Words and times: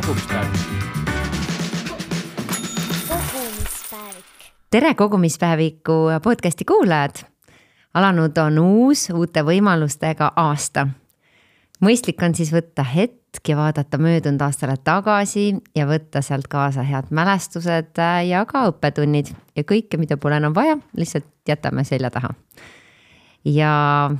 kogumispäevik. 0.00 0.60
kogumispäevik. 3.08 4.24
tere, 4.70 4.94
kogumispäeviku 4.94 5.92
podcasti 6.22 6.64
kuulajad. 6.64 7.10
alanud 7.94 8.36
on 8.36 8.58
uus 8.58 9.10
uute 9.10 9.42
võimalustega 9.42 10.32
aasta. 10.36 10.88
mõistlik 11.84 12.24
on 12.24 12.34
siis 12.34 12.52
võtta 12.52 12.82
hetk 12.82 13.48
ja 13.48 13.56
vaadata 13.56 13.98
möödunud 13.98 14.40
aastale 14.40 14.76
tagasi 14.84 15.56
ja 15.76 15.86
võtta 15.86 16.22
sealt 16.22 16.48
kaasa 16.48 16.82
head 16.82 17.04
mälestused 17.10 18.00
ja 18.28 18.44
ka 18.46 18.66
õppetunnid 18.70 19.34
ja 19.56 19.62
kõike, 19.64 19.98
mida 19.98 20.16
pole 20.16 20.36
enam 20.36 20.54
vaja, 20.54 20.78
lihtsalt 20.96 21.26
jätame 21.48 21.84
selja 21.84 22.10
taha. 22.10 22.30
ja 23.44 24.10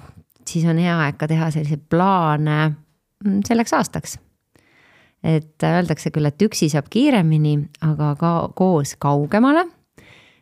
siis 0.47 0.65
on 0.65 0.79
hea 0.79 0.99
aeg 0.99 1.17
ka 1.17 1.29
teha 1.29 1.51
selliseid 1.51 1.89
plaane 1.89 2.69
mm, 3.25 3.41
selleks 3.49 3.73
aastaks 3.73 4.19
et 5.25 5.65
öeldakse 5.65 6.11
küll, 6.15 6.29
et 6.29 6.43
üksi 6.43 6.71
saab 6.73 6.89
kiiremini, 6.93 7.57
aga 7.85 8.15
ka 8.21 8.33
koos 8.57 8.97
kaugemale. 9.01 9.67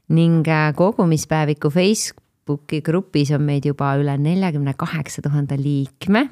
ning 0.08 0.46
äh, 0.48 0.72
kogumispäeviku 0.72 1.68
Facebooki 1.70 2.80
grupis 2.80 3.28
on 3.36 3.42
meid 3.44 3.66
juba 3.68 3.92
üle 4.00 4.14
neljakümne 4.16 4.72
kaheksa 4.74 5.22
tuhande 5.22 5.58
liikme. 5.58 6.28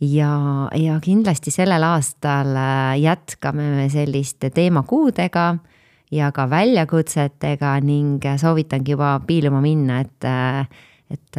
ja, 0.00 0.68
ja 0.74 1.00
kindlasti 1.00 1.50
sellel 1.50 1.82
aastal 1.82 2.54
äh, 2.56 3.00
jätkame 3.00 3.74
me 3.76 3.88
selliste 3.88 4.50
teemakuudega 4.50 5.58
ja 6.10 6.32
ka 6.32 6.50
väljakutsetega 6.50 7.80
ning 7.80 8.24
äh, 8.24 8.38
soovitangi 8.38 8.92
juba 8.92 9.20
piiluma 9.26 9.60
minna, 9.60 10.00
et, 10.00 10.24
et 11.10 11.36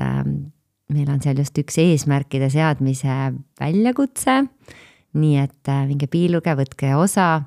meil 0.89 1.09
on 1.09 1.21
seal 1.21 1.39
just 1.39 1.57
üks 1.57 1.79
eesmärkide 1.81 2.49
seadmise 2.49 3.33
väljakutse 3.59 4.43
nii 5.13 5.37
et 5.41 5.69
äh, 5.69 5.85
minge 5.87 6.07
piiluge, 6.07 6.53
võtke 6.55 6.93
osa. 6.95 7.41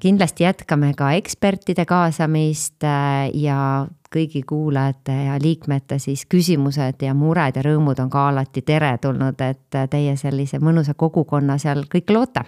kindlasti 0.00 0.44
jätkame 0.44 0.92
ka 0.98 1.12
ekspertide 1.16 1.84
kaasamist 1.88 2.84
äh, 2.84 3.30
ja 3.34 3.86
kõigi 4.14 4.42
kuulajate 4.46 5.14
ja 5.26 5.38
liikmete 5.42 5.98
siis 5.98 6.26
küsimused 6.30 7.02
ja 7.02 7.14
mured 7.14 7.56
ja 7.56 7.62
rõõmud 7.62 8.00
on 8.00 8.10
ka 8.10 8.28
alati 8.28 8.62
teretulnud, 8.62 9.40
et 9.40 9.74
äh, 9.74 9.88
teie 9.90 10.16
sellise 10.16 10.58
mõnusa 10.58 10.94
kogukonna 10.94 11.58
seal 11.58 11.84
kõik 11.90 12.10
loote. 12.10 12.44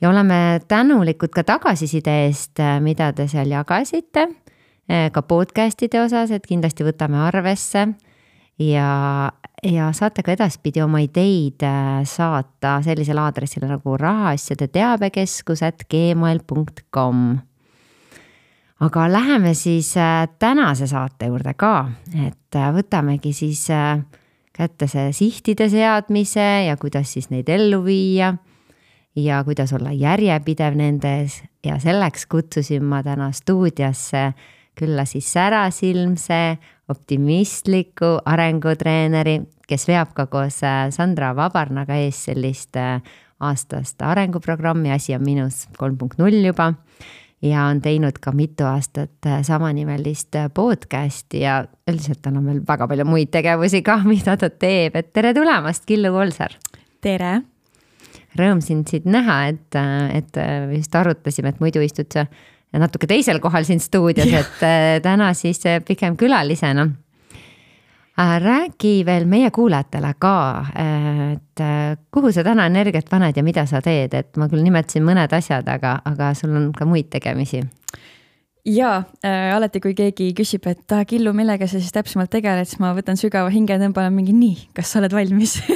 ja 0.00 0.10
oleme 0.10 0.60
tänulikud 0.68 1.30
ka 1.30 1.44
tagasiside 1.44 2.26
eest, 2.26 2.60
mida 2.80 3.12
te 3.12 3.28
seal 3.28 3.50
jagasite, 3.50 4.28
ka 5.12 5.22
podcast'ide 5.22 6.00
osas, 6.00 6.30
et 6.30 6.46
kindlasti 6.46 6.84
võtame 6.84 7.18
arvesse 7.20 7.88
ja, 8.58 9.32
ja 9.62 9.90
saate 9.92 10.22
ka 10.22 10.32
edaspidi 10.32 10.82
oma 10.82 11.00
ideid 11.02 11.62
äh, 11.66 12.02
saata 12.06 12.78
sellisele 12.84 13.20
aadressile 13.20 13.68
nagu 13.70 13.96
rahaasjade 13.98 14.68
teabekeskus 14.72 15.62
at 15.66 15.84
gmail 15.90 16.40
.com. 16.94 17.38
aga 18.80 19.12
läheme 19.12 19.54
siis 19.54 19.96
äh, 19.96 20.28
tänase 20.38 20.86
saate 20.86 21.26
juurde 21.26 21.54
ka, 21.54 21.90
et 22.26 22.54
äh, 22.54 22.70
võtamegi 22.74 23.32
siis 23.32 23.66
kätte 24.52 24.86
see 24.90 25.12
sihtide 25.12 25.68
seadmise 25.70 26.66
ja 26.66 26.76
kuidas 26.76 27.12
siis 27.12 27.30
neid 27.30 27.48
ellu 27.48 27.84
viia. 27.84 28.34
ja 29.16 29.42
kuidas 29.44 29.72
olla 29.72 29.92
järjepidev 29.92 30.74
nendes 30.74 31.42
ja 31.64 31.78
selleks 31.78 32.26
kutsusin 32.26 32.84
ma 32.84 33.02
täna 33.02 33.32
stuudiosse 33.32 34.32
külla 34.78 35.04
siis 35.04 35.32
särasilmse 35.32 36.58
optimistliku 36.88 38.16
arengutreeneri, 38.24 39.38
kes 39.68 39.86
veab 39.88 40.14
ka 40.16 40.26
koos 40.32 40.62
äh, 40.64 40.88
Sandra 40.94 41.34
Vabarnaga 41.36 41.98
ees 42.00 42.24
sellist 42.28 42.76
äh, 42.80 43.02
aastast 43.44 44.02
arenguprogrammi, 44.02 44.90
asi 44.92 45.14
on 45.14 45.24
minus 45.26 45.66
kolm 45.78 45.98
punkt 45.98 46.18
null 46.18 46.40
juba. 46.44 46.72
ja 47.42 47.68
on 47.70 47.78
teinud 47.78 48.16
ka 48.18 48.32
mitu 48.32 48.64
aastat 48.66 49.26
äh, 49.26 49.42
samanimelist 49.46 50.34
podcast'i 50.54 51.44
ja 51.44 51.60
üldiselt 51.90 52.26
on 52.26 52.40
veel 52.46 52.64
väga 52.66 52.88
palju 52.88 53.04
muid 53.06 53.30
tegevusi 53.30 53.82
ka, 53.82 54.00
mida 54.12 54.36
ta 54.36 54.50
teeb, 54.50 54.96
et 54.96 55.12
tere 55.12 55.34
tulemast, 55.36 55.86
Killu 55.86 56.12
Kolsar. 56.16 56.56
tere. 57.00 57.40
Rõõm 58.38 58.60
sind 58.62 58.88
siit 58.88 59.06
näha, 59.08 59.48
et, 59.50 59.76
et 60.14 60.36
just 60.76 60.94
arutasime, 60.94 61.48
et 61.48 61.60
muidu 61.62 61.80
istud 61.82 62.12
sa 62.12 62.26
natuke 62.76 63.08
teisel 63.08 63.40
kohal 63.40 63.64
siin 63.64 63.80
stuudios, 63.80 64.28
et 64.28 64.64
äh, 64.64 64.98
täna 65.02 65.32
siis 65.34 65.64
äh, 65.66 65.80
pigem 65.84 66.16
külalisena. 66.16 66.88
Äh, 68.18 68.34
räägi 68.42 69.06
veel 69.06 69.24
meie 69.30 69.50
kuulajatele 69.54 70.12
ka, 70.18 70.36
et 70.74 71.62
kuhu 72.10 72.32
sa 72.34 72.42
täna 72.44 72.66
energiat 72.66 73.06
paned 73.10 73.36
ja 73.36 73.44
mida 73.46 73.66
sa 73.66 73.80
teed, 73.82 74.14
et 74.14 74.36
ma 74.36 74.48
küll 74.50 74.64
nimetasin 74.66 75.06
mõned 75.06 75.32
asjad, 75.32 75.68
aga, 75.70 76.00
aga 76.04 76.32
sul 76.34 76.56
on 76.58 76.72
ka 76.74 76.86
muid 76.88 77.12
tegemisi. 77.14 77.62
Jaa 78.68 78.98
äh,, 79.24 79.54
alati 79.54 79.80
kui 79.80 79.94
keegi 79.96 80.32
küsib, 80.36 80.66
et 80.68 80.92
ah, 80.92 81.06
Killu, 81.08 81.32
millega 81.32 81.64
sa 81.70 81.78
siis 81.78 81.94
täpsemalt 81.94 82.28
tegeled, 82.34 82.66
siis 82.68 82.82
ma 82.82 82.90
võtan 82.92 83.16
sügava 83.16 83.48
hinge, 83.54 83.78
tõmban 83.80 84.10
mingi 84.12 84.34
nii, 84.36 84.66
kas 84.76 84.92
sa 84.92 85.00
oled 85.00 85.14
valmis? 85.14 85.56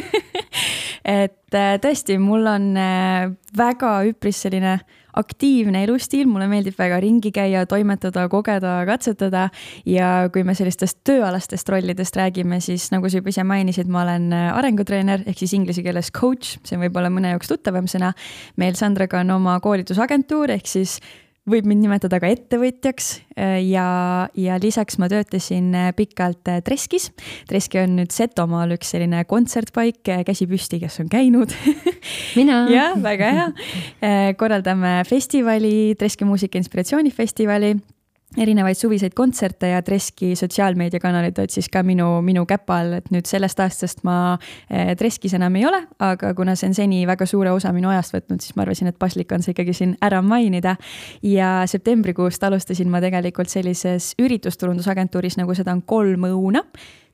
Et 1.02 1.56
äh, 1.56 1.78
tõesti, 1.82 2.18
mul 2.22 2.44
on 2.46 2.66
äh, 2.78 3.30
väga 3.58 3.94
üpris 4.06 4.42
selline 4.44 4.74
äh, 4.76 5.00
aktiivne 5.18 5.82
elustiil, 5.86 6.26
mulle 6.30 6.48
meeldib 6.50 6.76
väga 6.78 7.00
ringi 7.02 7.32
käia, 7.34 7.64
toimetada, 7.68 8.28
kogeda, 8.32 8.76
katsetada. 8.88 9.48
ja 9.86 10.28
kui 10.32 10.44
me 10.44 10.54
sellistest 10.54 11.00
tööalastest 11.08 11.68
rollidest 11.68 12.16
räägime, 12.16 12.60
siis 12.60 12.90
nagu 12.94 13.10
sa 13.10 13.20
juba 13.20 13.32
ise 13.32 13.44
mainisid, 13.44 13.90
ma 13.92 14.04
olen 14.06 14.30
arengutreener 14.32 15.26
ehk 15.26 15.38
siis 15.38 15.52
inglise 15.58 15.82
keeles 15.82 16.12
coach, 16.12 16.56
see 16.64 16.78
on 16.78 16.86
võib-olla 16.86 17.10
mõne 17.12 17.34
jaoks 17.34 17.52
tuttavam 17.52 17.88
sõna. 17.90 18.12
meil 18.56 18.74
Sandraga 18.78 19.20
on 19.20 19.30
oma 19.36 19.58
koolitusagentuur 19.60 20.50
ehk 20.56 20.66
siis 20.66 21.00
võib 21.48 21.66
mind 21.66 21.82
nimetada 21.82 22.20
ka 22.22 22.28
ettevõtjaks 22.30 23.08
äh, 23.34 23.56
ja, 23.66 23.86
ja 24.38 24.58
lisaks 24.62 24.98
ma 25.02 25.08
töötasin 25.10 25.72
äh, 25.74 25.88
pikalt 25.96 26.48
äh, 26.50 26.60
Treskis. 26.62 27.10
Treski 27.50 27.80
on 27.82 27.96
nüüd 27.98 28.14
Setomaal 28.14 28.76
üks 28.76 28.92
selline 28.94 29.24
kontsertpaik, 29.28 30.02
käsi 30.28 30.46
püsti, 30.50 30.78
kes 30.82 31.00
on 31.02 31.10
käinud 31.12 31.54
mina 32.38 32.62
jah, 32.70 32.94
väga 33.02 33.32
hea. 33.34 33.48
korraldame 34.38 35.00
festivali, 35.08 35.96
Treski 35.98 36.28
muusika 36.28 36.60
inspiratsioonifestivali 36.62 37.74
erinevaid 38.40 38.78
suviseid 38.78 39.14
kontserte 39.16 39.68
ja 39.72 39.82
Treski 39.84 40.32
sotsiaalmeediakanalid 40.38 41.38
olid 41.42 41.52
siis 41.52 41.68
ka 41.72 41.82
minu, 41.86 42.06
minu 42.24 42.44
käpa 42.48 42.78
all, 42.80 42.96
et 43.00 43.10
nüüd 43.12 43.28
sellest 43.28 43.60
aastast 43.60 44.02
ma 44.08 44.16
eh, 44.70 44.94
Treskis 44.98 45.36
enam 45.36 45.56
ei 45.60 45.66
ole, 45.68 45.82
aga 46.02 46.32
kuna 46.38 46.56
see 46.56 46.70
on 46.70 46.76
seni 46.78 47.02
väga 47.08 47.26
suure 47.28 47.52
osa 47.52 47.72
minu 47.76 47.92
ajast 47.92 48.16
võtnud, 48.16 48.40
siis 48.44 48.56
ma 48.56 48.66
arvasin, 48.66 48.88
et 48.92 48.98
paslik 49.00 49.32
on 49.36 49.44
see 49.44 49.54
ikkagi 49.56 49.76
siin 49.76 49.94
ära 50.02 50.22
mainida. 50.22 50.76
ja 51.22 51.62
septembrikuust 51.66 52.42
alustasin 52.44 52.90
ma 52.90 53.00
tegelikult 53.04 53.52
sellises 53.52 54.14
üritusturundusagentuuris, 54.22 55.36
nagu 55.40 55.54
seda 55.54 55.76
on 55.76 55.82
Kolm 55.82 56.28
Õuna 56.30 56.64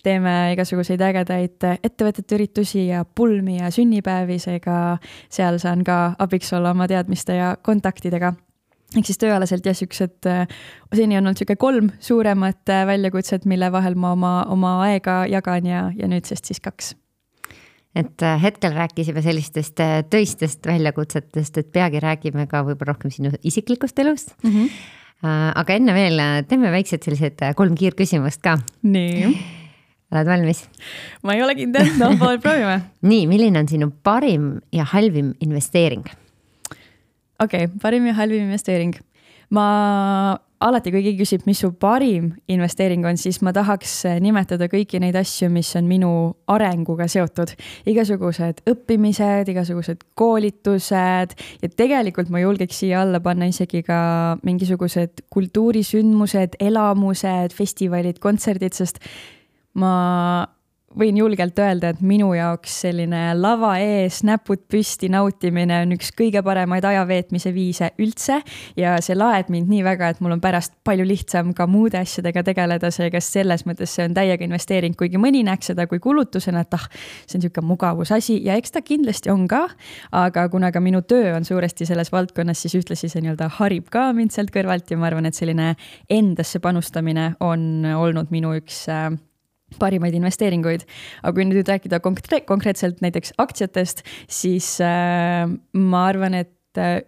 teeme 0.03 0.53
igasuguseid 0.55 1.01
ägedaid 1.03 1.65
ettevõtete 1.83 2.37
üritusi 2.37 2.87
ja 2.87 3.03
pulmi 3.05 3.59
ja 3.59 3.73
sünnipäevi, 3.75 4.39
seega 4.39 4.99
seal 5.29 5.59
saan 5.59 5.83
ka 5.85 6.15
abiks 6.23 6.53
olla 6.55 6.71
oma 6.71 6.87
teadmiste 6.89 7.35
ja 7.35 7.57
kontaktidega 7.63 8.37
ehk 8.97 9.09
siis 9.09 9.21
tööalaselt 9.21 9.67
jah, 9.69 9.77
siuksed, 9.77 10.17
äh, 10.31 10.47
seni 10.97 11.19
on 11.19 11.27
olnud 11.27 11.41
sihuke 11.41 11.59
kolm 11.61 11.91
suuremat 12.05 12.73
äh, 12.73 12.87
väljakutset, 12.89 13.45
mille 13.49 13.71
vahel 13.73 13.99
ma 14.01 14.15
oma, 14.17 14.33
oma 14.53 14.79
aega 14.87 15.21
jagan 15.29 15.69
ja, 15.69 15.83
ja 15.97 16.09
nüüdsest 16.09 16.49
siis 16.49 16.63
kaks. 16.65 16.95
et 17.99 18.23
äh, 18.23 18.39
hetkel 18.43 18.73
rääkisime 18.77 19.23
sellistest 19.25 19.81
töistest 20.11 20.67
väljakutsetest, 20.67 21.61
et 21.61 21.73
peagi 21.73 22.01
räägime 22.01 22.47
ka 22.49 22.63
võib-olla 22.65 22.95
rohkem 22.95 23.13
sinu 23.13 23.33
isiklikust 23.43 23.99
elust 23.99 24.35
mm. 24.43 24.51
-hmm. 24.51 25.53
aga 25.55 25.75
enne 25.75 25.95
veel 25.95 26.23
teeme 26.49 26.73
väiksed 26.73 27.05
sellised 27.05 27.45
kolm 27.57 27.75
kiirküsimust 27.75 28.41
ka. 28.43 28.57
nii. 28.83 29.35
oled 30.13 30.33
valmis? 30.33 30.65
ma 31.23 31.35
ei 31.35 31.43
ole 31.43 31.55
kindel, 31.59 31.93
no 31.99 32.15
proovime. 32.17 32.81
nii, 33.13 33.27
milline 33.27 33.59
on 33.59 33.69
sinu 33.69 33.91
parim 34.03 34.61
ja 34.73 34.85
halvim 34.85 35.35
investeering? 35.41 36.09
Okei 37.43 37.65
okay,, 37.65 37.79
parim 37.83 38.07
ja 38.07 38.15
halvim 38.19 38.49
investeering. 38.49 38.95
ma 39.51 39.65
alati, 40.61 40.91
kui 40.91 41.03
keegi 41.05 41.23
küsib, 41.23 41.45
mis 41.47 41.61
su 41.63 41.71
parim 41.81 42.33
investeering 42.51 43.07
on, 43.07 43.17
siis 43.21 43.39
ma 43.47 43.53
tahaks 43.55 43.93
nimetada 44.23 44.67
kõiki 44.71 45.01
neid 45.01 45.17
asju, 45.17 45.49
mis 45.53 45.71
on 45.79 45.87
minu 45.89 46.11
arenguga 46.51 47.07
seotud. 47.09 47.55
igasugused 47.89 48.63
õppimised, 48.69 49.53
igasugused 49.55 50.05
koolitused 50.19 51.37
ja 51.63 51.73
tegelikult 51.77 52.33
ma 52.35 52.43
julgeks 52.43 52.83
siia 52.83 53.03
alla 53.05 53.23
panna 53.25 53.49
isegi 53.49 53.85
ka 53.87 54.01
mingisugused 54.43 55.25
kultuurisündmused, 55.31 56.59
elamused, 56.61 57.55
festivalid, 57.57 58.19
kontserdid, 58.23 58.75
sest 58.75 59.03
ma 59.79 60.49
võin 60.97 61.19
julgelt 61.21 61.59
öelda, 61.61 61.93
et 61.93 62.01
minu 62.01 62.31
jaoks 62.33 62.73
selline 62.85 63.21
lava 63.37 63.75
ees 63.83 64.23
näpud 64.25 64.63
püsti 64.73 65.11
nautimine 65.13 65.83
on 65.85 65.93
üks 65.99 66.11
kõige 66.17 66.41
paremaid 66.45 66.85
ajaveetmise 66.89 67.53
viise 67.53 67.91
üldse. 68.01 68.41
Ja 68.79 68.97
see 69.05 69.17
laeb 69.19 69.51
mind 69.53 69.69
nii 69.69 69.83
väga, 69.85 70.13
et 70.15 70.23
mul 70.25 70.39
on 70.39 70.43
pärast 70.43 70.79
palju 70.89 71.05
lihtsam 71.09 71.53
ka 71.57 71.67
muude 71.69 72.01
asjadega 72.01 72.43
tegeleda, 72.47 72.91
seega 72.95 73.21
selles 73.25 73.67
mõttes 73.69 73.93
see 73.99 74.09
on 74.09 74.17
täiega 74.17 74.47
investeering, 74.47 74.97
kuigi 74.99 75.21
mõni 75.21 75.45
näeks 75.47 75.73
seda 75.73 75.87
kui 75.91 76.01
kulutusena, 76.03 76.65
et 76.65 76.79
ah, 76.79 76.89
see 77.27 77.37
on 77.37 77.45
niisugune 77.45 77.69
mugavusasi. 77.69 78.41
Ja 78.49 78.57
eks 78.59 78.73
ta 78.75 78.83
kindlasti 78.83 79.33
on 79.35 79.45
ka, 79.51 79.67
aga 80.17 80.49
kuna 80.49 80.73
ka 80.73 80.83
minu 80.85 81.05
töö 81.05 81.37
on 81.37 81.45
suuresti 81.49 81.87
selles 81.89 82.13
valdkonnas, 82.15 82.65
siis 82.65 82.79
ühtlasi 82.81 83.13
see 83.13 83.23
nii-öelda 83.25 83.53
harib 83.61 83.93
ka 83.93 84.09
mind 84.17 84.33
sealt 84.35 84.55
kõrvalt. 84.55 84.89
Ja 84.89 84.99
ma 84.99 85.13
arvan, 85.13 85.29
et 85.29 85.37
selline 85.37 85.75
endasse 86.09 86.65
panustamine 86.65 87.35
on 87.45 87.85
olnud 87.93 88.33
minu 88.33 88.57
üks 88.57 88.87
äh, 88.93 89.13
parimaid 89.79 90.17
investeeringuid. 90.17 90.87
aga 91.23 91.35
kui 91.37 91.47
nüüd 91.49 91.69
rääkida 91.69 92.01
konkre 92.05 92.41
konkreetselt 92.49 93.03
näiteks 93.05 93.35
aktsiatest, 93.39 94.05
siis 94.29 94.79
äh, 94.81 95.45
ma 95.73 96.05
arvan, 96.09 96.35
et 96.35 96.81
äh, 96.81 97.03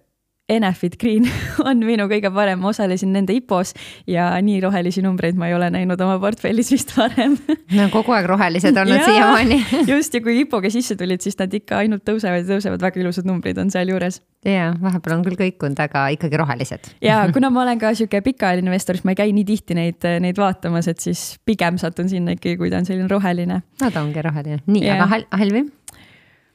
Enefit 0.51 0.97
Green 1.01 1.29
on 1.69 1.83
minu 1.87 2.07
kõige 2.11 2.31
parem, 2.35 2.61
ma 2.63 2.71
osalesin 2.73 3.13
nende 3.15 3.35
IPO-s 3.39 3.75
ja 4.11 4.33
nii 4.43 4.59
rohelisi 4.65 5.03
numbreid 5.05 5.39
ma 5.39 5.51
ei 5.51 5.55
ole 5.57 5.71
näinud 5.73 6.01
oma 6.05 6.19
portfellis 6.23 6.73
vist 6.75 6.93
varem. 6.97 7.37
no 7.79 7.89
kogu 7.93 8.15
aeg 8.17 8.29
rohelised 8.31 8.77
olnud 8.83 9.05
siiamaani 9.07 9.61
just 9.93 10.15
ja 10.17 10.23
kui 10.25 10.41
IPO-ga 10.43 10.73
sisse 10.73 10.97
tulid, 10.99 11.23
siis 11.25 11.39
nad 11.41 11.55
ikka 11.55 11.81
ainult 11.85 12.05
tõusevad 12.09 12.43
ja 12.43 12.49
tõusevad, 12.55 12.83
väga 12.83 13.03
ilusad 13.03 13.29
numbrid 13.29 13.59
on 13.63 13.71
sealjuures. 13.73 14.21
ja 14.47 14.71
vahepeal 14.83 15.19
on 15.19 15.27
küll 15.27 15.39
kõikunud, 15.39 15.81
aga 15.87 16.07
ikkagi 16.17 16.41
rohelised. 16.41 16.93
ja 17.05 17.23
kuna 17.35 17.53
ma 17.55 17.65
olen 17.65 17.83
ka 17.83 17.93
sihuke 17.95 18.23
pikaajaline 18.31 18.73
investor, 18.73 18.99
siis 18.99 19.07
ma 19.07 19.15
ei 19.15 19.21
käi 19.23 19.35
nii 19.37 19.47
tihti 19.49 19.77
neid, 19.79 20.09
neid 20.25 20.41
vaatamas, 20.41 20.89
et 20.91 21.03
siis 21.03 21.37
pigem 21.47 21.79
satun 21.81 22.11
sinna 22.11 22.35
ikkagi, 22.39 22.59
kui 22.61 22.73
ta 22.73 22.81
on 22.81 22.89
selline 22.89 23.11
roheline. 23.11 23.61
no 23.83 23.91
ta 23.93 24.03
ongi 24.03 24.25
roheline, 24.25 24.63
nii, 24.67 24.89
aga 24.97 25.11
hal 25.15 25.29
halvim? 25.31 25.71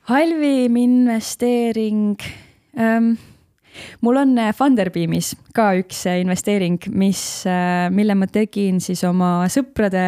halvim 0.10 0.76
investeering 0.78 2.20
ähm, 2.78 3.16
mul 4.06 4.20
on 4.22 4.38
äh, 4.42 4.54
Funderbeamis 4.56 5.34
ka 5.56 5.72
üks 5.80 6.06
äh, 6.10 6.20
investeering, 6.24 6.80
mis, 6.96 7.22
äh, 7.50 7.88
mille 7.94 8.16
ma 8.18 8.28
tegin 8.32 8.82
siis 8.84 9.04
oma 9.08 9.50
sõprade 9.52 10.06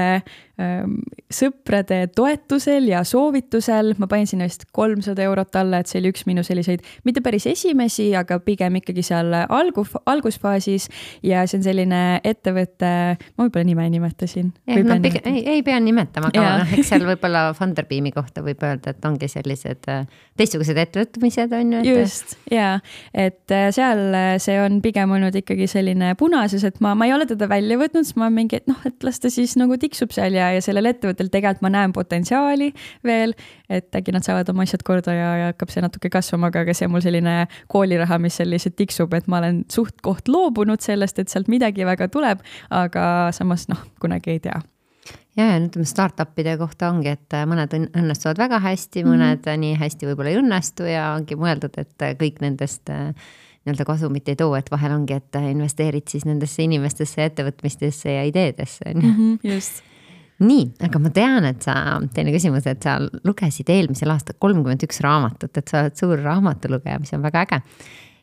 sõprade 0.57 1.99
toetusel 2.15 2.87
ja 2.89 3.03
soovitusel, 3.05 3.91
ma 4.01 4.07
panin 4.09 4.25
sinna 4.29 4.47
vist 4.47 4.63
kolmsada 4.73 5.21
eurot 5.27 5.55
alla, 5.59 5.83
et 5.83 5.91
see 5.91 5.99
oli 6.01 6.09
üks 6.09 6.23
minu 6.25 6.41
selliseid, 6.45 6.81
mitte 7.05 7.21
päris 7.21 7.45
esimesi, 7.51 8.07
aga 8.17 8.39
pigem 8.41 8.79
ikkagi 8.79 9.03
seal 9.05 9.35
algu, 9.43 9.85
algusfaasis. 10.09 10.87
ja 11.25 11.43
see 11.45 11.59
on 11.59 11.65
selline 11.67 12.01
ettevõte, 12.25 12.89
ma 13.37 13.45
võib-olla 13.45 13.67
nime 13.67 13.85
nimetasin. 13.93 14.49
No, 14.65 14.97
pigem, 15.03 15.29
ei, 15.29 15.43
ei 15.57 15.63
pea 15.67 15.77
nimetama, 15.83 16.31
aga 16.33 16.47
noh, 16.63 16.73
eks 16.77 16.89
seal 16.93 17.05
võib-olla 17.11 17.51
Funderbeami 17.57 18.13
kohta 18.15 18.41
võib 18.45 18.63
öelda, 18.65 18.95
et 18.95 19.05
ongi 19.05 19.29
sellised 19.29 19.85
äh, 19.93 20.07
teistsugused 20.39 20.81
ettevõtmised 20.81 21.53
on 21.53 21.77
ju 21.77 21.83
et.... 21.83 21.91
just 21.91 22.33
ja, 22.49 22.79
et 23.13 23.53
äh, 23.53 23.69
seal 23.75 24.03
äh, 24.17 24.33
see 24.41 24.57
on 24.63 24.81
pigem 24.81 25.13
olnud 25.17 25.37
ikkagi 25.37 25.69
selline 25.69 26.15
punases, 26.17 26.65
et 26.65 26.81
ma, 26.81 26.95
ma 26.97 27.05
ei 27.05 27.13
ole 27.13 27.29
teda 27.29 27.49
välja 27.51 27.77
võtnud, 27.77 28.07
siis 28.07 28.17
ma 28.17 28.31
mingi, 28.33 28.61
et 28.61 28.69
noh, 28.71 28.81
et 28.89 29.05
las 29.05 29.21
ta 29.21 29.31
siis 29.33 29.53
nagu 29.59 29.77
tiksub 29.77 30.15
seal 30.15 30.37
ja 30.37 30.46
ja 30.55 30.63
sellel 30.63 30.91
ettevõttel 30.91 31.31
tegelikult 31.33 31.65
ma 31.65 31.73
näen 31.73 31.93
potentsiaali 31.95 32.71
veel, 33.07 33.35
et 33.69 33.95
äkki 33.95 34.13
nad 34.15 34.25
saavad 34.27 34.49
oma 34.53 34.65
asjad 34.67 34.85
korda 34.87 35.15
ja, 35.15 35.33
ja 35.41 35.49
hakkab 35.51 35.73
see 35.73 35.83
natuke 35.85 36.11
kasvama, 36.13 36.51
aga 36.53 36.75
see 36.77 36.87
on 36.87 36.95
mul 36.95 37.03
selline 37.05 37.35
kooliraha, 37.73 38.19
mis 38.23 38.39
seal 38.39 38.51
lihtsalt 38.53 38.77
tiksub, 38.79 39.13
et 39.17 39.27
ma 39.31 39.41
olen 39.41 39.63
suht-koht 39.71 40.31
loobunud 40.31 40.83
sellest, 40.83 41.19
et 41.19 41.33
sealt 41.33 41.51
midagi 41.51 41.85
väga 41.87 42.09
tuleb, 42.13 42.43
aga 42.73 43.05
samas 43.35 43.67
noh, 43.71 43.83
kunagi 44.01 44.37
ei 44.37 44.43
tea 44.47 44.59
ja, 45.37 45.45
ja 45.45 45.57
ütleme 45.61 45.87
startup'ide 45.87 46.57
kohta 46.59 46.91
ongi, 46.91 47.13
et 47.17 47.35
mõned 47.49 47.73
õnnestuvad 47.77 48.39
väga 48.41 48.61
hästi, 48.63 49.03
mõned 49.07 49.41
mm 49.41 49.43
-hmm. 49.43 49.65
nii 49.65 49.81
hästi 49.81 50.09
võib-olla 50.09 50.33
ei 50.33 50.39
õnnestu 50.41 50.87
ja 50.89 51.11
ongi 51.15 51.37
mõeldud, 51.39 51.77
et 51.77 52.07
kõik 52.21 52.41
nendest 52.41 52.89
äh, 52.89 53.13
nii-öelda 53.67 53.85
kasumit 53.85 54.29
ei 54.29 54.35
too, 54.39 54.55
et 54.55 54.71
vahel 54.71 54.95
ongi, 54.95 55.13
et 55.19 55.35
investeerid 55.35 56.07
siis 56.07 56.25
nendesse 56.25 56.63
inimestesse, 56.63 57.25
ettevõtmistesse 57.25 58.11
ja 58.11 58.23
ideedesse, 58.23 58.93
on 58.95 59.01
ju. 59.01 59.11
Mhm, 59.11 59.35
just 59.43 59.83
nii, 60.43 60.65
aga 60.85 60.99
ma 61.01 61.11
tean, 61.13 61.47
et 61.49 61.65
sa, 61.65 61.75
teine 62.13 62.33
küsimus, 62.35 62.67
et 62.69 62.83
sa 62.83 62.97
lugesid 63.25 63.69
eelmisel 63.73 64.11
aastal 64.13 64.37
kolmkümmend 64.41 64.83
üks 64.85 65.01
raamatut, 65.05 65.53
et 65.57 65.71
sa 65.71 65.85
oled 65.85 65.97
suur 65.97 66.21
raamatulugeja, 66.21 66.99
mis 67.01 67.13
on 67.17 67.25
väga 67.25 67.45
äge. 67.47 67.61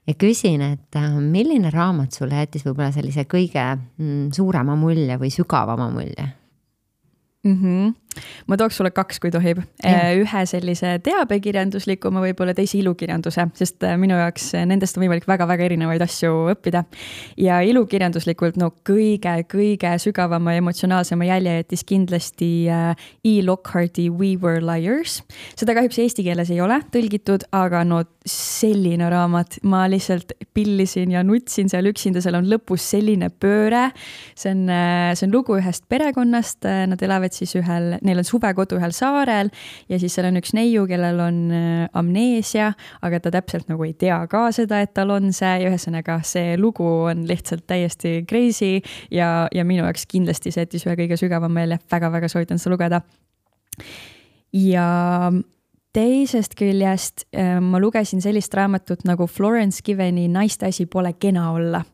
ja 0.07 0.15
küsin, 0.21 0.61
et 0.61 1.01
äh, 1.01 1.19
milline 1.19 1.71
raamat 1.73 2.13
sulle 2.13 2.37
jättis 2.43 2.67
võib-olla 2.67 2.93
sellise 2.93 3.25
kõige 3.25 3.65
mm, 3.75 4.31
suurema 4.37 4.77
mulje 4.77 5.17
või 5.19 5.31
sügavama 5.33 5.91
mulje 5.91 6.27
mm? 7.45 7.55
-hmm 7.61 7.93
ma 8.49 8.59
tooks 8.61 8.79
sulle 8.81 8.93
kaks, 8.95 9.21
kui 9.23 9.33
tohib. 9.35 9.61
Äh, 9.85 10.15
ühe 10.21 10.43
sellise 10.49 10.95
teabekirjanduslikuma, 11.05 12.23
võib-olla 12.25 12.55
teise 12.57 12.79
ilukirjanduse, 12.81 13.47
sest 13.59 13.85
äh, 13.87 13.97
minu 14.01 14.17
jaoks 14.19 14.51
äh, 14.59 14.67
nendest 14.69 14.99
on 14.99 15.05
võimalik 15.05 15.27
väga-väga 15.29 15.67
erinevaid 15.69 16.05
asju 16.05 16.33
õppida. 16.55 16.85
ja 17.41 17.61
ilukirjanduslikult 17.67 18.59
no 18.61 18.71
kõige-kõige 18.87 19.95
sügavama 20.03 20.55
ja 20.55 20.63
emotsionaalsema 20.63 21.29
jälje 21.29 21.57
jättis 21.61 21.85
kindlasti 21.89 22.51
E. 22.69 23.35
Lockharti 23.45 24.09
We 24.11 24.35
Were 24.41 24.63
Liars. 24.65 25.23
seda 25.57 25.75
kahjuks 25.77 25.99
eesti 26.03 26.25
keeles 26.27 26.51
ei 26.53 26.61
ole 26.65 26.81
tõlgitud, 26.95 27.47
aga 27.53 27.85
no 27.85 28.03
selline 28.29 29.09
raamat, 29.13 29.59
ma 29.69 29.85
lihtsalt 29.91 30.33
pillisin 30.57 31.13
ja 31.13 31.23
nutsin 31.27 31.69
seal 31.69 31.91
üksinda, 31.91 32.23
seal 32.25 32.39
on 32.39 32.49
lõpus 32.49 32.87
selline 32.95 33.29
pööre. 33.29 33.91
see 34.35 34.53
on, 34.55 34.65
see 35.15 35.27
on 35.27 35.35
lugu 35.35 35.59
ühest 35.59 35.85
perekonnast, 35.93 36.65
nad 36.65 37.03
elavad 37.05 37.37
siis 37.37 37.55
ühel 37.61 37.95
neil 38.05 38.23
on 38.23 38.29
suvekodu 38.29 38.79
ühel 38.79 38.95
saarel 38.97 39.51
ja 39.91 39.99
siis 40.01 40.15
seal 40.17 40.29
on 40.31 40.41
üks 40.41 40.55
neiu, 40.57 40.87
kellel 40.91 41.21
on 41.25 41.41
äh, 41.55 41.85
amneesia, 41.97 42.73
aga 43.05 43.21
ta 43.25 43.35
täpselt 43.35 43.71
nagu 43.73 43.87
ei 43.87 43.95
tea 43.99 44.21
ka 44.31 44.47
seda, 44.55 44.81
et 44.85 44.95
tal 44.97 45.13
on 45.15 45.33
see 45.37 45.55
ja 45.65 45.73
ühesõnaga 45.73 46.21
see 46.27 46.57
lugu 46.61 46.87
on 47.11 47.27
lihtsalt 47.29 47.67
täiesti 47.71 48.21
crazy 48.29 48.79
ja, 49.11 49.49
ja 49.55 49.65
minu 49.67 49.85
jaoks 49.85 50.07
kindlasti 50.11 50.55
see 50.55 50.67
jättis 50.67 50.87
ühe 50.89 50.97
kõige 51.05 51.19
sügavama 51.21 51.53
meelde 51.61 51.81
väga,, 51.83 52.05
väga-väga 52.05 52.31
soovitan 52.33 52.61
seda 52.61 52.75
lugeda. 52.75 53.01
ja 54.53 54.87
teisest 55.95 56.57
küljest 56.59 57.27
äh, 57.37 57.61
ma 57.63 57.79
lugesin 57.83 58.23
sellist 58.23 58.55
raamatut 58.55 59.05
nagu 59.07 59.27
Florence 59.31 59.83
Giveni 59.85 60.27
Naiste 60.29 60.67
asi 60.67 60.87
pole 60.87 61.13
kena 61.13 61.53
olla. 61.53 61.85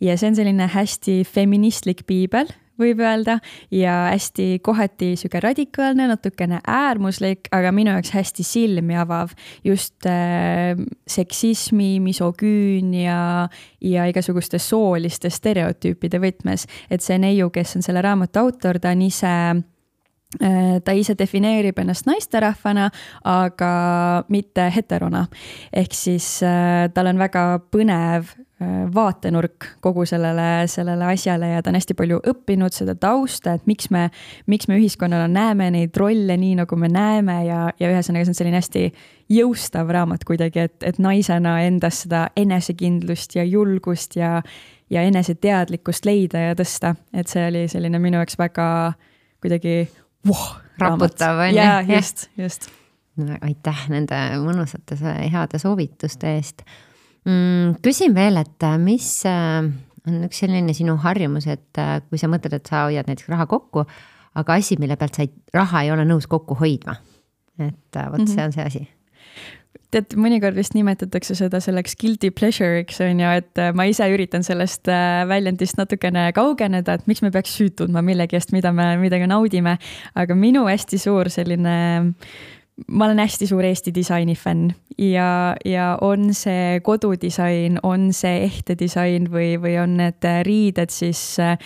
ja 0.00 0.18
see 0.18 0.32
on 0.32 0.36
selline 0.36 0.68
hästi 0.68 1.22
feministlik 1.24 2.04
piibel 2.06 2.50
võib 2.80 3.00
öelda 3.02 3.38
ja 3.70 3.94
hästi 4.10 4.58
kohati 4.64 5.14
sihuke 5.18 5.40
radikaalne, 5.42 6.08
natukene 6.10 6.60
äärmuslik, 6.66 7.48
aga 7.54 7.72
minu 7.74 7.94
jaoks 7.94 8.14
hästi 8.14 8.46
silmi 8.46 8.96
avav 8.98 9.34
just 9.64 10.06
äh, 10.10 10.74
seksismi, 11.06 11.98
misogüünia 12.04 13.20
ja 13.84 14.08
igasuguste 14.10 14.58
sooliste 14.58 15.30
stereotüüpide 15.30 16.20
võtmes. 16.22 16.66
et 16.90 17.02
see 17.02 17.18
neiu, 17.18 17.50
kes 17.50 17.76
on 17.76 17.86
selle 17.86 18.02
raamatu 18.02 18.42
autor, 18.42 18.80
ta 18.80 18.94
on 18.94 19.04
ise 19.06 19.34
äh, 20.42 20.80
ta 20.84 20.92
ise 20.92 21.14
defineerib 21.18 21.78
ennast 21.78 22.08
naisterahvana, 22.10 22.90
aga 23.24 23.74
mitte 24.28 24.70
heterona. 24.74 25.26
ehk 25.72 25.94
siis 25.94 26.42
äh, 26.42 26.90
tal 26.94 27.12
on 27.12 27.22
väga 27.22 27.46
põnev 27.70 28.34
vaatenurk 28.94 29.66
kogu 29.80 30.04
sellele, 30.06 30.66
sellele 30.70 31.04
asjale 31.04 31.48
ja 31.48 31.62
ta 31.62 31.72
on 31.72 31.78
hästi 31.78 31.96
palju 31.98 32.20
õppinud 32.30 32.74
seda 32.74 32.94
tausta, 32.94 33.56
et 33.58 33.66
miks 33.66 33.90
me, 33.90 34.04
miks 34.46 34.68
me 34.70 34.78
ühiskonnana 34.78 35.26
näeme 35.28 35.70
neid 35.74 35.96
rolle 35.98 36.36
nii, 36.38 36.54
nagu 36.60 36.78
me 36.78 36.88
näeme 36.92 37.40
ja, 37.48 37.64
ja 37.80 37.90
ühesõnaga, 37.90 38.28
see 38.28 38.34
on 38.34 38.38
selline 38.38 38.60
hästi 38.60 38.84
jõustav 39.34 39.90
raamat 39.90 40.22
kuidagi, 40.28 40.68
et, 40.68 40.76
et 40.86 41.02
naisena 41.02 41.56
endas 41.66 42.04
seda 42.04 42.28
enesekindlust 42.38 43.34
ja 43.40 43.44
julgust 43.48 44.14
ja, 44.20 44.36
ja 44.90 45.02
eneseteadlikkust 45.02 46.06
leida 46.06 46.46
ja 46.48 46.54
tõsta, 46.58 46.94
et 47.10 47.30
see 47.32 47.42
oli 47.50 47.66
selline 47.72 47.98
minu 47.98 48.22
jaoks 48.22 48.38
väga 48.38 48.68
kuidagi 49.42 49.76
voh, 50.30 50.46
raputav 50.78 51.42
on 51.48 51.50
ju. 51.50 51.58
jaa, 51.58 51.82
just, 51.90 52.28
just. 52.38 52.70
aitäh 53.40 53.86
nende 53.90 54.24
mõnusate 54.46 54.96
heade 55.02 55.58
soovituste 55.58 56.36
eest 56.38 56.62
mm,. 57.24 57.76
küsin 57.84 58.14
veel, 58.16 58.38
et 58.40 58.66
äh, 58.66 58.78
mis 58.80 59.08
äh, 59.28 59.68
on 60.04 60.26
üks 60.28 60.42
selline 60.44 60.74
sinu 60.76 60.96
harjumus, 61.04 61.48
et 61.50 61.80
äh, 61.80 61.98
kui 62.08 62.20
sa 62.20 62.30
mõtled, 62.30 62.56
et 62.58 62.70
sa 62.70 62.86
hoiad 62.88 63.10
näiteks 63.10 63.30
raha 63.32 63.48
kokku, 63.50 63.86
aga 64.40 64.58
asi, 64.58 64.78
mille 64.80 64.98
pealt 65.00 65.16
sa 65.16 65.24
ei, 65.26 65.32
raha 65.54 65.84
ei 65.84 65.94
ole 65.94 66.06
nõus 66.08 66.28
kokku 66.30 66.58
hoidma. 66.60 66.98
et 67.58 67.94
vot 67.94 68.18
mm 68.18 68.24
-hmm. 68.24 68.34
see 68.34 68.44
on 68.44 68.52
see 68.52 68.64
asi 68.64 68.88
tead, 69.94 70.16
mõnikord 70.18 70.56
vist 70.58 70.74
nimetatakse 70.74 71.36
seda 71.38 71.60
selleks 71.60 71.94
guilty 71.94 72.30
pleasure'iks 72.30 72.98
on 73.00 73.20
ju, 73.20 73.28
et 73.30 73.60
ma 73.74 73.84
ise 73.86 74.02
üritan 74.10 74.42
sellest 74.42 74.90
väljendist 75.28 75.78
natukene 75.78 76.32
kaugeneda, 76.34 76.94
et 76.94 77.06
miks 77.06 77.22
me 77.22 77.30
peaks 77.30 77.54
süüd 77.54 77.76
tundma 77.78 78.02
millegi 78.02 78.34
eest, 78.34 78.50
mida 78.52 78.72
me, 78.72 78.96
midagi 78.98 79.26
naudime. 79.30 79.78
aga 80.14 80.34
minu 80.34 80.66
hästi 80.66 80.98
suur 80.98 81.30
selline 81.30 82.14
ma 82.88 83.06
olen 83.06 83.18
hästi 83.22 83.46
suur 83.46 83.64
Eesti 83.64 83.92
disaini 83.94 84.34
fänn 84.34 84.72
ja, 84.98 85.56
ja 85.64 85.98
on 86.00 86.32
see 86.34 86.80
kodudisain, 86.82 87.78
on 87.82 88.12
see 88.12 88.44
ehtedisain 88.46 89.28
või, 89.32 89.54
või 89.62 89.76
on 89.82 89.96
need 90.00 90.26
riided, 90.46 90.90
siis 90.90 91.22
äh, 91.42 91.58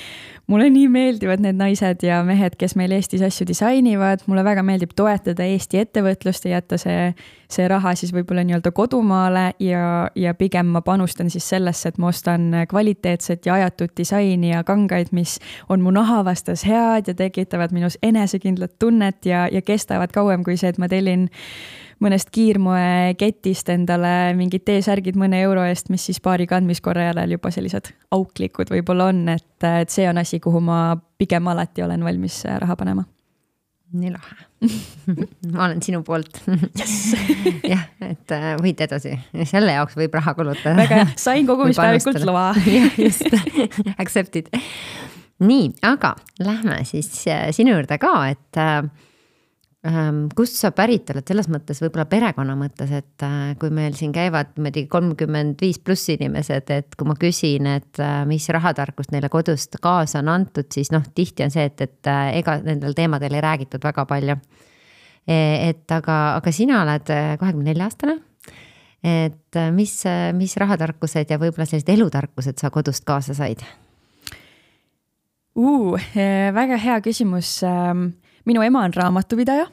mulle 0.48 0.70
nii 0.72 0.88
meeldivad 0.88 1.42
need 1.44 1.58
naised 1.60 2.02
ja 2.02 2.22
mehed, 2.24 2.56
kes 2.58 2.74
meil 2.78 2.92
Eestis 2.96 3.22
asju 3.24 3.46
disainivad, 3.48 4.24
mulle 4.26 4.44
väga 4.44 4.62
meeldib 4.64 4.94
toetada 4.96 5.44
Eesti 5.44 5.82
ettevõtlust 5.82 6.46
ja 6.48 6.56
jätta 6.56 6.78
see, 6.80 7.10
see 7.52 7.66
raha 7.68 7.92
siis 7.98 8.14
võib-olla 8.16 8.44
nii-öelda 8.48 8.72
kodumaale 8.76 9.44
ja, 9.62 9.82
ja 10.16 10.32
pigem 10.38 10.72
ma 10.72 10.80
panustan 10.84 11.28
siis 11.30 11.48
sellesse, 11.52 11.92
et 11.92 12.00
ma 12.00 12.08
ostan 12.12 12.48
kvaliteetset 12.70 13.46
ja 13.46 13.58
ajatud 13.58 13.92
disaini 13.96 14.54
ja 14.54 14.62
kangaid, 14.64 15.12
mis 15.12 15.36
on 15.68 15.84
mu 15.84 15.92
naha 15.92 16.22
vastas 16.24 16.64
head 16.68 17.12
ja 17.12 17.16
tekitavad 17.18 17.74
minus 17.76 17.98
enesekindlat 18.02 18.78
tunnet 18.78 19.28
ja, 19.28 19.46
ja 19.52 19.62
kestavad 19.62 20.16
kauem 20.16 20.46
kui 20.48 20.56
see, 20.56 20.72
et 20.72 20.80
ma 20.80 20.88
tellin 20.88 21.28
mõnest 22.04 22.30
kiirmoeketist 22.34 23.72
endale 23.74 24.32
mingid 24.38 24.64
T-särgid 24.66 25.18
mõne 25.18 25.40
euro 25.42 25.64
eest, 25.66 25.90
mis 25.92 26.04
siis 26.08 26.20
paari 26.22 26.46
kandmiskorra 26.50 27.10
järel 27.10 27.36
juba 27.36 27.52
sellised 27.54 27.92
auklikud 28.14 28.70
võib-olla 28.72 29.10
on, 29.12 29.24
et, 29.34 29.68
et 29.68 29.92
see 29.92 30.08
on 30.10 30.20
asi, 30.22 30.40
kuhu 30.42 30.62
ma 30.64 30.80
pigem 31.18 31.48
alati 31.50 31.82
olen 31.86 32.04
valmis 32.06 32.42
äh, 32.46 32.58
raha 32.62 32.76
panema. 32.78 33.06
Nii 33.98 34.10
lahe. 34.12 34.36
Ma 35.54 35.64
olen 35.64 35.78
sinu 35.82 36.02
poolt. 36.04 36.42
Jah, 37.72 37.86
et 38.04 38.34
äh, 38.36 38.50
võid 38.60 38.82
edasi, 38.84 39.14
selle 39.48 39.72
jaoks 39.72 39.96
võib 39.96 40.14
raha 40.18 40.34
kulutada. 40.36 40.74
väga 40.76 41.00
hea, 41.00 41.10
sain 41.16 41.48
kogumispäevikult 41.48 42.20
loa. 42.28 42.50
Just, 43.04 43.24
accepted. 43.96 44.52
nii, 45.40 45.70
aga 45.88 46.14
lähme 46.44 46.82
siis 46.88 47.10
äh, 47.32 47.48
sinu 47.56 47.78
juurde 47.78 47.96
ka, 48.02 48.12
et 48.28 48.62
kust 50.34 50.58
sa 50.58 50.72
pärit 50.74 51.06
oled 51.12 51.26
selles 51.28 51.46
mõttes, 51.46 51.78
võib-olla 51.78 52.08
perekonna 52.10 52.56
mõttes, 52.58 52.90
et 52.90 53.22
äh, 53.22 53.52
kui 53.60 53.70
meil 53.70 53.94
siin 53.94 54.10
käivad 54.12 54.56
niimoodi 54.56 54.88
kolmkümmend 54.90 55.62
viis 55.62 55.78
pluss 55.78 56.10
inimesed, 56.10 56.72
et 56.74 56.96
kui 56.98 57.06
ma 57.06 57.14
küsin, 57.14 57.68
et 57.78 58.00
äh, 58.02 58.24
mis 58.26 58.48
rahatarkust 58.50 59.14
neile 59.14 59.30
kodust 59.30 59.78
kaasa 59.82 60.18
on 60.18 60.32
antud, 60.34 60.66
siis 60.74 60.90
noh, 60.90 61.06
tihti 61.14 61.46
on 61.46 61.54
see, 61.54 61.68
et, 61.70 61.78
et 61.80 62.10
äh, 62.10 62.40
ega 62.40 62.58
nendel 62.64 62.96
teemadel 62.98 63.38
ei 63.38 63.44
räägitud 63.44 63.84
väga 63.86 64.04
palju. 64.10 64.38
E, 65.28 65.38
et 65.68 65.92
aga, 65.92 66.20
aga 66.40 66.50
sina 66.56 66.82
oled 66.82 67.06
kahekümne 67.06 67.70
nelja 67.70 67.86
aastane. 67.86 68.18
et 69.04 69.54
mis, 69.70 69.92
mis 70.34 70.56
rahatarkused 70.58 71.30
ja 71.30 71.36
võib-olla 71.38 71.68
sellised 71.68 71.92
elutarkused 71.92 72.58
sa 72.58 72.70
kodust 72.74 73.04
kaasa 73.06 73.36
said 73.36 73.60
uh,? 75.54 75.94
väga 76.58 76.80
hea 76.82 76.96
küsimus 77.04 77.60
ehm, 77.62 78.08
minu 78.46 78.62
ema 78.62 78.80
on 78.84 78.92
raamatupidaja 78.94 79.66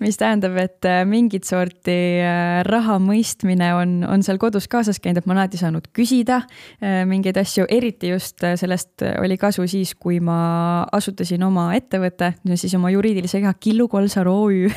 mis 0.00 0.18
tähendab, 0.20 0.56
et 0.60 0.84
äh, 0.88 1.02
mingit 1.08 1.46
sorti 1.48 1.94
äh, 2.20 2.60
raha 2.66 2.98
mõistmine 3.02 3.70
on, 3.78 3.94
on 4.08 4.24
seal 4.26 4.38
kodus 4.42 4.66
kaasas 4.70 5.00
käinud, 5.02 5.22
et 5.22 5.28
ma 5.28 5.34
olen 5.34 5.44
alati 5.44 5.60
saanud 5.60 5.88
küsida 5.96 6.42
äh, 6.44 7.02
mingeid 7.08 7.38
asju, 7.40 7.66
eriti 7.72 8.12
just 8.12 8.42
sellest 8.44 9.04
oli 9.20 9.38
kasu 9.40 9.66
siis, 9.70 9.94
kui 9.98 10.20
ma 10.24 10.84
asutasin 10.94 11.42
oma 11.46 11.70
ettevõtte, 11.78 12.34
siis 12.54 12.74
oma 12.78 12.92
juriidilise 12.92 13.40
keha 13.42 13.54
Killu 13.60 13.88
Kolsar 13.92 14.28
OÜ 14.30 14.68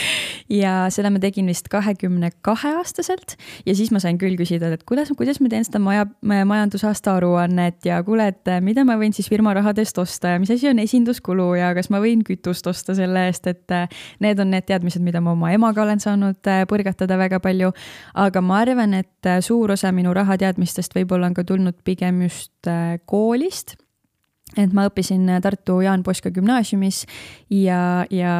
ja 0.62 0.74
seda 0.94 1.12
ma 1.14 1.22
tegin 1.22 1.48
vist 1.50 1.70
kahekümne 1.72 2.32
kahe 2.44 2.74
aastaselt 2.80 3.38
ja 3.66 3.76
siis 3.76 3.92
ma 3.94 4.02
sain 4.02 4.20
küll 4.20 4.36
küsida, 4.40 4.72
et 4.74 4.84
kuidas, 4.88 5.12
kuidas 5.16 5.40
ma 5.40 5.50
teen 5.52 5.66
seda 5.66 5.80
maja, 5.82 6.06
majandusaasta 6.20 7.16
aruannet 7.18 7.88
ja 7.88 8.02
kuule, 8.06 8.28
et 8.34 8.54
mida 8.64 8.84
ma 8.86 8.98
võin 9.00 9.16
siis 9.16 9.30
firma 9.32 9.54
rahadest 9.56 9.98
osta 10.02 10.34
ja 10.34 10.42
mis 10.42 10.52
asi 10.52 10.68
on 10.70 10.82
esinduskulu 10.82 11.54
ja 11.58 11.72
kas 11.76 11.90
ma 11.94 12.02
võin 12.04 12.24
kütust 12.26 12.66
osta 12.70 12.96
selle 12.96 13.26
eest, 13.30 13.48
et 13.48 13.76
need 14.20 14.34
need 14.34 14.43
on 14.44 14.52
need 14.54 14.66
teadmised, 14.68 15.02
mida 15.04 15.22
ma 15.24 15.34
oma 15.34 15.52
emaga 15.54 15.84
olen 15.84 16.02
saanud 16.02 16.50
äh, 16.50 16.64
põrgatada 16.70 17.18
väga 17.20 17.40
palju. 17.44 17.72
aga 18.14 18.40
ma 18.44 18.60
arvan, 18.64 18.94
et 19.00 19.30
äh, 19.30 19.40
suur 19.44 19.74
osa 19.74 19.92
minu 19.92 20.14
rahateadmistest 20.14 20.94
võib-olla 20.96 21.30
on 21.30 21.38
ka 21.38 21.44
tulnud 21.48 21.80
pigem 21.84 22.22
just 22.28 22.68
äh, 22.70 22.98
koolist 23.06 23.76
et 24.56 24.74
ma 24.76 24.86
õppisin 24.86 25.26
Tartu 25.42 25.80
Jaan 25.82 26.04
Poska 26.06 26.30
gümnaasiumis 26.30 27.04
ja, 27.50 28.04
ja 28.12 28.34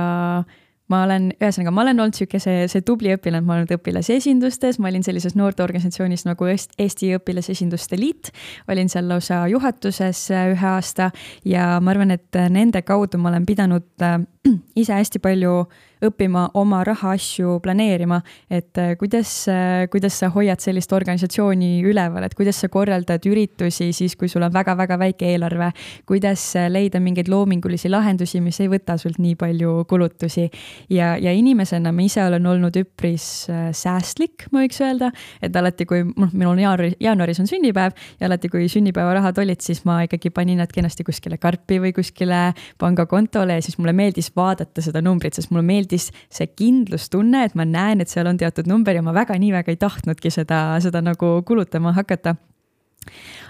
ma 0.92 1.00
olen, 1.06 1.30
ühesõnaga, 1.38 1.72
ma 1.72 1.82
olen 1.84 2.02
olnud 2.04 2.16
sihuke 2.16 2.38
see, 2.42 2.66
see 2.70 2.84
tubli 2.86 3.14
õpilane, 3.14 3.44
ma 3.44 3.56
olen 3.56 3.64
olnud 3.64 3.78
õpilasesindustes, 3.78 4.78
ma 4.82 4.90
olin 4.90 5.04
sellises 5.06 5.36
noorteorganisatsioonis 5.38 6.26
nagu 6.28 6.48
Eesti 6.50 7.14
Õpilasesinduste 7.18 7.98
Liit. 8.00 8.30
olin 8.68 8.92
seal 8.92 9.08
lausa 9.08 9.44
juhatuses 9.50 10.26
ühe 10.34 10.68
aasta 10.74 11.10
ja 11.48 11.78
ma 11.80 11.94
arvan, 11.94 12.14
et 12.14 12.40
nende 12.52 12.84
kaudu 12.84 13.18
ma 13.18 13.32
olen 13.32 13.48
pidanud 13.48 14.06
ise 14.82 14.92
hästi 14.92 15.22
palju 15.24 15.64
õppima 16.08 16.48
oma 16.60 16.82
rahaasju 16.86 17.58
planeerima, 17.64 18.20
et 18.50 18.78
äh, 18.80 18.94
kuidas, 19.00 19.32
äh, 19.50 19.86
kuidas 19.92 20.18
sa 20.20 20.30
hoiad 20.34 20.62
sellist 20.62 20.92
organisatsiooni 20.92 21.82
üleval, 21.86 22.26
et 22.26 22.34
kuidas 22.38 22.60
sa 22.62 22.70
korraldad 22.72 23.24
üritusi 23.28 23.90
siis, 23.96 24.16
kui 24.20 24.30
sul 24.30 24.44
on 24.46 24.52
väga-väga 24.54 24.98
väike 25.00 25.28
eelarve, 25.32 25.70
kuidas 26.08 26.44
äh, 26.58 26.68
leida 26.72 27.00
mingeid 27.02 27.30
loomingulisi 27.32 27.90
lahendusi, 27.92 28.42
mis 28.44 28.60
ei 28.62 28.70
võta 28.72 28.98
sult 29.00 29.20
nii 29.22 29.36
palju 29.40 29.84
kulutusi. 29.90 30.48
ja, 30.90 31.14
ja 31.20 31.32
inimesena 31.32 31.92
ma 31.92 32.04
ise 32.04 32.22
olen 32.24 32.46
olnud 32.46 32.76
üpris 32.78 33.48
säästlik, 33.72 34.48
ma 34.52 34.64
võiks 34.64 34.80
öelda, 34.84 35.10
et 35.42 35.56
alati, 35.56 35.86
kui 35.88 36.04
noh, 36.04 36.32
minul 36.32 36.60
jaanuaris, 36.60 36.96
jaanuaris 37.02 37.40
on 37.42 37.50
sünnipäev 37.50 37.94
ja 38.20 38.28
alati, 38.28 38.50
kui 38.52 38.68
sünnipäevarahad 38.70 39.38
olid, 39.42 39.62
siis 39.64 39.84
ma 39.88 40.02
ikkagi 40.06 40.30
panin 40.34 40.60
nad 40.62 40.72
kenasti 40.72 41.04
kuskile 41.06 41.38
karpi 41.40 41.80
või 41.82 41.94
kuskile 41.96 42.52
pangakontole 42.78 43.58
ja 43.58 43.64
siis 43.64 43.78
mulle 43.78 43.94
meeldis 43.96 44.30
vaadata 44.36 44.82
seda 44.84 45.02
numbrit, 45.04 45.36
sest 45.36 45.52
mulle 45.52 45.64
meeldis 45.66 45.93
tekkis 45.94 46.10
see 46.32 46.50
kindlustunne, 46.58 47.44
et 47.46 47.54
ma 47.54 47.66
näen, 47.68 48.02
et 48.02 48.10
seal 48.10 48.26
on 48.30 48.40
teatud 48.40 48.68
number 48.70 48.94
ja 48.94 49.04
ma 49.04 49.14
väga 49.14 49.38
nii 49.38 49.52
väga 49.54 49.72
ei 49.72 49.80
tahtnudki 49.80 50.32
seda, 50.32 50.80
seda 50.82 51.02
nagu 51.04 51.40
kulutama 51.46 51.94
hakata. 51.94 52.36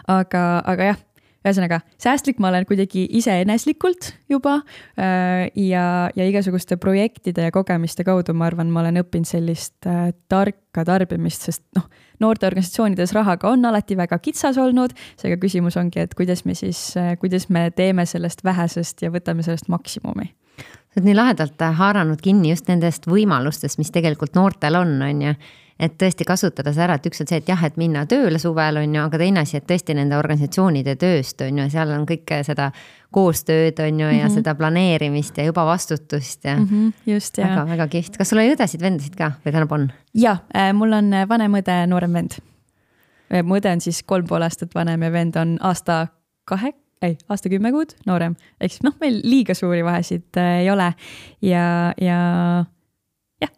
aga, 0.09 0.63
aga 0.67 0.93
jah 0.93 1.03
ühesõnaga, 1.45 1.83
säästlik 2.01 2.39
ma 2.41 2.49
olen 2.49 2.65
kuidagi 2.65 3.03
iseeneslikult 3.19 4.15
juba 4.33 4.63
äh, 4.97 5.51
ja, 5.61 6.09
ja 6.17 6.25
igasuguste 6.25 6.79
projektide 6.81 7.45
ja 7.45 7.53
kogemiste 7.53 8.01
kaudu, 8.05 8.33
ma 8.33 8.49
arvan, 8.49 8.71
ma 8.73 8.81
olen 8.81 9.03
õppinud 9.03 9.29
sellist 9.29 9.85
äh, 9.87 10.09
tarka 10.33 10.87
tarbimist, 10.89 11.45
sest 11.45 11.63
noh, 11.77 11.85
noorteorganisatsioonides 12.25 13.13
rahaga 13.13 13.53
on 13.53 13.69
alati 13.69 13.97
väga 13.97 14.17
kitsas 14.25 14.57
olnud, 14.57 14.97
seega 15.21 15.37
küsimus 15.43 15.77
ongi, 15.77 16.01
et 16.01 16.17
kuidas 16.17 16.47
me 16.49 16.57
siis, 16.57 16.81
äh, 16.97 17.13
kuidas 17.21 17.51
me 17.53 17.69
teeme 17.77 18.09
sellest 18.09 18.41
vähesest 18.45 19.05
ja 19.05 19.13
võtame 19.13 19.45
sellest 19.45 19.69
maksimumi 19.69 20.33
sa 20.95 21.01
oled 21.01 21.11
nii 21.11 21.19
lahedalt 21.19 21.63
haaranud 21.79 22.23
kinni 22.23 22.53
just 22.53 22.71
nendest 22.71 23.09
võimalustest, 23.11 23.81
mis 23.83 23.91
tegelikult 23.91 24.37
noortel 24.39 24.79
on, 24.79 24.95
on 25.03 25.23
ju. 25.27 25.35
et 25.75 25.97
tõesti 25.99 26.23
kasutada 26.23 26.71
seda 26.71 26.85
ära, 26.85 26.97
et 27.01 27.07
üks 27.11 27.25
on 27.25 27.27
see, 27.27 27.41
et 27.43 27.49
jah, 27.51 27.65
et 27.67 27.77
minna 27.77 28.05
tööle 28.07 28.39
suvel, 28.39 28.79
on 28.79 28.95
ju, 28.95 29.01
aga 29.03 29.19
teine 29.19 29.43
asi, 29.43 29.57
et 29.59 29.67
tõesti 29.67 29.97
nende 29.99 30.15
organisatsioonide 30.17 30.95
tööst, 31.01 31.43
on 31.43 31.59
ju, 31.59 31.67
seal 31.73 31.91
on 31.97 32.05
kõike 32.07 32.39
seda 32.47 32.69
koostööd, 33.15 33.83
on 33.83 33.99
ju, 34.01 34.07
ja 34.07 34.13
mm 34.13 34.21
-hmm. 34.21 34.35
seda 34.35 34.55
planeerimist 34.55 35.39
ja 35.39 35.49
juba 35.51 35.65
vastutust 35.67 36.45
ja 36.45 36.57
mm. 36.57 36.69
-hmm, 36.69 36.93
just, 37.13 37.39
ja. 37.39 37.49
väga, 37.49 37.67
väga 37.67 37.89
kihvt. 37.89 38.17
kas 38.17 38.31
sul 38.31 38.39
oli 38.39 38.55
õdesid-vendasid 38.55 39.19
ka 39.19 39.33
või 39.43 39.51
tähendab 39.51 39.73
on? 39.73 39.93
ja, 40.15 40.37
äh, 40.57 40.73
mul 40.73 40.93
on 40.93 41.13
äh, 41.13 41.29
vanem 41.29 41.59
õde, 41.59 41.87
noorem 41.87 42.13
vend. 42.13 42.39
Äh, 43.35 43.43
mu 43.43 43.59
õde 43.59 43.73
on 43.73 43.81
siis 43.81 44.03
kolm 44.03 44.27
pool 44.27 44.43
aastat 44.43 44.75
vanem 44.75 45.03
ja 45.03 45.13
vend 45.13 45.37
on 45.37 45.59
aasta 45.61 46.07
kahe 46.45 46.73
ei, 47.09 47.17
aasta 47.31 47.53
kümme 47.53 47.73
kuud 47.75 47.95
noorem, 48.09 48.37
ehk 48.61 48.77
siis 48.77 48.85
noh, 48.87 48.97
meil 49.03 49.21
liiga 49.25 49.57
suuri 49.57 49.85
vahesid 49.87 50.41
äh, 50.41 50.61
ei 50.63 50.71
ole 50.73 50.91
ja, 51.45 51.67
ja 52.01 52.19
jah. 53.43 53.53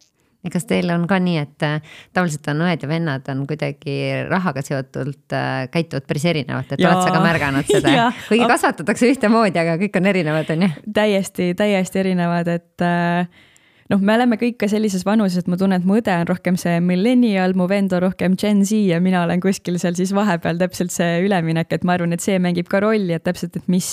ja 0.44 0.52
kas 0.52 0.68
teil 0.68 0.90
on 0.94 1.06
ka 1.10 1.18
nii, 1.22 1.40
et 1.42 1.66
äh, 1.66 1.96
tavaliselt 2.16 2.48
on 2.52 2.64
õed 2.66 2.86
ja 2.86 2.90
vennad 2.90 3.32
on 3.32 3.42
kuidagi 3.48 3.96
rahaga 4.30 4.64
seotult 4.66 5.36
äh,, 5.36 5.66
käituvad 5.72 6.06
päris 6.08 6.28
erinevalt, 6.32 6.76
et 6.76 6.84
ja. 6.84 6.92
oled 6.92 7.06
sa 7.06 7.16
ka 7.16 7.24
märganud 7.24 7.68
seda? 7.70 8.08
kuigi 8.30 8.52
kasvatatakse 8.54 9.10
ühtemoodi, 9.14 9.62
aga 9.62 9.76
kõik 9.82 10.00
on 10.00 10.12
erinevad, 10.12 10.54
on 10.56 10.68
ju? 10.68 10.72
täiesti, 11.00 11.52
täiesti 11.58 12.02
erinevad, 12.04 12.50
et 12.58 12.86
äh, 12.86 13.44
noh, 13.92 14.00
me 14.02 14.14
oleme 14.16 14.38
kõik 14.40 14.58
ka 14.60 14.68
sellises 14.70 15.04
vanuses, 15.06 15.42
et 15.42 15.50
ma 15.50 15.58
tunnen, 15.60 15.80
et 15.80 15.86
mu 15.86 15.98
õde 16.00 16.12
on 16.12 16.26
rohkem 16.28 16.58
see 16.60 16.78
millennial, 16.84 17.54
mu 17.58 17.68
vend 17.70 17.94
on 17.96 18.02
rohkem 18.06 18.36
Gen 18.40 18.64
Z 18.66 18.80
ja 18.90 18.98
mina 19.02 19.22
olen 19.26 19.42
kuskil 19.42 19.78
seal 19.82 19.96
siis 19.98 20.12
vahepeal 20.16 20.58
täpselt 20.60 20.94
see 20.94 21.20
üleminek, 21.26 21.70
et 21.74 21.86
ma 21.86 21.96
arvan, 21.96 22.14
et 22.16 22.24
see 22.24 22.38
mängib 22.42 22.70
ka 22.72 22.80
rolli, 22.84 23.14
et 23.16 23.24
täpselt, 23.26 23.56
et 23.58 23.68
mis, 23.72 23.88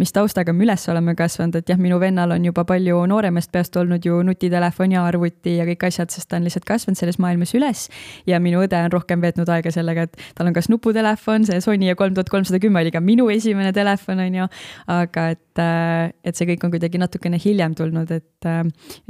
mis 0.00 0.14
taustaga 0.16 0.54
me 0.56 0.66
üles 0.66 0.86
oleme 0.92 1.14
kasvanud, 1.18 1.60
et 1.60 1.72
jah, 1.72 1.80
minu 1.80 2.00
vennal 2.02 2.34
on 2.36 2.48
juba 2.50 2.64
palju 2.68 3.02
nooremast 3.10 3.52
peast 3.54 3.76
olnud 3.80 4.06
ju 4.06 4.20
nutitelefon 4.26 4.96
ja 4.96 5.04
arvuti 5.06 5.56
ja 5.58 5.66
kõik 5.68 5.86
asjad, 5.90 6.12
sest 6.14 6.30
ta 6.30 6.40
on 6.40 6.48
lihtsalt 6.48 6.66
kasvanud 6.68 7.00
selles 7.00 7.20
maailmas 7.22 7.54
üles. 7.58 7.86
ja 8.26 8.40
minu 8.40 8.62
õde 8.64 8.78
on 8.84 8.92
rohkem 8.92 9.22
veetnud 9.22 9.48
aega 9.48 9.70
sellega, 9.74 10.08
et 10.08 10.34
tal 10.38 10.50
on 10.50 10.56
kas 10.56 10.68
nuputelefon, 10.72 11.46
see 11.48 11.60
Sony 11.64 11.90
ja 11.90 11.96
kolm 11.98 12.14
tuhat 12.14 12.30
kolmsada 12.32 12.60
kümme 12.62 12.82
oli 12.82 12.92
ka 12.94 13.02
minu 13.04 13.28
esimene 13.32 13.72
telefon, 13.76 14.20
on 14.26 14.40
ju, 14.42 14.48
aga 14.90 15.30
et 15.34 15.40
et 15.60 16.36
see 16.36 16.48
kõik 16.48 16.64
on 16.66 16.72
kuidagi 16.72 17.00
natukene 17.00 17.38
hiljem 17.40 17.74
tulnud, 17.78 18.10
et, 18.14 18.48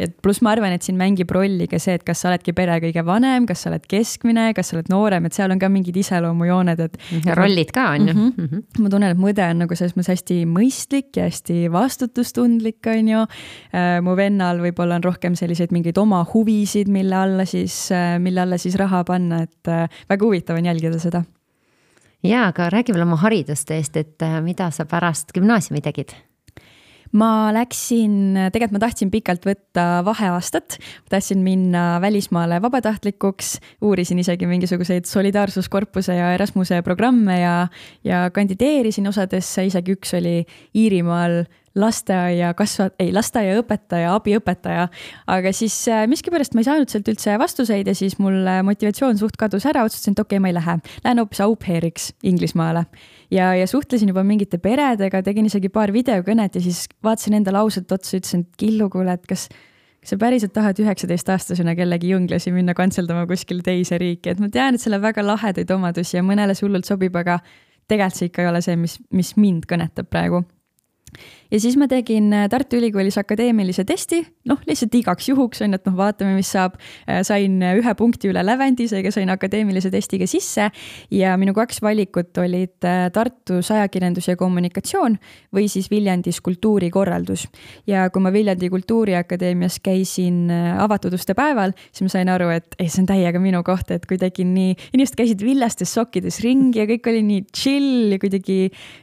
et 0.00 0.14
pluss 0.24 0.42
ma 0.44 0.54
arvan, 0.54 0.74
et 0.76 0.86
siin 0.86 0.98
mängib 1.00 1.30
rolli 1.34 1.68
ka 1.70 1.80
see, 1.82 1.96
et 1.98 2.04
kas 2.06 2.22
sa 2.22 2.30
oledki 2.30 2.54
pere 2.56 2.78
kõige 2.82 3.04
vanem, 3.06 3.46
kas 3.48 3.64
sa 3.64 3.72
oled 3.72 3.86
keskmine, 3.90 4.50
kas 4.56 4.72
sa 4.72 4.78
oled 4.78 4.90
noorem, 4.92 5.28
et 5.28 5.36
seal 5.36 5.54
on 5.54 5.62
ka 5.62 5.70
mingid 5.72 5.96
iseloomujooned, 6.02 6.84
et. 6.86 7.00
ja 7.26 7.36
rollid 7.38 7.72
ka 7.76 7.88
on 7.96 8.08
ju 8.08 8.14
mm. 8.14 8.30
-hmm. 8.36 8.62
ma 8.82 8.92
tunnen, 8.92 9.10
et 9.10 9.20
mu 9.20 9.32
õde 9.32 9.50
on 9.50 9.64
nagu 9.64 9.78
selles 9.78 9.96
mõttes 9.96 10.14
hästi 10.14 10.38
mõistlik 10.50 11.16
ja 11.16 11.28
hästi 11.28 11.70
vastutustundlik, 11.72 12.86
on 12.86 13.08
ju. 13.14 13.26
mu 14.02 14.16
vennal 14.16 14.60
võib-olla 14.60 15.00
on 15.00 15.04
rohkem 15.04 15.34
selliseid 15.34 15.72
mingeid 15.72 15.98
oma 15.98 16.24
huvisid, 16.34 16.88
mille 16.88 17.16
alla 17.16 17.44
siis, 17.44 17.90
mille 18.18 18.40
alla 18.40 18.58
siis 18.58 18.74
raha 18.74 19.04
panna, 19.04 19.42
et 19.42 19.74
väga 20.08 20.24
huvitav 20.24 20.56
on 20.56 20.66
jälgida 20.66 20.98
seda 20.98 21.24
ja, 22.22 22.46
aga 22.48 22.68
räägi 22.70 22.94
veel 22.94 23.06
oma 23.06 23.18
haridusteest, 23.20 23.96
et 23.96 24.22
äh, 24.22 24.40
mida 24.44 24.70
sa 24.74 24.86
pärast 24.88 25.32
gümnaasiumi 25.36 25.82
tegid? 25.84 26.14
Ma 27.12 27.50
läksin, 27.54 28.36
tegelikult 28.52 28.76
ma 28.76 28.82
tahtsin 28.84 29.10
pikalt 29.10 29.46
võtta 29.46 29.86
vaheaastat, 30.06 30.78
tahtsin 31.10 31.42
minna 31.44 31.98
välismaale 32.02 32.60
vabatahtlikuks, 32.62 33.56
uurisin 33.82 34.20
isegi 34.22 34.46
mingisuguseid 34.50 35.08
solidaarsuskorpuse 35.10 36.14
ja 36.16 36.32
Erasmuse 36.36 36.82
programme 36.86 37.40
ja, 37.40 37.54
ja 38.06 38.28
kandideerisin 38.34 39.08
osadesse, 39.10 39.66
isegi 39.66 39.96
üks 39.98 40.14
oli 40.18 40.36
Iirimaal 40.78 41.42
lasteaia 41.78 42.50
kasva-, 42.58 42.90
ei 42.98 43.12
lasteaiaõpetaja, 43.14 44.14
abiõpetaja. 44.16 44.88
aga 45.30 45.52
siis 45.54 45.76
äh, 45.88 46.04
miskipärast 46.10 46.54
ma 46.54 46.64
ei 46.64 46.68
saanud 46.68 46.90
sealt 46.90 47.08
üldse 47.12 47.36
vastuseid 47.38 47.86
ja 47.86 47.94
siis 47.94 48.18
mul 48.18 48.42
motivatsioon 48.66 49.18
suht 49.20 49.38
kadus 49.40 49.66
ära, 49.70 49.84
otsustasin, 49.86 50.16
et 50.16 50.24
okei 50.24 50.38
okay,, 50.38 50.42
ma 50.42 50.50
ei 50.50 50.58
lähe. 50.58 50.76
Lähen 51.04 51.22
hoopis 51.22 51.42
au 51.46 51.56
pair'iks 51.56 52.10
Inglismaale. 52.26 52.84
ja, 53.30 53.54
ja 53.54 53.66
suhtlesin 53.70 54.10
juba 54.10 54.24
mingite 54.26 54.58
peredega, 54.58 55.22
tegin 55.22 55.46
isegi 55.46 55.70
paar 55.70 55.92
videokõnet 55.94 56.58
ja 56.58 56.64
siis 56.64 56.86
vaatasin 57.04 57.38
endale 57.38 57.62
ausalt 57.62 57.92
otsa, 57.92 58.16
ütlesin, 58.18 58.46
et 58.46 58.60
Killu, 58.60 58.90
kuule, 58.90 59.14
et 59.14 59.26
kas 59.26 59.48
kas 60.00 60.14
sa 60.14 60.16
päriselt 60.16 60.54
tahad 60.56 60.78
üheksateistaastasena 60.80 61.74
kellegi 61.76 62.14
jõnglasi 62.14 62.54
minna 62.54 62.72
kantseldama 62.74 63.26
kuskile 63.28 63.60
teise 63.62 63.98
riiki, 64.00 64.32
et 64.32 64.38
ma 64.40 64.48
tean, 64.48 64.74
et 64.74 64.80
seal 64.80 64.96
on 64.96 65.02
väga 65.04 65.24
lahedaid 65.26 65.70
omadusi 65.76 66.16
ja 66.16 66.24
mõnele 66.24 66.56
see 66.56 66.64
hullult 66.66 66.88
sobib, 66.88 67.18
aga 67.20 67.36
tegelikult 67.90 68.16
see 68.16 68.30
ikka 68.30 68.46
ei 68.46 68.48
ole 68.48 68.62
see, 68.64 68.78
mis, 68.80 68.96
mis 69.12 69.34
mind 69.36 69.68
kõnetab 69.68 70.08
praegu 70.08 70.40
ja 71.50 71.60
siis 71.60 71.76
ma 71.78 71.88
tegin 71.90 72.30
äh, 72.34 72.46
Tartu 72.50 72.78
Ülikoolis 72.78 73.18
akadeemilise 73.20 73.84
testi, 73.88 74.20
noh, 74.48 74.60
lihtsalt 74.68 74.94
igaks 75.00 75.30
juhuks 75.30 75.62
on 75.64 75.74
ju, 75.74 75.80
et 75.80 75.88
noh, 75.88 75.96
vaatame, 75.98 76.36
mis 76.38 76.50
saab. 76.54 76.76
Äh, 77.06 77.22
sain 77.26 77.58
äh, 77.64 77.76
ühe 77.80 77.94
punkti 77.98 78.30
üle 78.30 78.42
lävendi, 78.46 78.86
seega 78.90 79.12
sain 79.14 79.30
akadeemilise 79.32 79.90
testiga 79.92 80.28
sisse 80.30 80.70
ja 81.14 81.34
minu 81.40 81.54
kaks 81.56 81.80
valikut 81.82 82.38
olid 82.40 82.78
Tartus 83.14 83.70
ajakirjandus 83.74 84.30
ja 84.30 84.36
kommunikatsioon 84.38 85.16
või 85.54 85.66
siis 85.70 85.90
Viljandis 85.90 86.40
kultuurikorraldus. 86.44 87.46
ja 87.86 88.08
kui 88.10 88.22
ma 88.22 88.32
Viljandi 88.32 88.70
Kultuuriakadeemias 88.70 89.80
käisin 89.82 90.50
avatud 90.50 91.14
uste 91.16 91.34
päeval, 91.34 91.74
siis 91.90 92.06
ma 92.06 92.12
sain 92.12 92.30
aru, 92.32 92.50
et 92.54 92.76
ei, 92.78 92.88
see 92.88 93.02
on 93.02 93.10
täiega 93.10 93.42
minu 93.42 93.62
koht, 93.66 93.90
et 93.90 94.06
kuidagi 94.08 94.44
nii, 94.46 94.76
inimesed 94.94 95.18
käisid 95.18 95.44
villastes 95.44 95.92
sokkides 95.96 96.40
ringi 96.44 96.82
ja 96.82 96.86
kõik 96.88 97.10
oli 97.10 97.22
nii 97.26 97.44
chill 97.56 98.14
ja 98.14 98.20
kuidagi 98.22 98.58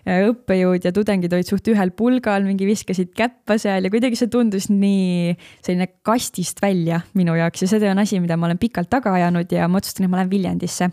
õppejõud 0.08 0.88
ja 0.88 0.94
tudengid 0.96 1.34
olid 1.36 1.50
suht 1.50 1.68
ühel 1.74 1.92
pulgal 1.98 2.46
mingi 2.46 2.68
viskasid 2.68 3.12
käppa 3.18 3.58
seal 3.62 3.88
ja 3.88 3.92
kuidagi 3.94 4.20
see 4.20 4.30
tundus 4.32 4.70
nii 4.72 5.36
selline 5.66 5.90
kastist 6.06 6.62
välja 6.64 7.02
minu 7.18 7.36
jaoks 7.38 7.64
ja 7.64 7.72
see 7.72 7.92
on 7.92 8.04
asi, 8.04 8.22
mida 8.24 8.38
ma 8.38 8.50
olen 8.50 8.62
pikalt 8.62 8.90
taga 8.94 9.16
ajanud 9.18 9.52
ja 9.52 9.68
ma 9.68 9.82
otsustasin, 9.82 10.08
et 10.08 10.14
ma 10.14 10.22
lähen 10.22 10.32
Viljandisse. 10.32 10.90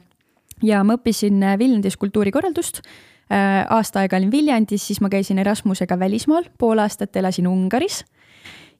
ja 0.62 0.82
ma 0.84 0.96
õppisin 0.98 1.42
äh, 1.42 1.58
Viljandis 1.60 1.98
kultuurikorraldust 2.00 2.82
äh, 2.84 3.64
aasta 3.68 4.04
aega 4.04 4.18
olin 4.20 4.32
Viljandis, 4.32 4.86
siis 4.88 5.00
ma 5.04 5.12
käisin 5.12 5.38
Erasmusega 5.42 5.98
välismaal, 6.00 6.48
pool 6.58 6.82
aastat 6.82 7.16
elasin 7.16 7.48
Ungaris. 7.48 8.04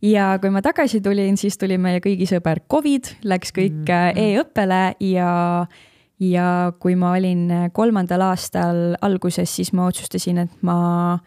ja 0.03 0.35
kui 0.41 0.51
ma 0.51 0.63
tagasi 0.63 1.01
tulin, 1.01 1.37
siis 1.37 1.59
tuli 1.59 1.79
meie 1.79 2.01
kõigi 2.05 2.29
sõber 2.31 2.65
Covid, 2.71 3.19
läks 3.25 3.53
kõik 3.53 3.85
mm. 3.85 4.19
e-õppele 4.21 4.83
ja, 5.13 5.31
ja 6.21 6.49
kui 6.81 6.97
ma 6.97 7.15
olin 7.19 7.71
kolmandal 7.73 8.31
aastal 8.31 8.99
alguses, 9.01 9.51
siis 9.51 9.73
ma 9.73 9.89
otsustasin, 9.93 10.45
et 10.47 10.63
ma 10.63 11.19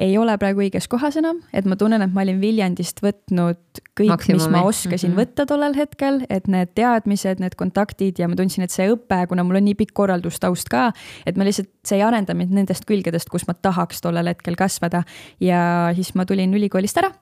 ei 0.00 0.16
ole 0.18 0.34
praegu 0.42 0.64
õiges 0.64 0.88
kohas 0.90 1.14
enam, 1.20 1.38
et 1.54 1.66
ma 1.70 1.76
tunnen, 1.78 2.02
et 2.02 2.12
ma 2.14 2.24
olin 2.24 2.40
Viljandist 2.42 2.98
võtnud 3.04 3.80
kõik, 3.94 4.26
mis 4.32 4.46
ma 4.50 4.64
oskasin 4.66 5.12
mm 5.12 5.14
-hmm. 5.14 5.20
võtta 5.20 5.46
tollel 5.46 5.76
hetkel, 5.78 6.24
et 6.28 6.48
need 6.50 6.74
teadmised, 6.74 7.40
need 7.40 7.54
kontaktid 7.54 8.18
ja 8.18 8.28
ma 8.28 8.34
tundsin, 8.34 8.64
et 8.66 8.74
see 8.74 8.88
õpe, 8.90 9.20
kuna 9.30 9.44
mul 9.46 9.60
on 9.60 9.64
nii 9.70 9.78
pikk 9.78 9.94
korraldustaust 9.94 10.68
ka, 10.68 10.90
et 11.26 11.36
ma 11.36 11.46
lihtsalt, 11.46 11.70
see 11.86 11.98
ei 11.98 12.02
arenda 12.02 12.34
mind 12.34 12.50
nendest 12.50 12.84
külgedest, 12.84 13.30
kus 13.30 13.46
ma 13.46 13.54
tahaks 13.54 14.00
tollel 14.00 14.26
hetkel 14.26 14.56
kasvada. 14.56 15.04
ja 15.40 15.92
siis 15.94 16.14
ma 16.14 16.26
tulin 16.26 16.54
ülikoolist 16.54 16.98
ära 16.98 17.12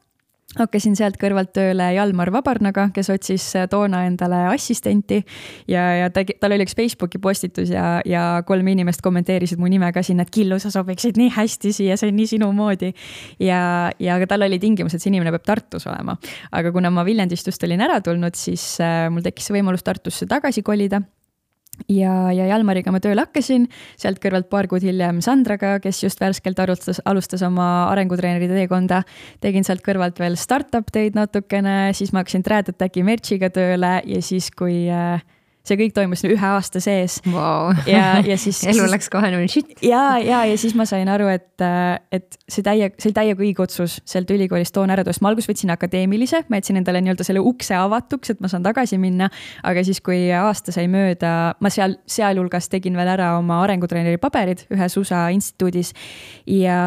hakkasin 0.58 0.96
sealt 0.98 1.16
kõrvalt 1.20 1.52
tööle 1.56 1.88
Jalmar 1.96 2.32
Vabarnaga, 2.34 2.88
kes 2.94 3.10
otsis 3.12 3.46
äh, 3.56 3.68
toona 3.70 4.04
endale 4.08 4.42
assistenti 4.50 5.22
ja, 5.70 5.84
ja 6.02 6.10
ta, 6.12 6.24
tal 6.40 6.56
oli 6.56 6.66
üks 6.66 6.76
Facebooki 6.78 7.20
postitus 7.22 7.72
ja, 7.72 8.00
ja 8.08 8.24
kolm 8.48 8.68
inimest 8.72 9.04
kommenteerisid 9.04 9.62
mu 9.62 9.70
nime 9.72 9.88
ka 9.94 10.04
sinna, 10.06 10.26
et 10.26 10.34
Killu, 10.34 10.58
sa 10.62 10.72
sobiksid 10.74 11.20
nii 11.20 11.32
hästi 11.36 11.72
siia, 11.78 11.96
see 12.00 12.12
on 12.12 12.18
nii 12.20 12.28
sinu 12.34 12.50
moodi. 12.56 12.92
ja, 13.40 13.62
ja 14.02 14.20
tal 14.28 14.48
oli 14.48 14.60
tingimus, 14.62 14.94
et 14.96 15.04
see 15.04 15.12
inimene 15.12 15.32
peab 15.36 15.48
Tartus 15.48 15.88
olema. 15.90 16.16
aga 16.52 16.72
kuna 16.74 16.92
ma 16.92 17.06
Viljandist 17.06 17.48
just 17.48 17.64
olin 17.64 17.80
ära 17.84 18.00
tulnud, 18.04 18.36
siis 18.38 18.76
äh, 18.84 19.08
mul 19.12 19.24
tekkis 19.24 19.50
võimalus 19.54 19.84
Tartusse 19.86 20.28
tagasi 20.30 20.64
kolida 20.66 21.02
ja, 21.88 22.14
ja 22.34 22.46
Jalmariga 22.50 22.92
ma 22.94 23.00
tööle 23.02 23.24
hakkasin, 23.24 23.66
sealt 24.00 24.20
kõrvalt 24.22 24.48
paar 24.52 24.68
kuud 24.70 24.84
hiljem 24.84 25.20
Sandraga, 25.24 25.78
kes 25.82 26.02
just 26.04 26.20
värskelt 26.22 26.60
alustas, 26.62 27.00
alustas 27.08 27.42
oma 27.46 27.88
arengutreeneri 27.90 28.48
teekonda. 28.50 29.02
tegin 29.40 29.64
sealt 29.64 29.84
kõrvalt 29.84 30.18
veel 30.20 30.36
startup 30.36 30.90
teid 30.92 31.16
natukene, 31.18 31.92
siis 31.96 32.12
ma 32.12 32.22
hakkasin 32.22 32.42
Trad 32.46 32.72
Attacki 32.72 33.04
merch'iga 33.06 33.50
tööle 33.50 34.00
ja 34.06 34.22
siis, 34.22 34.50
kui 34.50 34.86
äh, 34.90 35.22
see 35.62 35.78
kõik 35.78 35.94
toimus 35.94 36.24
ühe 36.26 36.48
aasta 36.48 36.80
sees 36.82 37.20
wow.. 37.30 37.70
ja, 37.86 38.18
ja 38.26 38.36
siis 38.40 38.60
elu 38.72 38.86
läks 38.90 39.08
kohe 39.12 39.30
niimoodi 39.30 39.50
shit. 39.52 39.74
ja, 39.86 40.18
ja, 40.18 40.42
ja 40.48 40.56
siis 40.58 40.74
ma 40.78 40.86
sain 40.88 41.08
aru, 41.10 41.28
et, 41.30 41.62
et 42.14 42.38
see 42.50 42.64
täie, 42.66 42.90
see 42.98 43.10
oli 43.10 43.16
täiega 43.18 43.44
õige 43.44 43.62
otsus 43.62 44.00
sealt 44.08 44.30
ülikoolist 44.34 44.74
toona 44.74 44.96
ära 44.96 45.04
tulla, 45.06 45.22
ma 45.22 45.30
alguses 45.32 45.50
võtsin 45.52 45.72
akadeemilise, 45.74 46.42
ma 46.50 46.58
jätsin 46.58 46.80
endale 46.80 47.02
nii-öelda 47.04 47.26
selle 47.26 47.44
ukse 47.46 47.76
avatuks, 47.78 48.34
et 48.34 48.42
ma 48.42 48.50
saan 48.50 48.66
tagasi 48.66 48.98
minna. 49.02 49.28
aga 49.62 49.84
siis, 49.86 50.02
kui 50.04 50.24
aasta 50.34 50.74
sai 50.74 50.88
mööda, 50.90 51.54
ma 51.62 51.70
seal, 51.72 51.94
sealhulgas 52.10 52.66
tegin 52.72 52.98
veel 52.98 53.12
ära 53.14 53.32
oma 53.38 53.60
arengutreeneri 53.62 54.18
paberid 54.22 54.64
ühes 54.74 54.98
USA 54.98 55.28
instituudis. 55.34 55.92
ja, 56.50 56.80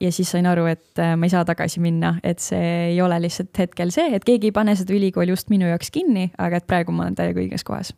ja 0.00 0.12
siis 0.14 0.32
sain 0.32 0.48
aru, 0.48 0.64
et 0.72 1.04
ma 1.18 1.28
ei 1.28 1.34
saa 1.34 1.44
tagasi 1.44 1.82
minna, 1.84 2.16
et 2.24 2.40
see 2.40 2.72
ei 2.94 3.02
ole 3.04 3.20
lihtsalt 3.26 3.52
hetkel 3.60 3.92
see, 3.92 4.14
et 4.16 4.24
keegi 4.24 4.48
ei 4.48 4.56
pane 4.56 4.76
seda 4.78 4.96
ülikooli 4.96 5.36
just 5.36 5.52
minu 5.52 5.68
jaoks 5.68 5.92
kinni, 5.92 6.30
aga 6.40 6.62
et 6.62 6.68
praegu 6.70 6.94
ma 6.94 7.04
olen 7.04 7.20
täiega 7.20 7.44
õiges 7.44 7.66
kohas 7.66 7.92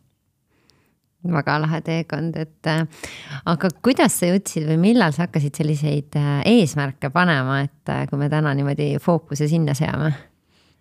väga 1.33 1.57
lahe 1.63 1.81
teekond, 1.85 2.37
et 2.39 2.69
äh, 2.71 2.85
aga 3.45 3.71
kuidas 3.83 4.19
sa 4.19 4.31
jõudsid 4.31 4.67
või 4.69 4.79
millal 4.89 5.15
sa 5.15 5.25
hakkasid 5.27 5.59
selliseid 5.59 6.17
äh, 6.19 6.39
eesmärke 6.57 7.11
panema, 7.13 7.61
et 7.67 7.93
äh, 7.93 8.05
kui 8.09 8.19
me 8.21 8.31
täna 8.33 8.53
niimoodi 8.57 8.95
fookuse 9.03 9.49
sinna 9.51 9.75
seame? 9.77 10.13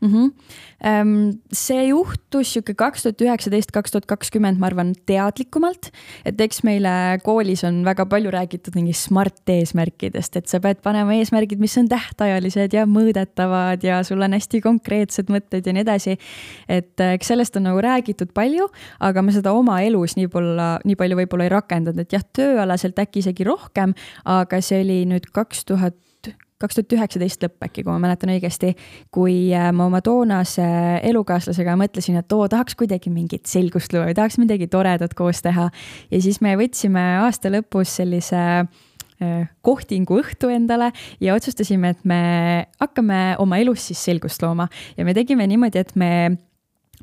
Mm. 0.00 0.08
-hmm. 0.08 1.38
see 1.52 1.86
juhtus 1.88 2.52
sihuke 2.52 2.74
kaks 2.74 3.02
tuhat 3.02 3.22
üheksateist, 3.22 3.72
kaks 3.72 3.90
tuhat 3.90 4.06
kakskümmend, 4.06 4.58
ma 4.58 4.66
arvan, 4.66 4.92
teadlikumalt. 5.06 5.90
et 6.24 6.40
eks 6.40 6.62
meile 6.62 7.18
koolis 7.24 7.64
on 7.64 7.84
väga 7.84 8.06
palju 8.06 8.30
räägitud 8.30 8.74
mingist 8.74 9.08
smart 9.08 9.48
eesmärkidest, 9.48 10.36
et 10.36 10.48
sa 10.48 10.60
pead 10.60 10.82
panema 10.82 11.14
eesmärgid, 11.14 11.58
mis 11.58 11.78
on 11.78 11.88
tähtajalised 11.88 12.72
ja 12.72 12.86
mõõdetavad 12.86 13.82
ja 13.82 14.02
sul 14.02 14.22
on 14.22 14.32
hästi 14.32 14.60
konkreetsed 14.60 15.32
mõtted 15.32 15.66
ja 15.66 15.72
nii 15.72 15.84
edasi. 15.86 16.18
et 16.68 17.00
äh, 17.00 17.14
eks 17.14 17.26
sellest 17.26 17.56
on 17.56 17.68
nagu 17.70 17.80
räägitud 17.80 18.32
palju, 18.34 18.68
aga 19.00 19.22
ma 19.22 19.32
seda 19.32 19.52
oma 19.52 19.80
elus 19.82 20.16
nii 20.16 20.26
võib-olla, 20.26 20.78
nii 20.84 20.96
palju 20.96 21.16
võib-olla 21.16 21.44
ei 21.44 21.54
rakendanud, 21.56 22.00
et 22.00 22.12
jah, 22.12 22.24
tööalaselt 22.32 22.98
äkki 22.98 23.24
isegi 23.24 23.44
rohkem, 23.44 23.94
aga 24.24 24.60
see 24.60 24.82
oli 24.84 25.04
nüüd 25.06 25.30
kaks 25.32 25.64
tuhat 25.64 25.96
kaks 26.62 26.78
tuhat 26.78 26.96
üheksateist 26.96 27.44
lõpp 27.44 27.66
äkki, 27.68 27.84
kui 27.84 27.92
ma 27.92 27.98
mäletan 28.06 28.32
õigesti, 28.32 28.72
kui 29.14 29.36
äh, 29.54 29.68
ma 29.76 29.88
oma 29.90 30.00
toonase 30.04 30.64
elukaaslasega 31.06 31.76
mõtlesin, 31.80 32.18
et 32.20 32.32
oo, 32.32 32.48
tahaks 32.52 32.78
kuidagi 32.78 33.12
mingit 33.12 33.46
selgust 33.50 33.92
luua 33.92 34.08
või 34.08 34.16
tahaks 34.16 34.40
midagi 34.40 34.68
toredat 34.72 35.14
koos 35.18 35.42
teha. 35.44 35.68
ja 36.10 36.22
siis 36.22 36.40
me 36.44 36.56
võtsime 36.56 37.04
aasta 37.26 37.52
lõpus 37.52 37.98
sellise 38.00 38.42
äh, 38.64 39.46
kohtingu 39.66 40.20
õhtu 40.22 40.50
endale 40.52 40.92
ja 41.20 41.36
otsustasime, 41.36 41.92
et 41.92 42.04
me 42.04 42.20
hakkame 42.80 43.36
oma 43.42 43.60
elus 43.60 43.90
siis 43.90 44.04
selgust 44.08 44.42
looma 44.42 44.70
ja 44.96 45.04
me 45.04 45.14
tegime 45.16 45.46
niimoodi, 45.46 45.84
et 45.84 45.96
me 45.96 46.12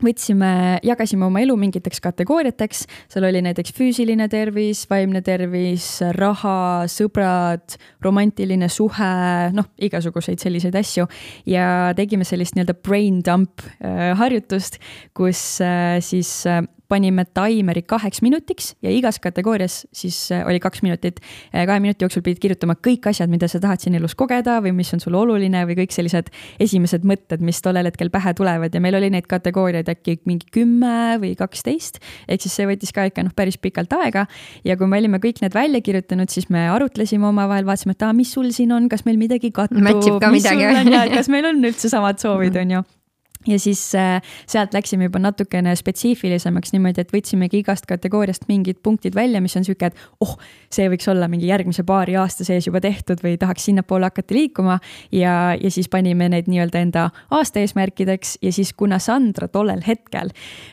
võtsime, 0.01 0.79
jagasime 0.85 1.27
oma 1.27 1.41
elu 1.43 1.55
mingiteks 1.59 2.01
kategooriateks, 2.03 2.85
seal 3.11 3.27
oli 3.27 3.43
näiteks 3.45 3.75
füüsiline 3.77 4.27
tervis, 4.31 4.85
vaimne 4.89 5.21
tervis, 5.25 5.87
raha, 6.17 6.85
sõbrad, 6.91 7.77
romantiline 8.03 8.69
suhe, 8.71 9.13
noh, 9.53 9.69
igasuguseid 9.77 10.41
selliseid 10.41 10.77
asju. 10.79 11.07
ja 11.45 11.93
tegime 11.97 12.25
sellist 12.25 12.57
nii-öelda 12.57 12.77
brain 12.85 13.21
dump 13.25 13.61
äh, 13.63 14.13
harjutust, 14.17 14.79
kus 15.13 15.61
äh, 15.61 15.99
siis 16.01 16.31
äh, 16.49 16.63
panime 16.93 17.25
taimeri 17.33 17.83
kaheks 17.89 18.21
minutiks 18.25 18.73
ja 18.85 18.93
igas 18.93 19.19
kategoorias 19.23 19.83
siis 19.93 20.17
äh, 20.31 20.45
oli 20.47 20.61
kaks 20.63 20.83
minutit. 20.85 21.19
kahe 21.53 21.79
minuti 21.81 22.05
jooksul 22.05 22.23
pidid 22.25 22.41
kirjutama 22.43 22.75
kõik 22.77 23.09
asjad, 23.09 23.31
mida 23.31 23.49
sa 23.51 23.61
tahad 23.63 23.81
siin 23.81 23.97
elus 23.97 24.15
kogeda 24.19 24.59
või 24.63 24.75
mis 24.77 24.93
on 24.95 25.01
sulle 25.03 25.17
oluline 25.19 25.63
või 25.69 25.77
kõik 25.83 25.95
sellised 25.95 26.29
esimesed 26.63 27.05
mõtted, 27.07 27.43
mis 27.45 27.61
tollel 27.63 27.89
hetkel 27.89 28.11
pähe 28.13 28.33
tulevad 28.37 28.73
ja 28.73 28.81
meil 28.83 28.97
oli 28.99 29.09
neid 29.13 29.27
kategooriaid 29.31 29.89
äkki 29.93 30.19
mingi 30.29 30.49
kümme 30.53 31.19
või 31.21 31.33
kaksteist. 31.39 31.99
ehk 32.27 32.45
siis 32.45 32.57
see 32.59 32.69
võttis 32.69 32.93
ka 32.95 33.07
ikka 33.09 33.25
noh, 33.25 33.35
päris 33.35 33.57
pikalt 33.57 33.93
aega 33.97 34.25
ja 34.67 34.77
kui 34.79 34.89
me 34.89 35.01
olime 35.01 35.21
kõik 35.23 35.41
need 35.43 35.55
välja 35.55 35.81
kirjutanud, 35.83 36.31
siis 36.33 36.49
me 36.53 36.67
arutlesime 36.73 37.27
omavahel, 37.29 37.67
vaatasime, 37.69 37.97
et 37.97 38.05
aa, 38.05 38.15
mis 38.17 38.33
sul 38.33 38.51
siin 38.55 38.73
on, 38.75 38.89
kas 38.91 39.07
meil 39.07 39.21
midagi 39.21 39.53
kattub, 39.55 39.81
mis 39.83 40.03
sul 40.05 40.19
on 40.19 40.93
ja 40.93 41.07
kas 41.13 41.31
meil 41.33 41.49
on 41.49 41.63
üldse 41.63 41.91
samad 41.91 42.21
soovid, 42.21 42.59
on 42.63 42.77
ju 42.77 42.83
ja 43.47 43.59
siis 43.59 43.81
äh, 43.95 44.21
sealt 44.47 44.73
läksime 44.73 45.07
juba 45.07 45.19
natukene 45.19 45.75
spetsiifilisemaks 45.75 46.73
niimoodi, 46.73 47.03
et 47.03 47.13
võtsimegi 47.13 47.61
igast 47.63 47.87
kategooriast 47.89 48.47
mingid 48.47 48.79
punktid 48.83 49.15
välja, 49.15 49.41
mis 49.43 49.55
on 49.59 49.65
sihuke, 49.67 49.91
et 49.91 50.23
oh, 50.23 50.35
see 50.73 50.87
võiks 50.91 51.07
olla 51.11 51.27
mingi 51.31 51.49
järgmise 51.49 51.85
paari 51.87 52.15
aasta 52.19 52.45
sees 52.47 52.67
juba 52.67 52.81
tehtud 52.83 53.21
või 53.23 53.35
tahaks 53.39 53.67
sinnapoole 53.69 54.09
hakata 54.09 54.35
liikuma. 54.35 54.79
ja, 55.11 55.55
ja 55.59 55.71
siis 55.71 55.89
panime 55.89 56.29
need 56.31 56.49
nii-öelda 56.51 56.83
enda 56.83 57.09
aasta 57.31 57.61
eesmärkideks 57.63 58.37
ja 58.41 58.53
siis 58.53 58.73
kuna 58.73 58.99
Sandra 58.99 59.47
tollel 59.47 59.83
hetkel 59.87 60.31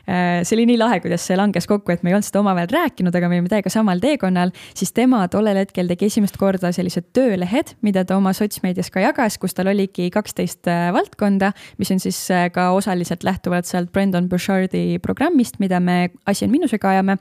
äh,, 0.09 0.43
see 0.45 0.57
oli 0.57 0.69
nii 0.73 0.79
lahe, 0.81 1.01
kuidas 1.05 1.27
see 1.27 1.39
langes 1.39 1.67
kokku, 1.71 1.93
et 1.93 2.05
me 2.05 2.13
ei 2.13 2.19
olnud 2.19 2.29
seda 2.29 2.43
omavahel 2.45 2.71
rääkinud, 2.73 3.15
aga 3.15 3.29
me 3.29 3.39
olime 3.39 3.53
täiega 3.53 3.73
samal 3.73 4.01
teekonnal, 4.03 4.55
siis 4.75 4.95
tema 4.97 5.27
tollel 5.33 5.59
hetkel 5.63 5.91
tegi 5.91 6.11
esimest 6.11 6.39
korda 6.41 6.73
sellised 6.75 7.11
töölehed, 7.17 7.75
mida 7.87 8.05
ta 8.07 8.17
oma 8.19 8.33
sotsmeedias 8.37 8.91
ka 8.95 9.03
jagas, 9.05 9.39
kus 9.41 9.57
tal 9.57 9.71
oligi 9.73 10.11
kaksteist 10.15 10.71
äh, 10.71 10.89
valdkonda, 10.95 11.53
mis 11.81 11.91
on 11.95 12.03
siis 12.03 12.19
ka 12.55 12.60
ka 12.61 12.71
osaliselt 12.77 13.25
lähtuvalt 13.25 13.69
sealt 13.69 13.93
Brendan 13.93 14.29
Burchardi 14.29 14.99
programmist, 15.03 15.59
mida 15.63 15.81
me 15.81 16.11
Asi 16.27 16.45
on 16.45 16.53
miinusega 16.53 16.93
ajame 16.97 17.17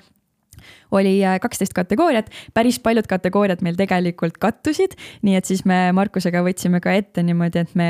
oli 0.91 1.19
äh, 1.25 1.39
kaksteist 1.41 1.73
kategooriat, 1.73 2.29
päris 2.53 2.79
paljud 2.79 3.07
kategooriad 3.07 3.61
meil 3.65 3.77
tegelikult 3.79 4.37
kattusid, 4.41 4.95
nii 5.25 5.37
et 5.39 5.49
siis 5.49 5.65
me 5.69 5.89
Markusega 5.95 6.41
võtsime 6.45 6.81
ka 6.83 6.93
ette 6.97 7.23
niimoodi, 7.25 7.63
et 7.63 7.75
me 7.79 7.89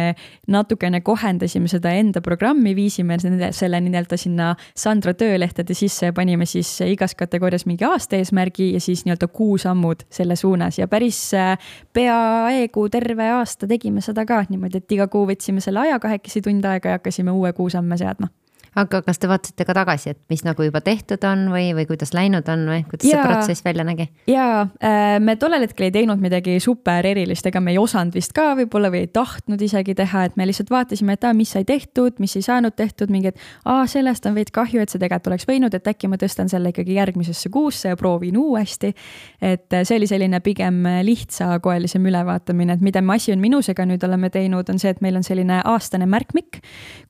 natukene 0.51 1.01
kohendasime 1.05 1.69
seda 1.71 1.93
enda 1.97 2.21
programmi, 2.25 2.75
viisime 2.75 3.19
selle 3.19 3.81
nii-öelda 3.85 4.19
sinna 4.19 4.51
Sandra 4.77 5.13
töölehtede 5.17 5.75
sisse 5.77 6.09
ja 6.09 6.15
panime 6.15 6.47
siis 6.49 6.71
igas 6.85 7.15
kategoorias 7.19 7.65
mingi 7.69 7.87
aasta 7.87 8.19
eesmärgi 8.19 8.73
ja 8.73 8.83
siis 8.83 9.05
nii-öelda 9.05 9.29
kuusammud 9.33 10.05
selle 10.13 10.35
suunas. 10.39 10.79
Ja 10.79 10.87
päris 10.87 11.21
äh, 11.37 11.55
peaaegu 11.93 12.89
terve 12.89 13.29
aasta 13.39 13.67
tegime 13.67 14.03
seda 14.05 14.25
ka 14.25 14.43
niimoodi, 14.49 14.83
et 14.83 14.97
iga 14.97 15.07
kuu 15.07 15.25
võtsime 15.29 15.63
selle 15.63 15.87
aja 15.87 15.99
kahekesi 15.99 16.43
tund 16.45 16.65
aega 16.65 16.95
ja 16.95 16.99
hakkasime 16.99 17.31
uue 17.31 17.53
kuusamme 17.53 17.97
seadma 17.97 18.31
aga 18.75 19.01
kas 19.05 19.19
te 19.19 19.29
vaatasite 19.29 19.65
ka 19.65 19.73
tagasi, 19.77 20.13
et 20.13 20.19
mis 20.29 20.43
nagu 20.45 20.65
juba 20.65 20.81
tehtud 20.85 21.23
on 21.27 21.47
või, 21.53 21.71
või 21.77 21.85
kuidas 21.89 22.13
läinud 22.15 22.47
on 22.51 22.65
või 22.69 22.83
kuidas 22.89 23.07
ja, 23.09 23.17
see 23.17 23.25
protsess 23.25 23.65
välja 23.65 23.85
nägi? 23.87 24.09
jaa, 24.29 24.67
äh, 24.83 25.17
me 25.23 25.35
tollel 25.41 25.65
hetkel 25.65 25.87
ei 25.89 25.93
teinud 25.95 26.21
midagi 26.21 26.59
super 26.63 27.05
erilist, 27.05 27.45
ega 27.49 27.61
me 27.63 27.73
ei 27.73 27.79
osanud 27.81 28.15
vist 28.15 28.33
ka 28.37 28.51
võib-olla 28.59 28.91
või 28.93 29.03
ei 29.05 29.11
tahtnud 29.13 29.61
isegi 29.65 29.95
teha, 29.97 30.25
et 30.29 30.37
me 30.39 30.47
lihtsalt 30.49 30.71
vaatasime, 30.73 31.17
et 31.17 31.27
aa, 31.27 31.33
mis 31.37 31.53
sai 31.55 31.65
tehtud, 31.67 32.19
mis 32.23 32.35
ei 32.37 32.45
saanud 32.45 32.75
tehtud, 32.77 33.11
mingi, 33.13 33.33
et 33.33 33.69
aa, 33.69 33.87
sellest 33.89 34.27
on 34.29 34.37
veits 34.37 34.53
kahju, 34.55 34.83
et 34.83 34.93
see 34.93 35.01
tegelikult 35.01 35.33
oleks 35.33 35.49
võinud, 35.49 35.75
et 35.75 35.89
äkki 35.89 36.09
ma 36.11 36.19
tõstan 36.21 36.51
selle 36.51 36.73
ikkagi 36.73 36.95
järgmisesse 36.99 37.49
kuusse 37.53 37.93
ja 37.93 37.99
proovin 37.99 38.37
uuesti. 38.37 38.93
et 39.41 39.73
äh, 39.73 39.83
see 39.83 39.97
oli 39.97 40.07
selline 40.07 40.39
pigem 40.45 40.83
lihtsakoelisem 41.03 42.05
ülevaatamine, 42.05 42.77
et 42.77 42.85
mida 42.85 43.01
me 43.01 43.17
Asi 43.19 43.33
on 43.33 43.41
minusega 43.43 43.83
nüüd 43.83 44.03
oleme 44.05 44.29
teinud, 44.31 44.69
on 44.71 44.77
see, 44.79 44.93
et 44.93 45.01
meil 45.03 45.17
on 45.19 45.25
selline 45.25 45.57
aastane 45.67 46.05
märkmik, 46.07 46.61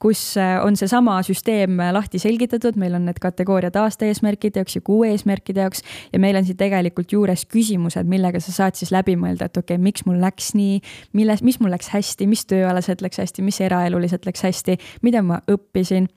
kus 0.02 0.22
äh, 0.41 0.58
on 0.65 0.80
seesama 0.80 1.19
süsteem 1.28 1.59
süsteem 1.60 1.80
lahti 1.93 2.19
selgitatud, 2.19 2.78
meil 2.78 2.95
on 2.95 3.06
need 3.06 3.19
kategooriad 3.19 3.76
aasta 3.76 4.06
eesmärkide 4.08 4.62
jaoks 4.62 4.76
ja 4.76 4.82
kuu 4.82 5.04
eesmärkide 5.04 5.65
jaoks 5.65 5.84
ja 6.13 6.19
meil 6.19 6.36
on 6.36 6.45
siin 6.45 6.58
tegelikult 6.58 7.12
juures 7.12 7.45
küsimused, 7.45 8.08
millega 8.08 8.39
sa 8.39 8.52
saad 8.52 8.76
siis 8.76 8.91
läbi 8.91 9.15
mõelda, 9.15 9.50
et 9.50 9.58
okei 9.58 9.76
okay,, 9.76 9.84
miks 9.84 10.06
mul 10.06 10.19
läks 10.22 10.54
nii, 10.56 10.80
milles, 11.13 11.43
mis 11.43 11.60
mul 11.60 11.72
läks 11.72 11.91
hästi, 11.91 12.28
mis 12.28 12.45
tööalaselt 12.45 13.02
läks 13.02 13.19
hästi, 13.19 13.43
mis 13.43 13.60
eraeluliselt 13.62 14.26
läks 14.26 14.43
hästi, 14.43 14.78
mida 15.02 15.22
ma 15.22 15.41
õppisin. 15.50 16.08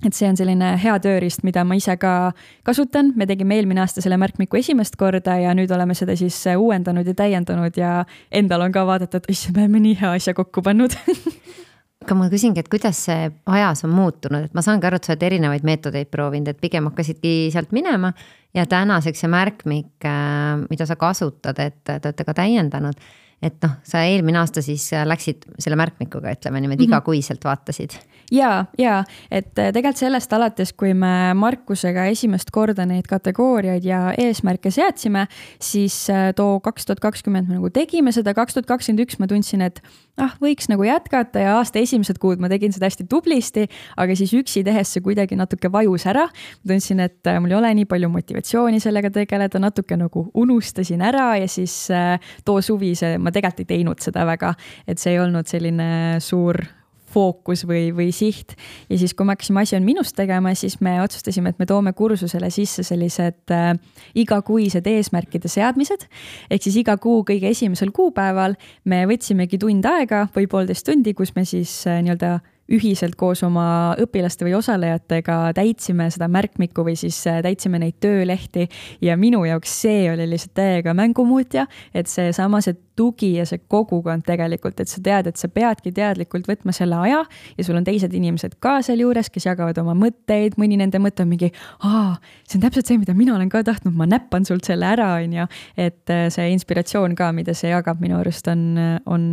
Et 0.00 0.16
see 0.16 0.24
on 0.30 0.36
selline 0.36 0.78
hea 0.80 0.94
tööriist, 1.04 1.42
mida 1.44 1.60
ma 1.60 1.76
ise 1.76 1.92
ka 2.00 2.32
kasutan, 2.64 3.12
me 3.20 3.26
tegime 3.28 3.58
eelmine 3.58 3.82
aasta 3.82 4.00
selle 4.00 4.16
märkmiku 4.16 4.56
esimest 4.56 4.96
korda 4.96 5.36
ja 5.36 5.52
nüüd 5.54 5.70
oleme 5.76 5.92
seda 5.94 6.16
siis 6.16 6.38
uuendanud 6.56 7.06
ja 7.06 7.14
täiendanud 7.14 7.76
ja 7.76 7.98
endal 8.32 8.64
on 8.64 8.72
ka 8.72 8.86
vaadata, 8.88 9.20
et 9.20 9.28
issand, 9.28 9.58
me 9.58 9.66
oleme 9.66 9.84
nii 9.84 9.98
hea 10.00 10.14
asja 10.16 10.34
kokku 10.34 10.64
pannud 10.64 10.96
aga 12.04 12.16
ma 12.16 12.28
küsingi, 12.32 12.62
et 12.62 12.68
kuidas 12.72 12.98
see 13.06 13.28
ajas 13.52 13.84
on 13.84 13.92
muutunud, 13.92 14.46
et 14.48 14.54
ma 14.56 14.64
saangi 14.64 14.88
aru, 14.88 14.98
et 14.98 15.06
sa 15.06 15.12
oled 15.12 15.24
erinevaid 15.28 15.66
meetodeid 15.68 16.08
proovinud, 16.12 16.48
et 16.48 16.60
pigem 16.60 16.88
hakkasidki 16.88 17.34
sealt 17.52 17.74
minema. 17.76 18.12
ja 18.54 18.64
tänaseks 18.66 19.20
see 19.22 19.28
märkmik, 19.30 19.92
äh, 20.02 20.58
mida 20.70 20.86
sa 20.86 20.96
kasutad, 20.98 21.58
et 21.62 21.84
te 21.84 22.00
olete 22.02 22.24
ka 22.26 22.34
täiendanud. 22.34 22.96
Et 23.42 23.56
noh, 23.64 23.78
sa 23.86 24.04
eelmine 24.04 24.38
aasta 24.40 24.62
siis 24.62 24.90
läksid 24.92 25.46
selle 25.58 25.78
märkmikuga, 25.80 26.34
ütleme 26.36 26.60
niimoodi 26.60 26.84
mm 26.84 26.90
-hmm. 26.90 26.96
igakuiselt 26.96 27.44
vaatasid 27.44 27.96
ja, 28.30 28.64
ja 28.78 29.00
et 29.30 29.58
äh, 29.58 29.70
tegelikult 29.74 30.00
sellest 30.00 30.32
alates, 30.32 30.72
kui 30.78 30.92
me 30.94 31.32
Markusega 31.38 32.06
esimest 32.10 32.52
korda 32.54 32.86
neid 32.88 33.08
kategooriaid 33.10 33.86
ja 33.86 34.00
eesmärke 34.18 34.70
seadsime, 34.74 35.26
siis 35.62 35.96
äh, 36.12 36.30
too 36.36 36.60
kaks 36.64 36.86
tuhat 36.86 37.02
kakskümmend 37.02 37.50
me 37.50 37.58
nagu 37.58 37.70
tegime 37.74 38.14
seda, 38.14 38.34
kaks 38.36 38.56
tuhat 38.56 38.68
kakskümmend 38.70 39.04
üks 39.06 39.18
ma 39.20 39.28
tundsin, 39.30 39.64
et 39.66 39.82
ah, 40.20 40.34
võiks 40.42 40.70
nagu 40.70 40.84
jätkata 40.86 41.42
ja 41.42 41.56
aasta 41.58 41.80
esimesed 41.82 42.20
kuud 42.22 42.42
ma 42.42 42.50
tegin 42.52 42.74
seda 42.74 42.88
hästi 42.88 43.06
tublisti, 43.10 43.66
aga 44.00 44.16
siis 44.18 44.32
üksi 44.36 44.62
tehes 44.66 44.94
see 44.94 45.04
kuidagi 45.04 45.38
natuke 45.38 45.70
vajus 45.72 46.06
ära. 46.10 46.28
ma 46.30 46.74
tundsin, 46.74 47.02
et 47.06 47.26
äh, 47.26 47.40
mul 47.42 47.54
ei 47.54 47.58
ole 47.58 47.74
nii 47.80 47.88
palju 47.90 48.10
motivatsiooni 48.12 48.80
sellega 48.82 49.10
tegeleda, 49.14 49.62
natuke 49.62 49.98
nagu 49.98 50.28
unustasin 50.34 51.02
ära 51.02 51.32
ja 51.40 51.48
siis 51.50 51.74
äh, 51.94 52.18
too 52.44 52.62
suvi 52.62 52.94
see, 52.94 53.18
ma 53.18 53.29
tegelikult 53.32 53.64
ei 53.64 53.76
teinud 53.76 54.02
seda 54.02 54.26
väga, 54.28 54.54
et 54.88 54.98
see 54.98 55.14
ei 55.14 55.22
olnud 55.22 55.48
selline 55.50 56.20
suur 56.24 56.62
fookus 57.10 57.64
või, 57.66 57.90
või 57.94 58.10
siht. 58.14 58.54
ja 58.90 58.98
siis, 58.98 59.14
kui 59.14 59.26
me 59.26 59.34
hakkasime 59.34 59.64
Asi 59.64 59.76
on 59.76 59.86
minust 59.86 60.14
tegema, 60.16 60.52
siis 60.54 60.78
me 60.84 60.96
otsustasime, 61.02 61.52
et 61.52 61.58
me 61.58 61.66
toome 61.66 61.92
kursusele 61.96 62.50
sisse 62.54 62.84
sellised 62.86 63.54
äh, 63.54 63.72
igakuised 64.14 64.86
eesmärkide 64.86 65.50
seadmised. 65.50 66.06
ehk 66.50 66.62
siis 66.62 66.80
iga 66.82 66.96
kuu 67.02 67.24
kõige 67.26 67.50
esimesel 67.50 67.92
kuupäeval 67.96 68.56
me 68.84 69.02
võtsimegi 69.10 69.58
tund 69.58 69.86
aega 69.86 70.26
või 70.36 70.46
poolteist 70.50 70.86
tundi, 70.86 71.14
kus 71.14 71.34
me 71.36 71.44
siis 71.44 71.74
äh, 71.86 72.02
nii-öelda 72.04 72.38
ühiselt 72.70 73.16
koos 73.18 73.42
oma 73.46 73.94
õpilaste 74.00 74.46
või 74.46 74.54
osalejatega 74.58 75.38
täitsime 75.56 76.06
seda 76.12 76.28
märkmikku 76.30 76.84
või 76.86 76.96
siis 76.98 77.18
äh, 77.30 77.40
täitsime 77.44 77.80
neid 77.82 77.98
töölehti. 78.00 78.68
ja 79.00 79.16
minu 79.16 79.42
jaoks 79.44 79.72
see 79.82 80.06
oli 80.12 80.28
lihtsalt 80.30 80.54
täiega 80.54 80.94
mängumuutja, 80.94 81.66
et 81.94 82.10
seesama, 82.10 82.60
see 82.64 82.76
tugi 82.96 83.32
ja 83.38 83.46
see 83.48 83.62
kogukond 83.68 84.26
tegelikult, 84.26 84.80
et 84.82 84.90
sa 84.90 85.00
tead, 85.02 85.30
et 85.30 85.40
sa 85.40 85.48
peadki 85.48 85.92
teadlikult 85.96 86.48
võtma 86.50 86.74
selle 86.76 86.98
aja 87.00 87.22
ja 87.56 87.64
sul 87.64 87.78
on 87.78 87.86
teised 87.86 88.14
inimesed 88.14 88.58
ka 88.62 88.78
sealjuures, 88.86 89.30
kes 89.32 89.48
jagavad 89.48 89.78
oma 89.82 89.96
mõtteid, 89.98 90.58
mõni 90.60 90.78
nende 90.80 91.00
mõte 91.02 91.24
on 91.24 91.32
mingi, 91.32 91.50
aa, 91.86 92.18
see 92.44 92.60
on 92.60 92.66
täpselt 92.66 92.90
see, 92.90 93.00
mida 93.00 93.16
mina 93.16 93.34
olen 93.38 93.50
ka 93.52 93.64
tahtnud, 93.66 93.96
ma 93.96 94.08
näpan 94.10 94.46
sult 94.48 94.68
selle 94.68 94.90
ära, 94.90 95.14
on 95.22 95.40
ju. 95.40 95.48
et 95.80 96.12
äh, 96.12 96.28
see 96.34 96.52
inspiratsioon 96.54 97.16
ka, 97.18 97.32
mida 97.36 97.56
see 97.56 97.72
jagab 97.72 98.04
minu 98.04 98.20
arust 98.20 98.46
on, 98.52 98.68
on, 99.06 99.26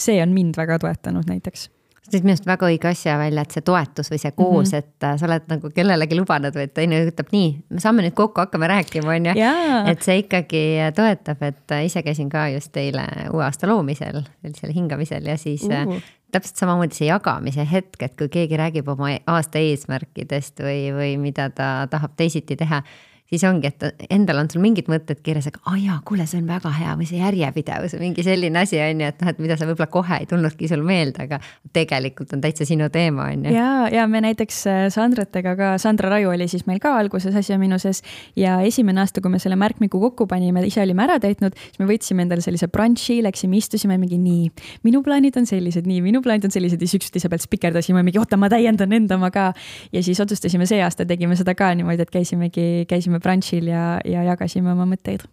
see 0.00 0.18
on 0.22 0.34
mind 0.34 0.58
väga 0.58 0.80
toetanud 0.82 1.28
näiteks 1.28 1.68
tõid 2.12 2.26
minu 2.26 2.34
arust 2.34 2.46
väga 2.48 2.68
õige 2.68 2.88
asja 2.90 3.16
välja, 3.20 3.44
et 3.44 3.54
see 3.54 3.64
toetus 3.66 4.10
või 4.12 4.20
see 4.20 4.32
koos 4.36 4.70
mm, 4.70 4.78
-hmm. 4.78 4.78
et 4.78 5.06
äh, 5.08 5.14
sa 5.18 5.28
oled 5.28 5.46
nagu 5.50 5.70
kellelegi 5.74 6.18
lubanud 6.18 6.56
või 6.56 6.66
et 6.68 6.74
teine 6.76 7.02
ütleb 7.06 7.30
nii, 7.32 7.50
me 7.72 7.84
saame 7.84 8.04
nüüd 8.06 8.16
kokku, 8.18 8.44
hakkame 8.44 8.68
rääkima, 8.70 9.14
on 9.16 9.30
ju. 9.30 9.52
et 9.92 10.02
see 10.04 10.18
ikkagi 10.22 10.64
toetab, 10.96 11.44
et 11.48 11.76
äh, 11.76 11.86
ise 11.88 12.02
käisin 12.04 12.32
ka 12.32 12.48
just 12.52 12.76
eile 12.76 13.06
uue 13.32 13.44
aasta 13.46 13.70
loomisel, 13.70 14.22
sellisel 14.42 14.74
hingamisel 14.76 15.30
ja 15.32 15.38
siis 15.40 15.64
uh. 15.68 15.96
täpselt 16.32 16.60
samamoodi 16.60 16.96
see 16.96 17.08
jagamise 17.08 17.66
hetk, 17.68 18.02
et 18.02 18.16
kui 18.18 18.28
keegi 18.32 18.60
räägib 18.60 18.88
oma 18.88 19.14
aasta 19.26 19.62
eesmärkidest 19.62 20.60
või, 20.64 20.92
või 20.96 21.16
mida 21.20 21.50
ta 21.50 21.88
tahab 21.90 22.16
teisiti 22.16 22.56
teha 22.56 22.82
siis 23.32 23.44
ongi, 23.48 23.70
et 23.70 24.08
endal 24.12 24.42
on 24.42 24.50
sul 24.52 24.60
mingid 24.60 24.88
mõtted 24.92 25.22
kirjas, 25.24 25.48
aga 25.48 25.62
aa 25.70 25.78
jaa, 25.80 25.94
kuule, 26.08 26.26
see 26.28 26.42
on 26.42 26.48
väga 26.50 26.72
hea 26.76 26.92
või 27.00 27.06
see 27.08 27.20
järjepidevus 27.22 27.94
või 27.96 28.10
mingi 28.10 28.24
selline 28.26 28.60
asi 28.60 28.76
on 28.82 29.00
ju, 29.00 29.08
et 29.08 29.22
noh, 29.24 29.30
et 29.32 29.40
mida 29.40 29.56
sa 29.56 29.68
võib-olla 29.68 29.88
kohe 29.92 30.18
ei 30.20 30.28
tulnudki 30.28 30.68
sul 30.68 30.82
meelde, 30.84 31.24
aga 31.24 31.38
tegelikult 31.72 32.34
on 32.36 32.42
täitsa 32.44 32.66
sinu 32.68 32.90
teema, 32.92 33.30
on 33.32 33.46
ju. 33.48 33.54
ja, 33.56 33.70
ja 33.92 34.04
me 34.10 34.20
näiteks 34.26 34.58
äh, 34.68 34.82
Sandratega 34.92 35.54
ka, 35.56 35.70
Sandra 35.80 36.10
Raju 36.12 36.34
oli 36.34 36.48
siis 36.52 36.66
meil 36.68 36.82
ka 36.82 36.92
alguses 36.98 37.36
Asja 37.40 37.56
Minuses 37.60 38.02
ja 38.36 38.58
esimene 38.66 39.00
aasta, 39.00 39.24
kui 39.24 39.32
me 39.32 39.40
selle 39.40 39.56
märkmiku 39.60 40.00
kokku 40.02 40.28
panime, 40.28 40.66
ise 40.68 40.84
olime 40.84 41.06
ära 41.06 41.16
täitnud, 41.22 41.56
siis 41.56 41.80
me 41.80 41.88
võtsime 41.88 42.26
endale 42.26 42.44
sellise 42.44 42.68
brunch'i, 42.72 43.22
läksime, 43.24 43.56
istusime 43.62 43.96
mingi 44.02 44.20
nii, 44.20 44.52
minu 44.84 45.00
plaanid 45.06 45.40
on 45.40 45.48
sellised, 45.48 45.88
nii, 45.88 46.04
minu 46.04 46.20
plaanid 46.24 46.50
on 46.50 46.52
sellised 46.52 46.84
ja 46.84 46.90
siis 46.90 47.00
üksteise 47.00 47.32
pealt 47.32 47.48
spikerdasime 47.48 48.04
mingi, 48.04 48.20
oota, 48.20 48.36
ma 48.36 48.52
täiendan 48.52 48.92
enda 48.92 49.16
oma 49.16 49.32
ka. 49.32 49.48
ja 49.92 50.04
siis 50.04 50.20
otsustasime 50.20 50.68
see 50.68 50.84
aasta 50.84 51.08
tegime 51.08 51.36
seda 51.38 51.56
ka 51.56 51.72
niimoodi, 51.78 52.04
et 52.04 52.12
käisimegi, 52.12 52.68
käisime 52.90 53.21
brunch'il 53.22 53.70
ja, 53.70 54.00
ja 54.04 54.24
jagasime 54.32 54.72
oma 54.74 54.86
mõtteid. 54.88 55.24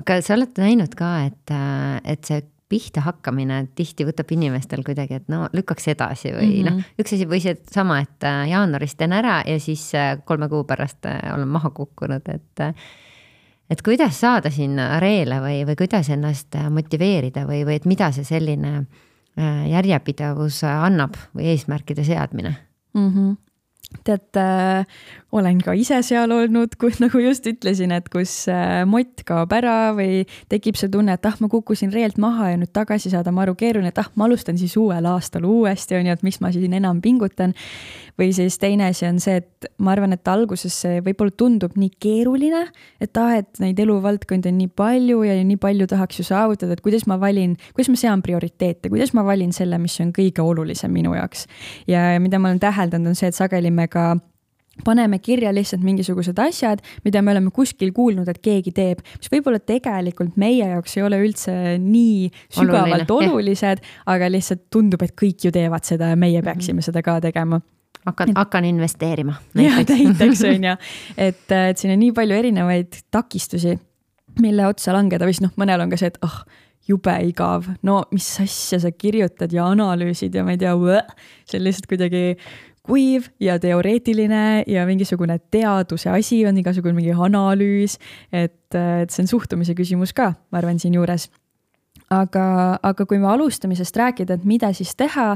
aga 0.00 0.20
sa 0.24 0.34
oled 0.38 0.56
näinud 0.58 0.94
ka, 0.98 1.12
et, 1.28 1.54
et 2.08 2.24
see 2.24 2.42
pihta 2.70 3.02
hakkamine 3.02 3.64
tihti 3.74 4.06
võtab 4.06 4.30
inimestel 4.34 4.84
kuidagi, 4.86 5.18
et 5.18 5.28
no 5.32 5.44
lükkaks 5.54 5.90
edasi 5.90 6.30
või 6.36 6.46
mm 6.46 6.54
-hmm. 6.54 6.78
noh, 6.78 6.90
üks 7.02 7.16
asi 7.16 7.26
või 7.28 7.42
seesama, 7.42 7.98
et 8.04 8.26
äh, 8.26 8.44
jaanuaris 8.52 8.94
teen 8.94 9.14
ära 9.16 9.40
ja 9.46 9.58
siis 9.60 9.88
äh, 9.98 10.14
kolme 10.24 10.48
kuu 10.48 10.62
pärast 10.64 11.06
äh, 11.10 11.18
olen 11.34 11.48
maha 11.48 11.70
kukkunud, 11.74 12.30
et 12.30 12.64
et 13.70 13.82
kuidas 13.86 14.20
saada 14.20 14.50
sinna 14.50 15.00
reele 15.00 15.40
või, 15.42 15.60
või 15.66 15.76
kuidas 15.78 16.10
ennast 16.10 16.56
motiveerida 16.70 17.46
või, 17.46 17.64
või 17.66 17.78
et 17.78 17.86
mida 17.86 18.10
see 18.12 18.24
selline 18.24 18.86
järjepidevus 19.70 20.64
annab 20.66 21.14
või 21.34 21.52
eesmärkide 21.52 22.04
seadmine 22.04 22.56
mm? 22.94 23.12
-hmm 23.14 23.36
tead 24.04 24.38
olen 25.32 25.60
ka 25.62 25.74
ise 25.78 26.00
seal 26.06 26.32
olnud, 26.34 26.74
kus 26.80 26.98
nagu 27.04 27.22
just 27.22 27.46
ütlesin, 27.50 27.94
et 27.94 28.08
kus 28.12 28.32
äh, 28.50 28.82
mott 28.88 29.24
kaob 29.28 29.52
ära 29.54 29.92
või 29.96 30.24
tekib 30.50 30.78
see 30.80 30.90
tunne, 30.92 31.14
et 31.16 31.26
ah, 31.28 31.36
ma 31.42 31.50
kukkusin 31.52 31.92
reelt 31.94 32.18
maha 32.22 32.52
ja 32.52 32.60
nüüd 32.60 32.72
tagasi 32.74 33.12
saada 33.12 33.32
maru 33.34 33.54
keeruline, 33.58 33.92
et 33.92 34.00
ah, 34.02 34.10
ma 34.18 34.26
alustan 34.28 34.58
siis 34.60 34.76
uuel 34.80 35.06
aastal 35.10 35.46
uuesti, 35.48 35.98
on 35.98 36.10
ju, 36.10 36.16
et 36.18 36.24
miks 36.26 36.40
ma 36.42 36.52
siin 36.54 36.74
enam 36.76 37.02
pingutan 37.04 37.54
või 38.20 38.34
siis 38.36 38.58
teine 38.60 38.90
asi 38.90 39.06
on 39.08 39.20
see, 39.22 39.38
et 39.40 39.68
ma 39.80 39.94
arvan, 39.94 40.12
et 40.16 40.28
alguses 40.28 40.74
see 40.82 41.00
võib-olla 41.04 41.32
tundub 41.38 41.76
nii 41.80 41.92
keeruline, 42.02 42.66
et 43.00 43.20
ah, 43.20 43.36
et 43.40 43.62
neid 43.62 43.78
eluvaldkondi 43.80 44.50
on 44.50 44.58
nii 44.60 44.72
palju 44.76 45.22
ja 45.24 45.38
nii 45.46 45.60
palju 45.60 45.88
tahaks 45.90 46.20
ju 46.20 46.26
saavutada, 46.28 46.76
et 46.76 46.84
kuidas 46.84 47.06
ma 47.10 47.20
valin, 47.22 47.54
kuidas 47.76 47.92
ma 47.92 48.00
sean 48.00 48.24
prioriteete, 48.24 48.90
kuidas 48.92 49.14
ma 49.16 49.24
valin 49.26 49.54
selle, 49.56 49.78
mis 49.80 49.96
on 50.02 50.12
kõige 50.16 50.44
olulisem 50.44 50.92
minu 50.92 51.14
jaoks. 51.16 51.46
ja 51.88 52.12
mida 52.20 52.38
ma 52.42 52.50
olen 52.50 52.60
täheldanud, 52.60 53.14
on 53.14 53.18
see, 53.18 53.30
et 53.30 53.38
sageli 53.38 53.70
me 53.72 53.88
ka 53.88 54.12
paneme 54.84 55.18
kirja 55.18 55.52
lihtsalt 55.54 55.82
mingisugused 55.84 56.38
asjad, 56.42 56.82
mida 57.04 57.22
me 57.22 57.34
oleme 57.34 57.50
kuskil 57.54 57.92
kuulnud, 57.96 58.28
et 58.28 58.40
keegi 58.42 58.72
teeb, 58.76 59.02
mis 59.18 59.32
võib-olla 59.32 59.60
tegelikult 59.62 60.38
meie 60.40 60.68
jaoks 60.72 60.96
ei 60.98 61.04
ole 61.06 61.20
üldse 61.24 61.56
nii 61.80 62.30
sügavalt 62.56 63.10
Oluline, 63.10 63.34
olulised, 63.34 63.84
aga 64.10 64.30
lihtsalt 64.30 64.68
tundub, 64.72 65.02
et 65.02 65.14
kõik 65.18 65.46
ju 65.46 65.52
teevad 65.54 65.86
seda 65.86 66.12
ja 66.12 66.16
meie 66.16 66.42
peaksime 66.42 66.78
mm 66.78 66.78
-hmm. 66.78 66.90
seda 66.92 67.02
ka 67.02 67.20
tegema. 67.20 67.60
Hakkan, 68.06 68.32
hakkan 68.34 68.64
investeerima. 68.64 69.34
jah, 69.54 69.76
näiteks. 69.76 70.44
on 70.44 70.64
ju, 70.64 70.76
et, 71.28 71.52
et 71.52 71.78
siin 71.78 71.92
on 71.92 72.00
nii 72.00 72.12
palju 72.12 72.34
erinevaid 72.34 73.02
takistusi, 73.10 73.78
mille 74.40 74.66
otsa 74.66 74.92
langeda 74.92 75.26
või 75.26 75.36
siis 75.36 75.44
noh, 75.44 75.52
mõnel 75.56 75.80
on 75.84 75.90
ka 75.90 75.96
see, 76.00 76.08
et 76.08 76.18
oh, 76.24 76.42
jube 76.88 77.14
igav, 77.28 77.68
no 77.86 78.00
mis 78.14 78.28
asja 78.42 78.80
sa 78.82 78.90
kirjutad 78.90 79.52
ja 79.52 79.66
analüüsid 79.70 80.34
ja 80.34 80.44
ma 80.46 80.54
ei 80.56 80.60
tea, 80.60 80.72
see 81.48 81.60
on 81.60 81.66
lihtsalt 81.66 81.88
kuidagi 81.90 82.24
kuiv 82.90 83.30
ja 83.42 83.56
teoreetiline 83.62 84.64
ja 84.66 84.84
mingisugune 84.88 85.38
teaduse 85.52 86.10
asi 86.10 86.42
on 86.48 86.58
igasugune 86.60 86.96
mingi 86.98 87.14
analüüs, 87.14 87.96
et, 88.32 88.74
et 88.74 89.10
see 89.10 89.24
on 89.24 89.30
suhtumise 89.30 89.76
küsimus 89.78 90.14
ka, 90.16 90.32
ma 90.50 90.60
arvan, 90.62 90.80
siinjuures. 90.82 91.30
aga, 92.10 92.44
aga 92.82 93.06
kui 93.06 93.20
me 93.22 93.30
alustamisest 93.30 93.96
rääkida, 93.96 94.40
et 94.40 94.46
mida 94.48 94.72
siis 94.74 94.96
teha 94.98 95.34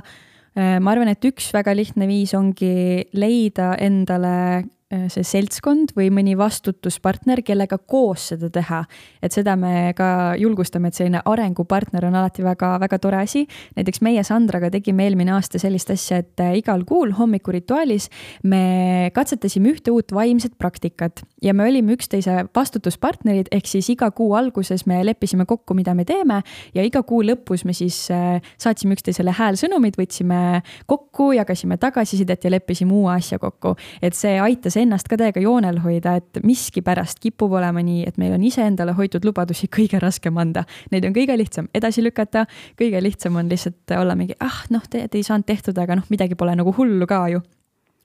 ma 0.55 0.93
arvan, 0.93 1.11
et 1.11 1.25
üks 1.27 1.51
väga 1.55 1.75
lihtne 1.75 2.07
viis 2.11 2.35
ongi 2.35 3.05
leida 3.19 3.75
endale 3.83 4.65
see 5.13 5.25
seltskond 5.27 5.95
või 5.97 6.11
mõni 6.15 6.35
vastutuspartner, 6.39 7.43
kellega 7.47 7.79
koos 7.79 8.29
seda 8.33 8.51
teha. 8.53 8.85
et 9.23 9.33
seda 9.33 9.57
me 9.57 9.93
ka 9.97 10.35
julgustame, 10.39 10.89
et 10.89 10.99
selline 10.99 11.23
arengupartner 11.25 12.05
on 12.09 12.15
alati 12.15 12.45
väga-väga 12.45 12.99
tore 12.99 13.23
asi. 13.23 13.47
näiteks 13.77 14.01
meie 14.01 14.25
Sandraga 14.25 14.71
tegime 14.71 15.05
eelmine 15.05 15.33
aasta 15.33 15.59
sellist 15.59 15.91
asja, 15.91 16.19
et 16.23 16.41
äh, 16.41 16.57
igal 16.59 16.85
kuul 16.85 17.13
hommikurituaalis 17.17 18.09
me 18.45 19.11
katsetasime 19.15 19.75
ühte 19.75 19.93
uut 19.95 20.13
vaimset 20.15 20.59
praktikat 20.59 21.25
ja 21.43 21.55
me 21.55 21.69
olime 21.69 21.97
üksteise 21.97 22.47
vastutuspartnerid, 22.55 23.51
ehk 23.53 23.67
siis 23.69 23.89
iga 23.93 24.11
kuu 24.11 24.35
alguses 24.39 24.87
me 24.87 25.03
leppisime 25.05 25.47
kokku, 25.47 25.75
mida 25.75 25.95
me 25.95 26.05
teeme 26.05 26.43
ja 26.75 26.85
iga 26.85 27.03
kuu 27.03 27.23
lõpus 27.25 27.65
me 27.65 27.73
siis 27.77 28.11
äh, 28.15 28.41
saatsime 28.59 28.97
üksteisele 28.97 29.35
häälsõnumid, 29.35 29.99
võtsime 30.01 30.63
kokku, 30.87 31.33
jagasime 31.39 31.79
tagasisidet 31.81 32.45
ja 32.45 32.55
leppisime 32.55 32.95
uue 32.95 33.13
asja 33.17 33.39
kokku, 33.43 33.75
et 34.03 34.17
see 34.17 34.39
aitas 34.41 34.77
ennast 34.85 35.09
ka 35.11 35.19
täiega 35.21 35.43
joonel 35.43 35.81
hoida, 35.85 36.17
et 36.21 36.41
miskipärast 36.45 37.21
kipub 37.25 37.57
olema 37.59 37.83
nii, 37.85 38.05
et 38.09 38.21
meil 38.21 38.37
on 38.37 38.45
iseendale 38.45 38.95
hoitud 38.97 39.25
lubadusi 39.27 39.69
kõige 39.73 40.01
raskem 40.03 40.39
anda. 40.41 40.65
Neid 40.93 41.09
on 41.09 41.17
kõige 41.17 41.37
lihtsam 41.41 41.69
edasi 41.75 42.05
lükata, 42.05 42.47
kõige 42.81 43.03
lihtsam 43.03 43.41
on 43.41 43.51
lihtsalt 43.51 43.97
olla 43.99 44.17
mingi, 44.19 44.39
ah 44.45 44.63
noh, 44.75 44.87
te, 44.91 45.07
te 45.09 45.21
ei 45.21 45.27
saanud 45.27 45.49
tehtud, 45.49 45.79
aga 45.81 45.99
noh, 46.01 46.09
midagi 46.13 46.39
pole 46.39 46.57
nagu 46.59 46.75
hullu 46.77 47.09
ka 47.11 47.27
ju 47.35 47.43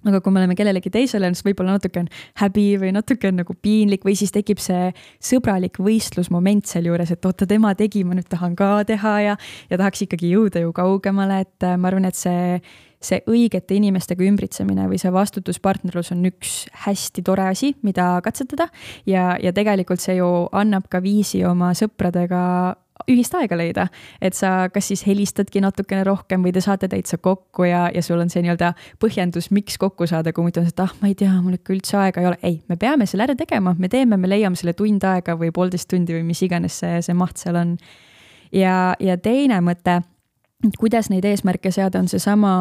aga 0.08 0.22
kui 0.24 0.32
me 0.32 0.40
oleme 0.40 0.56
kellelegi 0.56 0.92
teisele, 0.94 1.30
siis 1.34 1.44
võib-olla 1.44 1.76
natuke 1.76 2.00
on 2.04 2.10
häbi 2.40 2.66
või 2.80 2.94
natuke 2.96 3.30
on 3.32 3.42
nagu 3.42 3.56
piinlik 3.60 4.06
või 4.08 4.16
siis 4.20 4.32
tekib 4.36 4.62
see 4.64 4.94
sõbralik 5.32 5.80
võistlusmoment 5.84 6.70
sealjuures, 6.70 7.12
et 7.12 7.28
oota, 7.28 7.48
tema 7.50 7.74
tegi, 7.76 8.06
ma 8.08 8.16
nüüd 8.16 8.30
tahan 8.32 8.56
ka 8.60 8.86
teha 8.88 9.16
ja, 9.26 9.38
ja 9.72 9.82
tahaks 9.82 10.06
ikkagi 10.08 10.32
jõuda 10.32 10.64
ju 10.64 10.72
kaugemale, 10.76 11.42
et 11.44 11.68
äh, 11.68 11.76
ma 11.76 11.92
arvan, 11.92 12.08
et 12.08 12.20
see 12.20 12.62
see 13.00 13.22
õigete 13.32 13.78
inimestega 13.78 14.26
ümbritsemine 14.28 14.90
või 14.92 15.00
see 15.00 15.12
vastutuspartnerlus 15.16 16.12
on 16.16 16.26
üks 16.28 16.66
hästi 16.86 17.24
tore 17.24 17.48
asi, 17.54 17.72
mida 17.88 18.12
katsetada 18.24 18.68
ja, 19.08 19.38
ja 19.40 19.54
tegelikult 19.56 20.04
see 20.04 20.18
ju 20.20 20.28
annab 20.52 20.90
ka 20.92 21.02
viisi 21.04 21.46
oma 21.48 21.72
sõpradega 21.78 22.42
ühist 23.08 23.34
aega 23.38 23.56
leida, 23.56 23.86
et 24.22 24.36
sa 24.36 24.68
kas 24.74 24.90
siis 24.92 25.06
helistadki 25.08 25.62
natukene 25.64 26.04
rohkem 26.08 26.44
või 26.44 26.52
te 26.56 26.64
saate 26.64 26.90
täitsa 26.92 27.20
kokku 27.22 27.68
ja, 27.70 27.86
ja 27.96 28.04
sul 28.04 28.20
on 28.20 28.32
see 28.32 28.44
nii-öelda 28.44 28.74
põhjendus, 29.00 29.50
miks 29.56 29.80
kokku 29.80 30.08
saada, 30.10 30.34
kui 30.36 30.44
muidu 30.46 30.60
on 30.62 30.68
see, 30.68 30.76
et 30.76 30.84
ah, 30.84 30.94
ma 31.00 31.12
ei 31.12 31.16
tea, 31.18 31.32
mul 31.40 31.56
ikka 31.56 31.74
üldse 31.78 31.98
aega 32.02 32.22
ei 32.22 32.30
ole. 32.32 32.40
ei, 32.44 32.60
me 32.68 32.76
peame 32.82 33.08
selle 33.10 33.26
ära 33.30 33.38
tegema, 33.40 33.76
me 33.80 33.90
teeme, 33.92 34.20
me 34.20 34.30
leiame 34.30 34.60
selle 34.60 34.76
tund 34.78 35.08
aega 35.08 35.38
või 35.40 35.54
poolteist 35.56 35.90
tundi 35.92 36.18
või 36.18 36.28
mis 36.28 36.44
iganes 36.46 36.82
see, 36.84 37.00
see 37.06 37.18
maht 37.18 37.40
seal 37.40 37.60
on. 37.60 37.76
ja, 38.52 38.94
ja 39.00 39.18
teine 39.18 39.62
mõte 39.64 40.02
kuidas 40.80 41.08
neid 41.08 41.24
eesmärke 41.24 41.72
seada, 41.72 42.02
on 42.02 42.10
seesama 42.12 42.52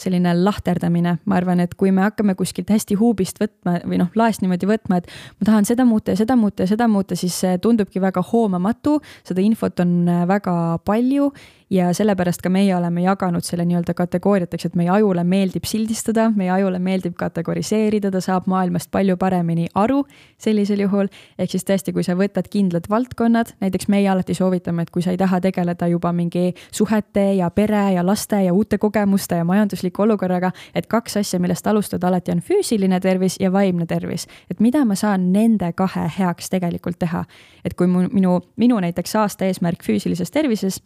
selline 0.00 0.32
lahterdamine, 0.38 1.18
ma 1.28 1.36
arvan, 1.36 1.60
et 1.60 1.74
kui 1.76 1.92
me 1.92 2.00
hakkame 2.06 2.34
kuskilt 2.38 2.70
hästi 2.72 2.96
huubist 2.96 3.42
võtma 3.42 3.76
või 3.84 4.00
noh, 4.00 4.08
laest 4.16 4.40
niimoodi 4.40 4.68
võtma, 4.70 5.02
et 5.02 5.10
ma 5.36 5.48
tahan 5.50 5.68
seda 5.68 5.84
muuta 5.88 6.14
ja 6.14 6.20
seda 6.22 6.36
muuta 6.40 6.64
ja 6.64 6.72
seda 6.72 6.88
muuta, 6.88 7.18
siis 7.18 7.36
see 7.44 7.58
tundubki 7.60 8.00
väga 8.00 8.24
hoomamatu, 8.32 8.98
seda 9.28 9.44
infot 9.44 9.84
on 9.84 10.08
väga 10.28 10.54
palju 10.88 11.28
ja 11.72 11.94
sellepärast 11.94 12.42
ka 12.44 12.50
meie 12.52 12.74
oleme 12.76 13.00
jaganud 13.02 13.44
selle 13.46 13.64
nii-öelda 13.64 13.94
kategooriateks, 13.96 14.66
et 14.68 14.74
meie 14.76 14.90
ajule 14.92 15.24
meeldib 15.24 15.64
sildistada, 15.64 16.26
meie 16.36 16.50
ajule 16.52 16.78
meeldib 16.78 17.14
kategoriseerida, 17.16 18.10
ta 18.12 18.20
saab 18.20 18.48
maailmast 18.52 18.90
palju 18.92 19.16
paremini 19.16 19.66
aru 19.74 20.02
sellisel 20.38 20.84
juhul. 20.84 21.08
ehk 21.38 21.50
siis 21.50 21.64
tõesti, 21.64 21.94
kui 21.96 22.04
sa 22.04 22.12
võtad 22.18 22.50
kindlad 22.52 22.90
valdkonnad, 22.90 23.54
näiteks 23.64 23.88
meie 23.88 24.08
alati 24.08 24.34
soovitame, 24.34 24.82
et 24.82 24.90
kui 24.90 25.02
sa 25.02 25.10
ei 25.10 25.16
taha 25.16 25.40
tegeleda 25.40 25.88
juba 25.88 26.12
mingi 26.12 26.52
suhete 26.70 27.24
ja 27.38 27.50
pere 27.50 27.92
ja 27.94 28.06
laste 28.06 28.42
ja 28.44 28.52
uute 28.52 28.78
kogemuste 28.78 29.40
ja 29.40 29.44
majandusliku 29.44 30.02
olukorraga, 30.02 30.52
et 30.74 30.86
kaks 30.86 31.16
asja, 31.16 31.40
millest 31.40 31.66
alustada 31.66 32.08
alati 32.08 32.36
on 32.36 32.44
füüsiline 32.44 33.00
tervis 33.00 33.40
ja 33.40 33.52
vaimne 33.52 33.86
tervis. 33.86 34.26
et 34.50 34.60
mida 34.60 34.84
ma 34.84 34.94
saan 34.94 35.32
nende 35.32 35.72
kahe 35.72 36.08
heaks 36.18 36.50
tegelikult 36.50 36.98
teha. 36.98 37.24
et 37.64 37.74
kui 37.74 37.86
mu, 37.86 38.08
minu, 38.12 38.40
minu 38.56 38.80
näiteks 38.80 39.16
aasta 39.16 39.44
eesmärk 39.44 39.82
füüsilises 39.82 40.30
tervises 40.30 40.82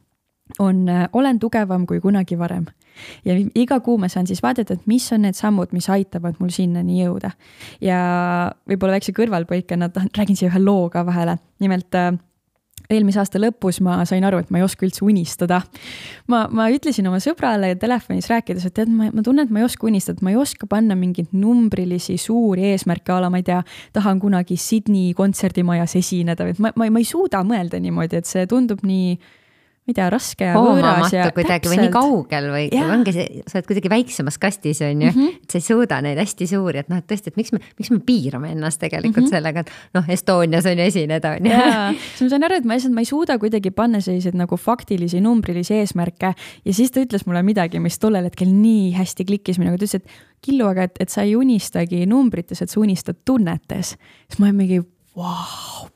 on, 0.59 0.89
äh, 0.89 1.09
olen 1.13 1.39
tugevam 1.39 1.87
kui 1.87 2.01
kunagi 2.01 2.39
varem. 2.39 2.67
ja 3.25 3.35
iga 3.55 3.81
kuu 3.81 3.99
ma 4.01 4.09
saan 4.09 4.27
siis 4.27 4.41
vaadata, 4.43 4.73
et 4.75 4.87
mis 4.89 5.05
on 5.13 5.27
need 5.27 5.37
sammud, 5.37 5.73
mis 5.77 5.89
aitavad 5.93 6.39
mul 6.41 6.49
sinnani 6.55 7.03
jõuda. 7.03 7.31
ja 7.81 7.99
võib-olla 8.69 8.97
väikse 8.97 9.13
kõrvalpõikena 9.13 9.91
tahan, 9.93 10.09
räägin 10.17 10.37
siia 10.37 10.51
ühe 10.51 10.63
loo 10.65 10.89
ka 10.91 11.05
vahele, 11.07 11.37
nimelt 11.61 11.95
äh, 11.95 12.15
eelmise 12.91 13.21
aasta 13.21 13.41
lõpus 13.43 13.81
ma 13.85 13.99
sain 14.09 14.25
aru, 14.27 14.41
et 14.43 14.51
ma 14.55 14.61
ei 14.61 14.65
oska 14.67 14.87
üldse 14.87 15.05
unistada. 15.05 15.61
ma, 16.31 16.47
ma 16.53 16.69
ütlesin 16.73 17.07
oma 17.11 17.19
sõbrale 17.23 17.75
telefonis 17.81 18.31
rääkides, 18.31 18.69
et 18.69 18.77
tead, 18.79 18.93
ma, 18.93 19.11
ma 19.13 19.25
tunnen, 19.27 19.47
et 19.47 19.55
ma 19.55 19.63
ei 19.63 19.67
oska 19.67 19.89
unistada, 19.89 20.23
ma 20.25 20.33
ei 20.33 20.39
oska 20.41 20.69
panna 20.71 20.97
mingeid 20.99 21.33
numbrilisi 21.37 22.17
suuri 22.21 22.71
eesmärke 22.73 23.13
a 23.13 23.21
la 23.25 23.31
ma 23.33 23.43
ei 23.43 23.47
tea, 23.47 23.63
tahan 23.97 24.21
kunagi 24.23 24.59
Sydney 24.61 25.15
kontserdimajas 25.19 25.97
esineda, 26.01 26.47
et 26.53 26.63
ma, 26.63 26.73
ma, 26.77 26.89
ma 26.91 27.03
ei 27.03 27.09
suuda 27.09 27.43
mõelda 27.47 27.81
niimoodi, 27.83 28.23
et 28.23 28.31
see 28.31 28.47
tundub 28.51 28.87
nii 28.87 29.17
ma 29.87 29.93
ei 29.93 29.95
tea, 29.95 30.07
raske 30.11 30.47
ja 30.49 30.55
võõras 30.59 31.13
ja 31.15 31.29
kuidagi 31.35 31.71
või 31.71 31.79
nii 31.85 31.91
kaugel 31.95 32.49
või 32.51 32.65
ja. 32.75 32.89
ongi 32.91 33.13
see, 33.15 33.43
sa 33.47 33.61
oled 33.61 33.69
kuidagi 33.69 33.91
väiksemas 33.93 34.39
kastis, 34.43 34.81
on 34.83 35.05
ju 35.05 35.13
mm, 35.13 35.15
-hmm. 35.15 35.45
et 35.47 35.55
sa 35.55 35.61
ei 35.61 35.67
suuda 35.67 36.01
neid 36.03 36.19
hästi 36.19 36.49
suuri, 36.51 36.83
et 36.83 36.91
noh, 36.91 36.99
et 36.99 37.07
tõesti, 37.07 37.31
et 37.31 37.39
miks 37.39 37.55
me, 37.55 37.61
miks 37.79 37.93
me 37.95 38.01
piirame 38.03 38.51
ennast 38.57 38.83
tegelikult 38.83 39.23
mm 39.23 39.29
-hmm. 39.29 39.37
sellega, 39.37 39.63
et 39.63 39.71
noh, 39.95 40.11
Estonias 40.11 40.67
on 40.67 40.83
ju 40.83 40.89
esineda, 40.91 41.37
on 41.39 41.47
ju. 41.47 41.63
siis 42.17 42.27
ma 42.27 42.29
sain 42.35 42.49
aru, 42.49 42.59
et 42.59 42.65
ma 42.65 42.75
lihtsalt, 42.75 42.95
ma 42.99 43.07
ei 43.07 43.11
suuda 43.13 43.39
kuidagi 43.39 43.71
panna 43.71 44.01
selliseid 44.01 44.35
nagu 44.35 44.57
faktilisi, 44.57 45.21
numbrilisi 45.21 45.75
eesmärke 45.79 46.35
ja 46.65 46.75
siis 46.75 46.91
ta 46.91 47.01
ütles 47.01 47.27
mulle 47.27 47.43
midagi, 47.47 47.79
mis 47.79 47.99
tollel 47.99 48.25
hetkel 48.27 48.51
nii 48.51 48.91
hästi 48.99 49.25
klikkis 49.25 49.59
minuga, 49.63 49.79
ta 49.79 49.85
ütles, 49.85 49.95
et 49.95 50.07
Killu, 50.43 50.67
aga 50.69 50.87
et, 50.87 50.99
et 51.01 51.09
sa 51.11 51.25
ei 51.27 51.35
unistagi 51.37 52.05
numbrites, 52.07 52.61
et 52.63 52.71
sa 52.71 52.81
unistad 52.81 53.17
tunnetes. 53.25 53.97
siis 54.29 54.39
ma 54.39 54.47
olin 54.47 54.57
mingi, 54.57 54.81
vau, 55.17 55.89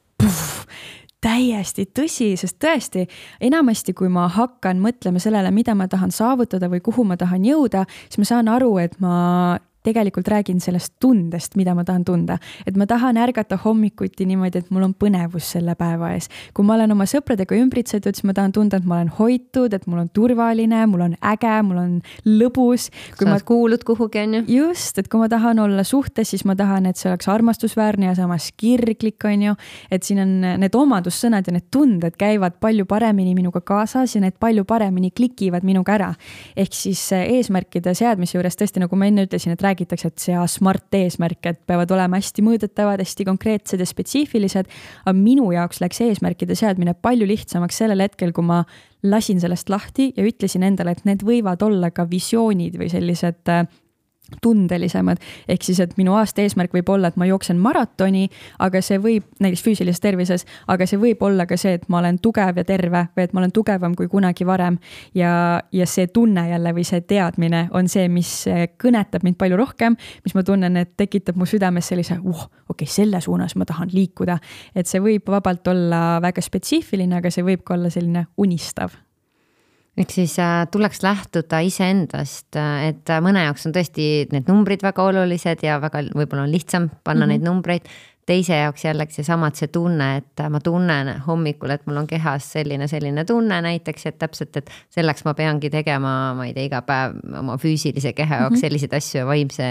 täiesti 1.20 1.86
tõsi, 1.94 2.32
sest 2.40 2.58
tõesti 2.62 3.06
enamasti, 3.40 3.94
kui 3.96 4.08
ma 4.12 4.28
hakkan 4.32 4.80
mõtlema 4.82 5.20
sellele, 5.22 5.50
mida 5.54 5.74
ma 5.76 5.88
tahan 5.88 6.12
saavutada 6.14 6.70
või 6.72 6.80
kuhu 6.84 7.04
ma 7.04 7.18
tahan 7.20 7.44
jõuda, 7.44 7.84
siis 8.08 8.22
ma 8.22 8.28
saan 8.28 8.48
aru, 8.48 8.76
et 8.82 8.96
ma 9.00 9.58
tegelikult 9.82 10.28
räägin 10.28 10.60
sellest 10.60 10.94
tundest, 11.00 11.56
mida 11.56 11.74
ma 11.74 11.84
tahan 11.84 12.04
tunda. 12.04 12.38
et 12.66 12.76
ma 12.76 12.86
tahan 12.86 13.16
ärgata 13.16 13.58
hommikuti 13.64 14.26
niimoodi, 14.26 14.58
et 14.58 14.70
mul 14.70 14.84
on 14.84 14.94
põnevus 14.94 15.52
selle 15.54 15.74
päeva 15.74 16.12
ees. 16.14 16.28
kui 16.54 16.64
ma 16.64 16.74
olen 16.74 16.92
oma 16.92 17.06
sõpradega 17.08 17.56
ümbritsetud, 17.56 18.14
siis 18.14 18.26
ma 18.28 18.34
tahan 18.36 18.52
tunda, 18.52 18.76
et 18.76 18.84
ma 18.84 18.98
olen 18.98 19.12
hoitud, 19.18 19.74
et 19.74 19.86
mul 19.86 20.02
on 20.04 20.10
turvaline, 20.12 20.84
mul 20.90 21.06
on 21.08 21.16
äge, 21.32 21.54
mul 21.66 21.80
on 21.80 21.94
lõbus. 22.26 22.90
kui 23.16 23.26
sa 23.26 23.32
ma 23.32 23.40
kuulud 23.40 23.84
kuhugi, 23.86 24.24
on 24.26 24.34
ju. 24.40 24.42
just, 24.60 24.98
et 24.98 25.08
kui 25.08 25.20
ma 25.20 25.28
tahan 25.32 25.58
olla 25.58 25.84
suhtes, 25.84 26.30
siis 26.34 26.44
ma 26.44 26.56
tahan, 26.56 26.86
et 26.90 27.00
see 27.00 27.10
oleks 27.10 27.28
armastusväärne 27.28 28.10
ja 28.10 28.14
samas 28.18 28.50
kirglik, 28.56 29.24
on 29.24 29.48
ju. 29.48 29.56
et 29.90 30.02
siin 30.04 30.20
on 30.24 30.36
need 30.60 30.76
omadussõnad 30.76 31.48
ja 31.48 31.56
need 31.56 31.70
tunded 31.72 32.16
käivad 32.20 32.60
palju 32.60 32.84
paremini 32.90 33.34
minuga 33.34 33.60
kaasas 33.64 34.14
ja 34.14 34.20
need 34.20 34.36
palju 34.40 34.64
paremini 34.64 35.10
klikivad 35.10 35.64
minuga 35.64 35.96
ära. 35.96 36.12
ehk 36.56 36.74
siis 36.76 37.00
eesmärkide 37.16 37.94
seadmise 37.94 38.36
juures 38.36 38.56
tõesti, 38.58 38.82
nagu 38.82 38.96
ma 38.96 39.08
enne 39.08 39.24
ütlesin, 39.26 39.54
et 39.56 39.62
räägitakse, 39.70 40.10
et 40.10 40.22
sea 40.22 40.44
smart 40.50 40.94
eesmärke, 40.94 41.54
et 41.54 41.60
peavad 41.66 41.90
olema 41.94 42.20
hästi 42.20 42.44
mõõdetavad, 42.44 43.02
hästi 43.02 43.26
konkreetsed 43.28 43.80
ja 43.80 43.88
spetsiifilised. 43.88 44.70
aga 45.04 45.16
minu 45.16 45.50
jaoks 45.54 45.80
läks 45.80 46.02
eesmärkide 46.04 46.54
seadmine 46.58 46.94
palju 46.94 47.26
lihtsamaks 47.26 47.80
sellel 47.82 48.04
hetkel, 48.04 48.34
kui 48.36 48.44
ma 48.44 48.64
lasin 49.02 49.40
sellest 49.40 49.70
lahti 49.72 50.12
ja 50.16 50.26
ütlesin 50.26 50.66
endale, 50.66 50.92
et 50.92 51.06
need 51.08 51.24
võivad 51.24 51.62
olla 51.64 51.90
ka 51.90 52.04
visioonid 52.10 52.76
või 52.80 52.90
sellised 52.92 53.48
äh, 53.48 53.64
tundelisemad. 54.42 55.18
ehk 55.48 55.62
siis, 55.62 55.80
et 55.80 55.96
minu 55.98 56.14
aasta 56.14 56.42
eesmärk 56.42 56.74
võib 56.74 56.88
olla, 56.88 57.08
et 57.08 57.16
ma 57.20 57.26
jooksen 57.26 57.58
maratoni, 57.58 58.28
aga 58.58 58.82
see 58.82 58.98
võib, 59.02 59.26
näiteks 59.40 59.62
füüsilises 59.64 60.00
tervises, 60.00 60.46
aga 60.68 60.86
see 60.86 61.00
võib 61.00 61.22
olla 61.26 61.46
ka 61.46 61.56
see, 61.60 61.74
et 61.78 61.88
ma 61.88 61.98
olen 61.98 62.18
tugev 62.22 62.60
ja 62.60 62.64
terve 62.64 63.06
või 63.16 63.26
et 63.26 63.34
ma 63.34 63.42
olen 63.42 63.52
tugevam 63.52 63.96
kui 63.98 64.08
kunagi 64.08 64.46
varem. 64.46 64.78
ja, 65.14 65.60
ja 65.72 65.86
see 65.86 66.06
tunne 66.06 66.48
jälle 66.50 66.74
või 66.74 66.84
see 66.84 67.00
teadmine 67.00 67.68
on 67.76 67.88
see, 67.88 68.08
mis 68.08 68.32
kõnetab 68.82 69.24
mind 69.26 69.38
palju 69.40 69.56
rohkem, 69.56 69.96
mis 70.24 70.34
ma 70.34 70.42
tunnen, 70.46 70.76
et 70.76 70.96
tekitab 70.96 71.36
mu 71.36 71.46
südames 71.46 71.86
sellise, 71.92 72.18
uh, 72.20 72.46
okei 72.68 72.86
okay,, 72.86 72.90
selle 72.90 73.20
suunas 73.20 73.56
ma 73.56 73.64
tahan 73.64 73.92
liikuda. 73.92 74.38
et 74.74 74.86
see 74.86 75.00
võib 75.00 75.28
vabalt 75.30 75.66
olla 75.68 76.20
väga 76.22 76.42
spetsiifiline, 76.42 77.16
aga 77.16 77.30
see 77.30 77.44
võib 77.44 77.64
ka 77.64 77.74
olla 77.74 77.90
selline 77.90 78.26
unistav 78.36 78.96
ehk 79.98 80.12
siis 80.14 80.36
äh, 80.38 80.66
tuleks 80.70 81.02
lähtuda 81.02 81.60
iseendast, 81.66 82.54
äh, 82.56 82.90
et 82.90 83.10
äh, 83.10 83.22
mõne 83.24 83.44
jaoks 83.46 83.66
on 83.68 83.74
tõesti 83.74 84.06
need 84.32 84.48
numbrid 84.50 84.84
väga 84.86 85.08
olulised 85.10 85.64
ja 85.66 85.80
väga 85.82 86.04
võib-olla 86.14 86.46
on 86.46 86.54
lihtsam 86.54 86.88
panna 87.04 87.26
mm 87.26 87.30
-hmm. 87.30 87.34
neid 87.34 87.48
numbreid. 87.48 87.92
teise 88.30 88.54
jaoks 88.54 88.84
jällegi 88.84 89.12
seesama, 89.16 89.48
et 89.48 89.56
see 89.56 89.68
tunne, 89.74 90.16
et 90.16 90.42
ma 90.50 90.60
tunnen 90.60 91.08
hommikul, 91.24 91.70
et 91.70 91.86
mul 91.86 91.96
on 91.96 92.06
kehas 92.06 92.52
selline, 92.52 92.86
selline 92.88 93.24
tunne 93.24 93.60
näiteks, 93.62 94.06
et 94.06 94.18
täpselt, 94.18 94.56
et 94.56 94.70
selleks 94.90 95.24
ma 95.24 95.34
peangi 95.34 95.70
tegema, 95.70 96.34
ma 96.34 96.46
ei 96.46 96.54
tea, 96.54 96.68
iga 96.68 96.82
päev 96.82 97.16
oma 97.38 97.56
füüsilise 97.58 98.12
keha 98.12 98.36
jaoks 98.36 98.50
mm 98.50 98.56
-hmm. 98.56 98.60
selliseid 98.60 98.92
asju 98.94 99.18
ja 99.18 99.26
vaimse 99.26 99.66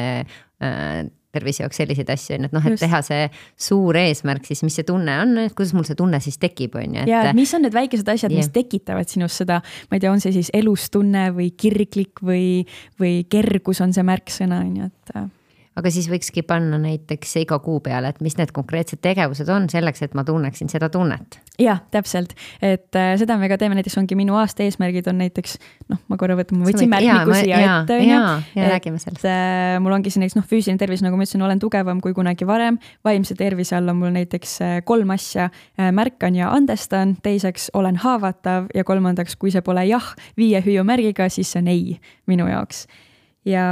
tervise 1.35 1.63
jaoks 1.63 1.79
selliseid 1.81 2.09
asju, 2.13 2.37
on 2.37 2.45
ju, 2.45 2.49
et 2.49 2.55
noh, 2.57 2.67
et 2.67 2.75
Just. 2.75 2.83
teha 2.85 3.01
see 3.05 3.25
suur 3.69 3.99
eesmärk 3.99 4.47
siis, 4.49 4.63
mis 4.65 4.79
see 4.79 4.87
tunne 4.87 5.17
on, 5.23 5.35
et 5.45 5.55
kuidas 5.57 5.75
mul 5.77 5.87
see 5.87 5.97
tunne 5.99 6.21
siis 6.23 6.39
tekib, 6.41 6.77
on 6.79 6.99
ju. 6.99 7.07
ja, 7.09 7.23
mis 7.37 7.53
on 7.57 7.65
need 7.65 7.75
väikesed 7.75 8.13
asjad 8.15 8.33
yeah., 8.33 8.43
mis 8.43 8.53
tekitavad 8.55 9.09
sinus 9.11 9.37
seda, 9.41 9.61
ma 9.89 9.97
ei 9.99 10.05
tea, 10.05 10.13
on 10.13 10.23
see 10.23 10.35
siis 10.35 10.53
elustunne 10.57 11.29
või 11.35 11.51
kirglik 11.57 12.23
või, 12.25 12.63
või 13.01 13.21
kergus 13.29 13.83
on 13.85 13.93
see 13.95 14.05
märksõna, 14.05 14.63
on 14.65 14.79
ju, 14.81 14.89
et 14.89 15.29
aga 15.79 15.91
siis 15.93 16.09
võikski 16.11 16.43
panna 16.47 16.79
näiteks 16.81 17.35
iga 17.43 17.59
kuu 17.63 17.79
peale, 17.83 18.11
et 18.11 18.19
mis 18.23 18.35
need 18.39 18.51
konkreetsed 18.55 19.01
tegevused 19.03 19.49
on 19.53 19.67
selleks, 19.71 20.03
et 20.05 20.15
ma 20.17 20.25
tunneksin 20.27 20.71
seda 20.71 20.89
tunnet. 20.93 21.39
jah, 21.59 21.81
täpselt, 21.91 22.35
et 22.63 22.95
äh, 22.95 23.13
seda 23.19 23.37
me 23.39 23.49
ka 23.51 23.57
teeme, 23.59 23.77
näiteks 23.79 23.97
ongi 23.99 24.17
minu 24.19 24.37
aasta 24.39 24.63
eesmärgid 24.65 25.09
on 25.11 25.19
näiteks 25.23 25.57
noh, 25.91 26.01
ma 26.11 26.19
korra 26.19 26.37
võtan, 26.39 26.61
ma 26.61 26.69
võtsin 26.69 26.91
märkmiku 26.91 27.35
siia 27.35 27.59
ette, 27.63 27.97
on 27.97 28.05
ju. 28.07 28.21
ja 28.59 28.69
räägime 28.73 29.01
sellest 29.01 29.27
äh,. 29.27 29.79
mul 29.83 29.95
ongi 29.97 30.13
siin 30.13 30.23
näiteks 30.25 30.39
noh, 30.39 30.47
füüsiline 30.49 30.81
tervis, 30.81 31.03
nagu 31.05 31.19
ma 31.19 31.27
ütlesin, 31.27 31.43
olen 31.45 31.61
tugevam 31.61 32.03
kui 32.03 32.15
kunagi 32.17 32.47
varem. 32.47 32.79
vaimse 33.05 33.35
tervise 33.39 33.77
all 33.79 33.91
on 33.91 33.99
mul 34.01 34.15
näiteks 34.15 34.55
äh, 34.65 34.77
kolm 34.87 35.11
asja 35.15 35.49
äh,, 35.49 35.91
märkan 35.95 36.37
ja 36.37 36.53
andestan, 36.55 37.17
teiseks 37.23 37.69
olen 37.73 37.99
haavatav 38.03 38.71
ja 38.75 38.85
kolmandaks, 38.87 39.35
kui 39.39 39.51
see 39.51 39.63
pole 39.65 39.85
jah 39.89 40.13
viie 40.39 40.63
hüüumärgiga, 40.65 41.29
siis 41.33 41.51
see 41.53 41.63
on 41.63 41.71
ei 41.71 41.99
minu 42.29 42.47
jaoks. 42.49 42.85
ja 43.47 43.67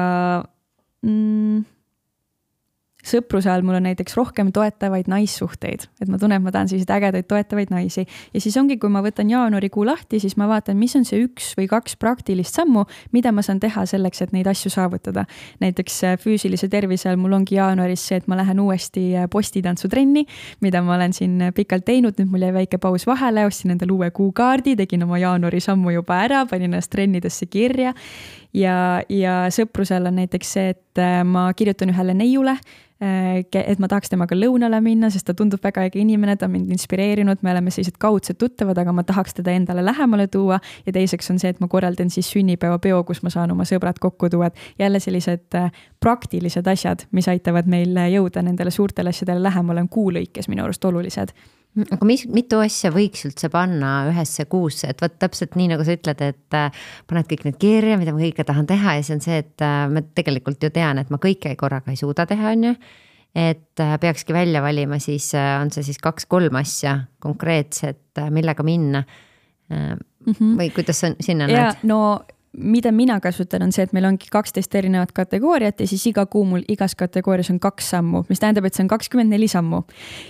mm, 1.02 1.66
sõpruse 3.08 3.50
all 3.52 3.64
mul 3.66 3.78
on 3.80 3.88
näiteks 3.88 4.16
rohkem 4.18 4.52
toetavaid 4.56 5.10
naissuhteid, 5.12 5.88
et 6.02 6.10
ma 6.12 6.20
tunnen, 6.20 6.42
et 6.42 6.46
ma 6.46 6.54
tahan 6.54 6.70
selliseid 6.72 6.94
ägedaid 6.98 7.28
toetavaid 7.30 7.72
naisi. 7.74 8.06
ja 8.34 8.42
siis 8.42 8.58
ongi, 8.58 8.78
kui 8.78 8.92
ma 8.94 9.02
võtan 9.06 9.30
jaanuarikuu 9.32 9.86
lahti, 9.88 10.20
siis 10.20 10.38
ma 10.38 10.48
vaatan, 10.50 10.78
mis 10.78 10.96
on 11.00 11.06
see 11.08 11.24
üks 11.26 11.54
või 11.58 11.68
kaks 11.72 11.98
praktilist 12.00 12.58
sammu, 12.58 12.86
mida 13.16 13.32
ma 13.32 13.44
saan 13.46 13.60
teha 13.64 13.86
selleks, 13.90 14.22
et 14.22 14.34
neid 14.36 14.48
asju 14.48 14.72
saavutada. 14.74 15.26
näiteks 15.64 16.04
äh, 16.04 16.18
füüsilise 16.22 16.70
tervise 16.70 17.10
all 17.10 17.18
mul 17.22 17.34
ongi 17.34 17.58
jaanuaris 17.58 18.08
see, 18.08 18.22
et 18.22 18.28
ma 18.28 18.38
lähen 18.40 18.60
uuesti 18.60 19.06
äh, 19.16 19.30
postitantsutrenni, 19.32 20.26
mida 20.62 20.82
ma 20.82 20.96
olen 20.96 21.14
siin 21.14 21.42
äh, 21.42 21.54
pikalt 21.54 21.86
teinud, 21.86 22.20
nüüd 22.20 22.32
mul 22.32 22.48
jäi 22.48 22.54
väike 22.62 22.78
paus 22.78 23.08
vahele, 23.08 23.46
ostsin 23.48 23.76
endale 23.76 23.94
uue 23.94 24.12
kuukaardi, 24.12 24.76
tegin 24.76 25.04
oma 25.04 25.20
jaanuari 25.22 25.62
sammu 25.64 25.96
juba 25.96 26.22
ära, 26.26 26.46
panin 26.46 26.68
ennast 26.72 26.92
trennidesse 26.92 27.48
kirja 27.50 27.94
ja, 28.54 29.02
ja 29.10 29.38
sõprusel 29.54 30.08
on 30.08 30.20
näiteks 30.22 30.54
see, 30.58 30.76
et 30.76 31.04
ma 31.26 31.50
kirjutan 31.54 31.92
ühele 31.94 32.14
neiule 32.18 32.58
Äh, 33.02 33.46
et 33.54 33.78
ma 33.78 33.86
tahaks 33.86 34.10
temaga 34.10 34.34
lõunale 34.34 34.80
minna, 34.82 35.12
sest 35.14 35.28
ta 35.30 35.36
tundub 35.38 35.62
väga 35.62 35.84
äge 35.86 36.00
inimene, 36.02 36.34
ta 36.34 36.48
on 36.48 36.56
mind 36.56 36.72
inspireerinud, 36.74 37.44
me 37.46 37.52
oleme 37.52 37.70
sellised 37.70 38.00
kaudsed 38.02 38.40
tuttavad, 38.42 38.80
aga 38.82 38.96
ma 38.96 39.04
tahaks 39.06 39.38
teda 39.38 39.54
endale 39.54 39.84
lähemale 39.86 40.26
tuua. 40.34 40.58
ja 40.86 40.94
teiseks 40.96 41.30
on 41.30 41.38
see, 41.38 41.52
et 41.54 41.60
ma 41.62 41.70
korraldan 41.70 42.10
siis 42.10 42.32
sünnipäevapeo, 42.34 43.04
kus 43.06 43.22
ma 43.22 43.30
saan 43.30 43.54
oma 43.54 43.68
sõbrad 43.70 44.02
kokku 44.02 44.32
tuua, 44.34 44.50
et 44.50 44.82
jälle 44.82 45.00
sellised 45.00 45.60
äh, 45.62 45.70
praktilised 46.02 46.66
asjad, 46.66 47.06
mis 47.12 47.30
aitavad 47.30 47.70
meil 47.70 47.94
jõuda 48.16 48.42
nendele 48.42 48.74
suurtele 48.74 49.14
asjadele 49.14 49.46
lähemale, 49.46 49.86
on 49.86 49.94
kuu 49.94 50.10
lõikes 50.18 50.50
minu 50.50 50.66
arust 50.66 50.90
olulised 50.90 51.36
aga 51.86 52.08
mis, 52.08 52.24
mitu 52.32 52.60
asja 52.64 52.92
võiks 52.94 53.26
üldse 53.28 53.50
panna 53.54 53.92
ühesse 54.10 54.48
kuusse, 54.50 54.90
et 54.92 55.02
vot 55.04 55.18
täpselt 55.22 55.58
nii, 55.60 55.72
nagu 55.74 55.86
sa 55.86 55.98
ütled, 55.98 56.24
et 56.26 56.58
äh, 56.58 56.86
paned 57.10 57.30
kõik 57.30 57.46
need 57.48 57.60
kirja, 57.62 58.00
mida 58.00 58.14
ma 58.16 58.22
kõike 58.24 58.46
tahan 58.48 58.70
teha 58.70 58.98
ja 58.98 59.04
see 59.06 59.18
on 59.18 59.24
see, 59.26 59.42
et 59.44 59.66
äh, 59.66 59.84
ma 59.92 60.04
tegelikult 60.18 60.64
ju 60.64 60.72
tean, 60.74 61.02
et 61.02 61.12
ma 61.14 61.22
kõike 61.22 61.54
korraga 61.60 61.94
ei 61.94 62.00
suuda 62.00 62.28
teha, 62.30 62.56
on 62.56 62.70
ju. 62.70 62.74
et 63.38 63.84
äh, 63.84 63.98
peakski 64.02 64.34
välja 64.34 64.64
valima, 64.66 65.00
siis 65.04 65.30
on 65.38 65.72
see 65.74 65.86
siis 65.86 66.02
kaks-kolm 66.02 66.56
asja 66.58 67.00
konkreetset, 67.24 68.24
millega 68.34 68.64
minna. 68.66 69.04
-hmm. 69.70 70.58
või 70.58 70.70
kuidas 70.72 71.02
sa 71.04 71.12
sinna 71.20 71.48
ja, 71.52 71.68
näed? 71.68 71.84
no 71.84 72.00
mida 72.58 72.92
mina 72.92 73.20
kasutan, 73.20 73.62
on 73.62 73.72
see, 73.72 73.86
et 73.86 73.94
meil 73.94 74.08
ongi 74.08 74.30
kaksteist 74.32 74.74
erinevat 74.76 75.12
kategooriat 75.16 75.82
ja 75.84 75.88
siis 75.90 76.06
iga 76.10 76.26
kuu 76.26 76.44
mul 76.48 76.64
igas 76.72 76.96
kategoorias 76.98 77.52
on 77.54 77.60
kaks 77.62 77.92
sammu, 77.94 78.24
mis 78.32 78.42
tähendab, 78.42 78.66
et 78.66 78.78
see 78.78 78.84
on 78.86 78.90
kakskümmend 78.92 79.30
neli 79.30 79.50
sammu. 79.52 79.84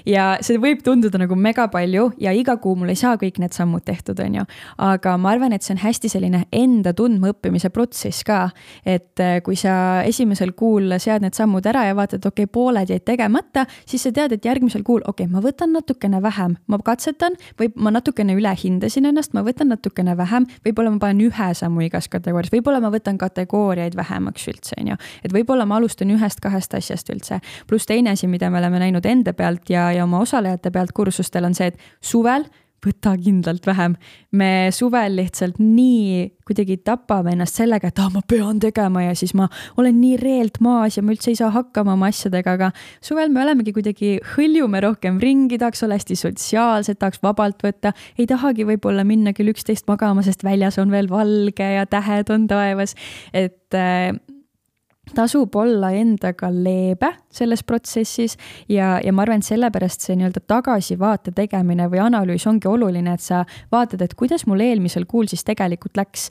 ja 0.06 0.25
see 0.41 0.60
võib 0.62 0.82
tunduda 0.84 1.21
nagu 1.21 1.36
mega 1.39 1.67
palju 1.71 2.10
ja 2.21 2.34
iga 2.36 2.58
kuu 2.62 2.75
mul 2.75 2.91
ei 2.91 2.99
saa 2.99 3.15
kõik 3.21 3.39
need 3.39 3.56
sammud 3.56 3.86
tehtud, 3.86 4.19
on 4.19 4.39
ju. 4.41 4.45
aga 4.77 5.15
ma 5.17 5.32
arvan, 5.36 5.53
et 5.53 5.63
see 5.63 5.75
on 5.77 5.82
hästi 5.84 6.12
selline 6.12 6.43
enda 6.51 6.93
tundmaõppimise 6.97 7.69
protsess 7.69 8.25
ka. 8.27 8.49
et 8.86 9.23
äh, 9.23 9.39
kui 9.45 9.56
sa 9.56 10.03
esimesel 10.08 10.51
kuul 10.58 10.97
sead 10.99 11.23
need 11.23 11.38
sammud 11.38 11.65
ära 11.65 11.86
ja 11.88 11.95
vaatad, 11.95 12.25
okei 12.25 12.43
okay,, 12.43 12.51
pooled 12.51 12.91
jäid 12.91 13.06
tegemata, 13.08 13.65
siis 13.86 14.03
sa 14.03 14.12
tead, 14.12 14.36
et 14.36 14.45
järgmisel 14.45 14.84
kuul, 14.84 15.03
okei 15.06 15.30
okay,, 15.30 15.32
ma 15.32 15.43
võtan 15.45 15.71
natukene 15.75 16.21
vähem, 16.21 16.58
ma 16.67 16.82
katsetan 16.84 17.39
või 17.60 17.71
ma 17.75 17.93
natukene 17.93 18.36
ülehindasin 18.36 19.08
ennast, 19.08 19.38
ma 19.38 19.45
võtan 19.47 19.71
natukene 19.71 20.17
vähem, 20.17 20.49
võib-olla 20.65 20.91
ma 20.91 21.03
panen 21.08 21.23
ühe 21.30 21.49
sammu 21.56 21.88
igas 21.88 22.07
kategoorias 22.10 22.28
kategoorias, 22.28 22.54
võib-olla 22.54 22.82
ma 22.82 22.91
võtan 22.93 23.17
kategooriaid 23.17 23.96
vähemaks 23.98 24.48
üldse, 24.52 24.76
on 24.82 24.93
ju. 24.93 24.98
et 25.24 25.34
võib-olla 25.34 25.65
ma 25.65 25.78
alustan 25.78 26.12
ühest-kahest 26.12 26.74
asjast 26.78 27.10
üldse. 27.10 27.39
pluss 27.67 27.86
teine 27.86 28.12
asi, 28.12 28.28
mida 28.28 28.50
me 28.50 28.60
oleme 28.60 28.80
näinud 28.80 29.06
enda 29.06 29.34
pealt 29.34 29.70
ja, 29.70 29.91
ja 29.91 30.04
oma 30.04 30.20
osalejate 30.20 30.72
pealt 30.72 30.91
kursustel 30.93 31.46
on 31.46 31.54
see, 31.54 31.67
et 31.67 31.80
suvel 32.02 32.48
võta 32.88 33.13
kindlalt 33.19 33.67
vähem. 33.67 33.95
me 34.32 34.69
suvel 34.76 35.15
lihtsalt 35.17 35.60
nii 35.60 36.28
kuidagi 36.47 36.78
tapame 36.86 37.34
ennast 37.36 37.60
sellega, 37.60 37.89
et 37.91 38.00
ah, 38.00 38.10
ma 38.13 38.21
pean 38.28 38.60
tegema 38.63 39.04
ja 39.04 39.15
siis 39.17 39.34
ma 39.38 39.47
olen 39.80 39.97
nii 40.00 40.17
reelt 40.21 40.60
maas 40.63 40.97
ja 40.97 41.04
ma 41.04 41.13
üldse 41.15 41.32
ei 41.34 41.39
saa 41.39 41.50
hakkama 41.56 41.95
oma 41.97 42.12
asjadega, 42.12 42.56
aga 42.58 42.69
suvel 43.04 43.32
me 43.34 43.43
olemegi 43.43 43.73
kuidagi, 43.76 44.13
hõljume 44.36 44.82
rohkem 44.84 45.19
ringi, 45.23 45.60
tahaks 45.60 45.84
olla 45.86 46.00
hästi 46.00 46.19
sotsiaalsed, 46.19 47.00
tahaks 47.02 47.23
vabalt 47.26 47.63
võtta, 47.65 47.93
ei 48.19 48.30
tahagi 48.30 48.67
võib-olla 48.69 49.06
minna 49.08 49.36
kell 49.36 49.52
üksteist 49.52 49.89
magama, 49.91 50.23
sest 50.26 50.45
väljas 50.47 50.80
on 50.82 50.93
veel 50.93 51.12
valge 51.12 51.73
ja 51.78 51.86
tähed 51.89 52.32
on 52.34 52.47
taevas, 52.52 52.95
et 53.36 53.76
äh, 53.76 54.15
tasub 55.15 55.56
olla 55.56 55.91
endaga 55.96 56.50
leebe 56.54 57.13
selles 57.34 57.63
protsessis 57.63 58.38
ja, 58.70 58.98
ja 59.04 59.13
ma 59.13 59.24
arvan, 59.26 59.43
et 59.43 59.48
sellepärast 59.48 60.08
see 60.08 60.17
nii-öelda 60.20 60.43
tagasivaate 60.48 61.34
tegemine 61.38 61.89
või 61.91 62.04
analüüs 62.08 62.48
ongi 62.50 62.70
oluline, 62.70 63.13
et 63.13 63.24
sa 63.24 63.43
vaatad, 63.72 64.02
et 64.04 64.15
kuidas 64.17 64.48
mul 64.48 64.63
eelmisel 64.65 65.08
kuul 65.08 65.30
siis 65.32 65.46
tegelikult 65.48 65.98
läks 65.98 66.30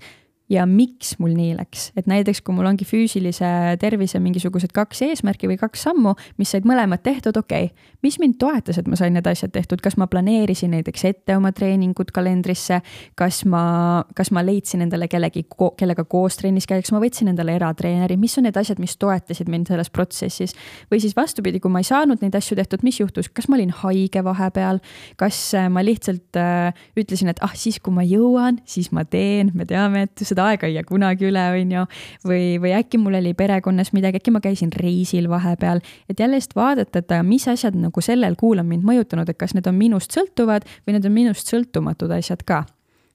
ja 0.52 0.66
miks 0.66 1.16
mul 1.18 1.35
nii 1.35 1.56
läks, 1.59 1.90
et 1.98 2.06
näiteks 2.06 2.40
kui 2.46 2.54
mul 2.54 2.68
ongi 2.68 2.87
füüsilise 2.87 3.48
tervise 3.82 4.20
mingisugused 4.22 4.70
kaks 4.74 5.02
eesmärki 5.09 5.50
või 5.50 5.59
kaks 5.59 5.82
sammu, 5.88 6.14
mis 6.38 6.52
said 6.54 6.68
mõlemad 6.68 7.02
tehtud, 7.02 7.37
okei. 7.40 7.70
Okay., 7.70 7.94
mis 8.06 8.20
mind 8.22 8.37
toetas, 8.38 8.78
et 8.78 8.87
ma 8.87 8.98
sain 8.98 9.16
need 9.16 9.26
asjad 9.26 9.50
tehtud, 9.54 9.82
kas 9.82 9.96
ma 9.98 10.06
planeerisin 10.11 10.70
näiteks 10.76 11.04
ette 11.09 11.37
oma 11.37 11.50
treeningud 11.56 12.12
kalendrisse, 12.14 12.78
kas 13.18 13.42
ma, 13.50 14.04
kas 14.14 14.30
ma 14.30 14.44
leidsin 14.46 14.85
endale 14.87 15.09
kellegi, 15.11 15.42
kellega 15.78 16.04
koos 16.06 16.38
trennis 16.38 16.68
käia, 16.70 16.85
kas 16.85 16.94
ma 16.94 17.02
võtsin 17.02 17.32
endale 17.32 17.56
eratreeneri, 17.59 18.18
mis 18.20 18.38
on 18.38 18.46
need 18.46 18.61
asjad, 18.61 18.78
mis 18.82 18.94
toetasid 19.02 19.50
mind 19.50 19.72
selles 19.72 19.90
protsessis. 19.90 20.54
või 20.92 21.02
siis 21.02 21.16
vastupidi, 21.16 21.59
kui 21.61 21.72
ma 21.72 21.82
ei 21.82 21.88
saanud 21.90 22.22
neid 22.22 22.38
asju 22.38 22.59
tehtud, 22.61 22.87
mis 22.87 23.00
juhtus, 23.00 23.28
kas 23.35 23.50
ma 23.50 23.59
olin 23.59 23.74
haige 23.82 24.22
vahepeal, 24.24 24.78
kas 25.18 25.40
äh, 25.59 25.66
ma 25.72 25.82
lihtsalt 25.82 26.38
äh, 26.38 26.87
ütlesin, 26.94 27.32
et 27.35 27.42
ah, 27.42 27.54
siis 27.59 27.80
kui 27.82 27.94
ma 27.96 28.06
jõuan, 28.06 28.61
siis 28.68 28.92
ma 28.94 29.02
teen, 29.09 29.50
me 29.59 29.66
teame, 29.66 30.06
et 30.06 30.26
seda 30.37 30.51
aega 30.53 30.68
ei 30.68 30.77
jää 30.77 30.87
kunagi 30.87 31.31
üle, 31.31 31.42
on 31.57 31.72
ju. 31.72 31.87
või, 32.29 32.44
või 32.61 32.77
äkki 32.77 33.01
mul 33.01 33.16
oli 33.18 33.33
perekonnas 33.35 33.92
midagi, 33.96 34.20
äkki 34.20 34.35
ma 34.35 34.44
käisin 34.44 34.72
reisil 34.77 35.31
vahepeal, 35.33 35.81
et 36.11 36.20
jälle 36.20 36.37
lihtsalt 36.37 36.57
vaadata, 36.57 37.01
et 37.01 37.18
mis 37.27 37.49
asjad 37.49 37.77
nagu 37.81 38.05
sellel 38.05 38.37
kuul 38.37 38.61
on 38.61 38.68
mind 38.68 38.85
mõjutanud, 38.87 39.29
et 39.29 39.40
kas 39.40 39.57
need 39.57 39.66
on 39.66 39.77
minust 39.79 40.12
sõltuvad 40.12 40.68
või 40.87 40.96
need 40.96 41.09
on 41.09 41.14
minust 41.16 41.53
sõltumatud 41.53 42.12
asjad 42.12 42.44
ka 42.46 42.66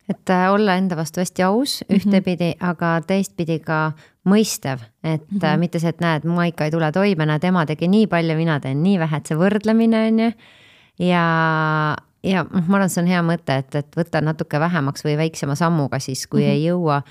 et 0.10 0.30
äh, 0.34 0.48
olla 0.52 0.76
enda 0.76 0.98
vastu 0.98 1.22
hästi 1.22 1.44
aus 1.46 1.84
mhm. 1.86 1.96
ühtepidi 1.96 2.50
mm, 2.50 2.58
-hmm. 2.58 2.70
aga 2.70 3.02
teistpidi 3.08 3.60
ka 3.60 3.92
mõistev, 4.28 4.82
et 5.04 5.22
mm 5.32 5.40
-hmm. 5.40 5.58
mitte 5.58 5.80
see, 5.80 5.90
et 5.90 6.02
näed, 6.02 6.26
ma 6.26 6.46
ikka 6.46 6.66
ei 6.66 6.72
tule 6.72 6.92
toime, 6.92 7.26
näe, 7.26 7.40
tema 7.40 7.66
tegi 7.66 7.88
nii 7.88 8.08
palju, 8.08 8.36
mina 8.36 8.60
teen 8.60 8.84
nii 8.84 9.00
vähe, 9.00 9.18
et 9.18 9.26
see 9.26 9.38
võrdlemine 9.38 10.08
on 10.08 10.20
ju. 10.20 10.32
ja, 11.00 11.26
ja 12.24 12.46
noh, 12.46 12.68
ma 12.68 12.80
arvan, 12.80 12.92
see 12.94 13.04
on 13.04 13.12
hea 13.12 13.22
mõte, 13.26 13.58
et, 13.64 13.76
et 13.76 13.98
võtta 13.98 14.22
natuke 14.22 14.60
vähemaks 14.62 15.06
või 15.08 15.18
väiksema 15.18 15.56
sammuga 15.60 16.00
siis, 16.00 16.28
kui 16.28 16.44
mm 16.44 16.48
-hmm. 16.48 16.54
ei 16.54 16.66
jõua 16.66 17.02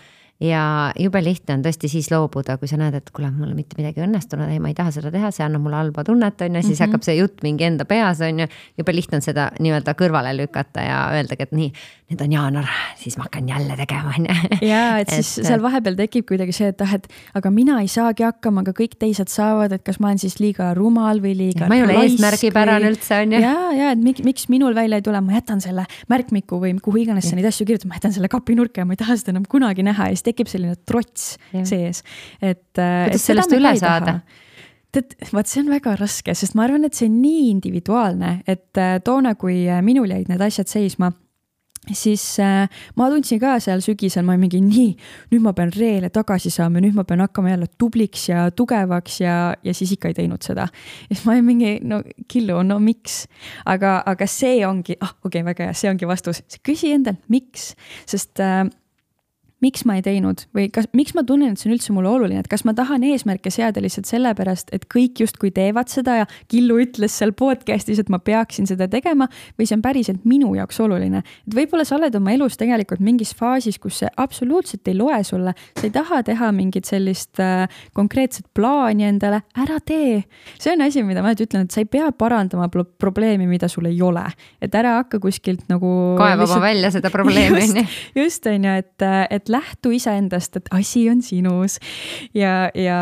ja 0.41 0.93
jube 0.99 1.21
lihtne 1.25 1.59
on 1.59 1.63
tõesti 1.65 1.89
siis 1.93 2.09
loobuda, 2.13 2.57
kui 2.61 2.69
sa 2.71 2.79
näed, 2.81 2.95
et 2.97 3.11
kuule, 3.13 3.29
mul 3.35 3.53
mitte 3.57 3.77
midagi 3.77 4.01
õnnestunud, 4.01 4.49
ei, 4.49 4.61
ma 4.63 4.71
ei 4.71 4.77
taha 4.79 4.93
seda 4.95 5.13
teha, 5.13 5.29
see 5.35 5.45
annab 5.45 5.67
mulle 5.67 5.77
halba 5.77 6.05
tunnet, 6.07 6.41
on 6.41 6.57
ju, 6.57 6.63
siis 6.63 6.71
mm 6.71 6.73
-hmm. 6.73 6.87
hakkab 6.89 7.05
see 7.05 7.17
jutt 7.19 7.43
mingi 7.45 7.67
enda 7.69 7.85
peas, 7.85 8.21
on 8.25 8.41
ju. 8.41 8.47
jube 8.79 8.95
lihtne 8.95 9.21
on 9.21 9.23
seda 9.23 9.51
nii-öelda 9.61 9.95
kõrvale 10.01 10.33
lükata 10.37 10.81
ja 10.81 11.01
öeldagi, 11.13 11.43
et 11.43 11.53
nii, 11.53 11.73
nüüd 12.11 12.25
on 12.25 12.33
jaanuar, 12.33 12.71
siis 12.97 13.19
ma 13.19 13.27
hakkan 13.29 13.49
jälle 13.49 13.77
tegema, 13.77 14.15
on 14.19 14.27
ju. 14.31 14.69
ja, 14.69 14.99
et 14.99 15.11
siis 15.17 15.39
et, 15.39 15.47
seal 15.47 15.63
vahepeal 15.63 15.97
tekib 15.97 16.27
kuidagi 16.27 16.53
see, 16.57 16.69
et 16.73 16.81
ah, 16.81 16.95
et 16.95 17.07
aga 17.35 17.51
mina 17.51 17.81
ei 17.81 17.89
saagi 17.89 18.25
hakkama, 18.25 18.65
aga 18.65 18.73
kõik 18.73 18.97
teised 18.99 19.29
saavad, 19.29 19.73
et 19.73 19.85
kas 19.85 20.01
ma 20.01 20.09
olen 20.09 20.19
siis 20.19 20.41
liiga 20.41 20.73
rumal 20.75 21.21
või 21.21 21.37
liiga. 21.37 21.69
ma 21.69 21.77
ei 21.77 21.85
ole 21.85 21.99
eesmärgipärane 22.07 22.87
või... 22.87 22.95
üldse, 22.95 23.21
on 23.21 23.37
ju. 23.37 23.43
ja, 23.45 23.55
ja 23.77 23.93
et 23.93 24.01
miks, 24.01 24.25
miks 24.25 24.49
minul 24.49 24.75
välja 24.75 24.97
ei 24.97 25.03
tule, 25.03 25.21
ma 25.21 25.37
jätan 25.37 25.61
selle 25.61 25.85
märkmiku 26.09 26.61
või 26.65 26.73
kuhu 26.81 27.05
iganes 27.05 27.29
sa 27.29 27.37
neid 27.37 27.47
asju 27.53 27.67
kirjutad, 27.67 27.93
ma 27.93 28.01
jätan 28.01 28.17
selle 28.17 28.33
kapinurka 28.33 28.81
ja 28.81 28.89
ma 28.89 28.97
ei 28.97 29.05
taha 29.05 29.21
seda 29.21 29.37
enam 29.37 29.45
kunagi 29.45 29.85
näha 29.85 30.09
ja 30.09 30.17
siis 30.17 30.30
tekib 30.31 30.51
selline 30.51 30.79
trots 30.89 31.35
ja. 31.53 31.65
sees, 31.69 32.05
et. 32.41 32.71
Äh, 32.79 33.11
kuidas 33.11 33.27
sellest 33.31 33.59
üle 33.59 33.75
saada? 33.81 34.21
tead, 34.91 35.15
vaat 35.31 35.47
see 35.47 35.63
on 35.63 35.71
väga 35.71 35.95
raske, 36.01 36.35
sest 36.35 36.57
ma 36.59 36.65
arvan, 36.67 36.83
et 36.87 36.97
see 36.99 37.07
on 37.07 37.21
nii 37.23 37.49
individuaalne, 37.53 38.41
et 38.51 38.81
äh, 38.81 38.97
toona, 39.07 39.37
kui 39.39 39.63
äh, 39.71 39.83
minul 39.87 40.11
jäid 40.11 40.31
need 40.31 40.43
asjad 40.43 40.71
seisma 40.71 41.13
siis 41.97 42.23
äh, 42.41 42.69
ma 42.97 43.09
tundsin 43.11 43.41
ka 43.41 43.55
seal 43.63 43.81
sügisel, 43.85 44.25
ma 44.27 44.35
olin 44.35 44.45
mingi 44.45 44.61
nii, 44.63 44.91
nüüd 45.33 45.45
ma 45.45 45.55
pean 45.57 45.73
reele 45.73 46.11
tagasi 46.13 46.53
saama, 46.53 46.83
nüüd 46.83 46.97
ma 46.97 47.07
pean 47.09 47.23
hakkama 47.25 47.55
jälle 47.55 47.71
tubliks 47.81 48.29
ja 48.29 48.49
tugevaks 48.55 49.21
ja, 49.23 49.37
ja 49.65 49.75
siis 49.75 49.95
ikka 49.97 50.11
ei 50.11 50.19
teinud 50.19 50.45
seda. 50.45 50.69
ja 51.09 51.15
siis 51.15 51.25
ma 51.27 51.35
olin 51.37 51.49
mingi, 51.49 51.73
no 51.83 52.03
Killu, 52.29 52.61
no 52.67 52.79
miks? 52.85 53.25
aga, 53.65 54.01
aga 54.07 54.29
see 54.29 54.61
ongi, 54.67 54.99
ah 55.01 55.15
okei 55.25 55.41
okay,, 55.41 55.47
väga 55.53 55.71
hea, 55.71 55.79
see 55.81 55.91
ongi 55.93 56.09
vastus, 56.09 56.45
küsi 56.67 56.93
endalt, 56.97 57.23
miks, 57.33 57.73
sest 58.11 58.45
äh, 58.45 58.67
miks 59.65 59.85
ma 59.89 59.99
ei 59.99 60.05
teinud 60.05 60.45
või 60.57 60.69
kas, 60.73 60.89
miks 60.97 61.15
ma 61.17 61.25
tunnen, 61.27 61.53
et 61.53 61.61
see 61.61 61.69
on 61.71 61.77
üldse 61.77 61.95
mulle 61.95 62.11
oluline, 62.11 62.41
et 62.43 62.49
kas 62.51 62.65
ma 62.69 62.75
tahan 62.77 63.05
eesmärke 63.07 63.53
seada 63.53 63.83
lihtsalt 63.83 64.09
sellepärast, 64.09 64.73
et 64.77 64.87
kõik 64.91 65.21
justkui 65.25 65.53
teevad 65.55 65.93
seda 65.93 66.21
ja 66.23 66.29
Killu 66.51 66.81
ütles 66.85 67.15
seal 67.21 67.35
podcast'is, 67.37 68.01
et 68.01 68.13
ma 68.13 68.21
peaksin 68.25 68.69
seda 68.71 68.89
tegema 68.91 69.29
või 69.59 69.69
see 69.69 69.77
on 69.77 69.85
päriselt 69.85 70.25
minu 70.29 70.55
jaoks 70.57 70.81
oluline. 70.81 71.23
et 71.23 71.57
võib-olla 71.57 71.85
sa 71.89 71.99
oled 71.99 72.17
oma 72.17 72.35
elus 72.37 72.57
tegelikult 72.61 73.03
mingis 73.05 73.35
faasis, 73.37 73.79
kus 73.79 74.01
see 74.03 74.11
absoluutselt 74.17 74.89
ei 74.89 74.97
loe 74.97 75.21
sulle, 75.27 75.55
sa 75.77 75.87
ei 75.87 75.95
taha 75.95 76.23
teha 76.27 76.51
mingit 76.57 76.89
sellist 76.89 77.41
äh, 77.43 77.67
konkreetset 77.97 78.49
plaani 78.57 79.09
endale, 79.11 79.43
ära 79.57 79.81
tee. 79.85 80.23
see 80.59 80.73
on 80.73 80.87
asi, 80.87 81.05
mida 81.05 81.23
ma 81.23 81.33
alati 81.33 81.47
ütlen, 81.49 81.69
et 81.69 81.75
sa 81.75 81.85
ei 81.85 81.89
pea 81.91 82.11
parandama 82.17 82.69
probleemi, 82.71 83.47
mida 83.51 83.69
sul 83.69 83.91
ei 83.91 84.01
ole, 84.03 84.25
et 84.63 84.75
ära 84.75 84.97
hakka 85.01 85.21
kuskilt 85.23 85.69
nagu. 85.71 86.17
kaevama 86.19 86.47
lihtsalt... 86.47 86.65
välja 86.65 86.93
seda 86.97 87.13
probleemi 87.13 87.63
on 87.69 87.83
ju. 87.83 87.87
just 88.23 88.47
on 88.49 88.65
ju, 88.65 88.77
et, 88.81 89.09
et 89.31 89.50
lähtu 89.51 89.93
iseendast, 89.97 90.57
et 90.57 90.71
asi 90.75 91.09
on 91.11 91.23
sinus. 91.23 91.79
Ja, 92.35 92.71
ja 92.75 93.01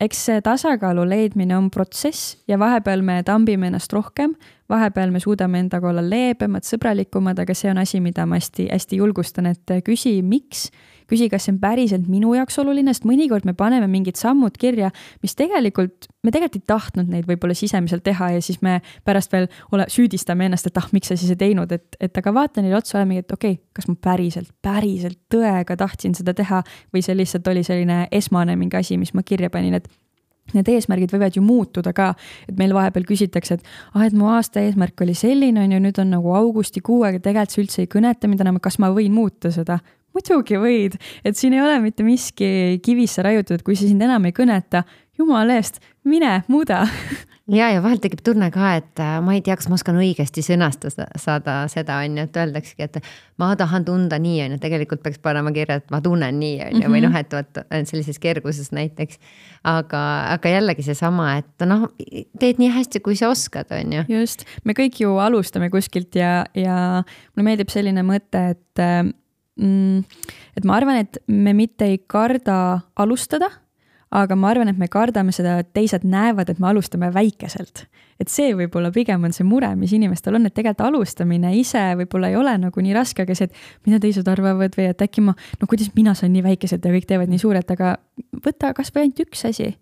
eks 0.00 0.26
see 0.28 0.42
tasakaalu 0.44 1.06
leidmine 1.08 1.56
on 1.56 1.70
protsess 1.72 2.36
ja 2.48 2.58
vahepeal 2.60 3.02
me 3.02 3.22
tambime 3.24 3.70
ennast 3.70 3.92
rohkem, 3.96 4.34
vahepeal 4.68 5.14
me 5.14 5.22
suudame 5.22 5.62
endaga 5.64 5.88
olla 5.88 6.04
leebemad, 6.04 6.66
sõbralikumad, 6.66 7.40
aga 7.40 7.56
see 7.56 7.70
on 7.72 7.80
asi, 7.80 8.02
mida 8.04 8.26
ma 8.28 8.40
hästi-hästi 8.40 9.00
julgustan, 9.00 9.52
et 9.54 9.78
küsi, 9.86 10.18
miks 10.22 10.68
küsi, 11.10 11.28
kas 11.32 11.46
see 11.46 11.54
on 11.54 11.60
päriselt 11.62 12.06
minu 12.10 12.34
jaoks 12.36 12.58
oluline, 12.62 12.94
sest 12.94 13.06
mõnikord 13.08 13.46
me 13.48 13.54
paneme 13.56 13.88
mingid 13.90 14.18
sammud 14.20 14.56
kirja, 14.60 14.90
mis 15.22 15.36
tegelikult, 15.38 16.08
me 16.26 16.32
tegelikult 16.34 16.62
ei 16.62 16.70
tahtnud 16.72 17.12
neid 17.12 17.28
võib-olla 17.28 17.56
sisemiselt 17.56 18.04
teha 18.06 18.32
ja 18.36 18.44
siis 18.44 18.62
me 18.64 18.80
pärast 19.06 19.34
veel 19.34 19.48
ole, 19.72 19.88
süüdistame 19.92 20.48
ennast, 20.48 20.70
et 20.70 20.80
ah, 20.80 20.88
miks 20.96 21.12
sa 21.12 21.18
siis 21.18 21.34
ei 21.34 21.40
teinud, 21.40 21.72
et, 21.72 21.98
et 22.00 22.22
aga 22.22 22.34
vaata 22.36 22.64
neile 22.64 22.78
otsa, 22.80 22.98
oleme, 23.00 23.20
et 23.22 23.36
okei 23.36 23.58
okay,, 23.58 23.62
kas 23.76 23.90
ma 23.90 23.98
päriselt, 24.08 24.50
päriselt 24.62 25.20
tõega 25.32 25.78
tahtsin 25.78 26.16
seda 26.18 26.34
teha 26.36 26.62
või 26.94 27.04
see 27.06 27.16
lihtsalt 27.16 27.52
oli 27.52 27.62
selline 27.66 28.06
esmane 28.14 28.58
mingi 28.58 28.78
asi, 28.78 28.98
mis 29.00 29.14
ma 29.14 29.24
kirja 29.26 29.50
panin, 29.52 29.78
et 29.78 29.88
need 30.54 30.68
eesmärgid 30.70 31.10
võivad 31.14 31.36
ju 31.36 31.42
muutuda 31.42 31.92
ka, 31.96 32.12
et 32.46 32.56
meil 32.58 32.74
vahepeal 32.76 33.06
küsitakse, 33.08 33.58
et 33.58 33.66
ah, 33.94 34.04
et 34.06 34.14
mu 34.16 34.30
aasta 34.30 34.62
eesmärk 34.62 35.02
oli 35.02 35.16
selline, 35.18 35.64
on 35.64 35.74
ju, 35.74 35.82
nüüd 35.82 36.00
on 36.02 36.12
nagu 36.14 36.34
augustikuu, 36.38 37.02
aga 37.08 37.22
tegelikult 37.22 37.54
see 37.54 37.64
üldse 37.64 37.82
ei 37.84 37.90
kõneta 37.90 38.30
mind 38.30 38.44
enam, 38.44 38.60
kas 38.62 38.78
ma 38.82 38.92
võin 38.94 39.14
muuta 39.14 39.52
seda? 39.54 39.80
Muidugi 40.16 40.60
võid, 40.60 40.96
et 41.26 41.36
siin 41.38 41.56
ei 41.56 41.64
ole 41.64 41.78
mitte 41.84 42.06
miski 42.06 42.80
kivisse 42.84 43.24
raiutud, 43.26 43.64
kui 43.66 43.76
see 43.76 43.90
sind 43.92 44.04
enam 44.06 44.24
ei 44.28 44.36
kõneta, 44.36 44.86
jumala 45.18 45.56
eest, 45.60 45.80
mine 46.04 46.42
muuda. 46.48 46.84
Ja, 47.46 47.68
ja 47.70 47.78
vahel 47.78 48.00
tekib 48.02 48.24
tunne 48.26 48.48
ka, 48.50 48.72
et 48.74 48.98
äh, 48.98 49.20
ma 49.22 49.36
ei 49.36 49.42
tea, 49.46 49.54
kas 49.54 49.68
ma 49.70 49.76
oskan 49.78 49.94
õigesti 50.02 50.42
sõnastada 50.42 51.04
saada 51.22 51.52
seda, 51.70 52.00
on 52.02 52.16
ju, 52.18 52.24
et 52.26 52.38
öeldaksegi, 52.42 52.88
et 52.88 52.96
ma 53.38 53.52
tahan 53.54 53.84
tunda 53.86 54.18
nii, 54.18 54.40
on 54.42 54.56
ju, 54.56 54.58
tegelikult 54.64 55.04
peaks 55.04 55.20
panema 55.22 55.52
kirja, 55.54 55.76
et 55.78 55.94
ma 55.94 56.00
tunnen 56.02 56.40
nii, 56.42 56.56
on 56.64 56.82
ju, 56.82 56.90
või 56.90 57.04
noh, 57.04 57.14
et 57.14 57.36
vot 57.38 57.60
sellises 57.86 58.18
kerguses 58.18 58.72
näiteks. 58.74 59.22
aga, 59.62 60.00
aga 60.32 60.54
jällegi 60.56 60.88
seesama, 60.88 61.28
et 61.38 61.66
noh, 61.70 61.86
teed 62.42 62.58
nii 62.58 62.72
hästi, 62.74 63.04
kui 63.06 63.14
sa 63.14 63.30
oskad, 63.30 63.70
on 63.78 63.94
ju. 63.94 64.02
just, 64.16 64.42
me 64.66 64.74
kõik 64.74 64.98
ju 65.04 65.14
alustame 65.22 65.70
kuskilt 65.70 66.18
ja, 66.18 66.48
ja 66.58 67.04
mulle 67.06 67.46
meeldib 67.46 67.70
selline 67.70 68.02
mõte, 68.02 68.42
et 68.56 68.82
äh, 68.82 69.04
et 69.56 70.64
ma 70.64 70.76
arvan, 70.76 71.00
et 71.00 71.18
me 71.28 71.54
mitte 71.56 71.88
ei 71.88 72.00
karda 72.06 72.82
alustada, 72.96 73.48
aga 74.16 74.36
ma 74.38 74.50
arvan, 74.52 74.70
et 74.70 74.78
me 74.78 74.88
kardame 74.88 75.32
seda, 75.34 75.58
et 75.62 75.72
teised 75.74 76.04
näevad, 76.06 76.50
et 76.50 76.60
me 76.62 76.68
alustame 76.70 77.10
väikeselt. 77.14 77.86
et 78.16 78.30
see 78.32 78.54
võib-olla 78.56 78.88
pigem 78.88 79.26
on 79.28 79.34
see 79.36 79.44
mure, 79.44 79.68
mis 79.76 79.92
inimestel 79.92 80.38
on, 80.38 80.46
et 80.48 80.54
tegelikult 80.56 80.86
alustamine 80.86 81.50
ise 81.58 81.82
võib-olla 82.00 82.30
ei 82.30 82.36
ole 82.40 82.54
nagu 82.62 82.80
nii 82.80 82.94
raske, 82.96 83.26
aga 83.26 83.34
see, 83.36 83.50
et 83.50 83.84
mida 83.84 84.00
teised 84.00 84.28
arvavad 84.32 84.72
või 84.78 84.86
et 84.88 85.02
äkki 85.04 85.20
ma, 85.20 85.34
no 85.60 85.68
kuidas 85.68 85.90
mina 85.96 86.14
saan 86.16 86.32
nii 86.32 86.46
väikeselt 86.46 86.84
ja 86.84 86.94
kõik 86.94 87.10
teevad 87.10 87.28
nii 87.28 87.42
suurelt, 87.42 87.74
aga 87.76 87.98
võta 88.44 88.72
kasvõi 88.78 89.04
ainult 89.04 89.20
üks 89.26 89.44
asi 89.50 89.74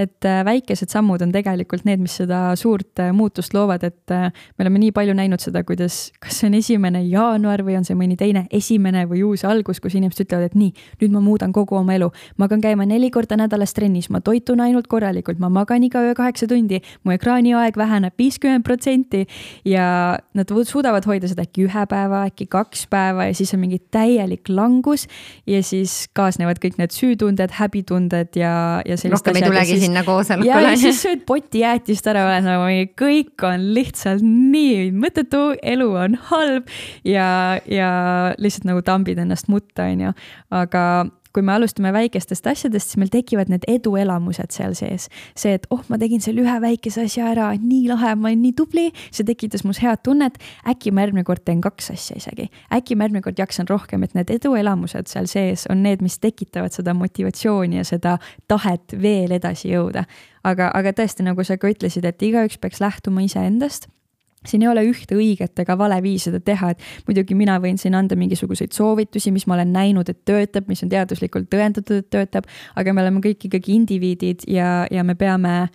et 0.00 0.24
äh, 0.24 0.40
väikesed 0.46 0.90
sammud 0.92 1.20
on 1.24 1.32
tegelikult 1.34 1.84
need, 1.88 2.00
mis 2.02 2.14
seda 2.20 2.54
suurt 2.58 3.00
äh, 3.02 3.10
muutust 3.16 3.54
loovad, 3.56 3.84
et 3.86 4.14
äh, 4.14 4.30
me 4.56 4.64
oleme 4.64 4.80
nii 4.84 4.94
palju 4.96 5.14
näinud 5.16 5.42
seda, 5.42 5.62
kuidas, 5.66 5.98
kas 6.22 6.40
see 6.40 6.48
on 6.50 6.56
esimene 6.58 7.02
jaanuar 7.06 7.64
või 7.66 7.76
on 7.80 7.86
see 7.86 7.98
mõni 7.98 8.16
teine 8.20 8.46
esimene 8.56 9.06
või 9.10 9.22
uus 9.26 9.44
algus, 9.48 9.82
kus 9.82 9.96
inimesed 9.98 10.24
ütlevad, 10.24 10.50
et 10.50 10.58
nii, 10.58 10.72
nüüd 11.02 11.14
ma 11.16 11.22
muudan 11.24 11.54
kogu 11.56 11.78
oma 11.80 11.96
elu. 11.98 12.10
ma 12.38 12.48
hakkan 12.48 12.64
käima 12.64 12.86
neli 12.88 13.10
korda 13.12 13.36
nädalas 13.40 13.74
trennis, 13.76 14.10
ma 14.10 14.22
toitun 14.24 14.62
ainult 14.64 14.88
korralikult, 14.90 15.40
ma 15.42 15.50
magan 15.52 15.84
iga 15.84 16.02
öö 16.06 16.14
kaheksa 16.16 16.48
tundi, 16.50 16.80
mu 17.04 17.14
ekraaniaeg 17.14 17.76
väheneb 17.76 18.16
viiskümmend 18.18 18.64
protsenti 18.64 19.26
ja 19.68 20.18
nad 20.34 20.54
suudavad 20.66 21.06
hoida 21.08 21.28
seda 21.30 21.44
äkki 21.46 21.66
ühe 21.68 21.84
päeva, 21.90 22.24
äkki 22.30 22.48
kaks 22.50 22.86
päeva 22.90 23.28
ja 23.28 23.36
siis 23.36 23.52
on 23.54 23.62
mingi 23.64 23.80
täielik 23.92 24.48
langus 24.48 25.06
ja 25.48 25.62
siis 25.66 26.08
kaasnevad 26.16 26.60
kõik 26.62 26.78
need 26.80 26.94
süütunded, 26.94 27.54
häbitunded 27.58 28.38
ja, 28.38 28.54
ja 28.86 28.96
sellised 29.00 29.30
asjad. 29.32 29.50
tulegi 29.50 29.78
siis 29.78 29.89
sinna 29.90 30.04
koosolekule. 30.06 30.70
ja 30.70 30.76
siis 30.78 31.02
sööd 31.02 31.24
poti 31.28 31.64
jäätist 31.64 32.06
ära, 32.10 32.24
oled 32.28 32.46
nagu 32.46 32.68
kõik 32.98 33.46
on 33.46 33.70
lihtsalt 33.76 34.24
nii 34.24 34.90
mõttetu, 34.96 35.50
elu 35.62 35.88
on 36.04 36.16
halb 36.30 36.70
ja, 37.06 37.58
ja 37.70 37.90
lihtsalt 38.38 38.68
nagu 38.70 38.84
tambid 38.86 39.20
ennast 39.20 39.50
mutta, 39.50 39.88
on 39.90 40.06
ju. 40.08 40.12
aga, 40.54 40.84
kui 41.34 41.42
me 41.46 41.52
alustame 41.54 41.92
väikestest 41.94 42.46
asjadest, 42.50 42.90
siis 42.90 43.00
meil 43.00 43.10
tekivad 43.12 43.50
need 43.52 43.66
eduelamused 43.70 44.54
seal 44.54 44.74
sees. 44.78 45.08
see, 45.36 45.54
et 45.54 45.66
oh, 45.70 45.82
ma 45.88 45.98
tegin 46.00 46.22
selle 46.24 46.42
ühe 46.44 46.56
väikese 46.62 47.04
asja 47.06 47.30
ära, 47.32 47.50
nii 47.60 47.86
lahe, 47.90 48.14
ma 48.18 48.30
olin 48.30 48.42
nii 48.44 48.54
tubli, 48.58 48.86
see 49.10 49.26
tekitas 49.26 49.64
mus 49.66 49.82
head 49.82 50.02
tunnet. 50.06 50.40
äkki 50.68 50.92
ma 50.94 51.06
järgmine 51.06 51.24
kord 51.28 51.44
teen 51.44 51.60
kaks 51.64 51.92
asja 51.94 52.18
isegi, 52.18 52.50
äkki 52.74 52.96
ma 52.96 53.06
järgmine 53.06 53.24
kord 53.26 53.38
jaksan 53.38 53.70
rohkem, 53.70 54.04
et 54.06 54.16
need 54.18 54.32
eduelamused 54.34 55.10
seal 55.10 55.30
sees 55.30 55.66
on 55.70 55.84
need, 55.86 56.02
mis 56.02 56.18
tekitavad 56.18 56.74
seda 56.74 56.94
motivatsiooni 56.98 57.80
ja 57.80 57.86
seda 57.86 58.18
tahet 58.48 58.98
veel 59.02 59.38
edasi 59.38 59.70
jõuda. 59.74 60.04
aga, 60.44 60.70
aga 60.74 60.92
tõesti, 60.96 61.24
nagu 61.26 61.44
sa 61.44 61.58
ka 61.60 61.70
ütlesid, 61.70 62.04
et 62.04 62.22
igaüks 62.22 62.58
peaks 62.58 62.80
lähtuma 62.80 63.22
iseendast 63.22 63.90
siin 64.46 64.64
ei 64.64 64.70
ole 64.70 64.84
ühte 64.88 65.16
õiget 65.18 65.60
ega 65.60 65.76
vale 65.78 65.98
viisi 66.04 66.30
seda 66.30 66.40
teha, 66.44 66.72
et 66.72 66.84
muidugi 67.08 67.36
mina 67.36 67.58
võin 67.60 67.78
siin 67.80 67.96
anda 67.98 68.16
mingisuguseid 68.16 68.72
soovitusi, 68.76 69.32
mis 69.34 69.46
ma 69.50 69.58
olen 69.58 69.72
näinud, 69.74 70.08
et 70.08 70.22
töötab, 70.28 70.68
mis 70.70 70.82
on 70.84 70.92
teaduslikult 70.92 71.50
tõendatud, 71.52 72.04
et 72.04 72.10
töötab, 72.12 72.48
aga 72.80 72.94
me 72.96 73.04
oleme 73.04 73.22
kõik 73.24 73.50
ikkagi 73.50 73.76
indiviidid 73.76 74.46
ja, 74.48 74.86
ja 74.90 75.04
me 75.04 75.16
peame 75.18 75.68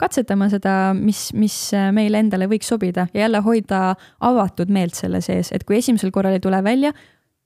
katsetama 0.00 0.48
seda, 0.52 0.74
mis, 0.96 1.28
mis 1.36 1.56
meile 1.96 2.20
endale 2.24 2.48
võiks 2.48 2.68
sobida 2.72 3.06
ja 3.14 3.26
jälle 3.26 3.40
hoida 3.44 3.94
avatud 4.24 4.72
meelt 4.72 4.96
selle 4.96 5.20
sees, 5.24 5.52
et 5.52 5.64
kui 5.68 5.80
esimesel 5.80 6.12
korral 6.12 6.36
ei 6.36 6.44
tule 6.44 6.60
välja, 6.64 6.92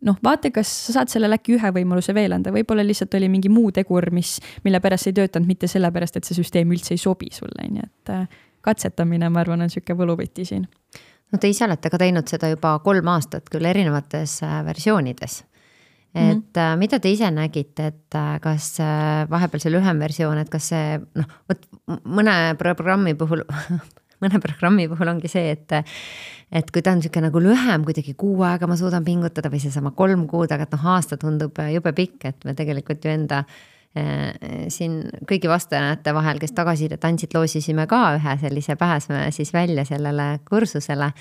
noh, 0.04 0.18
vaata, 0.22 0.50
kas 0.54 0.70
sa 0.86 0.98
saad 0.98 1.12
sellele 1.12 1.38
äkki 1.38 1.56
ühe 1.56 1.70
võimaluse 1.74 2.14
veel 2.16 2.34
anda, 2.36 2.52
võib-olla 2.54 2.84
lihtsalt 2.86 3.14
oli 3.18 3.30
mingi 3.32 3.50
muu 3.52 3.72
tegur, 3.74 4.10
mis, 4.14 4.36
mille 4.66 4.80
pärast 4.84 5.10
ei 5.10 5.16
töötanud, 5.16 5.48
mitte 5.48 5.70
sellepärast, 5.70 6.18
et 6.18 6.28
see 6.28 6.38
süsteem 6.38 6.74
üldse 6.74 6.94
ei 6.94 7.00
sobi 7.00 7.30
sulle, 7.34 7.66
on 7.66 7.80
ju, 7.80 7.88
et 7.88 8.14
katsetamine, 8.64 9.30
ma 9.32 9.42
arvan, 9.44 9.64
on 9.64 9.72
sihuke 9.72 9.96
võluvõti 9.98 10.46
siin. 10.48 10.66
no 11.32 11.40
te 11.40 11.50
ise 11.50 11.66
olete 11.66 11.90
ka 11.90 11.98
teinud 12.00 12.30
seda 12.30 12.50
juba 12.52 12.76
kolm 12.84 13.08
aastat 13.14 13.50
küll 13.52 13.66
erinevates 13.68 14.40
äh, 14.46 14.60
versioonides. 14.66 15.42
et 16.14 16.22
mm 16.22 16.42
-hmm. 16.54 16.78
mida 16.78 17.00
te 17.00 17.10
ise 17.10 17.30
nägite, 17.30 17.86
et 17.86 18.14
äh, 18.14 18.40
kas 18.40 18.78
vahepeal 19.30 19.60
see 19.60 19.72
lühem 19.72 19.98
versioon, 19.98 20.38
et 20.38 20.50
kas 20.50 20.68
see 20.68 21.00
noh, 21.14 21.26
vot 21.48 21.66
mõne 22.04 22.54
programmi 22.58 23.14
puhul 23.14 23.44
mõne 24.22 24.40
programmi 24.40 24.88
puhul 24.88 25.08
ongi 25.08 25.28
see, 25.28 25.50
et, 25.50 25.72
et 26.52 26.70
kui 26.70 26.82
ta 26.82 26.90
on 26.90 26.98
niisugune 26.98 27.28
nagu 27.28 27.40
lühem, 27.40 27.84
kuidagi 27.84 28.14
kuu 28.14 28.42
aega 28.42 28.66
ma 28.66 28.76
suudan 28.76 29.04
pingutada 29.04 29.50
või 29.50 29.60
seesama 29.60 29.90
kolm 29.90 30.26
kuud, 30.26 30.52
aga 30.52 30.62
et 30.62 30.72
noh, 30.72 30.86
aasta 30.86 31.16
tundub 31.16 31.58
jube 31.72 31.92
pikk, 31.92 32.24
et 32.24 32.44
me 32.44 32.54
tegelikult 32.54 33.04
ju 33.04 33.10
enda 33.10 33.44
Äh, 33.44 33.73
siin 34.68 34.96
kõigi 35.28 35.46
vastajate 35.46 36.14
vahel, 36.16 36.40
kes 36.42 36.54
tagasisidet 36.56 37.04
andsid, 37.06 37.34
loosisime 37.34 37.86
ka 37.86 38.00
ühe 38.16 38.36
sellise 38.40 38.74
pääsme 38.80 39.28
siis 39.34 39.52
välja 39.54 39.84
sellele 39.86 40.40
kursusele. 40.48 41.12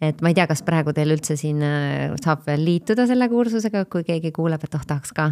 et 0.00 0.20
ma 0.20 0.28
ei 0.28 0.34
tea, 0.34 0.46
kas 0.48 0.62
praegu 0.64 0.92
teil 0.96 1.12
üldse 1.12 1.36
siin 1.36 1.62
äh, 1.64 2.12
saab 2.24 2.46
veel 2.46 2.64
liituda 2.64 3.06
selle 3.06 3.28
kursusega, 3.28 3.84
kui 3.84 4.04
keegi 4.04 4.32
kuuleb, 4.32 4.64
et 4.64 4.74
oh, 4.74 4.84
tahaks 4.86 5.12
ka 5.16 5.30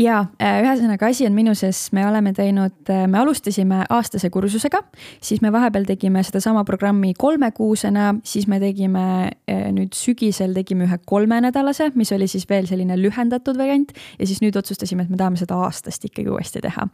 ja 0.00 0.20
äh, 0.40 0.60
ühesõnaga 0.64 1.10
asi 1.10 1.26
on 1.28 1.34
minuses, 1.36 1.88
me 1.96 2.04
oleme 2.08 2.32
teinud, 2.36 2.76
äh, 2.92 3.04
me 3.10 3.20
alustasime 3.20 3.82
aastase 3.92 4.30
kursusega, 4.32 4.82
siis 5.22 5.42
me 5.44 5.52
vahepeal 5.52 5.86
tegime 5.88 6.22
sedasama 6.26 6.64
programmi 6.68 7.12
kolmekuusena, 7.18 8.14
siis 8.24 8.48
me 8.50 8.60
tegime 8.62 9.04
äh, 9.28 9.68
nüüd 9.74 9.96
sügisel 9.96 10.54
tegime 10.56 10.86
ühe 10.88 11.00
kolmenädalase, 11.10 11.90
mis 12.00 12.12
oli 12.16 12.28
siis 12.30 12.48
veel 12.50 12.68
selline 12.70 12.98
lühendatud 13.00 13.58
variant. 13.60 13.92
Ja 14.18 14.28
siis 14.28 14.40
nüüd 14.44 14.56
otsustasime, 14.58 15.04
et 15.04 15.12
me 15.12 15.18
tahame 15.20 15.40
seda 15.40 15.58
aastast 15.66 16.04
ikkagi 16.08 16.30
uuesti 16.30 16.62
teha. 16.64 16.86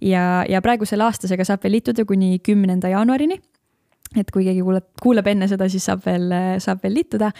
ja, 0.00 0.26
ja 0.48 0.62
praegu 0.62 0.86
selle 0.88 1.06
aastasega 1.08 1.46
saab 1.46 1.64
veel 1.64 1.78
liituda 1.78 2.06
kuni 2.08 2.38
kümnenda 2.44 2.92
jaanuarini. 2.92 3.40
Et 4.18 4.28
kui 4.28 4.44
keegi 4.44 4.60
kuulab, 4.60 4.90
kuulab 5.00 5.28
enne 5.30 5.46
seda, 5.48 5.70
siis 5.72 5.86
saab 5.88 6.02
veel, 6.04 6.28
saab 6.60 6.82
veel 6.84 6.98
liituda. 6.98 7.30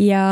Ja 0.00 0.24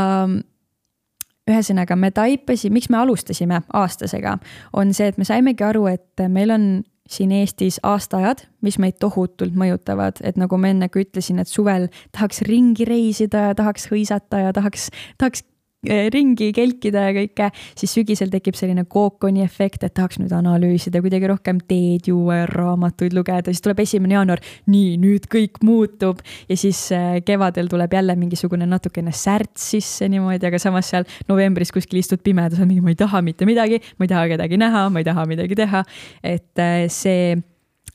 ühesõnaga, 1.51 1.97
me 1.99 2.13
taipasime, 2.15 2.79
miks 2.79 2.91
me 2.93 3.01
alustasime 3.01 3.63
aastasega, 3.75 4.39
on 4.79 4.95
see, 4.95 5.11
et 5.11 5.19
me 5.19 5.27
saimegi 5.27 5.65
aru, 5.67 5.87
et 5.91 6.25
meil 6.31 6.55
on 6.55 6.67
siin 7.13 7.33
Eestis 7.35 7.81
aastaajad, 7.83 8.45
mis 8.63 8.79
meid 8.81 8.99
tohutult 9.03 9.57
mõjutavad, 9.59 10.23
et 10.25 10.39
nagu 10.41 10.57
ma 10.61 10.71
enne 10.71 10.89
ka 10.89 11.03
ütlesin, 11.03 11.43
et 11.43 11.51
suvel 11.51 11.89
tahaks 12.15 12.45
ringi 12.47 12.87
reisida 12.89 13.49
ja 13.49 13.57
tahaks 13.59 13.89
hõisata 13.91 14.47
ja 14.47 14.53
tahaks, 14.55 14.89
tahaks 15.19 15.45
ringi 15.83 16.53
kelkida 16.55 17.09
ja 17.09 17.15
kõike, 17.17 17.49
siis 17.79 17.91
sügisel 17.97 18.31
tekib 18.31 18.55
selline 18.55 18.85
kookoni 18.87 19.43
efekt, 19.43 19.83
et 19.83 19.95
tahaks 19.97 20.21
nüüd 20.21 20.31
analüüsida, 20.37 21.03
kuidagi 21.03 21.27
rohkem 21.27 21.59
teed 21.67 22.07
juua 22.07 22.43
ja 22.43 22.47
raamatuid 22.53 23.17
lugeda, 23.17 23.51
siis 23.51 23.65
tuleb 23.65 23.83
esimene 23.83 24.15
jaanuar, 24.15 24.43
nii, 24.71 24.95
nüüd 25.03 25.27
kõik 25.33 25.59
muutub. 25.67 26.23
ja 26.49 26.57
siis 26.57 26.85
eh, 26.95 27.19
kevadel 27.27 27.67
tuleb 27.71 27.93
jälle 27.99 28.15
mingisugune 28.17 28.67
natukene 28.67 29.13
särts 29.13 29.73
sisse 29.75 30.07
niimoodi, 30.09 30.47
aga 30.47 30.61
samas 30.63 30.93
seal 30.93 31.09
novembris 31.29 31.75
kuskil 31.75 31.99
istud 31.99 32.23
pimeduses, 32.23 32.67
mingi 32.67 32.81
ma 32.85 32.95
ei 32.95 33.01
taha 33.03 33.23
mitte 33.23 33.49
midagi, 33.49 33.83
ma 33.99 34.07
ei 34.07 34.15
taha 34.15 34.29
kedagi 34.37 34.63
näha, 34.63 34.89
ma 34.91 35.03
ei 35.03 35.09
taha 35.09 35.27
midagi 35.27 35.59
teha. 35.59 35.83
et 36.23 36.63
eh, 36.63 36.87
see 36.87 37.35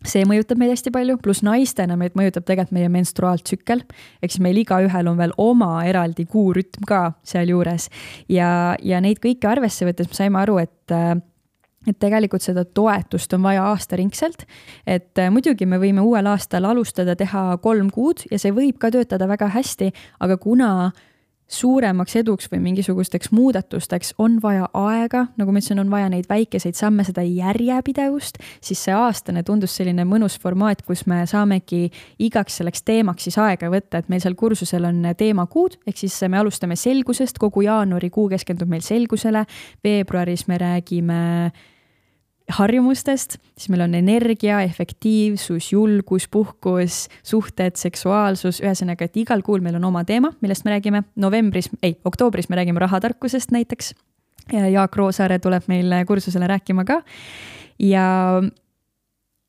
see 0.06 0.26
mõjutab 0.30 0.60
meid 0.62 0.74
hästi 0.74 0.92
palju, 0.94 1.18
pluss 1.24 1.44
naistena 1.46 1.98
meid 2.00 2.18
mõjutab 2.18 2.46
tegelikult 2.46 2.76
meie 2.78 2.90
menstruaaltsükkel. 2.94 3.82
ehk 4.22 4.34
siis 4.34 4.44
meil 4.44 4.60
igaühel 4.62 5.08
on 5.10 5.18
veel 5.18 5.34
oma 5.38 5.86
eraldi 5.86 6.26
kuurütm 6.26 6.86
ka 6.88 7.14
sealjuures 7.24 7.90
ja, 8.30 8.76
ja 8.84 9.02
neid 9.02 9.22
kõiki 9.24 9.50
arvesse 9.50 9.88
võttes 9.88 10.10
me 10.12 10.20
saime 10.20 10.40
aru, 10.44 10.60
et 10.62 10.96
et 11.88 11.96
tegelikult 12.00 12.44
seda 12.44 12.66
toetust 12.66 13.34
on 13.34 13.46
vaja 13.46 13.64
aastaringselt. 13.72 14.46
et 14.86 15.24
muidugi 15.32 15.66
me 15.66 15.80
võime 15.82 16.04
uuel 16.04 16.28
aastal 16.28 16.66
alustada, 16.66 17.16
teha 17.16 17.58
kolm 17.64 17.90
kuud 17.90 18.26
ja 18.32 18.40
see 18.40 18.52
võib 18.52 18.78
ka 18.78 18.92
töötada 18.92 19.28
väga 19.28 19.50
hästi, 19.56 19.92
aga 20.20 20.38
kuna 20.38 20.92
suuremaks 21.48 22.16
eduks 22.20 22.50
või 22.52 22.60
mingisugusteks 22.66 23.32
muudatusteks 23.32 24.14
on 24.22 24.38
vaja 24.44 24.68
aega, 24.76 25.26
nagu 25.40 25.54
ma 25.54 25.62
ütlesin, 25.62 25.80
on 25.82 25.92
vaja 25.92 26.10
neid 26.12 26.28
väikeseid 26.30 26.76
samme, 26.76 27.06
seda 27.08 27.24
järjepidevust, 27.24 28.42
siis 28.64 28.84
see 28.88 28.96
aastane 28.96 29.44
tundus 29.48 29.78
selline 29.80 30.06
mõnus 30.08 30.38
formaat, 30.42 30.84
kus 30.88 31.06
me 31.08 31.24
saamegi 31.30 31.88
igaks 32.20 32.60
selleks 32.60 32.84
teemaks 32.88 33.30
siis 33.30 33.40
aega 33.42 33.72
võtta, 33.72 34.02
et 34.02 34.12
meil 34.12 34.24
seal 34.24 34.36
kursusel 34.40 34.90
on 34.90 35.02
teemakuud, 35.18 35.80
ehk 35.88 36.04
siis 36.04 36.20
me 36.28 36.42
alustame 36.42 36.76
selgusest, 36.80 37.40
kogu 37.40 37.64
jaanuarikuu 37.68 38.28
keskendub 38.36 38.70
meil 38.72 38.86
selgusele, 38.86 39.46
veebruaris 39.84 40.48
me 40.52 40.60
räägime 40.62 41.24
harjumustest, 42.48 43.38
siis 43.58 43.70
meil 43.74 43.84
on 43.84 43.96
energia, 43.98 44.62
efektiivsus, 44.64 45.72
julgus, 45.74 46.28
puhkus, 46.32 47.08
suhted, 47.28 47.76
seksuaalsus, 47.80 48.62
ühesõnaga, 48.64 49.08
et 49.08 49.20
igal 49.24 49.44
kuul 49.44 49.64
meil 49.66 49.76
on 49.80 49.88
oma 49.90 50.06
teema, 50.08 50.32
millest 50.42 50.66
me 50.66 50.76
räägime. 50.76 51.04
novembris, 51.16 51.70
ei, 51.84 51.98
oktoobris 52.06 52.50
me 52.50 52.60
räägime 52.60 52.80
rahatarkusest 52.80 53.52
näiteks. 53.52 53.94
Jaak 54.72 54.96
Roosaare 54.96 55.40
tuleb 55.44 55.66
meil 55.68 55.92
kursusele 56.08 56.48
rääkima 56.48 56.86
ka. 56.88 57.02
ja 57.80 58.42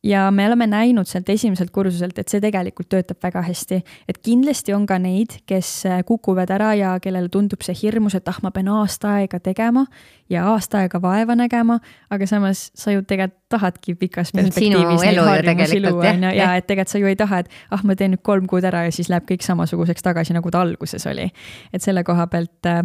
ja 0.09 0.31
me 0.31 0.47
oleme 0.47 0.67
näinud 0.67 1.09
sealt 1.09 1.29
esimeselt 1.29 1.71
kursuselt, 1.75 2.19
et 2.19 2.29
see 2.33 2.41
tegelikult 2.41 2.89
töötab 2.93 3.21
väga 3.23 3.43
hästi. 3.45 3.83
et 4.09 4.19
kindlasti 4.25 4.75
on 4.75 4.87
ka 4.87 4.99
neid, 4.99 5.41
kes 5.47 5.85
kukuvad 6.07 6.51
ära 6.55 6.73
ja 6.79 6.95
kellele 7.03 7.29
tundub 7.29 7.63
see 7.63 7.77
hirmus, 7.83 8.17
et 8.19 8.29
ah, 8.29 8.39
ma 8.43 8.51
pean 8.55 8.69
aasta 8.73 9.19
aega 9.21 9.41
tegema 9.41 9.87
ja 10.31 10.47
aasta 10.53 10.83
aega 10.83 11.03
vaeva 11.03 11.37
nägema, 11.37 11.79
aga 12.11 12.27
samas 12.27 12.71
sa 12.75 12.93
ju 12.93 13.03
tegelikult 13.03 13.39
tahadki 13.49 13.95
pikas 13.97 14.33
perspektiivis 14.37 15.01
neid 15.01 15.19
harjumusi 15.25 15.81
luua, 15.81 16.11
on 16.11 16.27
ju, 16.27 16.33
ja 16.37 16.51
et 16.59 16.67
tegelikult 16.69 16.93
sa 16.93 17.01
ju 17.01 17.09
ei 17.09 17.17
taha, 17.17 17.39
et 17.45 17.49
ah, 17.73 17.85
ma 17.85 17.97
teen 17.97 18.13
nüüd 18.15 18.25
kolm 18.27 18.47
kuud 18.51 18.65
ära 18.69 18.85
ja 18.87 18.93
siis 18.95 19.09
läheb 19.13 19.25
kõik 19.29 19.45
samasuguseks 19.47 20.05
tagasi, 20.05 20.37
nagu 20.37 20.53
ta 20.53 20.61
alguses 20.65 21.07
oli. 21.09 21.31
et 21.73 21.85
selle 21.85 22.05
koha 22.05 22.29
pealt 22.29 22.69
äh, 22.69 22.83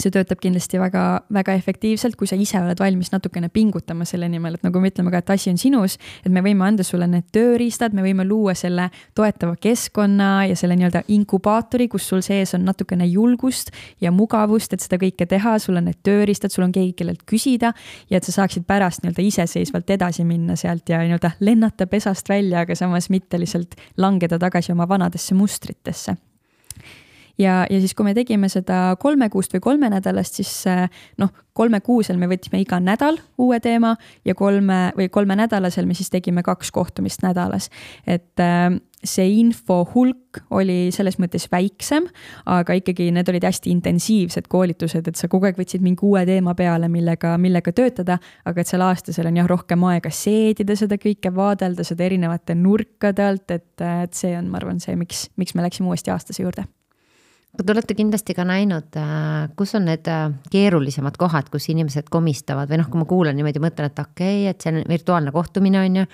see 0.00 0.08
töötab 0.08 0.40
kindlasti 0.40 0.78
väga, 0.80 1.02
väga 1.36 1.52
efektiivselt, 1.58 2.14
kui 2.16 2.28
sa 2.28 2.36
ise 2.40 2.56
oled 2.56 2.78
valmis 2.80 3.10
natukene 3.12 3.50
pingutama 3.52 4.06
selle 4.08 4.24
nimel, 4.32 4.56
et 4.56 4.64
nagu 4.64 4.80
me 4.80 4.88
ütleme 4.88 5.12
ka, 5.12 5.20
et 5.20 5.32
asi 5.34 5.50
on 5.52 5.60
sinus, 5.60 5.98
et 6.24 6.32
me 6.32 6.40
võime 6.44 6.64
anda 6.64 6.86
sulle 6.86 7.04
need 7.10 7.26
tööriistad, 7.36 7.92
me 7.92 8.04
võime 8.06 8.24
luua 8.24 8.54
selle 8.56 8.88
toetava 9.18 9.58
keskkonna 9.60 10.30
ja 10.48 10.56
selle 10.56 10.78
nii-öelda 10.80 11.04
inkubaatori, 11.12 11.90
kus 11.92 12.08
sul 12.08 12.24
sees 12.24 12.56
on 12.56 12.64
natukene 12.70 13.10
julgust 13.10 13.68
ja 14.00 14.14
mugavust, 14.16 14.72
et 14.72 14.80
seda 14.80 14.96
kõike 15.02 15.28
teha, 15.28 15.58
sul 15.60 15.76
on 15.76 15.90
need 15.90 16.00
tööriistad, 16.08 16.56
sul 16.56 16.64
on 16.70 16.72
keegi, 16.72 16.96
kellelt 17.02 17.28
küsida 17.28 17.74
ja 18.08 18.16
et 18.16 18.24
sa 18.24 18.38
saaksid 18.40 18.64
pärast 18.64 19.04
nii-öelda 19.04 19.28
iseseisvalt 19.28 19.92
edasi 19.92 20.24
minna 20.24 20.56
sealt 20.56 20.88
ja 20.88 21.04
nii-öelda 21.04 21.36
lennata 21.44 21.84
pesast 21.86 22.32
välja, 22.32 22.64
aga 22.64 22.80
samas 22.80 23.12
mitte 23.12 23.36
lihtsalt 23.36 23.76
langeda 24.00 24.40
tagasi 24.40 24.72
oma 24.72 24.88
vanadesse 24.88 25.36
mustritesse 25.36 26.16
ja, 27.38 27.62
ja 27.70 27.80
siis, 27.80 27.94
kui 27.94 28.06
me 28.06 28.14
tegime 28.14 28.50
seda 28.52 28.96
kolmekuust 29.00 29.56
või 29.56 29.64
kolmenädalast, 29.64 30.40
siis 30.40 30.52
äh, 30.70 30.86
noh, 31.22 31.32
kolmekuusel 31.56 32.16
me 32.20 32.28
võtsime 32.30 32.62
iga 32.62 32.78
nädal 32.80 33.18
uue 33.40 33.58
teema 33.60 33.94
ja 34.24 34.34
kolme 34.34 34.92
või 34.96 35.10
kolmenädalasel 35.12 35.86
me 35.88 35.96
siis 35.98 36.10
tegime 36.12 36.42
kaks 36.42 36.72
kohtumist 36.72 37.22
nädalas. 37.24 37.68
et 38.06 38.40
äh, 38.40 38.70
see 39.02 39.26
info 39.40 39.82
hulk 39.94 40.40
oli 40.54 40.92
selles 40.94 41.18
mõttes 41.18 41.48
väiksem, 41.52 42.06
aga 42.46 42.76
ikkagi 42.78 43.08
need 43.14 43.28
olid 43.28 43.44
hästi 43.48 43.72
intensiivsed 43.74 44.46
koolitused, 44.50 45.08
et 45.08 45.18
sa 45.18 45.28
kogu 45.28 45.48
aeg 45.48 45.58
võtsid 45.58 45.82
mingi 45.82 46.06
uue 46.06 46.22
teema 46.28 46.54
peale, 46.58 46.88
millega, 46.92 47.34
millega 47.42 47.74
töötada, 47.74 48.18
aga 48.46 48.62
et 48.62 48.70
seal 48.70 48.84
aastasel 48.86 49.28
on 49.30 49.40
jah, 49.40 49.48
rohkem 49.50 49.82
aega 49.90 50.12
seedida 50.14 50.76
seda 50.78 51.00
kõike, 51.02 51.34
vaadelda 51.34 51.86
seda 51.86 52.06
erinevate 52.06 52.56
nurkade 52.58 53.26
alt, 53.26 53.50
et, 53.50 53.74
et 53.82 54.14
see 54.14 54.36
on, 54.38 54.52
ma 54.52 54.62
arvan, 54.62 54.78
see, 54.82 54.94
miks, 54.98 55.26
miks 55.36 55.58
me 55.58 55.66
läksime 55.66 55.90
uuesti 55.90 56.14
aastase 56.14 56.46
juurde 56.46 56.68
te 57.52 57.72
olete 57.74 57.96
kindlasti 57.96 58.36
ka 58.36 58.44
näinud, 58.48 58.92
äh, 58.96 59.48
kus 59.56 59.74
on 59.76 59.88
need 59.90 60.08
äh, 60.08 60.28
keerulisemad 60.52 61.18
kohad, 61.20 61.50
kus 61.52 61.68
inimesed 61.72 62.08
komistavad 62.12 62.70
või 62.70 62.80
noh, 62.80 62.92
kui 62.92 63.02
ma 63.02 63.08
kuulan 63.08 63.36
niimoodi, 63.36 63.60
mõtlen, 63.62 63.92
et 63.92 63.98
okei 64.00 64.46
okay,, 64.46 64.54
et 64.54 64.64
see 64.64 64.72
on 64.72 64.86
virtuaalne 64.88 65.34
kohtumine, 65.34 65.82
on 65.82 66.00
ju 66.02 66.06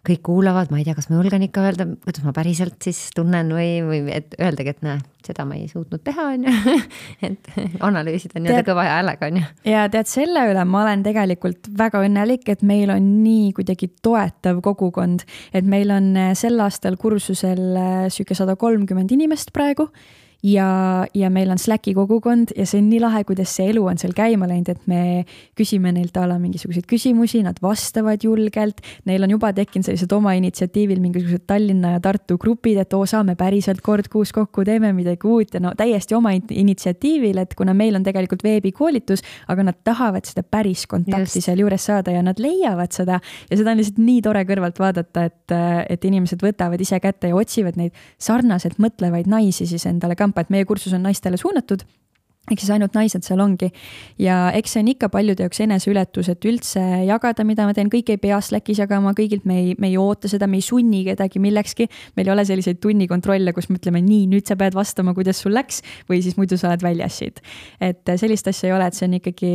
kõik 0.00 0.22
kuulavad, 0.24 0.70
ma 0.72 0.78
ei 0.80 0.84
tea, 0.86 0.94
kas 0.96 1.10
ma 1.10 1.18
julgen 1.18 1.42
ikka 1.44 1.60
öelda, 1.60 1.84
kuidas 2.06 2.22
ma 2.24 2.32
päriselt 2.32 2.78
siis 2.82 3.10
tunnen 3.12 3.50
või, 3.52 3.82
või 3.84 3.98
et 4.16 4.32
öeldagi, 4.40 4.72
et 4.72 4.78
näe, 4.86 5.02
seda 5.26 5.44
ma 5.44 5.58
ei 5.58 5.66
suutnud 5.68 6.00
teha, 6.06 6.24
on 6.32 6.46
ju. 6.48 6.76
et 7.28 7.50
analüüsida 7.84 8.40
nii-öelda 8.40 8.64
kõva 8.70 8.86
häälega, 8.88 9.28
on 9.28 9.42
ju. 9.42 9.50
ja 9.68 9.84
tead, 9.92 10.08
selle 10.10 10.46
üle 10.50 10.64
ma 10.66 10.86
olen 10.86 11.04
tegelikult 11.04 11.68
väga 11.78 12.00
õnnelik, 12.06 12.48
et 12.48 12.64
meil 12.66 12.90
on 12.96 13.12
nii 13.20 13.52
kuidagi 13.60 13.90
toetav 14.02 14.62
kogukond, 14.64 15.26
et 15.52 15.68
meil 15.68 15.92
on 15.94 16.10
eh, 16.16 16.32
sel 16.38 16.56
aastal 16.64 16.96
kursusel 17.00 18.08
sihuke 18.08 18.38
sada 18.38 18.56
kolmkümmend 18.58 19.12
inimest 19.14 19.52
praegu 19.54 19.90
ja, 20.42 21.06
ja 21.14 21.30
meil 21.30 21.50
on 21.50 21.58
Slacki 21.58 21.92
kogukond 21.94 22.54
ja 22.56 22.64
see 22.68 22.80
on 22.80 22.88
nii 22.90 23.00
lahe, 23.02 23.22
kuidas 23.28 23.52
see 23.56 23.68
elu 23.72 23.82
on 23.92 23.98
seal 24.00 24.14
käima 24.16 24.48
läinud, 24.48 24.70
et 24.72 24.86
me 24.90 25.24
küsime 25.58 25.92
neilt 25.94 26.16
a 26.16 26.26
la 26.28 26.38
mingisuguseid 26.40 26.86
küsimusi, 26.88 27.42
nad 27.44 27.60
vastavad 27.62 28.24
julgelt. 28.24 28.80
Neil 29.08 29.26
on 29.26 29.34
juba 29.34 29.52
tekkinud 29.56 29.88
sellised 29.88 30.12
oma 30.16 30.32
initsiatiivil 30.38 31.02
mingisugused 31.02 31.44
Tallinna 31.50 31.96
ja 31.96 32.02
Tartu 32.04 32.38
grupid, 32.40 32.80
et 32.80 32.96
oo, 32.96 33.04
saame 33.08 33.36
päriselt 33.40 33.82
kord 33.84 34.08
kuus 34.12 34.32
kokku, 34.36 34.64
teeme 34.64 34.92
midagi 34.96 35.28
uut 35.28 35.54
ja 35.54 35.62
no 35.62 35.74
täiesti 35.76 36.16
oma 36.16 36.32
initsiatiivil, 36.34 37.42
et 37.44 37.54
kuna 37.58 37.74
meil 37.76 37.98
on 37.98 38.06
tegelikult 38.06 38.44
veebikoolitus, 38.46 39.24
aga 39.52 39.68
nad 39.70 39.80
tahavad 39.84 40.28
seda 40.28 40.44
päris 40.46 40.86
kontakti 40.90 41.42
sealjuures 41.44 41.84
saada 41.90 42.14
ja 42.14 42.24
nad 42.24 42.40
leiavad 42.40 42.94
seda 42.96 43.20
ja 43.20 43.60
seda 43.60 43.74
on 43.74 43.80
lihtsalt 43.80 44.00
nii 44.00 44.24
tore 44.24 44.44
kõrvalt 44.48 44.80
vaadata, 44.80 45.26
et, 45.28 45.54
et 45.90 46.08
inimesed 46.08 46.40
võtavad 46.44 46.80
ise 46.80 47.00
kätte 47.02 47.30
ja 47.30 47.36
otsivad 47.36 47.76
neid 47.80 47.96
sarnaselt 48.20 48.80
mõtlevaid 48.80 49.28
naisi 49.30 49.68
siis 49.68 49.84
endale 49.90 50.16
ka 50.16 50.29
rampa, 50.30 50.46
et 50.46 50.54
meie 50.54 50.68
kursus 50.68 50.94
on 50.96 51.02
naistele 51.08 51.40
suunatud 51.40 51.84
ehk 52.50 52.62
siis 52.62 52.72
ainult 52.74 52.96
naised 52.98 53.24
seal 53.26 53.40
ongi. 53.42 53.70
ja 54.18 54.50
eks 54.56 54.74
see 54.74 54.82
on 54.84 54.90
ikka 54.92 55.08
paljude 55.12 55.44
jaoks 55.46 55.62
eneseületus, 55.64 56.30
et 56.32 56.44
üldse 56.48 56.82
jagada, 57.06 57.44
mida 57.46 57.66
ma 57.68 57.74
teen, 57.76 57.90
kõik 57.92 58.10
ei 58.14 58.20
pea 58.20 58.40
Slackis 58.42 58.80
jagama, 58.82 59.12
kõigilt 59.16 59.46
me 59.48 59.58
ei, 59.60 59.74
me 59.78 59.90
ei 59.90 59.96
oota 60.00 60.28
seda, 60.30 60.48
me 60.50 60.58
ei 60.58 60.64
sunni 60.66 61.02
kedagi 61.06 61.42
millekski. 61.42 61.88
meil 62.16 62.28
ei 62.28 62.34
ole 62.34 62.44
selliseid 62.48 62.80
tunnikontrolle, 62.82 63.54
kus 63.56 63.70
me 63.70 63.78
ütleme 63.80 64.02
nii, 64.04 64.26
nüüd 64.30 64.48
sa 64.50 64.56
pead 64.60 64.74
vastama, 64.74 65.14
kuidas 65.14 65.40
sul 65.42 65.54
läks 65.54 65.82
või 66.10 66.22
siis 66.24 66.36
muidu 66.38 66.58
sa 66.60 66.70
oled 66.70 66.82
väljas 66.84 67.20
siit. 67.22 67.40
et 67.80 68.14
sellist 68.16 68.48
asja 68.50 68.70
ei 68.70 68.76
ole, 68.76 68.90
et 68.90 68.98
see 68.98 69.06
on 69.08 69.16
ikkagi 69.20 69.52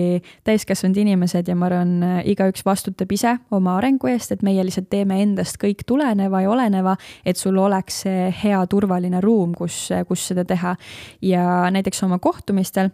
täiskasvanud 0.47 0.97
inimesed 1.03 1.47
ja 1.47 1.55
ma 1.55 1.69
arvan, 1.69 1.95
igaüks 2.25 2.65
vastutab 2.65 3.11
ise 3.11 3.35
oma 3.55 3.77
arengu 3.79 4.09
eest, 4.11 4.31
et 4.31 4.45
meie 4.45 4.63
lihtsalt 4.63 4.89
teeme 4.89 5.19
endast 5.23 5.59
kõik 5.61 5.83
tuleneva 5.87 6.41
ja 6.45 6.51
oleneva, 6.51 6.95
et 7.25 7.37
sul 7.39 7.57
oleks 7.61 8.03
see 8.05 8.29
hea 8.43 8.61
turvaline 8.71 9.21
ruum, 9.23 9.53
kus, 9.57 9.89
kus 10.07 10.27
seda 10.31 10.45
teha. 10.47 10.75
ja 11.21 11.69
näiteks 11.71 12.03
oma 12.05 12.19
kohtumistel 12.19 12.84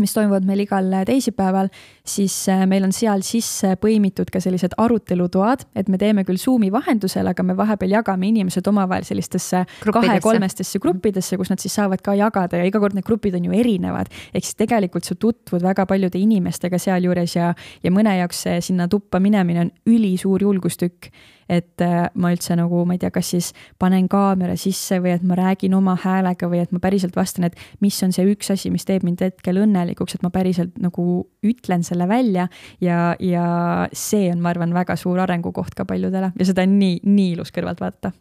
mis 0.00 0.14
toimuvad 0.14 0.46
meil 0.46 0.64
igal 0.64 0.90
teisipäeval, 1.06 1.68
siis 2.06 2.34
äh, 2.52 2.64
meil 2.70 2.86
on 2.86 2.92
seal 2.94 3.22
sisse 3.26 3.74
põimitud 3.80 4.30
ka 4.32 4.40
sellised 4.42 4.76
arutelutoad, 4.80 5.66
et 5.78 5.90
me 5.92 5.98
teeme 6.00 6.24
küll 6.26 6.40
Zoomi 6.40 6.70
vahendusel, 6.74 7.28
aga 7.30 7.46
me 7.46 7.56
vahepeal 7.58 7.94
jagame 7.98 8.28
inimesed 8.30 8.66
omavahel 8.70 9.06
sellistesse 9.06 9.64
kahe-kolmestesse 9.84 10.80
gruppidesse, 10.82 11.38
kus 11.40 11.52
nad 11.52 11.62
siis 11.62 11.76
saavad 11.78 12.02
ka 12.04 12.16
jagada 12.18 12.60
ja 12.60 12.66
iga 12.68 12.82
kord 12.82 12.96
need 12.96 13.06
grupid 13.06 13.36
on 13.38 13.46
ju 13.48 13.54
erinevad. 13.54 14.10
ehk 14.34 14.44
siis 14.44 14.58
tegelikult 14.58 15.04
sa 15.04 15.14
tutvud 15.14 15.62
väga 15.62 15.86
paljude 15.86 16.18
inimestega 16.18 16.78
sealjuures 16.78 17.36
ja, 17.36 17.52
ja 17.82 17.94
mõne 17.94 18.18
jaoks 18.18 18.44
see 18.46 18.60
sinna 18.60 18.88
tuppa 18.88 19.20
minemine 19.20 19.66
on 19.66 19.72
ülisuur 19.86 20.42
julgustükk 20.42 21.12
et 21.48 21.84
äh, 21.84 22.08
ma 22.14 22.32
üldse 22.34 22.56
nagu, 22.58 22.84
ma 22.88 22.96
ei 22.96 23.02
tea, 23.02 23.12
kas 23.14 23.32
siis 23.34 23.50
panen 23.80 24.08
kaamera 24.10 24.56
sisse 24.60 25.00
või 25.04 25.14
et 25.14 25.24
ma 25.26 25.38
räägin 25.38 25.76
oma 25.76 25.96
häälega 26.00 26.48
või 26.50 26.62
et 26.64 26.74
ma 26.74 26.82
päriselt 26.82 27.16
vastan, 27.16 27.48
et 27.48 27.58
mis 27.84 27.98
on 28.06 28.14
see 28.14 28.26
üks 28.32 28.52
asi, 28.54 28.72
mis 28.74 28.86
teeb 28.88 29.06
mind 29.06 29.24
hetkel 29.24 29.60
õnnelikuks, 29.64 30.16
et 30.16 30.26
ma 30.26 30.32
päriselt 30.34 30.76
nagu 30.82 31.24
ütlen 31.44 31.84
selle 31.86 32.08
välja 32.10 32.48
ja, 32.82 33.14
ja 33.20 33.46
see 33.92 34.28
on, 34.32 34.42
ma 34.44 34.54
arvan, 34.54 34.74
väga 34.76 34.98
suur 35.00 35.20
arengukoht 35.24 35.76
ka 35.76 35.86
paljudele 35.88 36.34
ja 36.38 36.48
seda 36.48 36.66
on 36.66 36.78
nii, 36.80 37.00
nii 37.04 37.34
ilus 37.36 37.54
kõrvalt 37.54 37.82
vaadata. 37.84 38.14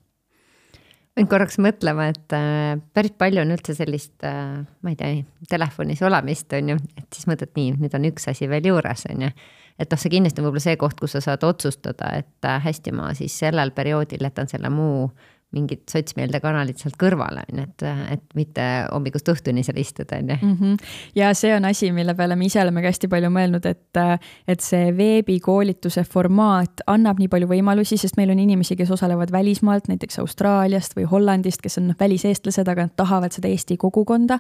Pean 1.14 1.28
korraks 1.30 1.60
mõtlema, 1.62 2.08
et 2.10 2.34
äh, 2.34 2.80
päris 2.98 3.14
palju 3.22 3.44
on 3.44 3.54
üldse 3.54 3.76
sellist 3.78 4.24
äh,, 4.26 4.64
ma 4.66 4.94
ei 4.94 4.98
tea, 4.98 5.20
telefonis 5.50 6.02
olemist, 6.02 6.50
on 6.58 6.74
ju, 6.74 6.78
et 6.98 7.06
siis 7.14 7.28
mõtled 7.30 7.54
nii, 7.54 7.76
nüüd 7.84 7.98
on 8.00 8.08
üks 8.10 8.26
asi 8.32 8.50
veel 8.50 8.72
juures, 8.72 9.06
on 9.14 9.28
ju 9.28 9.36
et 9.80 9.92
noh, 9.92 10.00
see 10.00 10.12
kindlasti 10.14 10.42
on 10.42 10.48
võib-olla 10.48 10.66
see 10.68 10.80
koht, 10.80 11.00
kus 11.02 11.16
sa 11.18 11.22
saad 11.24 11.44
otsustada, 11.48 12.12
et 12.22 12.48
äh, 12.50 12.60
hästi, 12.64 12.94
ma 12.96 13.12
siis 13.18 13.36
sellel 13.40 13.74
perioodil 13.76 14.24
jätan 14.24 14.52
selle 14.52 14.70
muu 14.74 15.08
mingid 15.54 15.84
sotsmeeldekanalid 15.92 16.80
sealt 16.82 16.98
kõrvale, 17.00 17.46
on 17.52 17.62
ju, 17.62 17.68
et, 17.68 17.86
et 18.16 18.24
mitte 18.38 18.66
hommikust 18.90 19.30
õhtuni 19.34 19.64
seal 19.66 19.80
istuda, 19.82 20.20
on 20.20 20.34
ju. 20.34 20.38
Mhm. 20.42 20.76
ja 21.18 21.32
see 21.38 21.54
on 21.56 21.66
asi, 21.70 21.92
mille 21.96 22.16
peale 22.18 22.36
me 22.40 22.48
ise 22.50 22.62
oleme 22.62 22.84
ka 22.84 22.92
hästi 22.92 23.10
palju 23.12 23.30
mõelnud, 23.34 23.66
et, 23.70 24.02
et 24.50 24.64
see 24.64 24.92
veebikoolituse 24.98 26.04
formaat 26.10 26.84
annab 26.90 27.22
nii 27.22 27.30
palju 27.32 27.50
võimalusi, 27.52 27.98
sest 28.02 28.18
meil 28.20 28.34
on 28.34 28.42
inimesi, 28.44 28.78
kes 28.80 28.92
osalevad 28.94 29.32
välismaalt, 29.34 29.90
näiteks 29.92 30.20
Austraaliast 30.24 30.98
või 30.98 31.08
Hollandist, 31.10 31.62
kes 31.64 31.80
on 31.82 31.92
noh, 31.92 32.00
väliseestlased, 32.00 32.68
aga 32.70 32.88
nad 32.88 32.96
tahavad 33.00 33.36
seda 33.36 33.52
Eesti 33.52 33.78
kogukonda. 33.82 34.40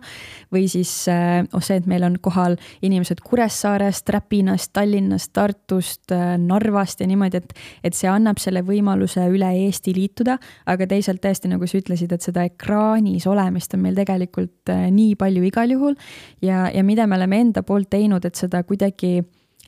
või 0.53 0.67
siis 0.71 0.91
oh, 1.09 1.61
see, 1.63 1.77
et 1.79 1.87
meil 1.89 2.03
on 2.03 2.17
kohal 2.21 2.57
inimesed 2.81 3.21
Kuressaarest, 3.25 4.09
Räpinast, 4.09 4.73
Tallinnast, 4.73 5.33
Tartust, 5.33 6.11
Narvast 6.37 7.01
ja 7.01 7.07
niimoodi, 7.07 7.41
et, 7.41 7.53
et 7.83 7.97
see 7.97 8.09
annab 8.09 8.41
selle 8.41 8.63
võimaluse 8.65 9.25
üle 9.31 9.49
Eesti 9.65 9.93
liituda, 9.95 10.37
aga 10.69 10.87
teisalt 10.89 11.02
teisalt 11.03 11.23
tõesti, 11.23 11.51
nagu 11.51 11.67
sa 11.67 11.79
ütlesid, 11.81 12.15
et 12.15 12.23
seda 12.23 12.47
ekraanis 12.47 13.27
olemist 13.27 13.75
on 13.75 13.83
meil 13.83 13.99
tegelikult 13.99 14.71
äh, 14.71 14.87
nii 14.93 15.17
palju 15.19 15.43
igal 15.51 15.75
juhul 15.75 15.99
ja, 16.41 16.69
ja 16.71 16.83
mida 16.87 17.07
me 17.07 17.19
oleme 17.19 17.43
enda 17.43 17.63
poolt 17.67 17.91
teinud, 17.91 18.23
et 18.25 18.39
seda 18.39 18.63
kuidagi 18.63 19.19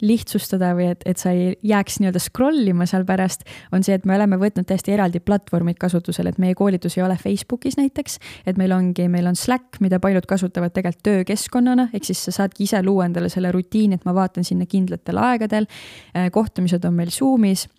lihtsustada 0.04 0.74
või 0.76 0.90
et, 0.92 1.04
et 1.08 1.20
sa 1.20 1.32
ei 1.32 1.54
jääks 1.64 2.00
nii-öelda 2.02 2.20
scroll 2.20 2.68
ima 2.68 2.88
seal 2.90 3.06
pärast, 3.08 3.46
on 3.76 3.84
see, 3.86 3.96
et 3.96 4.08
me 4.08 4.18
oleme 4.18 4.36
võtnud 4.40 4.68
täiesti 4.68 4.92
eraldi 4.96 5.22
platvormid 5.24 5.80
kasutusele, 5.80 6.34
et 6.34 6.42
meie 6.42 6.56
koolitus 6.58 6.98
ei 6.98 7.06
ole 7.06 7.16
Facebookis 7.20 7.78
näiteks, 7.80 8.20
et 8.48 8.60
meil 8.60 8.76
ongi, 8.76 9.08
meil 9.12 9.30
on 9.32 9.40
Slack, 9.40 9.80
mida 9.84 10.02
paljud 10.04 10.28
kasutavad 10.28 10.76
tegelikult 10.76 11.06
töökeskkonnana, 11.08 11.90
ehk 11.96 12.10
siis 12.10 12.26
sa 12.28 12.36
saadki 12.42 12.68
ise 12.68 12.84
luua 12.84 13.08
endale 13.08 13.32
selle 13.32 13.54
rutiini, 13.56 13.96
et 13.96 14.08
ma 14.08 14.16
vaatan 14.18 14.48
sinna 14.48 14.68
kindlatel 14.68 15.22
aegadel. 15.22 15.70
Äh, 16.12 16.28
kohtumised 16.34 16.84
on 16.88 17.00
meil 17.00 17.14
Zoomis 17.16 17.70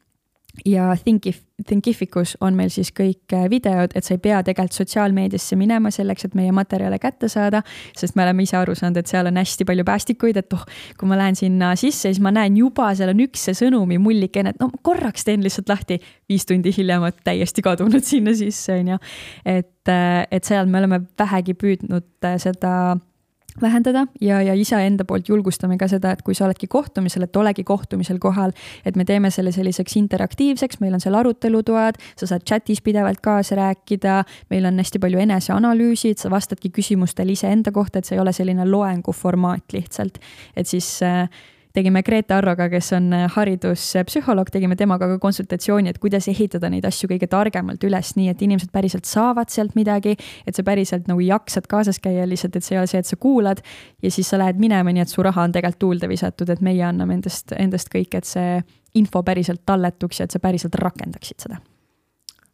ja 0.65 0.95
Thinkif, 1.03 1.45
Thinkificus 1.65 2.35
on 2.45 2.53
meil 2.53 2.69
siis 2.69 2.91
kõik 2.93 3.33
äh, 3.33 3.47
videod, 3.49 3.95
et 3.97 4.05
sa 4.05 4.13
ei 4.13 4.21
pea 4.21 4.43
tegelikult 4.45 4.77
sotsiaalmeediasse 4.77 5.57
minema 5.57 5.89
selleks, 5.95 6.27
et 6.29 6.35
meie 6.37 6.53
materjale 6.53 6.99
kätte 7.01 7.31
saada, 7.33 7.63
sest 7.97 8.17
me 8.19 8.27
oleme 8.27 8.45
ise 8.45 8.59
aru 8.59 8.75
saanud, 8.77 9.01
et 9.01 9.09
seal 9.09 9.31
on 9.31 9.41
hästi 9.41 9.65
palju 9.69 9.87
päästikuid, 9.89 10.37
et 10.43 10.53
oh, 10.53 10.67
kui 11.01 11.09
ma 11.09 11.17
lähen 11.17 11.39
sinna 11.39 11.73
sisse, 11.81 12.11
siis 12.11 12.21
ma 12.21 12.35
näen 12.37 12.59
juba, 12.61 12.91
seal 12.99 13.15
on 13.15 13.25
üks 13.25 13.49
see 13.49 13.57
sõnumi 13.57 13.97
mullikene, 14.05 14.53
et 14.53 14.61
no 14.61 14.69
korraks 14.85 15.25
teen 15.25 15.41
lihtsalt 15.47 15.73
lahti, 15.73 15.97
viis 16.29 16.45
tundi 16.45 16.75
hiljem 16.77 17.09
oled 17.09 17.25
täiesti 17.25 17.65
kadunud 17.65 18.05
sinna 18.05 18.37
sisse, 18.37 18.77
on 18.77 18.93
ju. 18.93 19.03
et, 19.57 19.89
äh, 19.89 20.27
et 20.29 20.45
seal 20.45 20.69
me 20.69 20.85
oleme 20.85 21.07
vähegi 21.17 21.57
püüdnud 21.57 22.29
äh, 22.29 22.37
seda 22.43 22.99
vähendada 23.63 24.07
ja, 24.21 24.41
ja 24.43 24.55
iseenda 24.55 25.05
poolt 25.05 25.29
julgustame 25.29 25.79
ka 25.79 25.89
seda, 25.89 26.13
et 26.13 26.23
kui 26.27 26.35
sa 26.35 26.47
oledki 26.47 26.69
kohtumisel, 26.71 27.27
et 27.27 27.37
olegi 27.37 27.65
kohtumisel 27.65 28.19
kohal, 28.23 28.53
et 28.85 28.97
me 28.97 29.05
teeme 29.05 29.31
selle 29.35 29.53
selliseks 29.53 29.97
interaktiivseks, 29.97 30.81
meil 30.81 30.95
on 30.97 31.03
seal 31.03 31.17
arutelutoad, 31.19 32.01
sa 32.19 32.31
saad 32.31 32.47
chatis 32.49 32.83
pidevalt 32.85 33.21
kaasa 33.25 33.59
rääkida, 33.59 34.23
meil 34.51 34.69
on 34.69 34.79
hästi 34.83 35.01
palju 35.03 35.25
eneseanalüüsid, 35.27 36.21
sa 36.21 36.31
vastadki 36.31 36.71
küsimustele 36.75 37.37
iseenda 37.37 37.73
kohta, 37.73 38.01
et 38.01 38.09
see 38.09 38.19
ei 38.19 38.23
ole 38.23 38.35
selline 38.37 38.69
loengu 38.69 39.13
formaat 39.13 39.77
lihtsalt. 39.77 40.19
et 40.57 40.67
siis 40.67 41.03
äh, 41.03 41.29
tegime 41.77 42.03
Grete 42.03 42.35
Arroga, 42.35 42.69
kes 42.73 42.91
on 42.97 43.11
äh, 43.15 43.27
hariduspsühholoog, 43.35 44.49
tegime 44.53 44.79
temaga 44.79 45.09
ka 45.11 45.19
konsultatsiooni, 45.23 45.93
et 45.93 46.01
kuidas 46.03 46.29
ehitada 46.33 46.71
neid 46.73 46.87
asju 46.89 47.11
kõige 47.11 47.29
targemalt 47.31 47.85
üles, 47.87 48.15
nii 48.17 48.31
et 48.33 48.45
inimesed 48.47 48.73
päriselt 48.75 49.09
saavad 49.09 49.53
sealt 49.53 49.77
midagi, 49.79 50.17
et 50.49 50.57
sa 50.57 50.65
päriselt 50.67 51.11
nagu 51.11 51.23
jaksad 51.25 51.69
kaasas 51.71 52.01
käia 52.03 52.25
lihtsalt, 52.29 52.57
et 52.57 52.67
see 52.67 52.77
ei 52.77 52.81
ole 52.83 52.91
see, 52.91 53.03
et 53.05 53.11
sa 53.11 53.21
kuulad 53.21 53.63
ja 54.03 54.13
siis 54.13 54.33
sa 54.33 54.41
lähed 54.41 54.61
minema, 54.63 54.95
nii 54.95 55.05
et 55.05 55.13
su 55.13 55.25
raha 55.25 55.45
on 55.45 55.55
tegelikult 55.55 55.83
tuulde 55.87 56.09
visatud, 56.09 56.49
et 56.53 56.63
meie 56.65 56.85
anname 56.87 57.19
endast, 57.19 57.53
endast 57.59 57.93
kõik, 57.93 58.17
et 58.17 58.29
see 58.29 58.61
info 58.97 59.21
päriselt 59.27 59.67
talletuks 59.69 60.23
ja 60.23 60.27
et 60.29 60.33
sa 60.33 60.41
päriselt 60.41 60.79
rakendaksid 60.81 61.45
seda. 61.45 61.61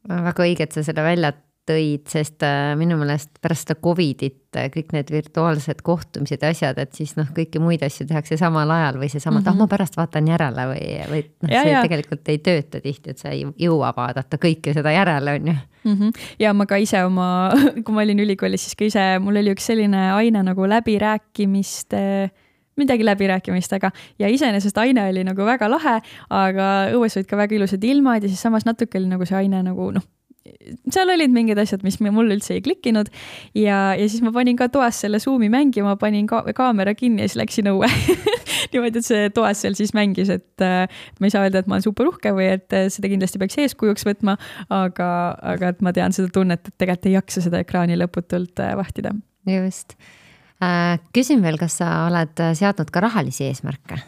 väga 0.08 0.42
õige, 0.42 0.66
et 0.66 0.74
sa 0.74 0.82
selle 0.82 1.04
välja 1.06 1.30
tõid, 1.68 2.08
sest 2.10 2.42
äh, 2.42 2.72
minu 2.78 2.96
meelest 2.98 3.36
pärast 3.42 3.68
seda 3.68 3.76
Covidit 3.82 4.56
äh, 4.58 4.66
kõik 4.72 4.90
need 4.96 5.10
virtuaalsed 5.14 5.82
kohtumised 5.86 6.42
ja 6.42 6.50
asjad, 6.50 6.78
et 6.82 6.96
siis 6.98 7.14
noh, 7.18 7.28
kõiki 7.34 7.60
muid 7.62 7.84
asju 7.86 8.08
tehakse 8.10 8.38
samal 8.40 8.70
ajal 8.74 8.98
või 8.98 9.10
seesama 9.12 9.38
mm, 9.38 9.38
-hmm. 9.38 9.46
et 9.46 9.52
ah, 9.52 9.58
ma 9.58 9.64
mhm. 9.64 9.70
pärast 9.70 9.98
vaatan 9.98 10.30
järele 10.32 10.66
või, 10.72 10.86
või 11.12 11.22
noh, 11.22 11.52
see 11.52 11.70
ja. 11.70 11.82
tegelikult 11.86 12.32
ei 12.34 12.40
tööta 12.42 12.80
tihti, 12.82 13.14
et 13.14 13.22
sa 13.22 13.30
ei 13.30 13.44
jõua 13.62 13.92
vaadata 13.96 14.40
kõike 14.42 14.74
seda 14.74 14.94
järele, 14.94 15.36
on 15.38 15.50
ju 15.52 15.54
mm. 15.54 15.98
-hmm. 15.98 16.22
ja 16.42 16.52
ma 16.52 16.66
ka 16.66 16.80
ise 16.82 17.04
oma, 17.06 17.28
kui 17.84 17.94
ma 17.94 18.02
olin 18.02 18.24
ülikoolis, 18.26 18.66
siis 18.66 18.78
ka 18.78 18.88
ise, 18.88 19.04
mul 19.22 19.38
oli 19.38 19.54
üks 19.54 19.70
selline 19.70 20.08
aine 20.16 20.42
nagu 20.42 20.66
läbirääkimiste 20.66 22.02
midagi 22.76 23.04
läbirääkimistega 23.04 23.90
ja 24.18 24.28
iseenesest 24.28 24.78
aine 24.78 25.04
oli 25.08 25.22
nagu 25.24 25.46
väga 25.46 25.68
lahe, 25.70 26.00
aga 26.30 26.66
õues 26.96 27.14
olid 27.20 27.28
ka 27.30 27.36
väga 27.36 27.54
ilusad 27.54 27.84
ilmad 27.84 28.24
ja 28.24 28.32
siis 28.32 28.42
samas 28.42 28.66
natuke 28.66 28.98
oli 28.98 29.12
nagu 29.12 29.28
see 29.28 29.36
aine 29.44 29.62
nagu 29.62 29.90
noh 29.92 30.02
seal 30.90 31.12
olid 31.14 31.32
mingid 31.34 31.58
asjad, 31.62 31.84
mis 31.86 31.98
mul 32.02 32.32
üldse 32.34 32.56
ei 32.56 32.62
klikkinud 32.64 33.10
ja, 33.54 33.92
ja 33.94 34.06
siis 34.08 34.22
ma 34.24 34.32
panin 34.34 34.58
ka 34.58 34.68
toas 34.72 34.98
selle 35.04 35.20
Zoomi 35.22 35.50
mängima, 35.52 35.94
panin 36.00 36.26
ka 36.30 36.42
kaamera 36.56 36.94
kinni 36.98 37.22
ja 37.24 37.30
siis 37.30 37.38
läksin 37.42 37.70
õue 37.70 37.90
niimoodi, 38.72 39.02
et 39.02 39.06
see 39.06 39.28
toas 39.34 39.62
seal 39.62 39.76
siis 39.78 39.92
mängis, 39.96 40.32
et 40.32 40.64
äh, 40.64 40.86
ma 41.20 41.28
ei 41.28 41.34
saa 41.34 41.46
öelda, 41.46 41.62
et 41.62 41.70
ma 41.70 41.78
olen 41.78 41.86
super 41.86 42.10
uhke 42.10 42.32
või 42.34 42.48
et 42.56 42.74
äh, 42.76 42.88
seda 42.92 43.10
kindlasti 43.12 43.40
peaks 43.42 43.60
eeskujuks 43.62 44.06
võtma, 44.08 44.36
aga, 44.72 45.10
aga 45.54 45.72
et 45.74 45.84
ma 45.84 45.94
tean 45.96 46.14
seda 46.16 46.32
tunnet, 46.34 46.66
et 46.66 46.76
tegelikult 46.76 47.10
ei 47.10 47.16
jaksa 47.16 47.44
seda 47.46 47.62
ekraani 47.62 47.98
lõputult 48.00 48.62
äh, 48.62 48.74
vahtida. 48.78 49.14
just. 49.48 49.96
küsin 51.14 51.40
veel, 51.42 51.56
kas 51.58 51.80
sa 51.80 51.88
oled 52.06 52.38
seadnud 52.58 52.90
ka 52.94 53.02
rahalisi 53.02 53.48
eesmärke? 53.48 53.98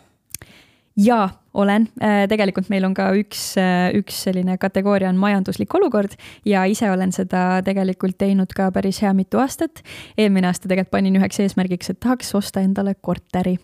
jaa 0.94 1.26
olen, 1.54 1.88
äh, 2.02 2.24
tegelikult 2.28 2.68
meil 2.72 2.84
on 2.84 2.94
ka 2.94 3.08
üks, 3.14 3.54
äh, 3.60 3.94
üks 3.94 4.24
selline 4.26 4.56
kategooria 4.58 5.08
on 5.08 5.18
majanduslik 5.20 5.74
olukord 5.74 6.16
ja 6.44 6.64
ise 6.66 6.90
olen 6.90 7.12
seda 7.14 7.62
tegelikult 7.64 8.18
teinud 8.18 8.50
ka 8.56 8.70
päris 8.74 9.00
hea 9.02 9.12
mitu 9.14 9.38
aastat. 9.38 9.82
eelmine 10.18 10.50
aasta 10.50 10.68
tegelikult 10.68 10.90
panin 10.90 11.16
üheks 11.16 11.38
eesmärgiks, 11.40 11.90
et 11.90 12.00
tahaks 12.00 12.34
osta 12.34 12.60
endale 12.60 12.94
korteri. 13.00 13.56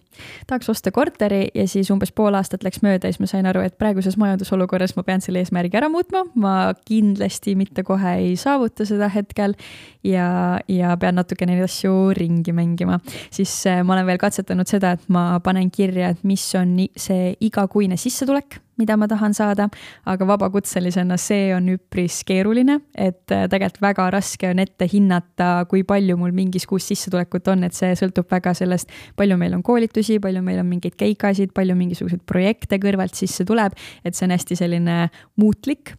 tahaks 0.47 0.68
osta 0.68 0.91
korteri 0.91 1.49
ja 1.55 1.66
siis 1.68 1.91
umbes 1.91 2.12
pool 2.12 2.34
aastat 2.34 2.64
läks 2.64 2.82
mööda 2.82 3.09
ja 3.09 3.12
siis 3.12 3.20
ma 3.20 3.26
sain 3.26 3.47
aru, 3.47 3.61
et 3.66 3.78
praeguses 3.78 4.16
majandusolukorras 4.16 4.95
ma 4.97 5.03
pean 5.03 5.20
selle 5.20 5.43
eesmärgi 5.43 5.76
ära 5.76 5.88
muutma, 5.88 6.24
ma 6.34 6.72
kindlasti 6.86 7.57
mitte 7.59 7.82
kohe 7.82 8.16
ei 8.22 8.36
saavuta 8.36 8.86
seda 8.86 9.09
hetkel 9.09 9.57
ja, 10.05 10.61
ja 10.68 10.97
pean 11.01 11.18
natuke 11.18 11.47
neid 11.47 11.62
asju 11.64 12.14
ringi 12.14 12.53
mängima. 12.55 13.01
siis 13.30 13.66
äh, 13.66 13.82
ma 13.82 13.95
olen 13.99 14.07
veel 14.07 14.18
katsetanud 14.18 14.70
seda, 14.70 14.93
et 14.93 15.09
ma 15.09 15.41
panen 15.43 15.70
kirja, 15.70 16.14
et 16.14 16.24
mis 16.24 16.47
on 16.55 16.76
see 16.97 17.34
igakuine 17.41 17.80
igakuine 17.81 17.97
sissetulek, 17.97 18.59
mida 18.78 18.97
ma 18.97 19.07
tahan 19.09 19.33
saada, 19.35 19.68
aga 20.09 20.26
vabakutselisena 20.26 21.16
see 21.20 21.51
on 21.55 21.68
üpris 21.72 22.20
keeruline, 22.26 22.81
et 22.95 23.31
äh, 23.33 23.47
tegelikult 23.49 23.81
väga 23.83 24.09
raske 24.14 24.51
on 24.51 24.61
ette 24.61 24.89
hinnata, 24.91 25.64
kui 25.70 25.83
palju 25.85 26.16
mul 26.20 26.33
mingis 26.37 26.66
kuus 26.68 26.89
sissetulekut 26.91 27.49
on, 27.53 27.64
et 27.64 27.76
see 27.76 27.93
sõltub 27.99 28.28
väga 28.31 28.55
sellest, 28.55 28.91
palju 29.16 29.39
meil 29.41 29.57
on 29.57 29.62
koolitusi, 29.62 30.20
palju 30.20 30.43
meil 30.43 30.61
on 30.61 30.68
mingeid 30.68 30.97
keikasid, 31.01 31.55
palju 31.57 31.76
mingisuguseid 31.78 32.24
projekte 32.28 32.81
kõrvalt 32.83 33.16
sisse 33.16 33.47
tuleb, 33.49 33.76
et 34.05 34.16
see 34.16 34.28
on 34.28 34.37
hästi 34.37 34.61
selline 34.61 35.01
muutlik 35.41 35.95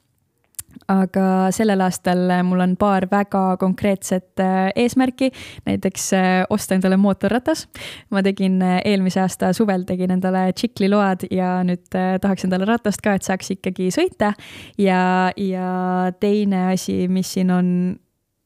aga 0.90 1.52
sellel 1.54 1.82
aastal 1.86 2.24
mul 2.48 2.64
on 2.64 2.76
paar 2.80 3.08
väga 3.12 3.58
konkreetset 3.62 4.42
äh, 4.42 4.72
eesmärki, 4.76 5.32
näiteks 5.68 6.08
äh, 6.18 6.30
osta 6.50 6.76
endale 6.76 6.98
mootorratas. 6.98 7.68
ma 8.10 8.24
tegin 8.24 8.62
äh, 8.62 8.80
eelmise 8.86 9.22
aasta 9.22 9.54
suvel 9.54 9.86
tegin 9.88 10.12
endale 10.18 10.52
tšikli 10.54 10.90
load 10.90 11.28
ja 11.32 11.60
nüüd 11.68 11.86
tahaks 11.92 12.46
endale 12.48 12.66
ratast 12.70 13.02
ka, 13.02 13.16
et 13.16 13.28
saaks 13.28 13.54
ikkagi 13.58 13.92
sõita. 13.94 14.34
ja, 14.78 15.32
ja 15.38 15.74
teine 16.20 16.72
asi, 16.74 17.08
mis 17.08 17.34
siin 17.34 17.52
on 17.52 17.68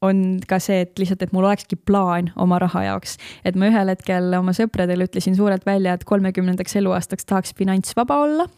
on 0.05 0.39
ka 0.47 0.59
see, 0.61 0.83
et 0.85 0.99
lihtsalt, 0.99 1.23
et 1.25 1.31
mul 1.33 1.47
olekski 1.47 1.77
plaan 1.79 2.31
oma 2.41 2.59
raha 2.61 2.83
jaoks. 2.89 3.17
et 3.45 3.55
ma 3.55 3.69
ühel 3.71 3.89
hetkel 3.93 4.33
oma 4.37 4.53
sõpradele 4.53 5.07
ütlesin 5.07 5.37
suurelt 5.37 5.65
välja, 5.65 5.95
et 5.95 6.05
kolmekümnendaks 6.05 6.75
eluaastaks 6.81 7.25
tahaks 7.25 7.55
finantsvaba 7.57 8.19
olla 8.25 8.49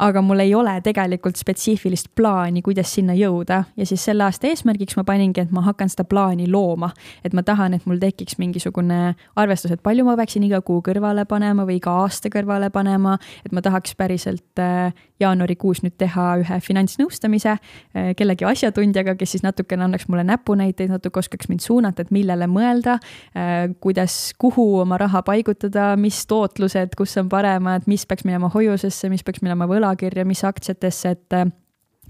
aga 0.00 0.22
mul 0.22 0.42
ei 0.42 0.54
ole 0.54 0.74
tegelikult 0.84 1.38
spetsiifilist 1.38 2.10
plaani, 2.18 2.62
kuidas 2.62 2.90
sinna 2.94 3.14
jõuda 3.14 3.60
ja 3.76 3.86
siis 3.86 4.04
selle 4.04 4.26
aasta 4.26 4.48
eesmärgiks 4.50 4.96
ma 4.98 5.04
paningi, 5.06 5.44
et 5.44 5.52
ma 5.54 5.62
hakkan 5.66 5.90
seda 5.92 6.06
plaani 6.08 6.48
looma. 6.50 6.90
et 7.24 7.32
ma 7.32 7.42
tahan, 7.42 7.74
et 7.74 7.86
mul 7.86 8.00
tekiks 8.02 8.38
mingisugune 8.38 9.14
arvestus, 9.36 9.70
et 9.70 9.82
palju 9.82 10.04
ma 10.04 10.16
peaksin 10.16 10.44
iga 10.44 10.60
kuu 10.60 10.82
kõrvale 10.82 11.24
panema 11.28 11.66
või 11.66 11.78
iga 11.78 11.94
aasta 12.02 12.28
kõrvale 12.28 12.70
panema, 12.70 13.18
et 13.46 13.52
ma 13.52 13.62
tahaks 13.62 13.94
päriselt 13.94 14.58
äh, 14.58 14.92
jaanuarikuus 15.22 15.82
nüüd 15.84 15.94
teha 16.00 16.26
ühe 16.42 16.58
finantsnõustamise 16.64 17.54
äh, 17.54 18.12
kellegi 18.18 18.46
asjatundjaga, 18.48 19.14
kes 19.18 19.36
siis 19.36 19.44
natukene 19.46 19.86
annaks 19.86 20.08
mulle 20.10 20.24
näpunäiteid, 20.26 20.90
natuke 20.90 21.22
oskaks 21.22 21.50
mind 21.50 21.62
suunata, 21.64 22.04
et 22.04 22.14
millele 22.14 22.48
mõelda, 22.50 22.98
äh, 23.36 23.68
kuidas, 23.84 24.34
kuhu 24.38 24.66
oma 24.82 24.98
raha 25.00 25.22
paigutada, 25.26 25.92
mis 26.00 26.24
tootlused, 26.30 26.96
kus 26.98 27.14
on 27.20 27.30
paremad, 27.32 27.86
mis 27.90 28.06
peaks 28.10 28.26
minema 28.26 28.50
hoiusesse, 28.54 29.10
mis 29.12 29.22
peaks 29.26 29.44
minema 29.44 29.68
võlakirja, 29.70 30.26
mis 30.28 30.44
aktsiatesse, 30.46 31.14
et 31.14 31.44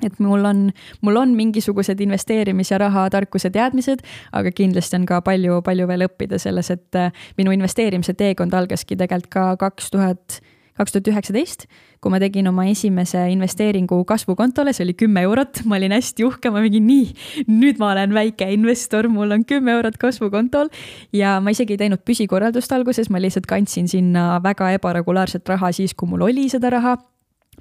et 0.02 0.16
mul 0.18 0.42
on, 0.42 0.64
mul 1.06 1.16
on 1.20 1.36
mingisugused 1.38 2.00
investeerimis- 2.02 2.72
ja 2.72 2.80
rahatarkuse 2.82 3.50
teadmised, 3.54 4.02
aga 4.34 4.50
kindlasti 4.50 4.98
on 4.98 5.04
ka 5.06 5.20
palju, 5.22 5.60
palju 5.62 5.86
veel 5.86 6.08
õppida 6.08 6.40
selles, 6.42 6.72
et 6.74 6.98
minu 7.38 7.54
investeerimise 7.54 8.16
teekond 8.18 8.56
algaski 8.58 8.98
tegelikult 8.98 9.30
ka 9.30 9.44
kaks 9.60 9.92
tuhat 9.94 10.40
kaks 10.78 10.94
tuhat 10.94 11.10
üheksateist, 11.12 11.66
kui 12.02 12.12
ma 12.12 12.20
tegin 12.22 12.48
oma 12.50 12.66
esimese 12.70 13.22
investeeringu 13.32 14.00
kasvukontole, 14.08 14.74
see 14.74 14.84
oli 14.86 14.96
kümme 14.98 15.22
eurot, 15.26 15.62
ma 15.68 15.78
olin 15.78 15.94
hästi 15.94 16.26
uhke, 16.26 16.50
ma 16.54 16.62
mingi 16.64 16.82
nii, 16.84 17.06
nüüd 17.50 17.80
ma 17.82 17.92
olen 17.92 18.14
väike 18.16 18.50
investor, 18.54 19.08
mul 19.12 19.36
on 19.36 19.46
kümme 19.48 19.74
eurot 19.76 19.98
kasvukontol. 20.02 20.72
ja 21.12 21.38
ma 21.40 21.54
isegi 21.54 21.76
ei 21.76 21.84
teinud 21.84 22.02
püsikorraldust 22.04 22.72
alguses, 22.74 23.10
ma 23.10 23.22
lihtsalt 23.22 23.46
kandsin 23.50 23.88
sinna 23.88 24.40
väga 24.44 24.74
ebaregulaarset 24.78 25.48
raha 25.48 25.72
siis, 25.72 25.94
kui 25.94 26.08
mul 26.10 26.26
oli 26.26 26.48
seda 26.52 26.72
raha 26.74 26.98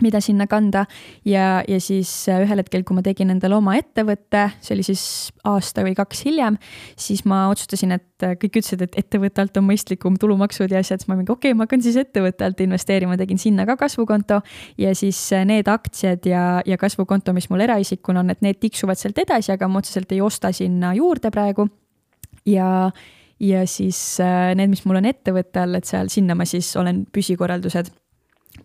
mida 0.02 0.22
sinna 0.24 0.48
kanda. 0.50 0.86
Ja, 1.26 1.64
ja 1.68 1.80
siis 1.82 2.10
äh, 2.32 2.42
ühel 2.46 2.62
hetkel, 2.62 2.86
kui 2.88 2.98
ma 2.98 3.04
tegin 3.06 3.34
endale 3.34 3.58
oma 3.58 3.76
ettevõtte, 3.80 4.48
see 4.64 4.76
oli 4.78 4.86
siis 4.88 5.04
aasta 5.48 5.86
või 5.86 5.96
kaks 5.98 6.24
hiljem, 6.28 6.58
siis 7.00 7.24
ma 7.30 7.46
otsustasin, 7.52 7.96
et 7.98 8.26
äh, 8.26 8.36
kõik 8.42 8.62
ütlesid, 8.62 8.84
et 8.86 8.98
ettevõtte 9.04 9.44
alt 9.44 9.62
on 9.62 9.68
mõistlikum 9.68 10.18
tulumaksud 10.22 10.74
ja 10.74 10.82
asjad, 10.84 11.04
siis 11.04 11.12
ma 11.12 11.18
mingi 11.20 11.34
okei 11.34 11.52
okay,, 11.52 11.58
ma 11.58 11.68
hakkan 11.68 11.86
siis 11.86 12.00
ettevõtte 12.02 12.48
alt 12.48 12.64
investeerima, 12.66 13.18
tegin 13.20 13.42
sinna 13.42 13.68
ka 13.70 13.78
kasvukonto. 13.86 14.42
Ja 14.82 14.94
siis 14.98 15.20
äh, 15.36 15.46
need 15.50 15.70
aktsiad 15.72 16.30
ja, 16.30 16.46
ja 16.66 16.80
kasvukonto, 16.82 17.36
mis 17.36 17.50
mul 17.52 17.66
eraisikuna 17.68 18.24
on, 18.24 18.34
et 18.34 18.46
need 18.46 18.62
tiksuvad 18.64 19.00
sealt 19.00 19.20
edasi, 19.24 19.54
aga 19.54 19.70
ma 19.70 19.84
otseselt 19.84 20.12
ei 20.16 20.24
osta 20.24 20.54
sinna 20.56 20.94
juurde 20.98 21.32
praegu. 21.34 21.68
ja 22.46 22.92
ja 23.44 23.66
siis 23.68 23.98
need, 24.56 24.70
mis 24.72 24.84
mul 24.88 25.02
on 25.02 25.08
ettevõtte 25.10 25.60
all, 25.60 25.76
et 25.76 25.88
seal, 25.90 26.08
sinna 26.12 26.36
ma 26.38 26.46
siis 26.48 26.70
olen 26.80 27.02
püsikorraldused 27.12 27.90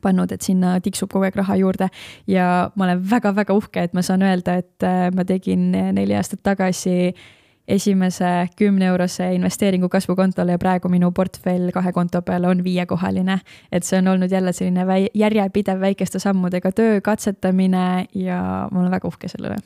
pannud, 0.00 0.32
et 0.32 0.44
sinna 0.44 0.76
tiksub 0.84 1.10
kogu 1.12 1.28
aeg 1.28 1.36
raha 1.36 1.56
juurde. 1.60 1.88
ja 2.26 2.70
ma 2.74 2.84
olen 2.84 3.02
väga-väga 3.10 3.54
uhke, 3.54 3.82
et 3.82 3.94
ma 3.94 4.02
saan 4.02 4.22
öelda, 4.22 4.58
et 4.62 4.86
äh, 4.86 5.08
ma 5.14 5.24
tegin 5.24 5.70
neli 5.72 6.16
aastat 6.16 6.42
tagasi 6.42 7.14
esimese 7.68 8.48
kümne 8.56 8.86
eurose 8.88 9.26
investeeringu 9.36 9.88
kasvukontole 9.92 10.54
ja 10.56 10.60
praegu 10.60 10.88
minu 10.88 11.10
portfell 11.12 11.68
kahe 11.74 11.92
konto 11.92 12.22
peal 12.24 12.46
on 12.48 12.62
viiekohaline. 12.64 13.40
et 13.72 13.84
see 13.84 13.98
on 13.98 14.08
olnud 14.08 14.32
jälle 14.32 14.52
selline 14.52 14.86
väi-, 14.86 15.10
järjepidev 15.14 15.80
väikeste 15.80 16.18
sammudega 16.18 16.72
töö, 16.72 17.00
katsetamine 17.00 18.06
ja 18.14 18.68
ma 18.72 18.80
olen 18.80 18.90
väga 18.90 19.08
uhke 19.08 19.28
selle 19.28 19.52
üle. 19.52 19.58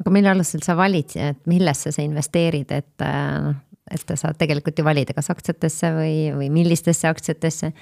aga 0.00 0.10
mille 0.10 0.30
alusel 0.30 0.60
sa 0.62 0.76
valid, 0.76 1.16
et 1.16 1.46
millesse 1.46 1.92
sa 1.92 2.02
investeerid, 2.02 2.72
et 2.72 3.06
noh, 3.42 3.62
et 3.90 4.02
sa 4.02 4.16
saad 4.18 4.38
tegelikult 4.38 4.78
ju 4.78 4.84
valida, 4.84 5.14
kas 5.14 5.30
aktsiatesse 5.30 5.92
või, 5.94 6.16
või 6.36 6.50
millistesse 6.50 7.08
aktsiatesse 7.08 7.72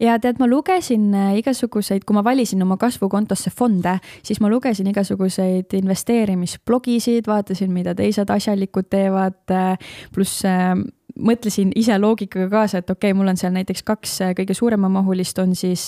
ja 0.00 0.18
tead, 0.22 0.38
ma 0.40 0.46
lugesin 0.48 1.08
äh, 1.14 1.32
igasuguseid, 1.40 2.04
kui 2.06 2.16
ma 2.16 2.24
valisin 2.24 2.62
oma 2.62 2.78
kasvukontosse 2.80 3.52
fonde, 3.54 3.98
siis 4.22 4.40
ma 4.40 4.50
lugesin 4.50 4.90
igasuguseid 4.92 5.74
investeerimisblogisid, 5.78 7.26
vaatasin, 7.26 7.72
mida 7.74 7.94
teised 7.98 8.30
asjalikud 8.30 8.90
teevad, 8.90 9.40
äh, 9.54 9.74
pluss 10.14 10.44
äh, 10.48 10.76
mõtlesin 11.18 11.72
ise 11.76 11.98
loogikaga 11.98 12.48
kaasa, 12.52 12.82
et 12.82 12.90
okei 12.90 13.10
okay,, 13.10 13.18
mul 13.18 13.30
on 13.30 13.40
seal 13.40 13.54
näiteks 13.54 13.84
kaks 13.86 14.18
kõige 14.38 14.56
suuremamahulist 14.56 15.38
on 15.42 15.54
siis 15.58 15.84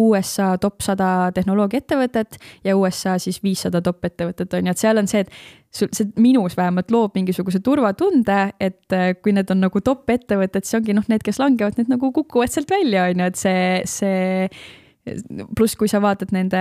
USA 0.00 0.54
top 0.60 0.80
sada 0.84 1.30
tehnoloogiaettevõtet 1.34 2.38
ja 2.64 2.76
USA 2.76 3.18
siis 3.22 3.42
viissada 3.42 3.82
top 3.82 4.04
ettevõtet 4.08 4.54
on 4.58 4.66
ju, 4.66 4.74
et 4.74 4.82
seal 4.82 5.00
on 5.00 5.10
see, 5.10 5.24
et 5.26 5.32
sul, 5.72 5.90
see 5.94 6.12
minus 6.20 6.56
vähemalt 6.56 6.92
loob 6.92 7.16
mingisuguse 7.16 7.62
turvatunde, 7.64 8.38
et 8.60 8.96
äh, 8.96 9.12
kui 9.22 9.34
need 9.36 9.50
on 9.52 9.64
nagu 9.66 9.82
top 9.84 10.10
ettevõtted, 10.12 10.66
siis 10.66 10.80
ongi 10.80 10.96
noh, 10.96 11.06
need, 11.10 11.24
kes 11.24 11.40
langevad, 11.42 11.78
need 11.80 11.92
nagu 11.92 12.12
kukuvad 12.14 12.52
sealt 12.52 12.70
välja, 12.72 13.08
on 13.10 13.24
ju, 13.24 13.32
et 13.32 13.40
see, 13.40 13.66
see 13.88 14.48
pluss, 15.02 15.74
kui 15.74 15.90
sa 15.90 15.98
vaatad 16.02 16.30
nende, 16.34 16.60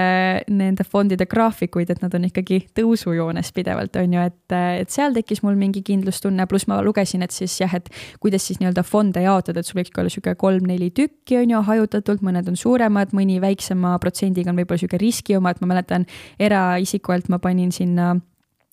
nende 0.50 0.86
fondide 0.88 1.28
graafikuid, 1.30 1.92
et 1.94 2.00
nad 2.02 2.14
on 2.18 2.26
ikkagi 2.26 2.58
tõusujoones 2.78 3.52
pidevalt, 3.54 4.00
on 4.02 4.16
ju, 4.16 4.24
et, 4.32 4.56
et 4.82 4.94
seal 4.94 5.14
tekkis 5.14 5.44
mul 5.46 5.60
mingi 5.60 5.84
kindlustunne, 5.86 6.48
pluss 6.50 6.66
ma 6.70 6.80
lugesin, 6.82 7.22
et 7.22 7.36
siis 7.36 7.60
jah, 7.62 7.76
et 7.78 7.92
kuidas 8.24 8.48
siis 8.48 8.58
nii-öelda 8.62 8.84
fonde 8.88 9.22
jaotada, 9.22 9.62
et 9.62 9.70
sul 9.70 9.78
võikski 9.78 10.02
olla 10.02 10.10
niisugune 10.10 10.40
kolm-neli 10.42 10.90
tükki, 10.98 11.38
on 11.44 11.54
ju, 11.54 11.62
hajutatult, 11.70 12.26
mõned 12.26 12.50
on 12.50 12.58
suuremad, 12.58 13.14
mõni 13.18 13.38
väiksema 13.44 13.94
protsendiga 14.02 14.50
on 14.50 14.58
võib-olla 14.58 14.82
niisugune 14.82 15.04
riski 15.06 15.38
oma, 15.38 15.54
et 15.54 15.62
ma 15.62 15.70
mäletan 15.76 16.10
eraisiku 16.42 17.14
alt 17.14 17.30
ma 17.30 17.38
panin 17.44 17.70
sinna 17.76 18.16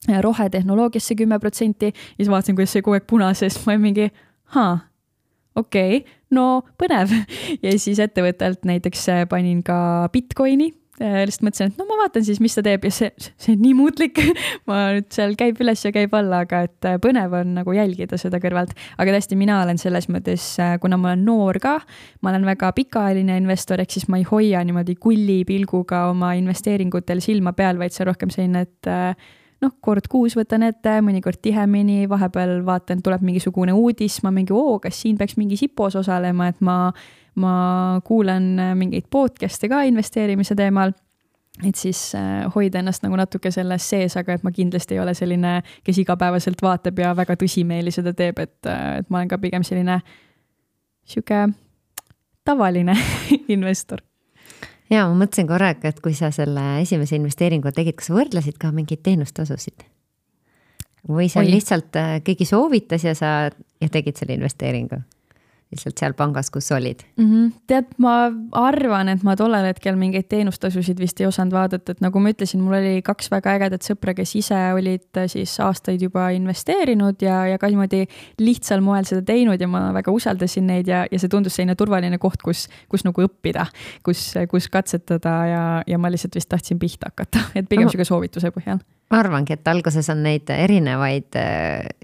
rohetehnoloogiasse 0.09 1.17
kümme 1.19 1.37
protsenti 1.43 1.91
ja 1.93 2.23
siis 2.23 2.31
vaatasin, 2.33 2.57
kuidas 2.57 2.73
see 2.73 2.85
kogu 2.87 2.97
aeg 2.97 3.09
punases, 3.11 3.59
ma 3.67 3.75
olin 3.75 3.85
mingi, 3.85 4.09
haa, 4.57 4.79
okei 5.59 5.99
okay,, 5.99 6.18
no 6.35 6.49
põnev. 6.81 7.15
ja 7.65 7.79
siis 7.79 8.01
ettevõttelt 8.03 8.67
näiteks 8.69 9.09
äh, 9.13 9.25
panin 9.31 9.63
ka 9.67 10.09
Bitcoini 10.13 10.71
äh, 11.01 11.23
lihtsalt 11.29 11.47
mõtlesin, 11.47 11.73
et 11.73 11.81
no 11.81 11.87
ma 11.89 11.99
vaatan 12.03 12.27
siis, 12.27 12.41
mis 12.45 12.57
ta 12.57 12.65
teeb 12.67 12.85
ja 12.89 12.93
see, 12.95 13.11
see 13.41 13.55
on 13.57 13.63
nii 13.65 13.75
muutlik 13.79 14.21
ma 14.69 14.81
nüüd 14.97 15.09
seal 15.15 15.35
käib 15.41 15.61
üles 15.65 15.85
ja 15.87 15.93
käib 15.95 16.15
alla, 16.19 16.43
aga 16.47 16.65
et 16.69 16.89
äh, 16.89 16.99
põnev 17.03 17.39
on 17.41 17.57
nagu 17.61 17.77
jälgida 17.77 18.21
seda 18.21 18.41
kõrvalt. 18.43 18.75
aga 18.99 19.17
tõesti, 19.17 19.39
mina 19.41 19.63
olen 19.63 19.81
selles 19.81 20.11
mõttes, 20.13 20.51
kuna 20.83 21.01
ma 21.01 21.13
olen 21.13 21.27
noor 21.29 21.61
ka, 21.63 21.79
ma 22.23 22.35
olen 22.35 22.47
väga 22.49 22.73
pikaajaline 22.77 23.41
investor, 23.41 23.81
ehk 23.83 23.97
siis 23.97 24.09
ma 24.13 24.21
ei 24.21 24.29
hoia 24.29 24.63
niimoodi 24.67 24.99
kulli 25.01 25.43
pilguga 25.49 26.07
oma 26.13 26.35
investeeringutel 26.39 27.25
silma 27.25 27.55
peal, 27.57 27.81
vaid 27.81 27.95
see 27.95 28.05
on 28.05 28.13
rohkem 28.13 28.35
selline, 28.35 28.67
et 28.69 28.95
noh, 29.65 29.75
kord 29.81 30.07
kuus 30.11 30.37
võtan 30.39 30.63
ette, 30.69 30.99
mõnikord 31.05 31.41
tihemini, 31.43 32.07
vahepeal 32.11 32.61
vaatan, 32.67 33.03
tuleb 33.05 33.25
mingisugune 33.27 33.75
uudis, 33.75 34.21
ma 34.23 34.33
mingi, 34.35 34.55
oo, 34.55 34.79
kas 34.83 35.01
siin 35.03 35.19
peaks 35.19 35.39
mingi 35.41 35.59
sipos 35.59 35.97
osalema, 35.99 36.51
et 36.53 36.63
ma, 36.65 36.79
ma 37.43 37.53
kuulan 38.07 38.53
mingeid 38.79 39.09
podcast'e 39.11 39.71
ka 39.71 39.83
investeerimise 39.91 40.57
teemal 40.59 40.95
et 41.67 41.75
siis 41.75 42.15
äh, 42.15 42.47
hoida 42.55 42.79
ennast 42.79 43.03
nagu 43.03 43.17
natuke 43.19 43.51
selles 43.51 43.87
sees, 43.91 44.17
aga 44.19 44.37
et 44.37 44.45
ma 44.47 44.53
kindlasti 44.55 44.95
ei 44.95 45.03
ole 45.03 45.15
selline, 45.19 45.59
kes 45.85 45.99
igapäevaselt 46.05 46.63
vaatab 46.63 47.01
ja 47.03 47.15
väga 47.19 47.35
tõsimeeli 47.41 47.93
seda 47.95 48.13
teeb, 48.17 48.39
et, 48.43 48.59
äh, 48.67 49.01
et 49.01 49.11
ma 49.11 49.21
olen 49.21 49.33
ka 49.33 49.41
pigem 49.43 49.67
selline 49.67 49.99
sihuke 51.09 51.49
tavaline 52.47 52.95
investor. 53.57 54.05
Ja 54.91 55.07
ma 55.09 55.15
mõtlesin 55.23 55.49
korraga, 55.49 55.91
et 55.91 56.01
kui 56.05 56.17
sa 56.17 56.31
selle 56.35 56.65
esimese 56.83 57.19
investeeringu 57.19 57.73
tegid, 57.75 57.99
kas 57.99 58.11
sa 58.11 58.17
võrdlesid 58.17 58.59
ka 58.61 58.73
mingeid 58.75 59.05
teenustasusid? 59.07 59.87
või 61.09 61.29
see 61.31 61.41
on 61.41 61.49
lihtsalt 61.49 61.97
äh, 61.97 62.19
keegi 62.25 62.45
soovitas 62.49 63.05
ja 63.07 63.15
sa 63.17 63.31
ja 63.81 63.89
tegid 63.93 64.19
selle 64.19 64.35
investeeringu? 64.37 65.01
Lihtsalt 65.73 66.01
seal 66.01 66.15
pangas, 66.17 66.49
kus 66.51 66.71
olid 66.73 67.03
mm? 67.17 67.25
-hmm. 67.25 67.53
tead, 67.69 67.91
ma 68.01 68.31
arvan, 68.57 69.09
et 69.13 69.23
ma 69.27 69.35
tollel 69.37 69.67
hetkel 69.69 69.99
mingeid 70.01 70.29
teenustasusid 70.33 70.99
vist 71.01 71.21
ei 71.21 71.27
osanud 71.29 71.53
vaadata, 71.53 71.93
et 71.93 72.01
nagu 72.05 72.21
ma 72.21 72.33
ütlesin, 72.33 72.63
mul 72.65 72.79
oli 72.79 73.03
kaks 73.05 73.31
väga 73.31 73.57
ägedat 73.59 73.85
sõpra, 73.85 74.15
kes 74.17 74.35
ise 74.41 74.59
olid 74.77 75.21
äh, 75.21 75.29
siis 75.29 75.59
aastaid 75.61 76.03
juba 76.03 76.31
investeerinud 76.37 77.23
ja, 77.23 77.45
ja 77.53 77.59
ka 77.59 77.69
niimoodi 77.69 78.07
lihtsal 78.41 78.81
moel 78.85 79.05
seda 79.09 79.23
teinud 79.29 79.61
ja 79.61 79.69
ma 79.69 79.89
väga 79.97 80.15
usaldasin 80.15 80.67
neid 80.67 80.89
ja, 80.89 81.05
ja 81.11 81.19
see 81.21 81.29
tundus 81.29 81.59
selline 81.59 81.77
turvaline 81.77 82.19
koht, 82.19 82.43
kus, 82.43 82.69
kus 82.89 83.05
nagu 83.05 83.29
õppida, 83.29 83.67
kus, 84.03 84.31
kus 84.51 84.69
katsetada 84.73 85.35
ja, 85.53 85.65
ja 85.87 85.99
ma 85.99 86.11
lihtsalt 86.13 86.41
vist 86.41 86.49
tahtsin 86.49 86.79
pihta 86.79 87.13
hakata, 87.13 87.51
et 87.55 87.69
pigem 87.69 87.91
sihuke 87.93 88.09
soovituse 88.09 88.53
põhjal 88.55 88.81
ma 89.09 89.23
arvangi, 89.23 89.55
et 89.57 89.69
alguses 89.71 90.05
on 90.13 90.21
neid 90.21 90.51
erinevaid, 90.53 91.37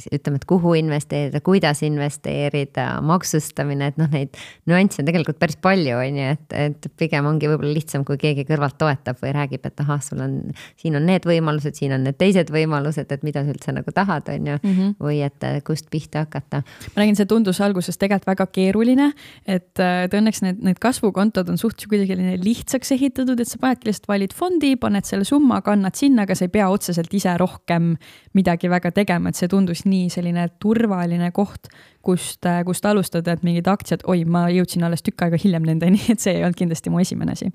ütleme, 0.08 0.38
et 0.40 0.44
kuhu 0.48 0.72
investeerida, 0.78 1.40
kuidas 1.44 1.82
investeerida, 1.84 2.86
maksustamine, 3.04 3.90
et 3.92 3.98
noh, 4.00 4.08
neid 4.12 4.38
nüansse 4.70 5.02
on 5.02 5.08
tegelikult 5.10 5.36
päris 5.42 5.58
palju, 5.60 5.98
on 6.00 6.20
ju, 6.20 6.30
et, 6.32 6.54
et 6.56 6.88
pigem 7.00 7.28
ongi 7.28 7.50
võib-olla 7.50 7.74
lihtsam, 7.76 8.06
kui 8.08 8.16
keegi 8.20 8.46
kõrvalt 8.48 8.78
toetab 8.80 9.20
või 9.20 9.34
räägib, 9.36 9.66
et 9.68 9.82
ahah, 9.84 10.00
sul 10.04 10.22
on, 10.24 10.38
siin 10.80 10.96
on 10.96 11.04
need 11.04 11.28
võimalused, 11.28 11.76
siin 11.76 11.92
on 11.96 12.06
need 12.08 12.16
teised 12.20 12.52
võimalused, 12.54 13.12
et 13.12 13.26
mida 13.26 13.44
sa 13.44 13.52
üldse 13.52 13.76
nagu 13.76 13.94
tahad, 13.94 14.32
on 14.32 14.48
ju 14.54 14.56
mm, 14.56 14.72
-hmm. 14.72 14.96
või 15.04 15.20
et 15.26 15.48
kust 15.68 15.92
pihta 15.92 16.24
hakata. 16.24 16.62
ma 16.94 17.02
nägin, 17.02 17.20
see 17.20 17.28
tundus 17.28 17.60
alguses 17.60 18.00
tegelikult 18.00 18.32
väga 18.32 18.48
keeruline, 18.48 19.10
et, 19.44 19.76
et 19.76 20.16
õnneks 20.16 20.40
need, 20.46 20.64
need 20.64 20.80
kasvukontod 20.80 21.52
on 21.52 21.60
suht 21.60 21.84
kuidagi 21.84 22.16
lihtsaks 22.40 22.96
ehitatud, 22.96 23.40
et 23.40 23.48
sa 23.48 23.60
panedki 23.60 23.90
lihtsalt 23.90 24.08
valid 24.08 24.32
fondi, 24.32 24.74
paned 24.80 25.04
selle 25.04 25.28
summa, 25.28 25.60
kannad 25.60 26.00
sinna, 26.00 26.24
aga 26.24 26.34
sa 26.34 26.48
ei 26.48 26.54
pea 26.54 26.72
otseselt 26.72 26.93
otseselt 26.94 27.14
ise 27.18 27.34
rohkem 27.40 27.94
midagi 28.36 28.70
väga 28.70 28.92
tegema, 28.94 29.30
et 29.30 29.38
see 29.38 29.50
tundus 29.50 29.84
nii 29.88 30.08
selline 30.12 30.46
turvaline 30.62 31.30
koht, 31.34 31.68
kust, 32.04 32.46
kust 32.66 32.86
alustada, 32.86 33.34
et 33.34 33.44
mingid 33.46 33.68
aktsiad, 33.70 34.06
oi, 34.06 34.24
ma 34.24 34.46
jõudsin 34.52 34.86
alles 34.86 35.02
tükk 35.04 35.26
aega 35.26 35.40
hiljem 35.40 35.66
nendeni, 35.66 36.00
et 36.12 36.22
see 36.22 36.36
ei 36.38 36.46
olnud 36.46 36.58
kindlasti 36.58 36.92
mu 36.92 37.02
esimene 37.02 37.36
asi. 37.36 37.50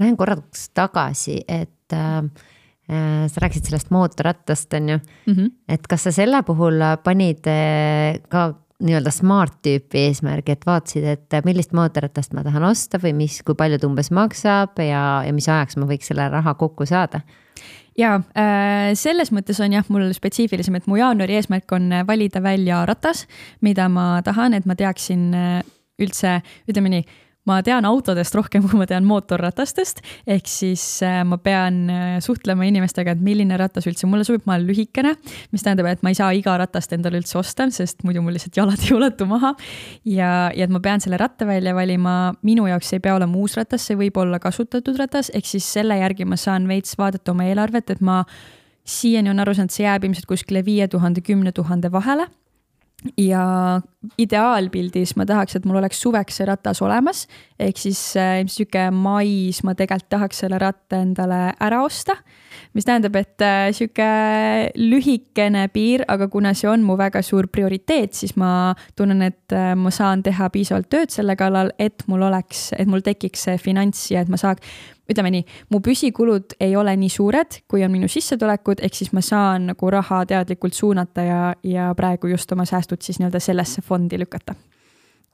Lähen 0.00 0.16
korraks 0.16 0.70
tagasi, 0.76 1.40
et 1.48 1.96
äh, 1.96 2.24
äh, 2.88 3.28
sa 3.28 3.44
rääkisid 3.44 3.68
sellest 3.68 3.92
mootorrattast, 3.94 4.72
on 4.74 4.88
ju 4.88 4.98
mm, 4.98 5.34
-hmm. 5.34 5.52
et 5.68 5.86
kas 5.86 6.08
sa 6.08 6.12
selle 6.12 6.42
puhul 6.42 6.80
panid 7.04 7.46
äh, 7.46 8.20
ka 8.28 8.52
nii-öelda 8.80 9.12
smart 9.12 9.58
tüüpi 9.64 10.06
eesmärgi, 10.06 10.54
et 10.56 10.66
vaatasid, 10.66 11.04
et 11.04 11.44
millist 11.44 11.74
mootorratast 11.76 12.32
ma 12.32 12.44
tahan 12.46 12.64
osta 12.64 12.98
või 13.02 13.12
mis, 13.12 13.42
kui 13.44 13.54
palju 13.54 13.78
ta 13.78 13.86
umbes 13.86 14.10
maksab 14.10 14.80
ja, 14.80 15.22
ja 15.26 15.32
mis 15.36 15.48
ajaks 15.48 15.76
ma 15.76 15.88
võiks 15.90 16.08
selle 16.10 16.28
raha 16.32 16.54
kokku 16.54 16.86
saada? 16.88 17.20
Ja 17.98 18.16
äh, 18.38 18.92
selles 18.98 19.32
mõttes 19.34 19.60
on 19.62 19.72
jah, 19.74 19.86
mul 19.88 20.10
spetsiifilisem, 20.16 20.76
et 20.78 20.86
mu 20.90 20.98
jaanuari 21.00 21.38
eesmärk 21.38 21.72
on 21.76 21.90
valida 22.06 22.42
välja 22.42 22.84
ratas, 22.88 23.26
mida 23.60 23.88
ma 23.92 24.20
tahan, 24.26 24.54
et 24.54 24.68
ma 24.68 24.76
teaksin 24.78 25.30
äh, 25.34 25.58
üldse, 26.00 26.40
ütleme 26.70 26.92
nii 26.92 27.04
ma 27.48 27.60
tean 27.64 27.86
autodest 27.88 28.34
rohkem, 28.36 28.64
kui 28.68 28.78
ma 28.78 28.86
tean 28.88 29.06
mootorratastest, 29.08 30.02
ehk 30.28 30.48
siis 30.50 30.82
äh, 31.06 31.20
ma 31.26 31.38
pean 31.40 31.80
äh, 31.92 32.18
suhtlema 32.24 32.66
inimestega, 32.68 33.14
et 33.16 33.22
milline 33.24 33.56
ratas 33.60 33.88
üldse 33.88 34.08
mulle 34.10 34.26
sobib, 34.28 34.44
ma 34.48 34.58
olen 34.58 34.68
lühikene, 34.68 35.14
mis 35.54 35.64
tähendab, 35.64 35.88
et 35.90 36.04
ma 36.04 36.12
ei 36.12 36.18
saa 36.18 36.30
iga 36.36 36.58
ratast 36.60 36.92
endale 36.96 37.20
üldse 37.22 37.38
osta, 37.40 37.68
sest 37.72 38.04
muidu 38.06 38.22
mul 38.24 38.36
lihtsalt 38.36 38.60
jalad 38.60 38.82
ei 38.86 38.94
ulatu 38.96 39.28
maha. 39.30 39.54
ja, 40.04 40.50
ja 40.56 40.68
et 40.68 40.72
ma 40.72 40.82
pean 40.84 41.02
selle 41.02 41.20
ratta 41.20 41.48
välja 41.48 41.74
valima, 41.76 42.34
minu 42.46 42.68
jaoks 42.68 42.92
ei 42.96 43.04
pea 43.04 43.16
olema 43.16 43.40
uus 43.40 43.56
ratas, 43.60 43.88
see 43.88 43.98
võib 43.98 44.20
olla 44.20 44.40
kasutatud 44.42 45.00
ratas, 45.00 45.32
ehk 45.34 45.48
siis 45.48 45.66
selle 45.78 45.96
järgi 46.00 46.28
ma 46.28 46.38
saan 46.40 46.68
veits 46.68 46.98
vaadata 47.00 47.32
oma 47.32 47.48
eelarvet, 47.48 47.96
et 47.96 48.04
ma 48.04 48.22
siiani 48.90 49.32
on 49.32 49.40
aru 49.40 49.56
saanud, 49.56 49.72
see 49.72 49.86
jääb 49.86 50.04
ilmselt 50.04 50.28
kuskile 50.28 50.64
viie 50.66 50.88
tuhande, 50.92 51.24
kümne 51.24 51.52
tuhande 51.56 51.92
vahele 51.92 52.28
ja 53.16 53.44
ideaalpildis 54.20 55.12
ma 55.20 55.26
tahaks, 55.28 55.58
et 55.58 55.66
mul 55.68 55.76
oleks 55.80 55.98
suveks 56.00 56.40
see 56.40 56.46
ratas 56.48 56.80
olemas, 56.80 57.26
ehk 57.60 57.80
siis 57.80 58.00
äh, 58.16 58.38
sihuke 58.48 58.86
mais 58.96 59.60
ma 59.66 59.74
tegelikult 59.76 60.08
tahaks 60.10 60.40
selle 60.44 60.60
ratta 60.60 61.02
endale 61.04 61.50
ära 61.60 61.82
osta. 61.84 62.16
mis 62.74 62.86
tähendab, 62.86 63.16
et 63.16 63.42
äh, 63.44 63.68
sihuke 63.76 64.06
lühikene 64.78 65.66
piir, 65.72 66.04
aga 66.08 66.28
kuna 66.32 66.54
see 66.54 66.68
on 66.70 66.82
mu 66.86 66.96
väga 66.98 67.22
suur 67.22 67.48
prioriteet, 67.52 68.14
siis 68.14 68.36
ma 68.40 68.72
tunnen, 68.96 69.22
et 69.22 69.52
äh, 69.52 69.74
ma 69.76 69.92
saan 69.92 70.22
teha 70.22 70.48
piisavalt 70.50 70.88
tööd 70.90 71.12
selle 71.12 71.36
kallal, 71.36 71.74
et 71.78 72.06
mul 72.08 72.24
oleks, 72.30 72.70
et 72.78 72.88
mul 72.88 73.04
tekiks 73.04 73.46
see 73.48 73.60
finants 73.60 74.08
ja 74.14 74.24
et 74.24 74.32
ma 74.32 74.40
saaks 74.40 74.64
ütleme 75.10 75.32
nii, 75.34 75.44
mu 75.74 75.80
püsikulud 75.84 76.54
ei 76.62 76.76
ole 76.78 76.94
nii 76.98 77.10
suured, 77.12 77.60
kui 77.70 77.82
on 77.84 77.92
minu 77.92 78.08
sissetulekud, 78.10 78.82
ehk 78.84 78.96
siis 78.96 79.12
ma 79.16 79.22
saan 79.24 79.70
nagu 79.72 79.90
raha 79.92 80.22
teadlikult 80.30 80.76
suunata 80.76 81.24
ja, 81.26 81.40
ja 81.66 81.90
praegu 81.98 82.30
just 82.30 82.52
oma 82.54 82.66
säästud 82.68 83.02
siis 83.02 83.18
nii-öelda 83.20 83.42
sellesse 83.42 83.82
fondi 83.90 84.20
lükata. 84.20 84.56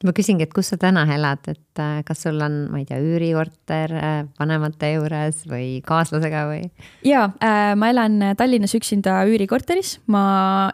Ma 0.05 0.13
küsingi, 0.13 0.45
et 0.45 0.53
kus 0.53 0.69
sa 0.69 0.77
täna 0.77 1.07
elad, 1.15 1.47
et 1.49 1.81
äh, 1.81 2.03
kas 2.05 2.27
sul 2.27 2.37
on, 2.45 2.57
ma 2.69 2.83
ei 2.83 2.85
tea, 2.85 2.99
üürikorter 3.01 3.95
äh, 3.97 4.19
vanemate 4.37 4.91
juures 4.93 5.39
või 5.49 5.79
kaaslasega 5.87 6.43
või? 6.51 6.67
ja 7.09 7.23
äh, 7.41 7.71
ma 7.81 7.89
elan 7.95 8.21
Tallinnas 8.37 8.77
üksinda 8.77 9.23
üürikorteris, 9.25 9.95
ma 10.13 10.27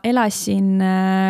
elasin 0.03 0.83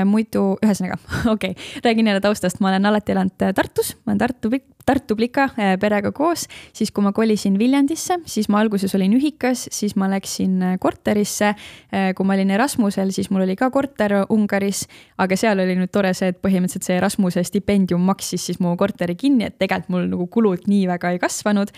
muidu, 0.09 0.55
ühesõnaga, 0.65 0.97
okei 1.35 1.53
okay,, 1.53 1.69
räägin 1.85 2.09
jälle 2.09 2.25
taustast, 2.25 2.63
ma 2.65 2.73
olen 2.73 2.89
alati 2.89 3.13
elanud 3.13 3.37
Tartus, 3.61 3.93
ma 4.07 4.15
olen 4.15 4.25
Tartu 4.25 4.55
Tartu 4.87 5.17
Plika 5.17 5.49
äh, 5.57 5.75
perega 5.81 6.13
koos, 6.15 6.47
siis 6.75 6.91
kui 6.95 7.05
ma 7.05 7.13
kolisin 7.17 7.59
Viljandisse, 7.61 8.19
siis 8.29 8.49
ma 8.53 8.63
alguses 8.63 8.95
olin 8.99 9.15
ühikas, 9.19 9.67
siis 9.73 9.95
ma 10.01 10.09
läksin 10.13 10.57
äh, 10.63 10.79
korterisse. 10.83 11.53
Äh, 11.93 12.11
kui 12.19 12.27
ma 12.29 12.37
olin 12.37 12.51
Erasmusel, 12.55 13.13
siis 13.15 13.31
mul 13.31 13.47
oli 13.47 13.57
ka 13.59 13.71
korter 13.75 14.23
Ungaris, 14.33 14.87
aga 15.23 15.39
seal 15.39 15.63
oli 15.63 15.77
nüüd 15.79 15.93
tore 15.95 16.15
see, 16.19 16.33
et 16.33 16.41
põhimõtteliselt 16.43 16.89
see 16.89 16.99
Erasmuse 16.99 17.45
stipendium 17.47 18.03
maksis 18.07 18.49
siis 18.51 18.63
mu 18.63 18.75
korteri 18.81 19.17
kinni, 19.19 19.51
et 19.51 19.61
tegelikult 19.61 19.93
mul 19.93 20.11
nagu 20.11 20.27
kulud 20.33 20.67
nii 20.71 20.89
väga 20.91 21.15
ei 21.15 21.23
kasvanud 21.23 21.73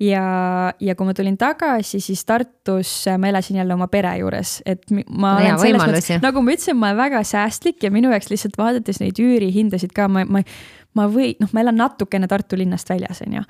ja, 0.00 0.24
ja 0.80 0.94
kui 0.94 1.08
ma 1.08 1.14
tulin 1.16 1.36
tagasi, 1.38 2.00
siis 2.02 2.22
Tartus 2.28 2.92
ma 3.18 3.30
elasin 3.30 3.58
jälle 3.60 3.74
oma 3.74 3.88
pere 3.90 4.14
juures, 4.20 4.58
et 4.66 4.84
ma 4.90 5.34
no 5.38 5.42
olen 5.42 5.60
selles 5.62 5.82
mõttes, 5.82 6.10
nagu 6.22 6.42
ma 6.44 6.54
ütlesin, 6.54 6.78
ma 6.78 6.92
olen 6.92 7.00
väga 7.02 7.22
säästlik 7.26 7.82
ja 7.84 7.90
minu 7.94 8.12
jaoks 8.14 8.30
lihtsalt 8.32 8.58
vaadates 8.58 9.02
neid 9.02 9.18
üürihindasid 9.22 9.94
ka, 9.96 10.08
ma, 10.12 10.24
ma 10.28 10.44
ma 10.96 11.04
või 11.10 11.34
noh, 11.40 11.50
ma 11.52 11.62
elan 11.62 11.76
natukene 11.78 12.28
Tartu 12.30 12.56
linnast 12.58 12.88
väljas, 12.88 13.20
on 13.26 13.38
ju. 13.38 13.42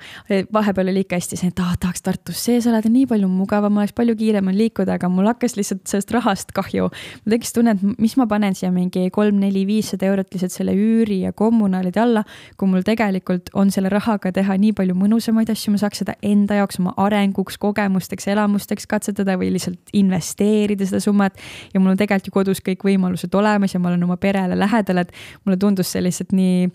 vahepeal 0.53 0.91
oli 0.91 1.03
ikka 1.05 1.17
hästi 1.19 1.37
see, 1.39 1.51
et 1.53 1.61
ah, 1.63 1.71
tahaks 1.79 2.03
Tartus 2.03 2.41
sees 2.45 2.67
elada, 2.69 2.91
nii 2.91 3.07
palju 3.09 3.29
mugavam, 3.31 3.77
oleks 3.79 3.95
palju 3.97 4.15
kiirem 4.19 4.49
on 4.51 4.57
liikuda, 4.57 4.97
aga 4.99 5.09
mul 5.11 5.29
hakkas 5.29 5.55
lihtsalt 5.57 5.85
sellest 5.89 6.11
rahast 6.13 6.51
kahju. 6.55 6.89
mul 6.91 7.35
tekkis 7.35 7.55
tunne, 7.55 7.75
et 7.77 8.01
mis 8.01 8.15
ma 8.19 8.27
panen 8.29 8.57
siia 8.57 8.71
mingi 8.75 9.07
kolm-neli-viissada 9.15 10.09
eurot 10.09 10.33
lihtsalt 10.35 10.55
selle 10.55 10.75
üüri 10.75 11.21
ja 11.23 11.33
kommunaalide 11.33 12.03
alla, 12.03 12.25
kui 12.57 12.69
mul 12.71 12.83
tegelikult 12.87 13.53
on 13.53 13.71
selle 13.73 13.91
rahaga 13.93 14.33
teha 14.35 14.57
nii 14.59 14.75
palju 14.77 14.97
mõnusamaid 14.99 15.49
asju, 15.53 15.73
ma 15.73 15.81
saaks 15.81 16.03
seda 16.03 16.17
enda 16.25 16.59
jaoks, 16.59 16.81
oma 16.83 16.93
arenguks, 17.01 17.57
kogemusteks, 17.61 18.27
elamusteks 18.35 18.89
katsetada 18.89 19.37
või 19.39 19.53
lihtsalt 19.55 19.95
investeerida 19.95 20.85
seda 20.89 21.01
summat. 21.03 21.39
ja 21.73 21.79
mul 21.79 21.95
on 21.95 21.97
tegelikult 21.97 22.29
ju 22.29 22.35
kodus 22.35 22.61
kõik 22.65 22.83
võimalused 22.85 23.33
olemas 23.35 23.73
ja 23.73 23.79
ma 23.79 23.89
olen 23.93 24.03
oma 24.03 24.17
perele 24.17 24.57
lähedal, 24.59 25.05
et 25.05 25.15
mulle 25.45 25.57
tundus 25.57 25.91
see 25.93 26.03
lihtsalt 26.03 26.35
nii 26.35 26.67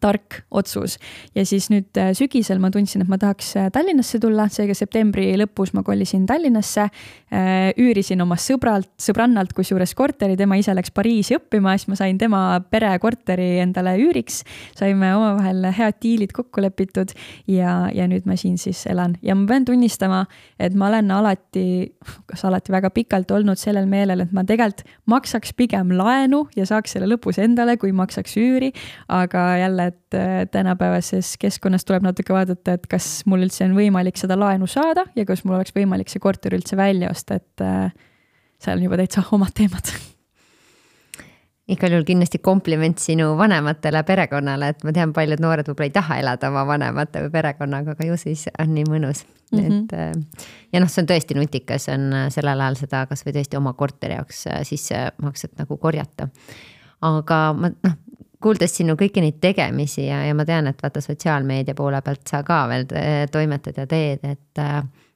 tark 0.00 0.42
otsus. 0.50 0.98
ja 1.34 1.44
siis 1.46 1.68
nüüd 1.72 1.98
äh, 2.00 2.12
sügisel 2.16 2.60
ma 2.62 2.70
tundsin, 2.74 3.04
et 3.04 3.10
ma 3.10 3.18
tahaks 3.20 3.54
äh, 3.60 3.70
Tallinnasse 3.74 4.20
tulla, 4.22 4.48
seega 4.52 4.74
septembri 4.76 5.30
lõpus 5.40 5.74
ma 5.74 5.82
kolisin 5.86 6.26
Tallinnasse. 6.26 6.88
Äh, 7.34 7.72
üürisin 7.80 8.22
oma 8.22 8.36
sõbralt, 8.38 8.92
sõbrannalt 9.00 9.52
kusjuures 9.56 9.94
korteri, 9.98 10.36
tema 10.38 10.58
ise 10.60 10.74
läks 10.76 10.92
Pariisi 10.94 11.38
õppima, 11.38 11.74
siis 11.78 11.90
ma 11.90 11.98
sain 11.98 12.18
tema 12.20 12.42
perekorteri 12.70 13.58
endale 13.64 13.96
üüriks. 13.98 14.42
saime 14.78 15.14
omavahel 15.16 15.70
head 15.74 15.98
diilid 16.02 16.32
kokku 16.34 16.62
lepitud 16.62 17.14
ja, 17.50 17.88
ja 17.94 18.06
nüüd 18.10 18.28
ma 18.28 18.36
siin 18.38 18.58
siis 18.60 18.84
elan 18.90 19.16
ja 19.22 19.34
ma 19.34 19.46
pean 19.48 19.64
tunnistama, 19.64 20.24
et 20.60 20.74
ma 20.78 20.88
olen 20.90 21.10
alati, 21.14 21.94
kas 22.30 22.44
alati 22.46 22.72
väga 22.74 22.90
pikalt 22.94 23.30
olnud 23.34 23.60
sellel 23.60 23.88
meelel, 23.90 24.24
et 24.24 24.32
ma 24.34 24.44
tegelikult 24.46 24.84
maksaks 25.10 25.54
pigem 25.56 25.92
laenu 25.96 26.44
ja 26.56 26.66
saaks 26.68 26.94
selle 26.94 27.08
lõpus 27.10 27.38
endale, 27.42 27.76
kui 27.80 27.92
maksaks 27.96 28.36
üüri, 28.40 28.70
aga 29.12 29.44
jälle 29.60 29.83
jälle, 29.84 29.94
et 29.94 30.14
äh, 30.14 30.46
tänapäevases 30.50 31.36
keskkonnas 31.40 31.84
tuleb 31.84 32.02
natuke 32.02 32.34
vaadata, 32.34 32.78
et 32.78 32.86
kas 32.90 33.22
mul 33.26 33.44
üldse 33.46 33.64
on 33.64 33.76
võimalik 33.76 34.18
seda 34.20 34.38
laenu 34.38 34.66
saada 34.70 35.06
ja 35.16 35.24
kas 35.28 35.44
mul 35.44 35.58
oleks 35.58 35.74
võimalik 35.76 36.10
see 36.12 36.22
korter 36.22 36.56
üldse 36.56 36.76
välja 36.76 37.10
osta, 37.10 37.38
et 37.40 37.64
äh, 37.64 37.92
seal 38.62 38.78
on 38.78 38.88
juba 38.88 38.98
täitsa 39.00 39.24
omad 39.32 39.54
teemad 39.56 39.92
igal 41.68 41.94
juhul 41.94 42.04
kindlasti 42.04 42.38
kompliment 42.44 43.00
sinu 43.00 43.30
vanematele, 43.38 44.02
perekonnale, 44.04 44.68
et 44.74 44.84
ma 44.84 44.92
tean, 44.92 45.14
paljud 45.16 45.40
noored 45.40 45.68
võib-olla 45.70 45.88
ei 45.88 45.94
taha 45.94 46.18
elada 46.20 46.50
oma 46.52 46.66
vanemate 46.68 47.22
või 47.24 47.32
perekonnaga, 47.32 47.94
aga 47.96 48.08
ju 48.10 48.18
siis 48.20 48.44
on 48.60 48.74
nii 48.76 48.84
mõnus 48.90 49.24
mm. 49.24 49.58
-hmm. 49.58 49.80
et 49.80 49.96
äh, 49.96 50.52
ja 50.72 50.84
noh, 50.84 50.92
see 50.92 51.04
on 51.04 51.08
tõesti 51.08 51.38
nutikas, 51.38 51.88
on 51.94 52.12
sellel 52.34 52.60
ajal 52.60 52.80
seda 52.84 53.06
kasvõi 53.08 53.36
tõesti 53.38 53.60
oma 53.60 53.72
korteri 53.72 54.18
jaoks 54.18 54.44
sissemakset 54.68 55.56
nagu 55.58 55.76
korjata. 55.80 56.28
aga 57.00 57.40
ma 57.56 57.72
noh, 57.72 57.96
kuuldes 58.44 58.76
sinu 58.76 58.98
kõiki 59.00 59.22
neid 59.24 59.40
tegemisi 59.40 60.04
ja, 60.06 60.20
ja 60.28 60.34
ma 60.36 60.44
tean, 60.44 60.68
et 60.68 60.82
vaata 60.84 61.00
sotsiaalmeedia 61.00 61.74
poole 61.78 62.02
pealt 62.04 62.28
sa 62.28 62.42
ka 62.44 62.66
veel 62.68 62.84
toimetad 63.32 63.80
ja 63.80 63.88
teed, 63.88 64.26
et 64.28 64.62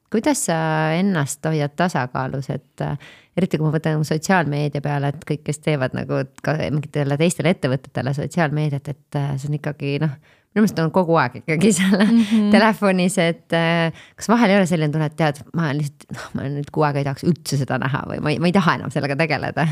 kuidas 0.09 0.45
sa 0.45 0.57
ennast 0.97 1.45
hoiad 1.45 1.75
tasakaalus, 1.77 2.49
et 2.49 2.81
äh, 2.81 2.97
eriti 3.37 3.57
kui 3.57 3.67
ma 3.67 3.73
võtan 3.75 4.03
sotsiaalmeedia 4.05 4.81
peale, 4.81 5.13
et 5.13 5.25
kõik, 5.27 5.43
kes 5.47 5.61
teevad 5.65 5.95
nagu 5.97 6.23
ka 6.43 6.57
mingitele 6.65 7.17
teistele 7.19 7.53
ettevõtetele 7.55 8.13
sotsiaalmeediat, 8.17 8.89
et 8.89 9.19
äh, 9.19 9.31
see 9.37 9.51
on 9.51 9.59
ikkagi 9.59 9.97
noh 10.03 10.17
minu 10.49 10.63
meelest 10.63 10.79
on 10.81 10.91
kogu 10.93 11.17
aeg 11.21 11.39
ikkagi 11.41 11.71
seal 11.77 11.95
mm 11.97 12.21
-hmm. 12.21 12.51
telefonis, 12.53 13.17
et 13.21 13.55
äh, 13.57 13.93
kas 14.17 14.29
vahel 14.31 14.53
ei 14.53 14.57
ole 14.57 14.69
selline 14.69 14.91
tunne, 14.93 15.09
et 15.11 15.17
tead, 15.19 15.41
ma 15.53 15.71
lihtsalt, 15.73 16.07
noh, 16.15 16.29
ma 16.33 16.47
nüüd 16.55 16.71
kuu 16.73 16.85
aega 16.87 16.99
ei 16.99 17.07
tahaks 17.07 17.27
üldse 17.27 17.59
seda 17.61 17.77
näha 17.81 18.03
või 18.09 18.21
ma 18.21 18.33
ei, 18.33 18.39
ma 18.39 18.51
ei 18.51 18.55
taha 18.55 18.75
enam 18.79 18.93
sellega 18.93 19.15
tegeleda. 19.19 19.67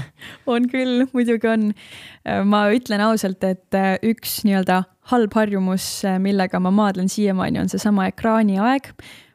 on 0.46 0.70
küll, 0.72 1.08
muidugi 1.14 1.48
on. 1.48 1.72
ma 2.46 2.68
ütlen 2.72 3.02
ausalt, 3.02 3.44
et 3.44 3.80
üks 4.04 4.42
nii-öelda 4.44 4.84
halb 5.12 5.34
harjumus, 5.34 6.04
millega 6.20 6.60
ma 6.60 6.72
maadlen 6.72 7.10
siiamaani, 7.10 7.60
on 7.60 7.70
seesama 7.70 8.08
ekraaniaeg 8.12 8.92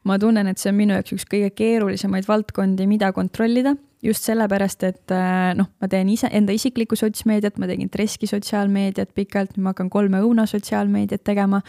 ma 0.09 0.19
tunnen, 0.19 0.51
et 0.51 0.61
see 0.61 0.71
on 0.73 0.79
minu 0.79 0.97
jaoks 0.97 1.15
üks 1.17 1.27
kõige 1.31 1.51
keerulisemaid 1.55 2.29
valdkondi, 2.29 2.89
mida 2.91 3.13
kontrollida. 3.17 3.77
Just 4.03 4.27
sellepärast, 4.27 4.83
et 4.83 5.13
äh, 5.15 5.53
noh, 5.55 5.69
ma 5.81 5.89
teen 5.91 6.09
ise 6.11 6.27
enda 6.35 6.55
isiklikku 6.55 6.97
sotsmeediat, 6.99 7.59
ma 7.63 7.69
tegin 7.71 7.91
Treski 7.93 8.27
sotsiaalmeediat 8.27 9.13
pikalt, 9.15 9.53
nüüd 9.55 9.67
ma 9.67 9.75
hakkan 9.75 9.91
kolme 9.93 10.19
õuna 10.27 10.47
sotsiaalmeediat 10.51 11.23
tegema. 11.25 11.63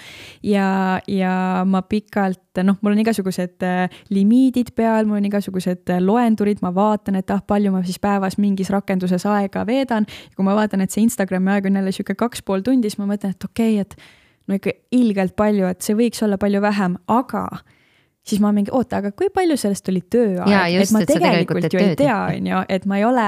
ja, 0.44 1.00
ja 1.08 1.36
ma 1.70 1.84
pikalt, 1.86 2.42
noh, 2.66 2.80
mul 2.82 2.96
on 2.96 3.04
igasugused 3.04 3.66
äh, 3.68 4.00
limiidid 4.10 4.74
peal, 4.76 5.06
mul 5.10 5.22
on 5.22 5.30
igasugused 5.30 5.94
äh, 5.94 6.02
loendurid, 6.02 6.64
ma 6.66 6.74
vaatan, 6.74 7.22
et 7.22 7.30
ah, 7.34 7.44
palju 7.46 7.76
ma 7.76 7.84
siis 7.86 8.02
päevas 8.02 8.40
mingis 8.42 8.74
rakenduses 8.74 9.28
aega 9.30 9.66
veedan. 9.70 10.10
kui 10.36 10.46
ma 10.46 10.58
vaatan, 10.58 10.82
et 10.82 10.92
see 10.92 11.06
Instagrami 11.06 11.54
aeg 11.54 11.70
on 11.70 11.80
jälle 11.82 11.94
sihuke 11.94 12.18
kaks 12.18 12.42
pool 12.42 12.66
tundi, 12.66 12.90
siis 12.90 13.02
ma 13.02 13.10
mõtlen, 13.14 13.38
et 13.38 13.50
okei 13.50 13.80
okay,, 13.80 13.86
et 13.86 14.48
no 14.48 14.58
ikka 14.58 14.74
ilgelt 14.92 15.38
palju, 15.38 15.70
et 15.70 15.86
see 15.86 15.96
võiks 15.98 16.26
olla 16.26 16.42
palju 16.42 16.62
vähem, 16.66 16.98
aga 17.14 17.46
siis 18.24 18.42
ma 18.44 18.52
mingi, 18.56 18.72
oota, 18.72 19.02
aga 19.04 19.12
kui 19.12 19.30
palju 19.34 19.58
sellest 19.60 19.90
oli 19.92 20.02
tööaeg, 20.02 20.80
et 20.82 20.94
ma 20.96 21.04
tegelikult, 21.06 21.66
tegelikult 21.68 21.74
ju 21.76 21.84
ei 21.84 21.98
tea, 22.00 22.20
on 22.38 22.48
ju, 22.52 22.64
et 22.78 22.86
ma 22.90 23.00
ei 23.02 23.06
ole 23.08 23.28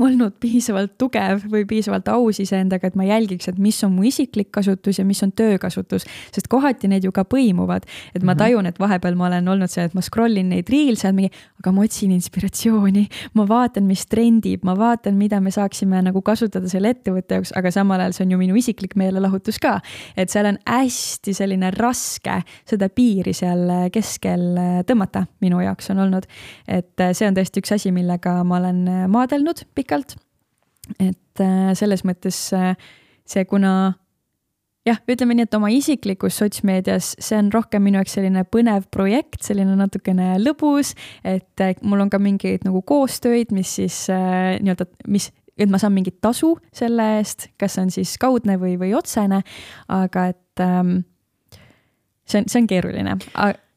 olnud 0.00 0.38
piisavalt 0.40 0.94
tugev 0.96 1.42
või 1.52 1.66
piisavalt 1.68 2.06
aus 2.08 2.38
iseendaga, 2.40 2.88
et 2.88 2.94
ma 2.96 3.04
jälgiks, 3.04 3.50
et 3.50 3.58
mis 3.60 3.76
on 3.84 3.92
mu 3.92 4.06
isiklik 4.08 4.48
kasutus 4.54 4.98
ja 4.98 5.04
mis 5.04 5.20
on 5.22 5.34
töökasutus. 5.36 6.06
sest 6.32 6.48
kohati 6.48 6.88
need 6.88 7.04
ju 7.04 7.12
ka 7.12 7.26
põimuvad, 7.28 7.84
et 8.14 8.22
ma 8.22 8.32
mhm. 8.32 8.38
tajun, 8.38 8.66
et 8.66 8.78
vahepeal 8.80 9.18
ma 9.20 9.26
olen 9.28 9.48
olnud 9.52 9.70
see, 9.70 9.84
et 9.84 9.94
ma 9.94 10.00
scroll 10.00 10.40
in 10.40 10.48
neid 10.48 10.70
reels'e 10.72 11.12
mingi, 11.12 11.28
aga 11.60 11.72
ma 11.76 11.84
otsin 11.84 12.14
inspiratsiooni. 12.16 13.04
ma 13.34 13.46
vaatan, 13.48 13.84
mis 13.84 14.06
trendib, 14.08 14.64
ma 14.64 14.76
vaatan, 14.78 15.18
mida 15.20 15.40
me 15.40 15.52
saaksime 15.52 16.00
nagu 16.02 16.22
kasutada 16.24 16.68
selle 16.72 16.94
ettevõtte 16.96 17.36
jaoks, 17.36 17.52
aga 17.56 17.70
samal 17.70 18.00
ajal 18.00 18.16
see 18.16 18.24
on 18.24 18.32
ju 18.32 18.40
minu 18.40 18.56
isiklik 18.56 18.96
meelelahutus 18.96 19.60
ka. 19.60 19.78
et 20.16 20.32
seal 20.32 20.48
on 20.48 20.58
hästi 20.64 21.36
selline 21.36 21.70
raske 21.76 22.38
seda 22.64 22.88
piiri 22.88 23.36
seal 23.36 23.92
keskel 23.92 24.56
tõmmata, 24.88 25.26
minu 25.44 25.60
jaoks 25.60 25.92
on 25.92 26.00
olnud. 26.06 26.24
et 26.66 27.06
see 27.12 27.28
on 27.28 27.36
tõesti 27.36 27.60
üks 27.60 27.76
asi, 27.76 27.92
millega 27.92 28.38
ma 28.40 28.56
olen 28.56 28.82
maadelnud 29.12 29.66
pikalt. 29.82 30.16
et 30.98 31.40
äh, 31.40 31.72
selles 31.78 32.06
mõttes 32.06 32.38
äh, 32.56 32.72
see, 33.28 33.44
kuna 33.48 33.94
jah, 34.86 34.98
ütleme 35.10 35.36
nii, 35.36 35.46
et 35.46 35.56
oma 35.56 35.70
isiklikus 35.72 36.40
sotsmeedias, 36.40 37.12
see 37.22 37.38
on 37.38 37.52
rohkem 37.54 37.84
minu 37.86 38.00
jaoks 38.00 38.16
selline 38.18 38.42
põnev 38.50 38.88
projekt, 38.94 39.42
selline 39.46 39.76
natukene 39.78 40.34
lõbus, 40.42 40.94
et 41.22 41.62
äh, 41.62 41.76
mul 41.86 42.04
on 42.04 42.10
ka 42.12 42.20
mingeid 42.22 42.66
nagu 42.66 42.82
koostöid, 42.86 43.54
mis 43.54 43.76
siis 43.78 44.04
äh, 44.12 44.58
nii-öelda, 44.62 44.88
mis, 45.12 45.30
et 45.54 45.70
ma 45.70 45.80
saan 45.80 45.94
mingit 45.94 46.18
tasu 46.24 46.54
selle 46.74 47.06
eest, 47.20 47.50
kas 47.60 47.76
see 47.76 47.86
on 47.86 47.94
siis 47.94 48.16
kaudne 48.20 48.58
või, 48.60 48.74
või 48.80 48.94
otsene, 48.98 49.42
aga 49.92 50.28
et 50.34 50.64
ähm, 50.64 51.02
see 52.26 52.42
on, 52.42 52.50
see 52.50 52.64
on 52.64 52.70
keeruline. 52.70 53.18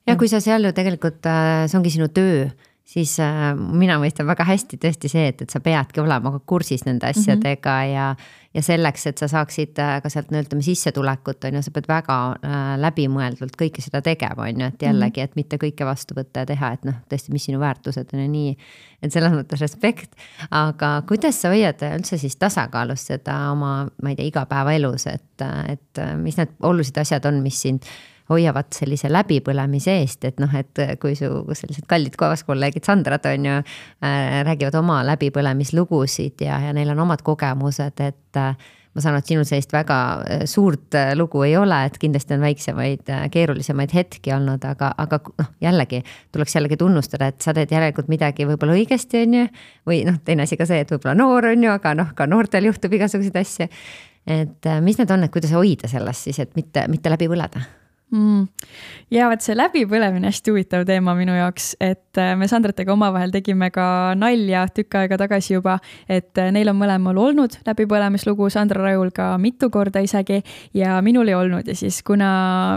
ja 0.10 0.18
kui 0.18 0.32
sa 0.32 0.42
seal 0.44 0.66
ju 0.66 0.74
tegelikult, 0.76 1.22
see 1.22 1.78
ongi 1.78 1.94
sinu 1.94 2.10
töö 2.14 2.48
siis 2.86 3.18
äh, 3.20 3.52
mina 3.58 3.98
mõistan 4.02 4.28
väga 4.30 4.46
hästi 4.46 4.78
tõesti 4.82 5.10
see, 5.10 5.28
et, 5.32 5.42
et 5.42 5.54
sa 5.54 5.62
peadki 5.64 6.04
olema 6.04 6.32
ka 6.36 6.42
kursis 6.46 6.86
nende 6.86 7.10
mhm. 7.10 7.18
asjadega 7.18 7.74
mm 7.74 7.88
-hmm. 7.88 7.94
ja. 7.94 8.16
ja 8.54 8.62
selleks, 8.62 9.08
et 9.08 9.18
sa 9.18 9.28
saaksid 9.28 9.80
äh, 9.82 9.98
ka 10.02 10.10
sealt 10.10 10.32
no 10.32 10.40
ütleme 10.40 10.62
sissetulekut, 10.64 11.44
on 11.44 11.60
ju, 11.60 11.62
sa 11.66 11.72
pead 11.72 11.90
väga 11.90 12.20
äh, 12.32 12.78
läbimõeldult 12.80 13.58
kõike 13.62 13.82
seda 13.82 14.02
tegema, 14.02 14.48
on 14.48 14.62
ju, 14.62 14.68
et 14.68 14.88
jällegi, 14.88 15.22
et 15.22 15.36
mitte 15.36 15.58
kõike 15.58 15.86
vastu 15.86 16.16
võtta 16.16 16.46
ja 16.46 16.52
teha, 16.54 16.72
et 16.72 16.86
noh, 16.86 17.02
tõesti, 17.10 17.34
mis 17.34 17.50
sinu 17.50 17.60
väärtused 17.60 18.14
on 18.14 18.20
ja 18.20 18.28
nii. 18.28 18.58
et 19.02 19.12
selles 19.14 19.34
mõttes 19.34 19.62
respekt, 19.62 20.16
aga 20.52 21.02
kuidas 21.08 21.42
sa 21.42 21.50
hoiad 21.50 21.82
üldse 21.82 22.18
siis 22.18 22.36
tasakaalus 22.36 23.06
seda 23.06 23.52
oma, 23.52 23.88
ma 24.02 24.10
ei 24.10 24.16
tea, 24.16 24.26
igapäevaelus, 24.26 25.08
et, 25.08 25.46
et 25.68 26.06
mis 26.18 26.38
need 26.38 26.54
olulised 26.62 26.98
asjad 26.98 27.26
on, 27.26 27.42
mis 27.42 27.62
sind 27.62 27.84
hoiavad 28.30 28.72
sellise 28.76 29.12
läbipõlemise 29.12 30.00
eest, 30.02 30.26
et 30.26 30.40
noh, 30.42 30.54
et 30.58 30.86
kui 31.02 31.18
su 31.18 31.30
sellised 31.54 31.86
kallid 31.90 32.16
kaaskolleegid 32.20 32.88
Sandrad 32.88 33.28
on 33.30 33.52
ju 33.52 33.58
äh,, 33.60 34.40
räägivad 34.48 34.80
oma 34.82 35.02
läbipõlemislugusid 35.12 36.48
ja, 36.48 36.62
ja 36.68 36.74
neil 36.74 36.96
on 36.96 37.06
omad 37.06 37.22
kogemused, 37.26 38.02
et 38.02 38.42
äh, 38.42 38.56
ma 38.96 39.04
saan 39.04 39.18
aru, 39.18 39.24
et 39.24 39.32
sinul 39.32 39.46
sellist 39.48 39.74
väga 39.76 39.98
äh, 40.24 40.44
suurt 40.50 40.96
äh, 40.96 41.12
lugu 41.20 41.44
ei 41.46 41.58
ole, 41.60 41.82
et 41.88 41.98
kindlasti 42.00 42.38
on 42.38 42.46
väiksemaid, 42.46 43.04
äh, 43.12 43.26
keerulisemaid 43.32 43.94
hetki 43.96 44.34
olnud, 44.36 44.64
aga, 44.70 44.94
aga 45.04 45.20
noh, 45.28 45.52
jällegi 45.64 46.02
tuleks 46.36 46.56
jällegi 46.56 46.80
tunnustada, 46.80 47.30
et 47.32 47.44
sa 47.44 47.54
teed 47.56 47.72
järelikult 47.76 48.10
midagi 48.12 48.48
võib-olla 48.48 48.78
õigesti, 48.80 49.26
on 49.28 49.40
ju. 49.42 49.46
või 49.92 50.02
noh, 50.08 50.20
teine 50.26 50.48
asi 50.48 50.60
ka 50.60 50.68
see, 50.70 50.82
et 50.86 50.96
võib-olla 50.96 51.18
noor 51.20 51.52
on 51.52 51.68
ju, 51.68 51.74
aga 51.76 51.96
noh, 52.00 52.14
ka 52.16 52.30
noortel 52.32 52.72
juhtub 52.72 52.96
igasuguseid 52.96 53.42
asju. 53.44 53.70
et 54.26 54.72
mis 54.82 54.98
need 54.98 55.12
on, 55.12 55.28
et 55.28 55.34
kuidas 55.34 55.52
hoida 55.54 55.92
sellest 55.92 56.30
siis, 56.30 56.40
et 56.40 56.56
mitte, 56.56 56.88
mitte 56.90 57.12
läbi 57.12 57.28
põleda 57.30 57.68
mm.? 58.16 58.48
ja 59.14 59.28
vot 59.30 59.44
see 59.44 59.56
läbipõlemine 59.58 60.30
hästi 60.32 60.52
huvitav 60.52 60.86
teema 60.88 61.14
minu 61.18 61.36
jaoks, 61.36 61.74
et 61.84 62.20
äh, 62.20 62.34
me 62.40 62.48
Sandratega 62.50 62.94
omavahel 62.96 63.34
tegime 63.34 63.70
ka 63.74 64.16
nalja 64.18 64.66
tükk 64.74 64.98
aega 65.02 65.20
tagasi 65.22 65.56
juba, 65.56 65.78
et 66.10 66.38
äh, 66.42 66.50
neil 66.56 66.72
on 66.72 66.80
mõlemal 66.80 67.20
olnud 67.22 67.60
läbipõlemislugu, 67.68 68.50
Sandra 68.54 68.82
Rajul 68.88 69.12
ka 69.16 69.34
mitu 69.42 69.70
korda 69.74 70.02
isegi 70.04 70.42
ja 70.78 70.98
minul 71.06 71.30
ei 71.30 71.38
olnud 71.38 71.70
ja 71.70 71.78
siis 71.78 72.02
kuna 72.06 72.30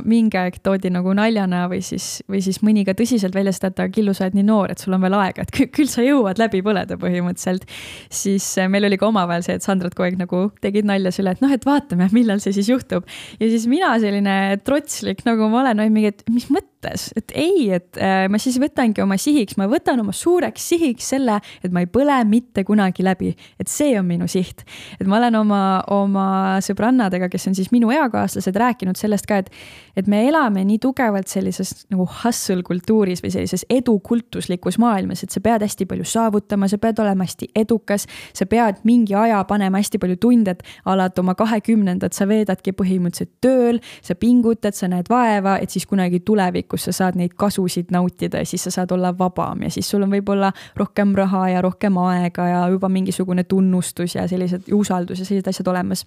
mingi 0.08 0.38
aeg 0.40 0.60
toodi 0.64 0.92
nagu 0.92 1.14
naljana 1.16 1.64
või 1.72 1.80
siis, 1.86 2.20
või 2.28 2.42
siis 2.44 2.60
mõni 2.66 2.84
ka 2.88 2.96
tõsiselt 2.98 3.36
välja 3.36 3.54
seda, 3.56 3.72
et 3.72 3.94
Killu, 3.94 4.12
sa 4.14 4.26
oled 4.26 4.36
nii 4.36 4.46
noor, 4.46 4.74
et 4.74 4.82
sul 4.82 4.94
on 4.94 5.02
veel 5.04 5.16
aega, 5.16 5.46
et 5.46 5.72
küll 5.74 5.88
sa 5.90 6.04
jõuad 6.04 6.40
läbi 6.40 6.60
põleda 6.66 6.98
põhimõtteliselt. 7.00 7.64
siis 8.12 8.50
äh, 8.60 8.68
meil 8.68 8.84
oli 8.90 9.00
ka 9.00 9.08
omavahel 9.08 9.46
see, 9.46 9.56
et 9.56 9.64
Sandrat 9.64 9.96
kogu 9.96 10.10
aeg 10.10 10.20
nagu 10.20 10.44
tegid 10.62 10.86
nalja 10.88 11.14
selle, 11.14 11.32
et 11.32 11.42
noh, 11.44 11.52
et 11.54 11.64
vaatame, 11.64 12.10
millal 12.12 12.42
see 12.44 12.52
siis 12.52 12.68
juhtub. 12.68 13.08
ja 13.40 13.48
siis 13.48 13.66
mina 13.70 13.94
selline 14.02 14.36
trotslik 14.64 15.24
nagu 15.28 15.48
ma 15.52 15.62
olen, 15.62 15.82
olin 15.84 15.94
mingi, 15.94 16.12
et 16.14 16.24
mis 16.32 16.48
mõttes, 16.52 16.77
et 16.86 17.32
ei, 17.34 17.70
et 17.74 17.98
äh, 17.98 18.26
ma 18.30 18.38
siis 18.40 18.58
võtangi 18.62 19.02
oma 19.02 19.16
sihiks, 19.18 19.56
ma 19.58 19.66
võtan 19.70 19.98
oma 19.98 20.12
suureks 20.14 20.68
sihiks 20.70 21.08
selle, 21.10 21.40
et 21.64 21.74
ma 21.74 21.82
ei 21.82 21.88
põle 21.90 22.16
mitte 22.28 22.62
kunagi 22.64 23.02
läbi. 23.02 23.34
et 23.58 23.68
see 23.68 23.98
on 23.98 24.06
minu 24.06 24.28
siht. 24.30 24.62
et 25.00 25.06
ma 25.06 25.18
olen 25.18 25.34
oma, 25.40 25.62
oma 25.90 26.26
sõbrannadega, 26.64 27.28
kes 27.32 27.48
on 27.50 27.56
siis 27.58 27.72
minu 27.74 27.90
eakaaslased, 27.94 28.56
rääkinud 28.56 28.98
sellest 28.98 29.26
ka, 29.26 29.40
et, 29.42 29.50
et 29.96 30.06
me 30.06 30.22
elame 30.28 30.64
nii 30.64 30.78
tugevalt 30.82 31.28
sellises 31.28 31.86
nagu 31.90 32.06
hustle 32.22 32.62
kultuuris 32.62 33.22
või 33.24 33.34
sellises 33.34 33.66
edukultuslikus 33.70 34.78
maailmas, 34.78 35.24
et 35.24 35.34
sa 35.34 35.42
pead 35.42 35.66
hästi 35.66 35.88
palju 35.90 36.06
saavutama, 36.06 36.70
sa 36.70 36.78
pead 36.78 37.02
olema 37.02 37.26
hästi 37.26 37.50
edukas, 37.58 38.06
sa 38.32 38.46
pead 38.46 38.84
mingi 38.88 39.16
aja 39.18 39.42
panema 39.50 39.82
hästi 39.82 39.98
palju 39.98 40.18
tunde, 40.22 40.54
et 40.54 40.62
alati 40.86 41.24
oma 41.24 41.34
kahekümnendat 41.38 42.14
sa 42.14 42.28
veedadki 42.30 42.72
põhimõtteliselt 42.78 43.34
tööl, 43.42 43.82
sa 44.04 44.14
pingutad, 44.14 44.78
sa 44.78 44.88
näed 44.90 45.10
vaeva, 45.10 45.58
et 45.58 45.74
siis 45.74 45.86
kunagi 45.88 46.22
tulevikus 46.22 46.67
sa 46.76 46.92
saad 46.92 47.16
neid 47.16 47.34
kasusid 47.38 47.92
nautida 47.94 48.42
ja 48.42 48.46
siis 48.46 48.64
sa 48.64 48.70
saad 48.70 48.92
olla 48.92 49.14
vabam 49.18 49.62
ja 49.62 49.70
siis 49.70 49.88
sul 49.90 50.02
on 50.02 50.12
võib-olla 50.12 50.52
rohkem 50.76 51.14
raha 51.16 51.48
ja 51.48 51.62
rohkem 51.64 51.96
aega 51.98 52.48
ja 52.48 52.68
juba 52.68 52.88
mingisugune 52.88 53.44
tunnustus 53.44 54.14
ja 54.14 54.28
sellised 54.28 54.68
ja 54.68 54.76
usaldus 54.76 55.18
ja 55.18 55.24
sellised 55.24 55.48
asjad 55.48 55.68
olemas. 55.68 56.06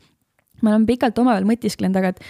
ma 0.62 0.70
olen 0.70 0.86
pikalt 0.86 1.18
omavahel 1.18 1.46
mõtisklenud, 1.50 1.98
aga 1.98 2.14
et 2.14 2.22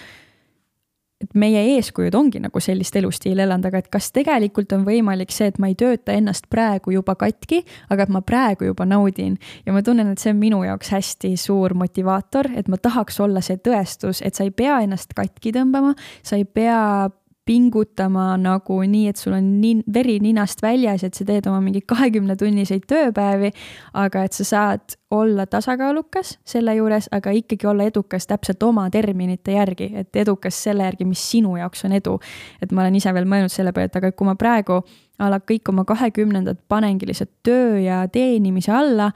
et 1.21 1.35
meie 1.37 1.61
eeskujud 1.75 2.15
ongi 2.17 2.41
nagu 2.41 2.61
sellist 2.63 2.95
elustiili 2.97 3.43
elanud, 3.43 3.67
aga 3.69 3.81
et 3.81 3.89
kas 3.93 4.09
tegelikult 4.15 4.73
on 4.75 4.85
võimalik 4.87 5.33
see, 5.33 5.51
et 5.51 5.59
ma 5.61 5.69
ei 5.71 5.77
tööta 5.79 6.15
ennast 6.17 6.47
praegu 6.51 6.95
juba 6.95 7.15
katki, 7.19 7.61
aga 7.93 8.07
et 8.07 8.13
ma 8.13 8.23
praegu 8.25 8.71
juba 8.71 8.87
naudin. 8.89 9.37
ja 9.65 9.73
ma 9.73 9.83
tunnen, 9.85 10.11
et 10.11 10.19
see 10.19 10.33
on 10.33 10.41
minu 10.41 10.63
jaoks 10.65 10.91
hästi 10.95 11.35
suur 11.37 11.75
motivaator, 11.77 12.51
et 12.57 12.67
ma 12.71 12.77
tahaks 12.81 13.19
olla 13.21 13.43
see 13.45 13.61
tõestus, 13.61 14.23
et 14.25 14.35
sa 14.35 14.47
ei 14.47 14.51
pea 14.51 14.81
ennast 14.85 15.13
katki 15.17 15.53
tõmbama, 15.55 15.93
sa 16.23 16.39
ei 16.39 16.45
pea 16.45 17.09
pingutama 17.45 18.35
nagu 18.37 18.77
nii, 18.85 19.07
et 19.09 19.17
sul 19.17 19.33
on 19.33 19.47
nii 19.61 19.81
veri 19.93 20.19
ninast 20.21 20.61
väljas, 20.61 21.03
et 21.03 21.17
sa 21.17 21.25
teed 21.25 21.47
oma 21.49 21.61
mingeid 21.63 21.87
kahekümnetunniseid 21.89 22.85
tööpäevi, 22.89 23.49
aga 23.97 24.25
et 24.27 24.37
sa 24.37 24.45
saad 24.45 24.95
olla 25.11 25.47
tasakaalukas 25.49 26.35
selle 26.47 26.75
juures, 26.77 27.09
aga 27.11 27.33
ikkagi 27.35 27.67
olla 27.67 27.87
edukas 27.89 28.29
täpselt 28.29 28.61
oma 28.63 28.85
terminite 28.93 29.57
järgi, 29.57 29.89
et 30.03 30.21
edukas 30.21 30.61
selle 30.67 30.85
järgi, 30.85 31.07
mis 31.09 31.23
sinu 31.33 31.55
jaoks 31.57 31.85
on 31.89 31.97
edu. 31.97 32.19
et 32.61 32.71
ma 32.71 32.85
olen 32.85 32.95
ise 32.95 33.13
veel 33.13 33.25
mõelnud 33.25 33.51
selle 33.51 33.73
peale, 33.73 33.89
et 33.89 33.95
aga 33.95 34.11
kui 34.11 34.29
ma 34.29 34.35
praegu 34.35 34.81
a 35.19 35.29
la 35.29 35.39
kõik 35.39 35.69
oma 35.69 35.85
kahekümnendad 35.85 36.61
panengi 36.67 37.09
lihtsalt 37.09 37.31
töö 37.43 37.79
ja 37.81 38.07
teenimise 38.07 38.71
alla 38.71 39.11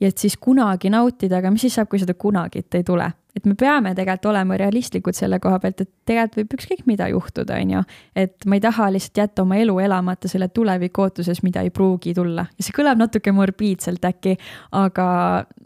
ja 0.00 0.08
et 0.08 0.18
siis 0.18 0.36
kunagi 0.36 0.90
nautida, 0.90 1.38
aga 1.38 1.50
mis 1.50 1.66
siis 1.66 1.78
saab, 1.78 1.90
kui 1.90 2.02
seda 2.02 2.14
kunagit 2.14 2.74
ei 2.74 2.84
tule? 2.86 3.10
Et 3.38 3.46
me 3.46 3.54
peame 3.58 3.94
tegelikult 3.94 4.32
olema 4.32 4.58
realistlikud 4.60 5.16
selle 5.16 5.38
koha 5.42 5.60
pealt, 5.62 5.84
et 5.84 5.90
tegelikult 6.08 6.38
võib 6.40 6.56
ükskõik 6.58 6.82
mida 6.90 7.08
juhtuda, 7.12 7.60
on 7.62 7.76
ju. 7.76 7.84
et 8.18 8.46
ma 8.46 8.58
ei 8.58 8.64
taha 8.64 8.90
lihtsalt 8.94 9.22
jätta 9.22 9.44
oma 9.46 9.60
elu 9.62 9.78
elamata 9.86 10.30
selle 10.30 10.50
tuleviku 10.54 11.06
ootuses, 11.06 11.42
mida 11.46 11.62
ei 11.66 11.70
pruugi 11.74 12.14
tulla. 12.18 12.48
ja 12.56 12.66
see 12.66 12.76
kõlab 12.76 13.00
natuke 13.00 13.32
morbiidselt 13.32 14.04
äkki, 14.04 14.36
aga 14.72 15.08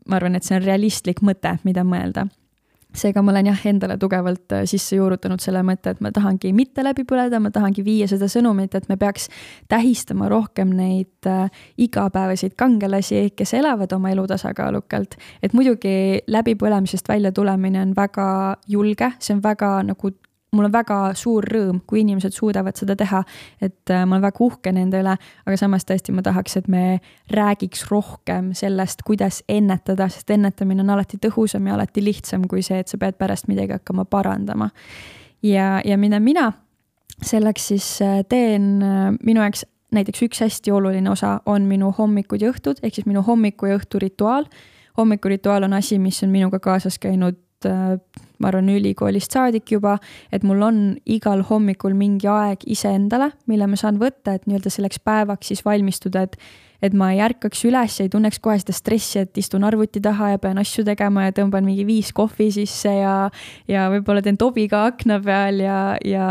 ma 0.07 0.19
arvan, 0.19 0.37
et 0.37 0.47
see 0.47 0.59
on 0.59 0.65
realistlik 0.67 1.25
mõte, 1.25 1.57
mida 1.65 1.87
mõelda 1.87 2.29
seega 2.97 3.23
ma 3.23 3.33
olen 3.33 3.51
jah, 3.51 3.61
endale 3.71 3.97
tugevalt 4.01 4.53
äh, 4.57 4.65
sisse 4.69 4.97
juurutanud 4.97 5.43
selle 5.43 5.63
mõtte, 5.67 5.95
et 5.95 6.03
ma 6.05 6.13
tahangi 6.15 6.53
mitte 6.57 6.85
läbi 6.85 7.05
põleda, 7.09 7.41
ma 7.43 7.53
tahangi 7.55 7.85
viia 7.87 8.09
seda 8.11 8.29
sõnumit, 8.31 8.75
et 8.79 8.89
me 8.91 8.99
peaks 9.01 9.29
tähistama 9.73 10.29
rohkem 10.33 10.75
neid 10.77 11.29
äh, 11.31 11.47
igapäevaseid 11.81 12.57
kangelasi, 12.59 13.31
kes 13.37 13.55
elavad 13.59 13.93
oma 13.97 14.13
elu 14.13 14.27
tasakaalukalt. 14.31 15.17
et 15.43 15.55
muidugi 15.57 16.23
läbipõlemisest 16.27 17.09
välja 17.09 17.33
tulemine 17.33 17.83
on 17.83 17.97
väga 17.97 18.57
julge, 18.69 19.13
see 19.21 19.37
on 19.37 19.43
väga 19.45 19.79
nagu 19.93 20.13
mul 20.53 20.69
on 20.69 20.73
väga 20.73 20.97
suur 21.17 21.47
rõõm, 21.49 21.79
kui 21.89 22.03
inimesed 22.03 22.35
suudavad 22.37 22.77
seda 22.77 22.93
teha, 22.99 23.23
et 23.63 23.91
äh, 23.91 24.03
ma 24.05 24.19
olen 24.19 24.27
väga 24.27 24.43
uhke 24.45 24.73
nende 24.77 25.01
üle, 25.01 25.15
aga 25.47 25.57
samas 25.57 25.87
tõesti 25.89 26.13
ma 26.13 26.25
tahaks, 26.25 26.59
et 26.61 26.67
me 26.73 26.99
räägiks 27.33 27.87
rohkem 27.89 28.51
sellest, 28.57 29.01
kuidas 29.07 29.41
ennetada, 29.49 30.11
sest 30.13 30.31
ennetamine 30.35 30.85
on 30.85 30.93
alati 30.93 31.17
tõhusam 31.23 31.71
ja 31.71 31.79
alati 31.79 32.05
lihtsam 32.05 32.45
kui 32.51 32.61
see, 32.67 32.83
et 32.85 32.93
sa 32.93 33.01
pead 33.01 33.17
pärast 33.17 33.49
midagi 33.49 33.73
hakkama 33.79 34.05
parandama. 34.05 34.69
ja, 35.43 35.81
ja 35.85 35.97
mida 35.99 36.21
mina 36.21 36.51
selleks 37.23 37.69
siis 37.73 37.87
äh, 38.05 38.21
teen, 38.29 38.83
äh, 38.83 39.09
minu 39.25 39.41
jaoks 39.41 39.65
näiteks 39.93 40.23
üks 40.27 40.41
hästi 40.45 40.73
oluline 40.73 41.11
osa 41.11 41.39
on 41.47 41.65
minu 41.69 41.95
hommikud 41.97 42.45
ja 42.45 42.53
õhtud, 42.53 42.81
ehk 42.83 42.95
siis 42.95 43.09
minu 43.09 43.23
hommiku 43.25 43.73
ja 43.73 43.81
õhtu 43.81 44.01
rituaal. 44.01 44.45
hommikurituaal 44.97 45.65
on 45.65 45.73
asi, 45.73 45.99
mis 45.99 46.23
on 46.23 46.29
minuga 46.29 46.61
kaasas 46.61 46.99
käinud 46.99 47.41
ma 47.69 48.51
arvan, 48.51 48.73
ülikoolist 48.75 49.35
saadik 49.35 49.71
juba, 49.77 49.97
et 50.35 50.43
mul 50.47 50.65
on 50.67 50.83
igal 51.07 51.45
hommikul 51.47 51.95
mingi 51.99 52.29
aeg 52.31 52.67
iseendale, 52.67 53.33
mille 53.51 53.71
ma 53.71 53.79
saan 53.79 54.01
võtta, 54.03 54.37
et 54.37 54.49
nii-öelda 54.49 54.73
selleks 54.73 55.03
päevaks 55.05 55.53
siis 55.53 55.65
valmistuda, 55.67 56.27
et 56.27 56.39
et 56.83 56.95
ma 56.99 57.13
ei 57.15 57.21
ärkaks 57.23 57.61
üles 57.69 57.95
ei 58.03 58.09
tunneks 58.11 58.41
kohe 58.43 58.57
seda 58.59 58.75
stressi, 58.75 59.21
et 59.23 59.39
istun 59.39 59.63
arvuti 59.67 60.01
taha 60.03 60.33
ja 60.33 60.41
pean 60.43 60.59
asju 60.59 60.83
tegema 60.87 61.29
ja 61.29 61.35
tõmban 61.37 61.63
mingi 61.67 61.85
viis 61.87 62.11
kohvi 62.17 62.49
sisse 62.55 62.91
ja 62.97 63.15
ja 63.71 63.85
võib-olla 63.93 64.23
teen 64.25 64.39
tobi 64.41 64.67
ka 64.71 64.83
akna 64.91 65.21
peal 65.23 65.63
ja, 65.63 65.77
ja, 66.03 66.27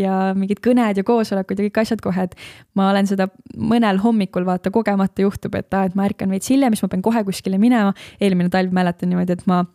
ja 0.00 0.14
mingid 0.36 0.62
kõned 0.64 0.96
ja 0.96 1.04
koosolekud 1.04 1.60
ja 1.60 1.68
kõik 1.68 1.82
asjad 1.84 2.04
kohe, 2.04 2.24
et 2.30 2.38
ma 2.78 2.88
olen 2.94 3.10
seda 3.10 3.28
mõnel 3.56 4.00
hommikul 4.00 4.48
vaata 4.48 4.72
kogemata 4.72 5.26
juhtub, 5.26 5.60
et 5.60 5.76
aa, 5.76 5.90
et 5.90 5.98
ma 5.98 6.08
ärkan 6.08 6.32
veits 6.32 6.48
hiljem, 6.48 6.72
siis 6.72 6.86
ma 6.88 6.94
pean 6.94 7.04
kohe 7.04 7.24
kuskile 7.28 7.60
minema. 7.60 7.92
eelmine 8.20 8.48
talv 8.48 8.72
mäletan 8.72 9.12
niimoodi, 9.12 9.36
et 9.36 9.46
ma 9.50 9.66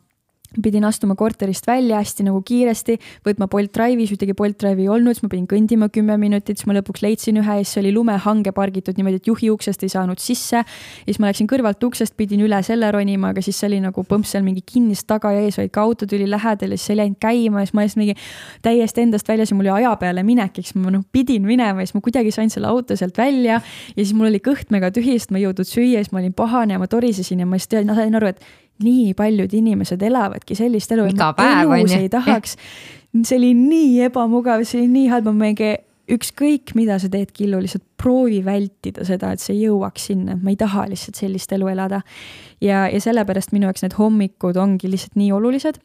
pidin 0.63 0.85
astuma 0.87 1.15
korterist 1.15 1.67
välja 1.67 1.99
hästi 1.99 2.25
nagu 2.27 2.41
kiiresti, 2.45 2.97
võtma 3.25 3.47
Bolt 3.51 3.73
Drive'i, 3.75 4.05
siis 4.05 4.17
ühtegi 4.17 4.35
Bolt 4.37 4.57
Drive'i 4.61 4.85
ei 4.85 4.91
olnud, 4.91 5.15
siis 5.15 5.25
ma 5.25 5.31
pidin 5.31 5.47
kõndima 5.49 5.89
kümme 5.93 6.17
minutit, 6.21 6.59
siis 6.59 6.69
ma 6.69 6.75
lõpuks 6.77 7.03
leidsin 7.05 7.39
ühe 7.41 7.57
ja 7.59 7.65
siis 7.65 7.81
oli 7.81 7.93
lumehange 7.95 8.53
pargitud 8.55 8.97
niimoodi, 8.97 9.21
et 9.21 9.29
juhi 9.29 9.49
uksest 9.53 9.83
ei 9.83 9.91
saanud 9.91 10.21
sisse. 10.21 10.63
ja 10.63 11.07
siis 11.07 11.19
ma 11.19 11.31
läksin 11.31 11.49
kõrvalt 11.51 11.83
uksest, 11.83 12.15
pidin 12.17 12.43
üle 12.45 12.61
selle 12.63 12.91
ronima, 12.91 13.33
aga 13.33 13.43
siis 13.45 13.59
see 13.59 13.69
oli 13.71 13.81
nagu 13.83 14.03
põmps 14.07 14.35
seal 14.35 14.45
mingi 14.45 14.63
kinnist 14.65 15.07
taga 15.07 15.33
ja 15.35 15.43
ees, 15.45 15.59
vaid 15.59 15.73
ka 15.75 15.83
auto 15.85 16.07
tuli 16.09 16.27
lähedal 16.29 16.75
ja 16.75 16.79
siis 16.79 16.91
see 16.91 16.99
läinud 16.99 17.19
käima 17.21 17.63
ja 17.63 17.69
siis 17.69 17.75
ma 17.75 17.85
lihtsalt 17.85 18.01
mingi 18.01 18.15
täiesti 18.65 19.05
endast 19.05 19.27
väljas 19.29 19.51
ja 19.51 19.57
mul 19.57 19.69
oli 19.69 19.83
aja 19.83 19.95
peale 20.01 20.23
minek, 20.27 20.59
eks 20.61 20.75
ma 20.79 20.93
noh 20.93 21.05
pidin 21.11 21.45
minema 21.47 21.83
ja 21.83 21.89
siis 21.89 21.97
ma 21.97 22.03
kuidagi 22.05 22.33
sain 22.35 22.51
selle 22.53 22.69
auto 22.71 22.95
sealt 22.95 23.17
välja. 23.17 23.61
ja 23.61 24.01
siis 24.01 24.13
mul 24.13 24.29
oli 24.31 24.41
kõht 24.43 24.71
mega 24.73 24.91
tühi, 24.91 25.17
sest 25.19 25.33
ma 25.33 25.41
ei 25.41 25.47
jõudnud 25.47 25.69
süüa, 25.69 26.03
siis 26.03 26.13
ma 26.13 26.21
olin 26.21 26.33
pahane 26.35 26.75
ja 26.75 26.81
ma 26.81 26.87
torisesin 26.91 27.43
ja 27.43 27.49
ma 27.49 27.59
siis 27.59 27.71
sain 27.71 28.15
aru, 28.15 28.31
et 28.33 28.64
nii 28.83 29.13
paljud 29.17 29.53
inimesed 29.55 30.01
elavadki 30.03 30.57
sellist 30.57 30.91
elu, 30.91 31.07
et 31.11 31.19
nad 31.19 31.39
elus 31.39 31.95
ei 31.95 32.09
tahaks. 32.11 32.57
see 33.23 33.37
oli 33.37 33.53
nii 33.55 34.01
ebamugav, 34.09 34.65
see 34.67 34.81
oli 34.81 34.91
nii 34.91 35.11
halb, 35.13 35.29
ma 35.31 35.47
mingi 35.47 35.75
ükskõik, 36.11 36.75
mida 36.77 36.99
sa 37.01 37.09
teed, 37.09 37.31
Killu, 37.33 37.57
lihtsalt 37.63 37.85
proovi 37.97 38.43
vältida 38.45 39.05
seda, 39.07 39.31
et 39.33 39.41
sa 39.41 39.55
jõuaks 39.55 40.11
sinna, 40.11 40.35
ma 40.37 40.53
ei 40.53 40.59
taha 40.59 40.85
lihtsalt 40.91 41.17
sellist 41.17 41.55
elu 41.55 41.71
elada. 41.71 42.01
ja, 42.61 42.85
ja 42.91 43.01
sellepärast 43.01 43.55
minu 43.55 43.69
jaoks 43.69 43.85
need 43.85 43.97
hommikud 43.97 44.57
ongi 44.57 44.91
lihtsalt 44.91 45.17
nii 45.19 45.31
olulised 45.33 45.79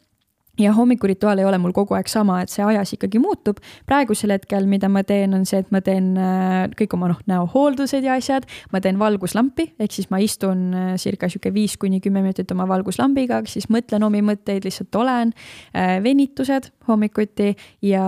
ja 0.61 0.73
hommikurituaal 0.73 1.39
ei 1.39 1.45
ole 1.45 1.59
mul 1.59 1.73
kogu 1.77 1.97
aeg 1.97 2.09
sama, 2.11 2.41
et 2.45 2.53
see 2.53 2.65
ajas 2.65 2.95
ikkagi 2.97 3.21
muutub. 3.23 3.61
praegusel 3.89 4.35
hetkel, 4.35 4.67
mida 4.71 4.89
ma 4.93 5.03
teen, 5.07 5.35
on 5.35 5.47
see, 5.49 5.61
et 5.65 5.71
ma 5.73 5.81
teen 5.85 6.13
äh, 6.21 6.69
kõik 6.79 6.97
oma 6.97 7.11
noh, 7.13 7.21
näohooldused 7.31 8.05
ja 8.05 8.17
asjad, 8.21 8.47
ma 8.73 8.81
teen 8.85 8.99
valguslampi, 9.01 9.71
ehk 9.81 9.97
siis 9.97 10.11
ma 10.13 10.21
istun 10.23 10.67
äh, 10.75 10.93
circa 11.01 11.31
sihuke 11.31 11.53
viis 11.55 11.77
kuni 11.81 12.01
kümme 12.05 12.23
minutit 12.25 12.51
oma 12.53 12.69
valguslambiga, 12.71 13.43
siis 13.51 13.71
mõtlen 13.73 14.05
omi 14.07 14.23
mõtteid, 14.27 14.67
lihtsalt 14.69 15.01
olen. 15.01 15.33
Äh, 15.75 15.97
venitused 16.05 16.71
hommikuti 16.89 17.55
ja 17.87 18.05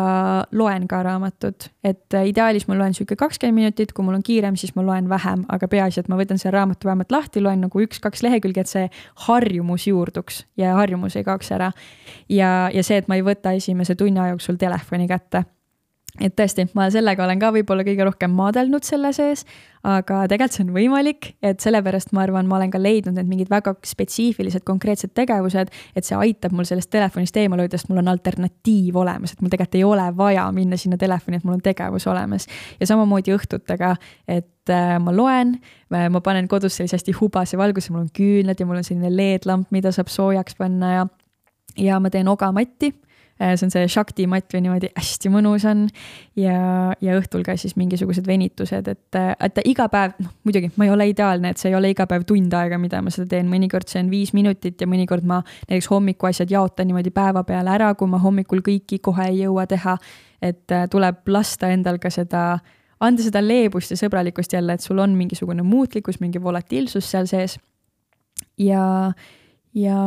loen 0.52 0.88
ka 0.90 1.02
raamatut, 1.06 1.70
et 1.84 2.16
ideaalis 2.26 2.66
ma 2.68 2.76
loen 2.78 2.94
sihuke 2.96 3.16
kakskümmend 3.18 3.62
minutit, 3.62 3.92
kui 3.94 4.04
mul 4.04 4.18
on 4.18 4.26
kiirem, 4.26 4.56
siis 4.58 4.74
ma 4.76 4.84
loen 4.86 5.08
vähem, 5.10 5.46
aga 5.52 5.68
peaasi, 5.70 6.02
et 6.02 6.10
ma 6.12 6.18
võtan 6.20 6.40
selle 6.40 6.56
raamatu 6.56 6.88
vähemalt 6.88 7.12
lahti, 7.14 7.42
loen 7.44 7.62
nagu 7.66 7.84
üks-kaks 7.84 8.24
lehekülge, 8.26 8.64
et 8.64 8.70
see 8.70 8.88
harjumus 9.28 9.86
juurduks 9.86 10.42
ja 10.58 10.74
harjumus 10.78 11.16
ei 11.18 11.26
kaoks 11.26 11.52
ära 11.54 11.70
ja, 12.28 12.41
ja 12.74 12.84
see, 12.84 13.00
et 13.02 13.10
ma 13.10 13.18
ei 13.18 13.26
võta 13.26 13.54
esimese 13.56 13.96
tunni 13.98 14.20
aja 14.20 14.36
jooksul 14.36 14.60
telefoni 14.60 15.08
kätte. 15.10 15.44
et 16.20 16.34
tõesti, 16.36 16.66
ma 16.76 16.90
sellega 16.92 17.24
olen 17.24 17.40
ka 17.40 17.48
võib-olla 17.54 17.84
kõige 17.86 18.04
rohkem 18.04 18.34
maadelnud 18.36 18.84
selle 18.84 19.14
sees, 19.16 19.46
aga 19.80 20.26
tegelikult 20.28 20.54
see 20.58 20.64
on 20.66 20.72
võimalik, 20.74 21.28
et 21.40 21.62
sellepärast 21.64 22.12
ma 22.12 22.20
arvan, 22.26 22.44
ma 22.50 22.58
olen 22.58 22.70
ka 22.70 22.78
leidnud 22.78 23.16
need 23.16 23.30
mingid 23.30 23.48
väga 23.48 23.72
spetsiifilised 23.88 24.60
konkreetsed 24.68 25.14
tegevused, 25.16 25.72
et 25.96 26.06
see 26.06 26.18
aitab 26.18 26.52
mul 26.52 26.68
sellest 26.68 26.90
telefonist 26.92 27.38
eemale 27.40 27.64
hoida, 27.64 27.80
sest 27.80 27.88
mul 27.88 28.02
on 28.02 28.12
alternatiiv 28.12 28.98
olemas, 29.00 29.32
et 29.32 29.40
mul 29.40 29.54
tegelikult 29.54 29.80
ei 29.80 29.86
ole 29.88 30.10
vaja 30.18 30.44
minna 30.52 30.76
sinna 30.76 31.00
telefoni, 31.00 31.40
et 31.40 31.48
mul 31.48 31.56
on 31.56 31.64
tegevus 31.64 32.06
olemas. 32.12 32.46
ja 32.76 32.90
samamoodi 32.92 33.32
õhtutega, 33.32 33.94
et 34.28 34.70
äh, 34.76 34.98
ma 35.00 35.16
loen, 35.16 35.56
ma 35.88 36.20
panen 36.20 36.44
kodus 36.48 36.76
sellise 36.76 37.00
hästi 37.00 37.16
hubase 37.22 37.56
valguse, 37.56 37.88
mul 37.88 38.04
on 38.04 38.12
küünlad 38.12 38.60
ja 38.60 38.68
mul 38.68 38.84
on 38.84 38.86
selline 38.86 39.10
LED-lamp, 39.16 39.72
mida 39.72 39.96
saab 39.96 40.12
soojaks 40.12 40.60
panna 40.60 40.92
ja 40.92 41.08
ja 41.78 42.00
ma 42.00 42.10
teen 42.10 42.28
ogamatti 42.28 42.92
äh, 43.40 43.56
see 43.56 43.66
on 43.66 43.70
see 43.72 43.88
Shakti 43.88 44.26
matt 44.30 44.52
või 44.54 44.62
niimoodi 44.66 44.90
hästi 44.96 45.30
mõnus 45.32 45.64
on. 45.68 45.86
ja, 46.38 46.56
ja 47.00 47.16
õhtul 47.18 47.44
ka 47.46 47.56
siis 47.60 47.74
mingisugused 47.80 48.26
venitused, 48.26 48.88
et, 48.88 49.18
äh, 49.18 49.32
et 49.40 49.60
iga 49.68 49.88
päev, 49.92 50.16
noh 50.22 50.34
muidugi 50.46 50.72
ma 50.76 50.86
ei 50.86 50.92
ole 50.94 51.08
ideaalne, 51.12 51.52
et 51.52 51.62
see 51.62 51.70
ei 51.72 51.78
ole 51.78 51.92
iga 51.92 52.06
päev 52.10 52.26
tund 52.28 52.54
aega, 52.56 52.78
mida 52.78 53.02
ma 53.02 53.12
seda 53.14 53.30
teen, 53.34 53.50
mõnikord 53.50 53.90
see 53.90 54.02
on 54.02 54.12
viis 54.12 54.34
minutit 54.36 54.80
ja 54.80 54.88
mõnikord 54.90 55.26
ma 55.28 55.42
näiteks 55.68 55.90
hommikuasjad 55.92 56.52
jaotan 56.52 56.90
niimoodi 56.90 57.14
päeva 57.14 57.44
peale 57.48 57.74
ära, 57.74 57.92
kui 57.98 58.10
ma 58.10 58.20
hommikul 58.22 58.62
kõiki 58.64 59.00
kohe 59.02 59.30
ei 59.30 59.42
jõua 59.44 59.66
teha. 59.70 59.98
et 60.42 60.72
äh, 60.72 60.88
tuleb 60.90 61.28
lasta 61.28 61.70
endal 61.70 61.98
ka 62.02 62.10
seda, 62.10 62.58
anda 63.00 63.22
seda 63.22 63.42
leebust 63.42 63.90
ja 63.90 63.98
sõbralikkust 63.98 64.52
jälle, 64.52 64.74
et 64.74 64.82
sul 64.82 64.98
on 64.98 65.14
mingisugune 65.16 65.62
muutlikkus, 65.62 66.20
mingi 66.20 66.42
volatiilsus 66.42 67.10
seal 67.10 67.26
sees. 67.30 67.58
ja, 68.58 69.12
ja 69.74 70.02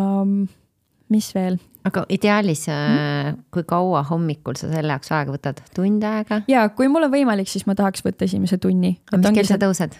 mis 1.13 1.31
veel? 1.35 1.59
aga 1.85 2.01
ideaalis 2.09 2.65
mm., 2.71 3.43
kui 3.53 3.65
kaua 3.69 4.01
hommikul 4.09 4.57
sa 4.57 4.71
selle 4.71 4.95
jaoks 4.95 5.11
aega 5.13 5.35
võtad, 5.35 5.61
tund 5.75 6.03
aega? 6.07 6.41
ja 6.49 6.67
kui 6.73 6.89
mul 6.91 7.07
on 7.07 7.13
võimalik, 7.13 7.49
siis 7.51 7.67
ma 7.69 7.77
tahaks 7.77 8.05
võtta 8.05 8.25
esimese 8.25 8.57
tunni. 8.61 8.97
mis 9.13 9.31
kell 9.37 9.49
sa 9.49 9.59
tõused? 9.61 9.97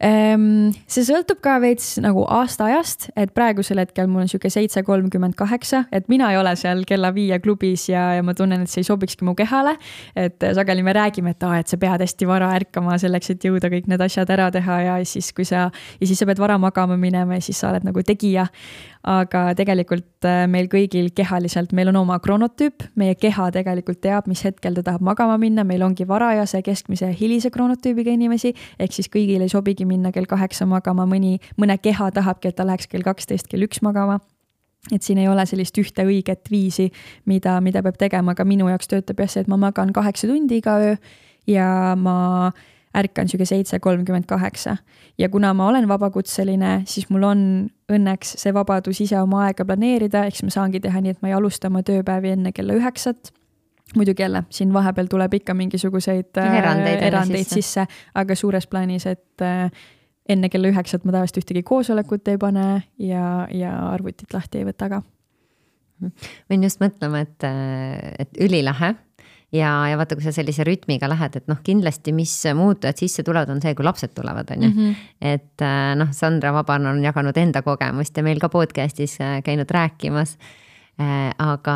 Ehm, 0.00 0.70
see 0.88 1.02
sõltub 1.04 1.42
ka 1.44 1.58
veits 1.60 1.98
nagu 2.00 2.22
aastaajast, 2.32 3.10
et 3.20 3.34
praegusel 3.36 3.82
hetkel 3.82 4.06
mul 4.08 4.22
on 4.24 4.30
sihuke 4.32 4.48
seitse 4.48 4.80
kolmkümmend 4.86 5.36
kaheksa, 5.36 5.82
et 5.92 6.06
mina 6.08 6.30
ei 6.32 6.38
ole 6.40 6.54
seal 6.56 6.86
kella 6.88 7.10
viie 7.12 7.36
klubis 7.44 7.84
ja, 7.90 8.06
ja 8.16 8.22
ma 8.24 8.32
tunnen, 8.36 8.64
et 8.64 8.72
see 8.72 8.80
ei 8.80 8.88
sobikski 8.88 9.28
mu 9.28 9.34
kehale. 9.36 9.76
et 10.16 10.40
sageli 10.56 10.82
me 10.82 10.94
räägime, 10.96 11.34
et 11.36 11.44
aa, 11.44 11.58
et 11.60 11.68
sa 11.68 11.76
pead 11.76 12.00
hästi 12.00 12.28
vara 12.28 12.48
ärkama 12.56 12.96
selleks, 13.02 13.34
et 13.34 13.44
jõuda 13.44 13.68
kõik 13.68 13.90
need 13.92 14.00
asjad 14.00 14.32
ära 14.32 14.48
teha 14.54 14.78
ja 14.86 14.94
siis, 15.04 15.34
kui 15.36 15.44
sa 15.44 15.68
ja 15.68 16.08
siis 16.08 16.16
sa 16.16 16.28
pead 16.30 16.40
vara 16.40 16.56
magama 16.58 16.96
minema 16.96 17.36
ja 17.36 17.44
siis 17.44 17.60
sa 17.60 17.68
oled 17.68 17.84
nagu 17.84 18.00
tegija. 18.00 18.48
Aga 19.00 19.54
tegelikult 19.56 20.26
äh, 20.28 20.42
meil 20.44 20.66
kõigil 20.68 21.06
kehaliselt, 21.16 21.70
meil 21.72 21.88
on 21.88 21.96
oma 22.02 22.18
kronotüüp, 22.20 22.84
meie 23.00 23.14
keha 23.16 23.46
tegelikult 23.54 24.02
teab, 24.04 24.26
mis 24.28 24.42
hetkel 24.44 24.76
ta 24.76 24.84
tahab 24.90 25.04
magama 25.04 25.38
minna, 25.40 25.64
meil 25.64 25.80
ongi 25.86 26.04
varajase, 26.08 26.60
keskmise 26.64 27.08
ja 27.08 27.16
hilise 27.16 27.48
kronotüübiga 27.52 28.12
inimesi, 28.12 28.52
ehk 28.76 28.92
siis 28.92 29.08
kõigil 29.08 29.40
ei 29.40 29.48
sobigi 29.48 29.88
minna 29.90 30.12
kell 30.14 30.28
kaheksa 30.30 30.66
magama, 30.70 31.06
mõni, 31.10 31.38
mõne 31.60 31.78
keha 31.82 32.10
tahabki, 32.14 32.52
et 32.52 32.60
ta 32.60 32.66
läheks 32.68 32.90
kell 32.90 33.06
kaksteist, 33.06 33.50
kell 33.50 33.66
üks 33.66 33.82
magama 33.86 34.20
et 34.88 35.04
siin 35.04 35.18
ei 35.20 35.28
ole 35.28 35.44
sellist 35.46 35.76
ühte 35.76 36.06
õiget 36.08 36.48
viisi, 36.50 36.88
mida, 37.28 37.58
mida 37.60 37.82
peab 37.84 37.98
tegema, 38.00 38.32
aga 38.32 38.46
minu 38.48 38.68
jaoks 38.70 38.88
töötab 38.88 39.20
jah 39.20 39.28
see, 39.28 39.44
et 39.44 39.50
ma 39.50 39.58
magan 39.60 39.92
kaheksa 39.92 40.30
tundi 40.30 40.60
iga 40.62 40.78
öö 40.80 40.94
ja 41.50 41.96
ma 42.00 42.52
ärkan 42.96 43.28
sihuke 43.28 43.44
seitse 43.46 43.78
kolmkümmend 43.78 44.26
kaheksa. 44.26 44.76
ja 45.18 45.28
kuna 45.28 45.54
ma 45.54 45.68
olen 45.68 45.88
vabakutseline, 45.88 46.82
siis 46.86 47.10
mul 47.10 47.22
on 47.22 47.42
õnneks 47.92 48.34
see 48.40 48.54
vabadus 48.54 49.00
ise 49.00 49.20
oma 49.20 49.44
aega 49.46 49.64
planeerida, 49.64 50.24
ehk 50.24 50.38
siis 50.38 50.48
ma 50.48 50.54
saangi 50.54 50.80
teha 50.80 51.00
nii, 51.00 51.10
et 51.10 51.22
ma 51.22 51.28
ei 51.28 51.36
alusta 51.36 51.68
oma 51.68 51.82
tööpäevi 51.86 52.32
enne 52.38 52.52
kella 52.56 52.74
üheksat 52.78 53.32
muidugi 53.96 54.22
jälle, 54.22 54.44
siin 54.50 54.72
vahepeal 54.72 55.08
tuleb 55.10 55.34
ikka 55.40 55.54
mingisuguseid 55.54 56.38
äh, 56.38 56.58
erandeid, 56.58 57.02
erandeid 57.02 57.48
sisse, 57.48 57.60
sisse, 57.60 57.86
aga 58.14 58.36
suures 58.38 58.66
plaanis, 58.70 59.06
et 59.10 59.44
äh, 59.44 59.70
enne 60.30 60.50
kella 60.52 60.70
üheksat 60.70 61.04
ma 61.04 61.14
tavaliselt 61.14 61.42
ühtegi 61.42 61.62
koosolekut 61.66 62.28
ei 62.30 62.38
pane 62.38 62.66
ja, 63.02 63.24
ja 63.54 63.74
arvutit 63.90 64.34
lahti 64.34 64.60
ei 64.60 64.68
võta 64.68 64.90
ka. 64.92 65.02
võin 66.50 66.64
just 66.64 66.80
mõtlema, 66.80 67.24
et, 67.26 67.48
et 68.24 68.38
ülilahe 68.40 68.94
ja, 69.52 69.72
ja 69.90 69.98
vaata, 69.98 70.16
kui 70.16 70.24
sa 70.24 70.32
sellise 70.34 70.64
rütmiga 70.66 71.08
lähed, 71.10 71.36
et 71.40 71.50
noh, 71.50 71.58
kindlasti, 71.64 72.14
mis 72.16 72.32
muutujad 72.56 73.00
sisse 73.00 73.24
tulevad, 73.26 73.50
on 73.52 73.62
see, 73.62 73.74
kui 73.76 73.86
lapsed 73.86 74.14
tulevad, 74.16 74.54
on 74.54 74.66
ju. 74.66 74.70
Mhm. 74.70 75.04
et 75.32 75.66
noh, 75.98 76.14
Sandra 76.16 76.54
Vaban 76.54 76.86
on 76.92 77.02
jaganud 77.04 77.36
enda 77.36 77.62
kogemust 77.66 78.16
ja 78.16 78.26
meil 78.26 78.40
ka 78.40 78.48
podcast'is 78.52 79.18
käinud 79.44 79.70
rääkimas. 79.70 80.36
aga, 81.40 81.74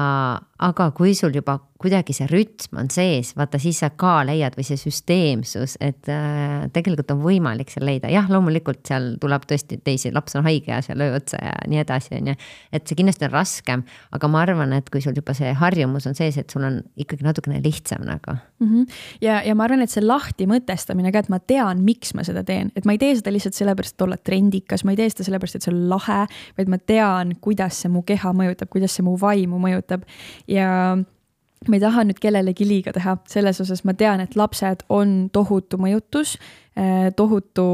aga 0.64 0.90
kui 0.96 1.14
sul 1.18 1.34
juba 1.34 1.58
kuidagi 1.84 2.14
see 2.16 2.26
rütm 2.30 2.78
on 2.80 2.88
sees, 2.92 3.34
vaata 3.36 3.58
siis 3.60 3.82
sa 3.82 3.90
ka 3.98 4.22
leiad 4.24 4.54
või 4.56 4.64
see 4.64 4.78
süsteemsus, 4.80 5.74
et 5.84 6.08
äh, 6.12 6.64
tegelikult 6.72 7.10
on 7.12 7.20
võimalik 7.20 7.72
seal 7.72 7.84
leida, 7.88 8.08
jah, 8.12 8.28
loomulikult 8.30 8.80
seal 8.88 9.10
tuleb 9.20 9.44
tõesti 9.50 9.80
teisi, 9.84 10.12
laps 10.14 10.38
on 10.38 10.46
haige 10.46 10.70
ja 10.72 10.80
seal 10.84 11.02
öö 11.04 11.18
otsa 11.18 11.40
ja 11.42 11.52
nii 11.68 11.82
edasi, 11.82 12.14
on 12.20 12.30
ju. 12.32 12.36
et 12.72 12.86
see 12.88 12.98
kindlasti 13.00 13.28
on 13.28 13.34
raskem, 13.34 13.82
aga 14.16 14.30
ma 14.32 14.44
arvan, 14.46 14.72
et 14.78 14.88
kui 14.92 15.02
sul 15.04 15.18
juba 15.18 15.34
see 15.36 15.50
harjumus 15.58 16.08
on 16.08 16.16
sees, 16.16 16.38
et 16.40 16.54
sul 16.54 16.64
on 16.64 16.78
ikkagi 17.00 17.26
natukene 17.26 17.60
lihtsam 17.64 18.06
nagu 18.06 18.36
mm. 18.36 18.70
-hmm. 18.70 18.96
ja, 19.26 19.42
ja 19.44 19.58
ma 19.58 19.66
arvan, 19.68 19.84
et 19.84 19.92
see 19.92 20.04
lahti 20.04 20.48
mõtestamine 20.48 21.12
ka, 21.12 21.24
et 21.26 21.32
ma 21.32 21.40
tean, 21.42 21.84
miks 21.84 22.14
ma 22.14 22.24
seda 22.24 22.44
teen, 22.46 22.72
et 22.76 22.88
ma 22.88 22.96
ei 22.96 23.02
tee 23.02 23.18
seda 23.18 23.34
lihtsalt 23.34 23.58
sellepärast, 23.60 23.98
et 23.98 24.06
olla 24.08 24.16
trendikas, 24.16 24.86
ma 24.86 24.94
ei 24.94 25.02
tee 25.02 25.10
seda 25.12 25.28
sellepärast, 25.28 25.60
et 25.60 25.68
see 25.68 25.74
on 25.74 25.84
lahe, 25.92 26.22
vaid 26.56 26.72
ma 26.72 26.78
tean, 26.78 27.36
kuidas 27.44 27.82
see 27.82 27.92
mu 27.92 28.06
keha 28.06 28.32
mõjutab, 28.32 28.72
kuidas 28.72 28.96
see 28.96 29.04
mu 29.04 29.18
vaimu 29.20 29.60
mõjutab 29.60 30.08
ja 30.54 30.70
ma 31.68 31.78
ei 31.78 31.82
taha 31.82 32.04
nüüd 32.06 32.20
kellelegi 32.22 32.66
liiga 32.68 32.92
teha, 32.94 33.16
selles 33.30 33.60
osas 33.64 33.84
ma 33.88 33.94
tean, 33.98 34.22
et 34.24 34.36
lapsed 34.36 34.84
on 34.92 35.14
tohutu 35.32 35.78
mõjutus, 35.80 36.36
eh, 36.76 37.10
tohutu 37.16 37.66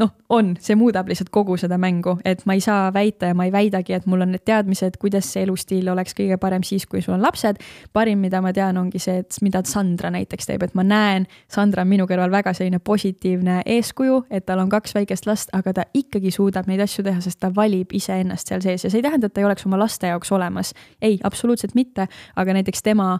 noh, 0.00 0.10
on, 0.28 0.54
see 0.60 0.76
muudab 0.78 1.08
lihtsalt 1.10 1.28
kogu 1.32 1.56
seda 1.60 1.76
mängu, 1.80 2.16
et 2.24 2.42
ma 2.48 2.54
ei 2.56 2.62
saa 2.64 2.88
väita 2.94 3.30
ja 3.30 3.36
ma 3.36 3.44
ei 3.46 3.52
väidagi, 3.52 3.94
et 3.96 4.06
mul 4.08 4.24
on 4.24 4.32
need 4.34 4.44
teadmised, 4.48 4.96
kuidas 5.02 5.28
see 5.32 5.44
elustiil 5.44 5.90
oleks 5.92 6.16
kõige 6.16 6.38
parem 6.40 6.64
siis, 6.66 6.86
kui 6.88 7.02
sul 7.04 7.18
on 7.18 7.24
lapsed. 7.24 7.60
parim, 7.92 8.20
mida 8.24 8.40
ma 8.40 8.52
tean, 8.56 8.78
ongi 8.80 8.98
see, 9.02 9.20
et 9.20 9.36
mida 9.44 9.62
Sandra 9.68 10.10
näiteks 10.14 10.48
teeb, 10.48 10.64
et 10.64 10.74
ma 10.78 10.84
näen, 10.86 11.26
Sandra 11.52 11.84
on 11.84 11.90
minu 11.92 12.06
kõrval 12.10 12.32
väga 12.32 12.54
selline 12.56 12.80
positiivne 12.80 13.60
eeskuju, 13.66 14.24
et 14.30 14.46
tal 14.48 14.64
on 14.64 14.72
kaks 14.72 14.96
väikest 14.96 15.28
last, 15.28 15.52
aga 15.56 15.74
ta 15.76 15.86
ikkagi 15.94 16.32
suudab 16.34 16.70
neid 16.70 16.80
asju 16.80 17.04
teha, 17.04 17.20
sest 17.20 17.40
ta 17.40 17.52
valib 17.54 17.92
iseennast 17.92 18.48
seal 18.48 18.64
sees 18.64 18.84
ja 18.84 18.90
see 18.90 19.02
ei 19.02 19.06
tähenda, 19.06 19.28
et 19.28 19.36
ta 19.36 19.44
ei 19.44 19.48
oleks 19.48 19.66
oma 19.68 19.78
laste 19.80 20.08
jaoks 20.08 20.32
olemas. 20.32 20.74
ei, 21.02 21.18
absoluutselt 21.24 21.74
mitte, 21.74 22.08
aga 22.36 22.56
näiteks 22.56 22.82
tema 22.82 23.18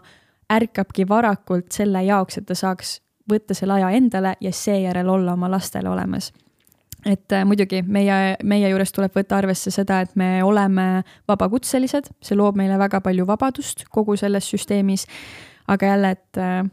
ärkabki 0.51 1.07
varakult 1.07 1.71
selle 1.71 2.03
jaoks, 2.03 2.37
et 2.37 2.45
ta 2.45 2.55
saaks 2.55 3.01
võtta 3.29 3.53
selle 3.53 3.77
aja 3.77 3.91
endale 3.95 4.35
ja 4.41 4.51
seejärel 4.51 5.09
olla 5.09 5.33
oma 5.37 5.51
lastele 5.51 5.89
olemas 5.89 6.31
et 7.05 7.33
äh, 7.33 7.45
muidugi 7.47 7.81
meie, 7.87 8.35
meie 8.43 8.69
juures 8.69 8.93
tuleb 8.93 9.15
võtta 9.15 9.39
arvesse 9.39 9.71
seda, 9.73 10.01
et 10.05 10.15
me 10.19 10.43
oleme 10.45 11.03
vabakutselised, 11.29 12.11
see 12.21 12.37
loob 12.37 12.59
meile 12.59 12.77
väga 12.81 13.01
palju 13.01 13.25
vabadust 13.29 13.85
kogu 13.89 14.17
selles 14.19 14.49
süsteemis. 14.51 15.07
aga 15.67 15.85
jälle, 15.85 16.11
et 16.11 16.37
äh, 16.37 16.63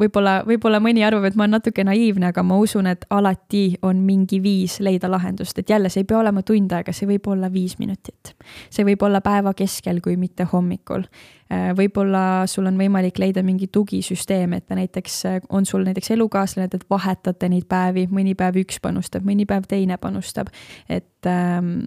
võib-olla, 0.00 0.40
võib-olla 0.46 0.80
mõni 0.82 1.04
arvab, 1.06 1.24
et 1.28 1.36
ma 1.36 1.44
olen 1.44 1.56
natuke 1.58 1.84
naiivne, 1.86 2.30
aga 2.30 2.44
ma 2.46 2.58
usun, 2.60 2.88
et 2.90 3.06
alati 3.10 3.78
on 3.86 4.02
mingi 4.06 4.40
viis 4.44 4.78
leida 4.84 5.10
lahendust, 5.10 5.58
et 5.58 5.70
jälle, 5.70 5.90
see 5.92 6.04
ei 6.04 6.08
pea 6.08 6.20
olema 6.20 6.42
tund 6.46 6.72
aega, 6.76 6.94
see 6.96 7.08
võib 7.08 7.28
olla 7.32 7.50
viis 7.52 7.78
minutit. 7.80 8.34
see 8.70 8.84
võib 8.84 9.02
olla 9.02 9.20
päeva 9.24 9.54
keskel, 9.56 10.00
kui 10.04 10.16
mitte 10.20 10.46
hommikul. 10.52 11.06
Äh, 11.52 11.70
võib-olla 11.78 12.46
sul 12.50 12.66
on 12.66 12.78
võimalik 12.78 13.18
leida 13.22 13.42
mingi 13.46 13.68
tugisüsteem, 13.72 14.56
et 14.58 14.70
näiteks 14.70 15.20
äh, 15.26 15.36
on 15.48 15.66
sul 15.66 15.84
näiteks 15.86 16.10
elukaaslane, 16.16 16.68
et 16.72 16.88
vahetate 16.90 17.48
neid 17.48 17.68
päevi, 17.68 18.08
mõni 18.10 18.34
päev 18.34 18.58
üks 18.64 18.80
panustab, 18.82 19.26
mõni 19.26 19.46
päev 19.46 19.68
teine 19.70 19.96
panustab, 20.02 20.50
et 20.88 21.30
ähm, 21.30 21.86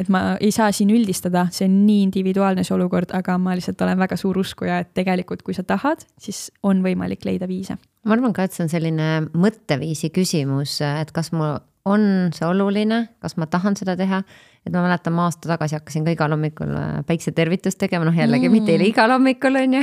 et 0.00 0.08
ma 0.12 0.36
ei 0.40 0.52
saa 0.54 0.70
siin 0.74 0.90
üldistada, 0.94 1.46
see 1.54 1.68
on 1.68 1.80
nii 1.86 2.04
individuaalne 2.08 2.64
see 2.66 2.74
olukord, 2.76 3.12
aga 3.16 3.36
ma 3.40 3.54
lihtsalt 3.58 3.82
olen 3.84 4.00
väga 4.00 4.18
suur 4.20 4.40
uskuja, 4.40 4.80
et 4.84 4.92
tegelikult, 4.96 5.44
kui 5.46 5.56
sa 5.56 5.64
tahad, 5.66 6.04
siis 6.20 6.48
on 6.66 6.82
võimalik 6.84 7.26
leida 7.28 7.48
viise. 7.50 7.76
ma 8.04 8.16
arvan 8.16 8.32
ka, 8.36 8.46
et 8.46 8.56
see 8.56 8.64
on 8.64 8.72
selline 8.72 9.10
mõtteviisi 9.36 10.12
küsimus, 10.14 10.78
et 10.80 11.12
kas 11.12 11.32
mul 11.36 11.58
on 11.84 12.30
see 12.36 12.46
oluline, 12.46 13.06
kas 13.20 13.36
ma 13.40 13.46
tahan 13.46 13.76
seda 13.76 13.96
teha 13.96 14.22
et 14.66 14.72
ma 14.74 14.82
mäletan, 14.84 15.14
ma 15.16 15.24
aasta 15.28 15.48
tagasi 15.48 15.78
hakkasin 15.78 16.04
ka 16.04 16.12
igal 16.12 16.34
hommikul 16.34 16.72
äh, 16.76 17.00
päiksetervitust 17.08 17.80
tegema, 17.80 18.04
noh 18.04 18.16
jällegi 18.16 18.48
mm. 18.48 18.58
mitte 18.58 18.76
igal 18.84 19.12
hommikul 19.14 19.56
on 19.62 19.78
ju. 19.78 19.82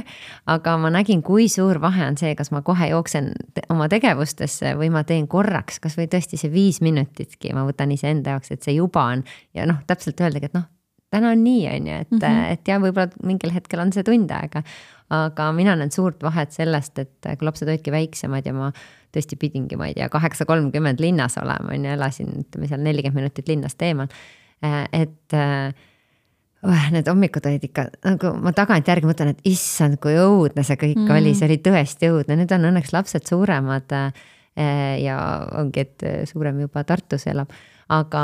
aga 0.54 0.76
ma 0.82 0.92
nägin, 0.94 1.24
kui 1.26 1.48
suur 1.50 1.82
vahe 1.82 2.06
on 2.06 2.18
see, 2.20 2.36
kas 2.38 2.52
ma 2.54 2.62
kohe 2.66 2.92
jooksen 2.92 3.32
oma 3.74 3.90
tegevustesse 3.90 4.76
või 4.78 4.92
ma 4.94 5.04
teen 5.08 5.28
korraks, 5.28 5.82
kasvõi 5.84 6.10
tõesti 6.12 6.38
see 6.38 6.54
viis 6.54 6.82
minutitki, 6.86 7.56
ma 7.58 7.66
võtan 7.68 7.94
iseenda 7.96 8.38
jaoks, 8.38 8.54
et 8.54 8.66
see 8.66 8.78
juba 8.78 9.10
on 9.16 9.26
ja 9.58 9.66
noh, 9.70 9.82
täpselt 9.90 10.22
öeldagi, 10.22 10.52
et 10.52 10.58
noh 10.58 10.70
täna 11.14 11.32
on 11.34 11.44
nii, 11.44 11.64
on 11.72 11.88
ju, 11.88 11.98
et 12.04 12.12
mm, 12.12 12.20
-hmm. 12.20 12.52
et 12.52 12.68
ja 12.68 12.80
võib-olla 12.84 13.10
mingil 13.24 13.54
hetkel 13.56 13.80
on 13.80 13.94
see 13.96 14.04
tund 14.04 14.32
aega. 14.32 14.62
Aga 15.14 15.52
mina 15.56 15.76
näen 15.80 15.92
suurt 15.94 16.24
vahet 16.24 16.52
sellest, 16.52 17.00
et 17.00 17.30
kui 17.38 17.48
lapsed 17.48 17.70
olidki 17.70 17.94
väiksemad 17.94 18.46
ja 18.46 18.54
ma 18.56 18.72
tõesti 19.16 19.38
pidingi, 19.40 19.78
ma 19.80 19.88
ei 19.88 19.96
tea, 19.96 20.10
kaheksa 20.12 20.46
kolmkümmend 20.46 21.00
linnas 21.00 21.40
olema, 21.40 21.72
on 21.74 21.86
ju, 21.88 21.94
elasin, 21.96 22.34
ütleme 22.44 22.68
seal 22.68 22.84
nelikümmend 22.84 23.24
minutit 23.24 23.48
linnast 23.48 23.82
eemal 23.88 24.12
Äh, 24.64 24.88
et 24.92 25.34
äh, 25.34 25.74
need 26.92 27.08
hommikud 27.08 27.46
olid 27.46 27.68
ikka 27.68 27.84
nagu 28.08 28.32
ma 28.42 28.54
tagantjärgi 28.58 29.06
mõtlen, 29.06 29.36
et 29.36 29.44
issand, 29.46 30.00
kui 30.02 30.18
õudne 30.18 30.66
see 30.66 30.80
kõik 30.82 30.98
mm. 31.04 31.14
oli, 31.14 31.36
see 31.38 31.46
oli 31.46 31.60
tõesti 31.62 32.10
õudne, 32.10 32.40
nüüd 32.40 32.54
on 32.56 32.66
õnneks 32.72 32.94
lapsed 32.96 33.30
suuremad. 33.30 33.94
Äh, 33.94 34.26
ja 35.04 35.18
ongi, 35.60 35.86
et 35.86 36.06
suurem 36.26 36.64
juba 36.64 36.82
Tartus 36.88 37.28
elab, 37.30 37.52
aga 37.94 38.22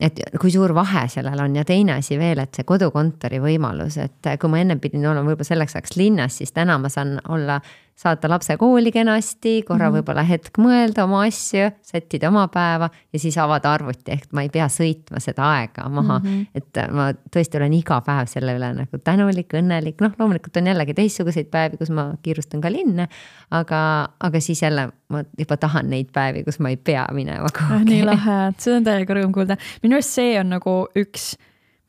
et 0.00 0.20
kui 0.40 0.52
suur 0.52 0.74
vahe 0.74 1.06
sellel 1.12 1.42
on 1.44 1.56
ja 1.56 1.64
teine 1.68 1.98
asi 1.98 2.18
veel, 2.18 2.40
et 2.40 2.56
see 2.56 2.66
kodukontori 2.68 3.40
võimalus, 3.42 3.98
et 4.00 4.32
kui 4.40 4.52
ma 4.52 4.62
ennem 4.62 4.80
pidin 4.80 5.06
olema 5.06 5.28
võib-olla 5.28 5.52
selleks 5.52 5.76
ajaks 5.76 5.96
linnas, 6.00 6.40
siis 6.40 6.52
täna 6.56 6.78
ma 6.80 6.88
saan 6.92 7.18
olla 7.28 7.60
saata 8.00 8.28
lapse 8.32 8.56
kooli 8.56 8.92
kenasti, 8.92 9.62
korra 9.62 9.90
mm 9.90 9.92
-hmm. 9.92 9.98
võib-olla 9.98 10.22
hetk 10.24 10.58
mõelda 10.58 11.04
oma 11.04 11.24
asju, 11.26 11.68
sättida 11.84 12.28
oma 12.28 12.46
päeva 12.48 12.88
ja 13.12 13.18
siis 13.18 13.36
avada 13.38 13.72
arvuti, 13.72 14.12
ehk 14.14 14.30
ma 14.32 14.42
ei 14.42 14.48
pea 14.48 14.68
sõitma 14.72 15.20
seda 15.20 15.44
aega 15.56 15.88
maha 15.88 16.18
mm. 16.18 16.26
-hmm. 16.26 16.46
et 16.54 16.80
ma 16.96 17.10
tõesti 17.36 17.60
olen 17.60 17.76
iga 17.76 18.00
päev 18.06 18.30
selle 18.32 18.56
üle 18.56 18.72
nagu 18.78 19.02
tänulik, 19.04 19.52
õnnelik, 19.60 20.00
noh, 20.00 20.16
loomulikult 20.18 20.56
on 20.56 20.72
jällegi 20.72 20.94
teistsuguseid 20.94 21.50
päevi, 21.52 21.76
kus 21.76 21.90
ma 21.90 22.14
kiirustan 22.22 22.60
ka 22.60 22.72
linna. 22.72 23.08
aga, 23.50 24.08
aga 24.20 24.40
siis 24.40 24.62
jälle 24.62 24.88
ma 25.08 25.24
juba 25.38 25.56
tahan 25.56 25.90
neid 25.90 26.08
päevi, 26.12 26.44
kus 26.44 26.58
ma 26.58 26.68
ei 26.68 26.76
pea 26.76 27.06
minema 27.12 27.48
kuhugi 27.58 27.74
ah,. 27.74 27.84
nii 27.84 28.02
lahe, 28.04 28.40
seda 28.58 28.76
on 28.76 28.84
täiega 28.84 29.14
rõõm 29.14 29.32
kuulda. 29.32 29.56
minu 29.82 30.00
arust 30.00 30.16
see 30.16 30.40
on 30.40 30.48
nagu 30.56 30.86
üks 30.96 31.34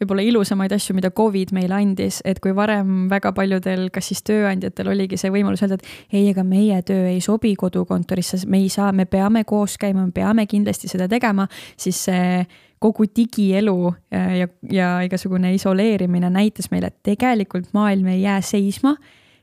võib-olla 0.02 0.26
ilusamaid 0.26 0.74
asju, 0.76 0.96
mida 0.98 1.12
Covid 1.14 1.54
meile 1.56 1.78
andis, 1.78 2.22
et 2.26 2.42
kui 2.42 2.56
varem 2.58 3.06
väga 3.12 3.32
paljudel, 3.38 3.88
kas 3.94 4.10
siis 4.12 4.24
tööandjatel 4.28 4.92
oligi 4.94 5.20
see 5.20 5.32
võimalus 5.34 5.62
öelda, 5.64 5.78
et 5.78 6.18
ei, 6.18 6.26
ega 6.32 6.44
meie 6.48 6.82
töö 6.88 7.06
ei 7.12 7.22
sobi 7.24 7.54
kodukontorisse, 7.60 8.42
me 8.50 8.64
ei 8.64 8.70
saa, 8.74 8.92
me 8.96 9.06
peame 9.06 9.46
koos 9.48 9.78
käima, 9.82 10.08
me 10.08 10.16
peame 10.16 10.48
kindlasti 10.50 10.90
seda 10.92 11.08
tegema, 11.12 11.48
siis 11.80 12.02
see 12.10 12.44
kogu 12.82 13.06
digielu 13.14 13.78
äh, 13.88 14.36
ja, 14.40 14.52
ja 14.74 14.92
igasugune 15.06 15.54
isoleerimine 15.54 16.32
näitas 16.34 16.72
meile, 16.74 16.90
et 16.90 17.02
tegelikult 17.06 17.70
maailm 17.78 18.10
ei 18.16 18.24
jää 18.24 18.40
seisma 18.42 18.96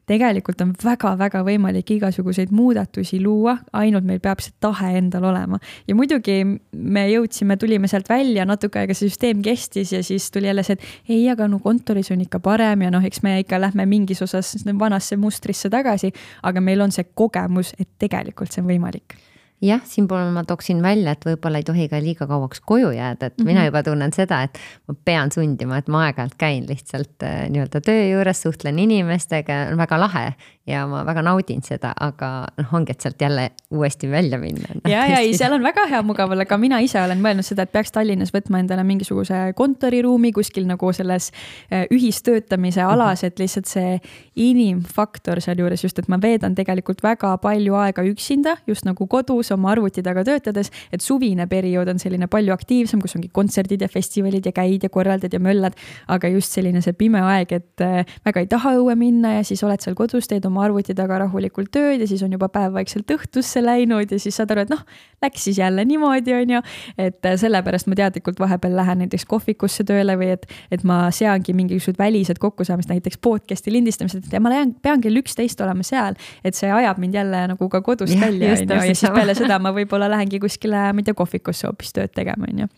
tegelikult 0.09 0.63
on 0.65 0.73
väga-väga 0.85 1.43
võimalik 1.47 1.93
igasuguseid 1.99 2.53
muudatusi 2.55 3.21
luua, 3.23 3.59
ainult 3.77 4.07
meil 4.09 4.21
peab 4.25 4.43
see 4.45 4.55
tahe 4.61 4.95
endal 4.99 5.29
olema. 5.31 5.61
ja 5.89 5.97
muidugi 5.99 6.41
me 6.73 7.07
jõudsime, 7.13 7.59
tulime 7.61 7.91
sealt 7.91 8.09
välja, 8.09 8.47
natuke 8.49 8.83
aega 8.83 8.97
see 8.97 9.09
süsteem 9.09 9.43
kestis 9.45 9.93
ja 9.93 10.03
siis 10.03 10.31
tuli 10.35 10.51
jälle 10.51 10.65
see, 10.67 10.79
et 10.79 11.13
ei, 11.13 11.23
aga 11.31 11.49
no 11.49 11.61
kontoris 11.63 12.13
on 12.15 12.25
ikka 12.25 12.41
parem 12.45 12.87
ja 12.87 12.93
noh, 12.95 13.05
eks 13.05 13.23
me 13.23 13.39
ikka 13.45 13.61
lähme 13.61 13.87
mingis 13.87 14.23
osas 14.25 14.57
vanasse 14.79 15.17
mustrisse 15.17 15.71
tagasi, 15.71 16.13
aga 16.43 16.61
meil 16.61 16.81
on 16.85 16.95
see 16.95 17.09
kogemus, 17.15 17.75
et 17.79 17.89
tegelikult 17.99 18.53
see 18.53 18.65
on 18.65 18.71
võimalik 18.73 19.19
jah, 19.65 19.81
siinpool 19.85 20.31
ma 20.35 20.45
tooksin 20.47 20.83
välja, 20.83 21.15
et 21.15 21.25
võib-olla 21.27 21.61
ei 21.61 21.67
tohi 21.67 21.89
ka 21.91 22.01
liiga 22.03 22.29
kauaks 22.31 22.61
koju 22.61 22.91
jääda, 22.95 23.27
et 23.27 23.37
mm 23.37 23.43
-hmm. 23.43 23.47
mina 23.47 23.65
juba 23.67 23.83
tunnen 23.83 24.13
seda, 24.13 24.43
et 24.43 24.59
ma 24.89 24.95
pean 25.05 25.33
sundima, 25.33 25.79
et 25.79 25.89
ma 25.89 26.05
aeg-ajalt 26.07 26.37
käin 26.39 26.67
lihtsalt 26.69 27.23
äh, 27.23 27.49
nii-öelda 27.51 27.81
töö 27.81 28.05
juures, 28.11 28.43
suhtlen 28.43 28.79
inimestega, 28.79 29.69
on 29.73 29.79
väga 29.79 30.01
lahe. 30.01 30.33
Ja 30.69 30.85
ma 30.89 31.03
väga 31.07 31.23
naudin 31.25 31.63
seda, 31.65 31.93
aga 32.05 32.29
noh, 32.59 32.73
ongi, 32.77 32.93
et 32.93 33.05
sealt 33.05 33.23
jälle 33.23 33.49
uuesti 33.75 34.11
välja 34.11 34.39
minna. 34.41 34.75
ja, 34.93 35.05
ja 35.09 35.21
ei, 35.23 35.33
seal 35.37 35.55
on 35.57 35.65
väga 35.65 35.87
hea 35.91 36.01
mugav 36.07 36.33
olla, 36.35 36.45
ka 36.49 36.59
mina 36.61 36.81
ise 36.85 37.01
olen 37.03 37.23
mõelnud 37.25 37.47
seda, 37.47 37.65
et 37.65 37.73
peaks 37.73 37.93
Tallinnas 37.95 38.33
võtma 38.35 38.61
endale 38.63 38.85
mingisuguse 38.87 39.41
kontoriruumi 39.59 40.33
kuskil 40.37 40.69
nagu 40.69 40.93
selles 40.97 41.31
äh, 41.73 41.87
ühistöötamise 41.95 42.83
mhm. 42.85 42.95
alas, 42.95 43.25
et 43.25 43.41
lihtsalt 43.41 43.71
see 43.71 43.97
inimfaktor 44.39 45.41
sealjuures 45.45 45.85
just, 45.85 45.99
et 45.99 46.11
ma 46.13 46.21
veedan 46.23 46.57
tegelikult 46.59 47.03
väga 47.05 47.35
palju 47.43 47.79
aega 47.81 48.05
üksinda, 48.09 48.59
just 48.69 48.87
nagu 48.89 49.09
kodus 49.11 49.53
oma 49.55 49.73
arvuti 49.73 50.05
taga 50.05 50.25
töötades, 50.27 50.73
et 50.93 51.05
suvine 51.05 51.49
periood 51.51 51.89
on 51.95 52.03
selline 52.03 52.29
palju 52.31 52.55
aktiivsem, 52.55 53.03
kus 53.03 53.17
ongi 53.19 53.33
kontserdid 53.33 53.83
ja 53.85 53.91
festivalid 53.93 54.47
ja 54.47 54.53
käid 54.55 54.85
ja 54.85 54.93
korraldad 54.93 55.33
ja 55.33 55.41
möllad, 55.43 55.77
aga 56.09 56.31
just 56.33 56.53
selline 56.55 56.83
see 56.85 56.97
pime 56.99 57.23
aeg, 57.25 57.57
et 57.57 57.85
äh, 57.85 58.17
väga 58.27 58.45
ei 58.45 58.51
taha 58.51 58.77
õue 58.79 58.97
minna 58.99 59.39
ja 59.39 59.47
siis 59.47 59.63
oled 59.67 59.83
seal 59.83 59.97
kodus, 59.99 60.29
teed 60.29 60.47
oma 60.49 60.58
arvuti 60.63 60.95
taga 60.97 61.21
rahulikult 61.25 61.71
tööd 61.75 62.03
ja 62.03 62.09
siis 62.11 62.23
on 62.27 62.33
juba 62.35 62.49
päev 62.53 62.75
vaikselt 62.77 63.11
õhtusse 63.15 63.63
läinud 63.65 64.11
ja 64.13 64.19
siis 64.21 64.39
saad 64.39 64.53
aru, 64.55 64.65
et 64.67 64.73
noh, 64.73 64.83
läks 65.25 65.49
siis 65.49 65.59
jälle 65.59 65.85
niimoodi, 65.89 66.35
on 66.35 66.55
ju. 66.57 66.63
et 66.99 67.27
äh, 67.27 67.37
sellepärast 67.41 67.91
ma 67.91 67.99
teadlikult 67.99 68.41
vahepeal 68.41 68.77
lähen 68.79 69.03
näiteks 69.05 69.27
kohvikusse 69.29 69.87
tööle 69.89 70.17
või 70.21 70.33
et, 70.37 70.49
et 70.75 70.85
ma 70.89 71.01
seangi 71.15 71.55
mingisugused 71.57 71.99
välised 71.99 72.41
kokkusaamised, 72.43 72.91
näiteks 72.93 73.21
podcast'i 73.25 73.73
lindistamised 73.75 74.33
ja 74.33 74.43
ma 74.43 74.53
lähen, 74.55 74.75
pean 74.83 75.03
kell 75.05 75.21
üksteist 75.21 75.61
olema 75.65 75.87
seal, 75.87 76.19
et 76.45 76.59
see 76.59 76.71
ajab 76.73 77.01
mind 77.03 77.19
jälle 77.19 77.47
nagu 77.55 77.71
ka 77.73 77.83
kodust 77.85 78.15
ja, 78.17 78.27
välja, 78.27 78.55
on 78.57 78.67
ju, 78.67 78.83
ja 78.83 78.91
siis 78.95 79.15
peale 79.15 79.37
seda 79.39 79.61
ma 79.63 79.75
võib-olla 79.77 80.11
lähengi 80.11 80.41
kuskile, 80.43 80.91
ma 80.93 81.03
ei 81.03 81.09
tea, 81.09 81.19
kohvikusse 81.19 81.69
hoopis 81.71 81.95
tööd 81.97 82.15
tegema, 82.15 82.51
on 82.51 82.67
ju 82.67 82.75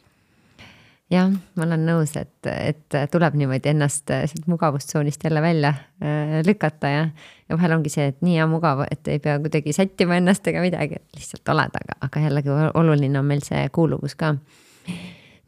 jah, 1.11 1.31
ma 1.59 1.66
olen 1.66 1.85
nõus, 1.89 2.15
et, 2.19 2.47
et 2.47 2.97
tuleb 3.11 3.37
niimoodi 3.39 3.73
ennast 3.73 4.11
sealt 4.11 4.47
mugavustsoonist 4.51 5.24
jälle 5.27 5.43
välja 5.43 5.73
äh, 6.03 6.39
lükata 6.47 6.93
ja, 6.93 7.03
ja 7.49 7.59
vahel 7.59 7.77
ongi 7.78 7.93
see, 7.93 8.11
et 8.12 8.20
nii 8.24 8.39
hea 8.39 8.47
mugav, 8.51 8.85
et 8.91 9.11
ei 9.11 9.23
pea 9.23 9.39
kuidagi 9.43 9.74
sättima 9.77 10.20
ennast 10.20 10.47
ega 10.51 10.62
midagi, 10.65 11.01
et 11.01 11.19
lihtsalt 11.19 11.55
oled, 11.55 11.77
aga, 11.82 11.99
aga 12.07 12.24
jällegi 12.27 12.55
oluline 12.78 13.20
on 13.20 13.28
meil 13.32 13.43
see 13.47 13.66
kuuluvus 13.74 14.15
ka. 14.20 14.37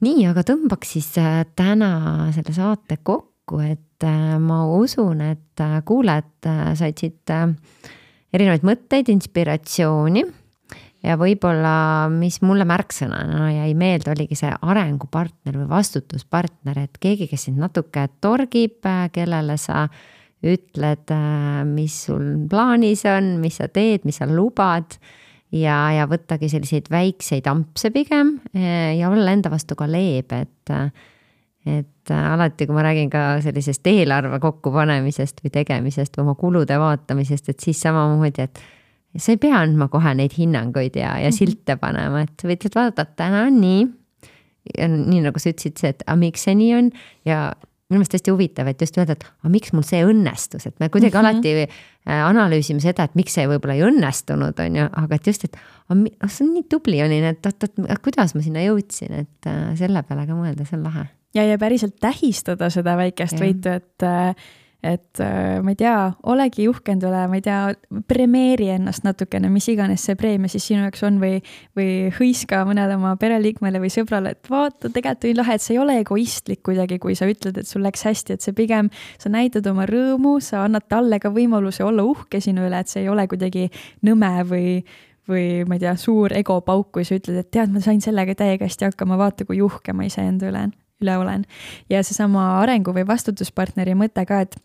nii, 0.03 0.27
aga 0.33 0.45
tõmbaks 0.53 0.97
siis 0.97 1.13
äh, 1.23 1.43
täna 1.57 1.93
selle 2.35 2.55
saate 2.57 2.99
kokku, 3.03 3.63
et 3.63 4.07
ma 4.43 4.65
usun, 4.75 5.21
et 5.23 5.61
kuulajad 5.87 6.49
said 6.75 6.99
siit 6.99 7.31
erinevaid 8.35 8.65
mõtteid, 8.67 9.11
inspiratsiooni 9.13 10.25
ja 11.03 11.17
võib-olla, 11.19 12.09
mis 12.13 12.39
mulle 12.47 12.67
märksõnana 12.69 13.51
jäi 13.53 13.75
meelde, 13.79 14.13
oligi 14.15 14.39
see 14.39 14.53
arengupartner 14.55 15.59
või 15.61 15.69
vastutuspartner, 15.73 16.85
et 16.85 16.99
keegi, 17.03 17.29
kes 17.31 17.49
sind 17.49 17.63
natuke 17.63 18.07
torgib, 18.23 18.87
kellele 19.15 19.59
sa 19.61 19.87
ütled, 20.43 21.13
mis 21.71 21.97
sul 22.09 22.47
plaanis 22.51 23.05
on, 23.11 23.37
mis 23.43 23.61
sa 23.61 23.69
teed, 23.71 24.07
mis 24.09 24.19
sa 24.19 24.27
lubad. 24.31 24.99
ja, 25.53 25.93
ja 25.93 26.07
võttagi 26.09 26.49
selliseid 26.49 26.87
väikseid 26.91 27.47
ampse 27.47 27.91
pigem 27.93 28.39
ja 28.57 29.11
olla 29.11 29.35
enda 29.35 29.51
vastu 29.53 29.77
ka 29.77 29.87
leebe, 29.87 30.47
et 30.47 30.77
et 31.63 32.11
alati, 32.11 32.67
kui 32.67 32.75
ma 32.75 32.83
räägin 32.83 33.11
ka 33.11 33.41
sellisest 33.43 33.87
eelarve 33.87 34.41
kokkupanemisest 34.43 35.45
või 35.45 35.53
tegemisest 35.55 36.17
või 36.17 36.25
oma 36.25 36.35
kulude 36.35 36.79
vaatamisest, 36.79 37.53
et 37.53 37.61
siis 37.63 37.79
samamoodi, 37.85 38.49
et 38.49 38.59
sa 39.17 39.35
ei 39.35 39.41
pea 39.41 39.59
andma 39.61 39.89
kohe 39.93 40.15
neid 40.17 40.37
hinnanguid 40.39 40.97
ja, 40.97 41.17
ja 41.19 41.29
mm 41.29 41.35
-hmm. 41.35 41.39
silte 41.39 41.77
panema, 41.77 42.23
et 42.23 42.45
võid 42.45 42.69
vaadata, 42.75 43.03
et 43.03 43.17
täna 43.17 43.43
on 43.49 43.61
nii. 43.61 43.83
ja 44.79 44.89
nii 44.89 45.21
nagu 45.21 45.39
sa 45.39 45.51
ütlesid, 45.51 45.77
see, 45.81 45.91
et 45.91 46.03
aga 46.07 46.17
miks 46.17 46.45
see 46.47 46.55
nii 46.55 46.75
on 46.75 46.91
ja 47.27 47.53
minu 47.93 48.01
meelest 48.01 48.15
hästi 48.17 48.33
huvitav, 48.33 48.69
et 48.71 48.81
just 48.81 48.97
öelda, 48.97 49.17
et 49.19 49.25
aga 49.27 49.51
miks 49.53 49.73
mul 49.77 49.85
see 49.85 50.01
õnnestus, 50.07 50.67
et 50.67 50.79
me 50.81 50.89
kuidagi 50.89 51.17
mm 51.17 51.25
-hmm. 51.25 51.29
alati 51.29 51.53
äh, 52.09 52.23
analüüsime 52.25 52.81
seda, 52.81 53.05
et 53.05 53.15
miks 53.19 53.35
see 53.37 53.45
võib-olla 53.49 53.75
ei 53.77 53.85
õnnestunud, 53.85 54.63
on 54.65 54.77
ju, 54.77 54.87
aga 55.03 55.15
et 55.15 55.27
just, 55.27 55.45
et 55.45 55.57
oh, 55.91 55.97
see 56.29 56.47
on 56.47 56.55
nii 56.55 56.65
tubli 56.71 57.03
olin, 57.05 57.25
et 57.25 57.47
oot-oot, 57.47 57.77
kuidas 58.03 58.35
ma 58.35 58.43
sinna 58.43 58.65
jõudsin, 58.65 59.13
et 59.13 59.51
äh, 59.51 59.77
selle 59.77 60.03
peale 60.03 60.27
ka 60.27 60.39
mõelda, 60.39 60.65
see 60.65 60.79
on 60.79 60.85
lahe. 60.89 61.07
ja, 61.35 61.45
ja 61.45 61.59
päriselt 61.59 61.99
tähistada 62.01 62.71
seda 62.71 62.97
väikest 62.97 63.41
võitu, 63.41 63.77
et 63.77 64.03
äh, 64.03 64.35
et 64.83 65.21
äh, 65.23 65.61
ma 65.63 65.71
ei 65.71 65.79
tea, 65.79 65.97
olegi 66.27 66.65
uhkend 66.67 67.05
üle, 67.07 67.21
ma 67.31 67.39
ei 67.39 67.45
tea, 67.45 67.59
premeeri 68.11 68.67
ennast 68.75 69.05
natukene, 69.07 69.47
mis 69.53 69.69
iganes 69.71 70.03
see 70.09 70.17
preemia 70.19 70.51
siis 70.51 70.67
sinu 70.67 70.83
jaoks 70.83 71.05
on 71.07 71.21
või, 71.23 71.37
või 71.79 72.09
hõiska 72.17 72.65
mõnele 72.67 72.97
oma 72.99 73.13
pereliikmele 73.21 73.79
või 73.83 73.93
sõbrale, 73.95 74.35
et 74.35 74.51
vaata, 74.51 74.91
tegelikult 74.91 75.29
oli 75.29 75.37
lahe, 75.39 75.55
et 75.55 75.63
see 75.63 75.77
ei 75.77 75.83
ole 75.85 76.01
egoistlik 76.03 76.65
kuidagi, 76.67 76.99
kui 77.03 77.15
sa 77.19 77.31
ütled, 77.31 77.63
et 77.63 77.71
sul 77.71 77.87
läks 77.87 78.03
hästi, 78.09 78.35
et 78.35 78.43
see 78.43 78.57
pigem, 78.59 78.91
sa 79.23 79.31
näitad 79.31 79.69
oma 79.71 79.87
rõõmu, 79.87 80.35
sa 80.43 80.65
annad 80.67 80.89
talle 80.91 81.23
ka 81.23 81.31
võimaluse 81.31 81.87
olla 81.87 82.03
uhke 82.03 82.43
sinu 82.43 82.67
üle, 82.67 82.83
et 82.83 82.91
see 82.91 83.05
ei 83.05 83.13
ole 83.13 83.29
kuidagi 83.31 83.69
nõme 84.03 84.35
või 84.51 84.83
või 85.31 85.63
ma 85.71 85.77
ei 85.79 85.85
tea, 85.85 85.95
suur 85.95 86.33
egopauk, 86.35 86.89
kui 86.97 87.07
sa 87.07 87.15
ütled, 87.15 87.37
et 87.39 87.51
tead, 87.55 87.71
ma 87.71 87.79
sain 87.79 88.01
sellega 88.03 88.35
täiega 88.35 88.67
hästi 88.67 88.89
hakkama, 88.89 89.15
vaata, 89.21 89.47
kui 89.47 89.61
uhke 89.63 89.95
ma 89.95 90.09
iseenda 90.09 90.49
üle, 90.51 90.65
üle 90.99 91.15
olen. 91.21 91.47
ja 91.87 92.03
seesama 92.03 92.57
arengu 92.59 92.91
või 92.97 93.07
vastutuspartneri 93.07 93.95
mõte 93.95 94.27
ka, 94.27 94.41
et 94.43 94.59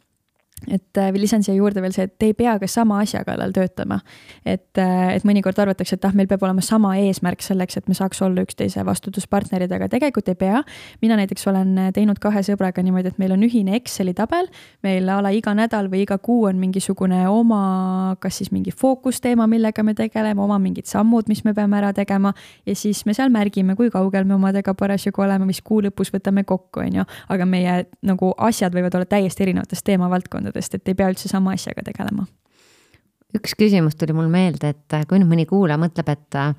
et 0.65 0.97
äh, 0.97 1.13
lisan 1.13 1.43
siia 1.45 1.55
juurde 1.55 1.81
veel 1.83 1.93
see, 1.93 2.07
et 2.07 2.13
te 2.19 2.27
ei 2.31 2.33
pea 2.35 2.57
ka 2.59 2.67
sama 2.69 2.99
asja 3.03 3.21
kallal 3.27 3.53
töötama. 3.53 3.99
et, 4.45 4.77
äh, 4.81 5.13
et 5.15 5.25
mõnikord 5.27 5.59
arvatakse, 5.61 5.95
et 5.95 6.05
ah, 6.05 6.15
meil 6.17 6.27
peab 6.27 6.43
olema 6.43 6.63
sama 6.65 6.95
eesmärk 6.97 7.43
selleks, 7.45 7.77
et 7.77 7.87
me 7.87 7.93
saaks 7.97 8.21
olla 8.25 8.41
üksteise 8.41 8.83
vastutuspartnerid, 8.85 9.71
aga 9.71 9.87
tegelikult 9.91 10.29
ei 10.29 10.35
pea. 10.35 10.63
mina 11.01 11.15
näiteks 11.19 11.47
olen 11.47 11.77
äh, 11.77 11.91
teinud 11.93 12.19
kahe 12.19 12.41
sõbraga 12.43 12.83
niimoodi, 12.83 13.13
et 13.13 13.21
meil 13.21 13.35
on 13.35 13.45
ühine 13.45 13.75
Exceli 13.77 14.15
tabel, 14.17 14.49
meil 14.83 15.09
a 15.09 15.19
la 15.21 15.31
iga 15.31 15.53
nädal 15.53 15.91
või 15.93 16.03
iga 16.07 16.17
kuu 16.17 16.47
on 16.49 16.57
mingisugune 16.57 17.27
oma, 17.29 18.15
kas 18.19 18.41
siis 18.41 18.51
mingi 18.51 18.73
fookusteema, 18.73 19.47
millega 19.47 19.85
me 19.85 19.93
tegeleme, 19.93 20.41
oma 20.41 20.57
mingid 20.59 20.89
sammud, 20.89 21.29
mis 21.29 21.43
me 21.45 21.53
peame 21.53 21.77
ära 21.77 21.93
tegema. 21.93 22.33
ja 22.65 22.75
siis 22.75 23.05
me 23.05 23.13
seal 23.13 23.29
märgime, 23.29 23.75
kui 23.75 23.91
kaugel 23.93 24.25
me 24.25 24.35
omadega 24.35 24.73
parasjagu 24.73 25.21
oleme, 25.21 25.45
mis 25.45 25.61
kuu 25.61 25.83
lõpus 25.85 26.11
võtame 26.13 26.43
kokku, 26.43 26.81
on 26.81 27.01
ju. 27.01 27.07
aga 27.29 27.45
meie 27.45 27.79
nagu 28.01 28.33
asjad 28.37 28.73
võivad 28.73 28.95
olla 28.95 29.05
täiesti 29.05 29.45
erinevatest 29.45 29.85
teemavaldkondadest 29.85 30.46
valdkondadest, 30.47 30.75
et 30.75 30.87
ei 30.87 30.95
pea 30.95 31.09
üldse 31.11 31.29
sama 31.29 31.53
asjaga 31.55 31.83
tegelema. 31.85 32.27
üks 33.35 33.53
küsimus 33.59 33.97
tuli 33.99 34.13
mul 34.15 34.29
meelde, 34.31 34.69
et 34.71 34.93
äh, 34.95 35.03
kui 35.05 35.19
nüüd 35.19 35.27
mõni 35.27 35.45
kuulaja 35.45 35.77
mõtleb, 35.77 36.07
et 36.09 36.35
äh, 36.39 36.53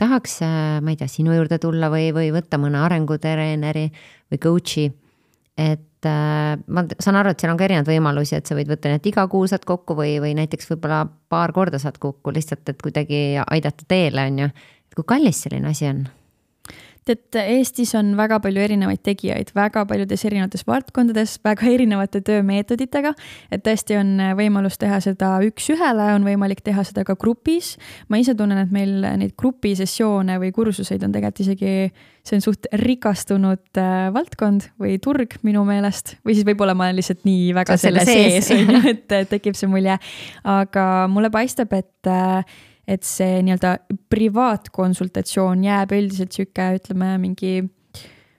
tahaks, 0.00 0.40
äh, 0.42 0.80
ma 0.80 0.90
ei 0.90 0.96
tea, 0.96 1.08
sinu 1.08 1.34
juurde 1.36 1.58
tulla 1.60 1.90
või, 1.92 2.08
või 2.16 2.32
võtta 2.32 2.58
mõne 2.58 2.80
arengutreeneri 2.80 3.90
või 4.32 4.40
coach'i. 4.40 4.88
et 5.58 6.06
ma 6.06 6.84
saan 7.02 7.16
aru, 7.18 7.32
et 7.34 7.40
seal 7.42 7.50
on 7.50 7.58
ka 7.58 7.64
erinevaid 7.66 7.88
võimalusi, 7.90 8.36
et 8.38 8.46
sa 8.46 8.54
võid 8.54 8.68
võtta 8.70 8.88
nii, 8.88 9.00
et 9.00 9.06
iga 9.10 9.26
kuu 9.28 9.48
saad 9.50 9.64
kokku 9.66 9.96
või, 9.98 10.20
või 10.22 10.36
näiteks 10.38 10.70
võib-olla 10.70 11.02
paar 11.28 11.52
korda 11.52 11.80
saad 11.82 11.98
kokku 11.98 12.30
lihtsalt, 12.32 12.62
et 12.70 12.78
kuidagi 12.82 13.42
aidata 13.42 13.84
teele, 13.88 14.28
on 14.30 14.38
ju. 14.44 14.52
et 14.88 14.94
kui 14.94 15.04
kallis 15.04 15.42
selline 15.42 15.68
asi 15.74 15.90
on? 15.90 16.06
Et 17.12 17.38
Eestis 17.40 17.94
on 17.98 18.12
väga 18.18 18.38
palju 18.44 18.62
erinevaid 18.62 19.00
tegijaid, 19.06 19.52
väga 19.56 19.84
paljudes 19.88 20.24
erinevates 20.28 20.66
valdkondades, 20.68 21.38
väga 21.44 21.68
erinevate 21.74 22.22
töömeetoditega. 22.26 23.14
et 23.52 23.64
tõesti 23.66 23.98
on 23.98 24.14
võimalus 24.38 24.78
teha 24.80 25.00
seda 25.04 25.36
üks-ühele, 25.46 26.12
on 26.16 26.26
võimalik 26.26 26.62
teha 26.64 26.84
seda 26.86 27.04
ka 27.08 27.16
grupis. 27.20 27.76
ma 28.08 28.20
ise 28.20 28.34
tunnen, 28.38 28.62
et 28.64 28.74
meil 28.74 29.00
neid 29.20 29.34
grupisessioone 29.38 30.38
või 30.42 30.52
kursuseid 30.54 31.02
on 31.04 31.12
tegelikult 31.14 31.44
isegi, 31.44 31.74
see 32.26 32.38
on 32.38 32.44
suht 32.44 32.68
rikastunud 32.84 33.80
äh, 33.80 34.08
valdkond 34.14 34.70
või 34.80 34.98
turg 35.02 35.38
minu 35.46 35.64
meelest. 35.68 36.16
või 36.26 36.36
siis 36.36 36.46
võib-olla 36.48 36.76
ma 36.76 36.88
olen 36.88 36.98
lihtsalt 37.00 37.24
nii 37.28 37.52
väga 37.56 37.76
selle 37.80 38.06
sees, 38.08 38.50
on 38.54 38.74
ju, 38.76 38.82
et 38.94 39.18
tekib 39.30 39.58
see 39.58 39.70
mulje. 39.70 39.98
aga 40.44 40.88
mulle 41.12 41.32
paistab, 41.34 41.72
et 41.78 42.10
äh, 42.10 42.58
et 42.88 43.04
see 43.04 43.42
nii-öelda 43.44 43.74
privaatkonsultatsioon 44.08 45.64
jääb 45.66 45.92
üldiselt 45.92 46.32
sihuke, 46.32 46.70
ütleme 46.78 47.16
mingi 47.20 47.68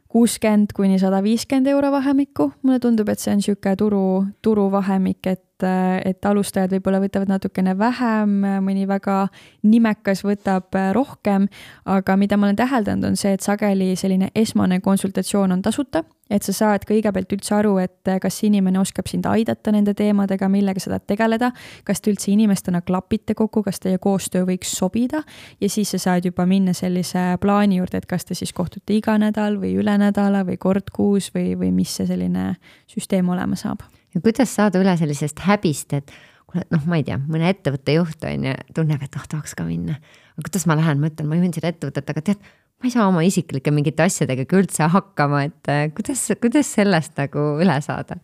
kuuskümmend 0.09 0.73
kuni 0.73 0.97
sada 0.99 1.21
viiskümmend 1.23 1.69
euro 1.69 1.91
vahemikku. 1.93 2.51
mulle 2.63 2.80
tundub, 2.80 3.09
et 3.09 3.21
see 3.21 3.35
on 3.35 3.43
sihuke 3.45 3.76
turu, 3.77 4.26
turuvahemik, 4.41 5.27
et 5.27 5.43
et, 5.64 6.06
et 6.15 6.26
alustajad 6.26 6.72
võib-olla 6.73 6.99
võtavad 7.03 7.30
natukene 7.30 7.76
vähem, 7.77 8.40
mõni 8.64 8.88
väga 8.88 9.27
nimekas 9.64 10.23
võtab 10.23 10.76
rohkem, 10.94 11.48
aga 11.86 12.15
mida 12.18 12.38
ma 12.38 12.48
olen 12.48 12.60
täheldanud, 12.60 13.11
on 13.11 13.19
see, 13.19 13.34
et 13.34 13.44
sageli 13.44 13.95
selline 13.99 14.31
esmane 14.36 14.80
konsultatsioon 14.80 15.52
on 15.52 15.61
tasuta, 15.61 16.03
et 16.30 16.45
sa 16.45 16.53
saad 16.53 16.86
kõigepealt 16.88 17.31
üldse 17.34 17.56
aru, 17.57 17.77
et 17.81 18.11
kas 18.22 18.41
inimene 18.45 18.80
oskab 18.80 19.10
sind 19.10 19.26
aidata 19.26 19.73
nende 19.73 19.95
teemadega, 19.98 20.49
millega 20.49 20.81
sa 20.81 20.94
tahad 20.94 21.07
tegeleda, 21.10 21.52
kas 21.88 22.02
te 22.02 22.14
üldse 22.14 22.31
inimestena 22.31 22.81
klapite 22.86 23.36
kokku, 23.36 23.64
kas 23.65 23.81
teie 23.81 23.98
koostöö 24.02 24.45
võiks 24.48 24.76
sobida. 24.77 25.23
Ja 25.61 25.69
siis 25.69 25.91
sa 25.95 25.99
saad 25.99 26.30
juba 26.30 26.45
minna 26.49 26.76
sellise 26.77 27.34
plaani 27.41 27.81
juurde, 27.81 28.03
et 28.03 28.10
kas 28.10 28.30
te 28.30 28.38
siis 28.38 28.53
kohtute 28.53 28.94
iga 28.94 29.18
nädal 29.18 29.57
või 29.61 29.76
üle 29.81 29.98
nädala 29.98 30.45
või 30.45 30.60
kord 30.61 30.94
kuus 30.94 31.34
või, 31.34 31.56
või 31.57 31.73
mis 31.73 31.98
see 31.98 32.10
selline 32.10 32.53
süsteem 32.90 33.30
olema 33.34 33.57
saab 33.60 33.88
ja 34.15 34.22
kuidas 34.23 34.56
saada 34.56 34.81
üle 34.81 34.95
sellisest 34.99 35.44
häbist, 35.45 35.94
et 35.98 36.14
kuule, 36.49 36.65
noh, 36.73 36.86
ma 36.90 36.99
ei 36.99 37.06
tea, 37.07 37.19
mõne 37.22 37.49
ettevõtte 37.52 37.95
juht 37.98 38.26
on 38.27 38.48
ju, 38.49 38.56
tunneb, 38.77 39.03
et 39.06 39.18
ah 39.18 39.23
oh, 39.23 39.30
tahaks 39.36 39.56
ka 39.57 39.65
minna. 39.68 39.99
aga 40.36 40.48
kuidas 40.48 40.65
ma 40.69 40.77
lähen, 40.80 41.02
ma 41.02 41.11
ütlen, 41.11 41.30
ma 41.30 41.38
juhin 41.40 41.53
seda 41.56 41.72
ettevõtet, 41.73 42.10
aga 42.14 42.26
tead, 42.31 42.49
ma 42.80 42.90
ei 42.90 42.95
saa 42.95 43.07
oma 43.10 43.23
isiklike 43.27 43.73
mingite 43.76 44.06
asjadega 44.06 44.48
üldse 44.57 44.90
hakkama, 44.94 45.44
et 45.49 45.72
äh, 45.72 45.86
kuidas, 45.95 46.26
kuidas 46.41 46.73
sellest 46.80 47.18
nagu 47.19 47.52
üle 47.61 47.80
saada? 47.86 48.19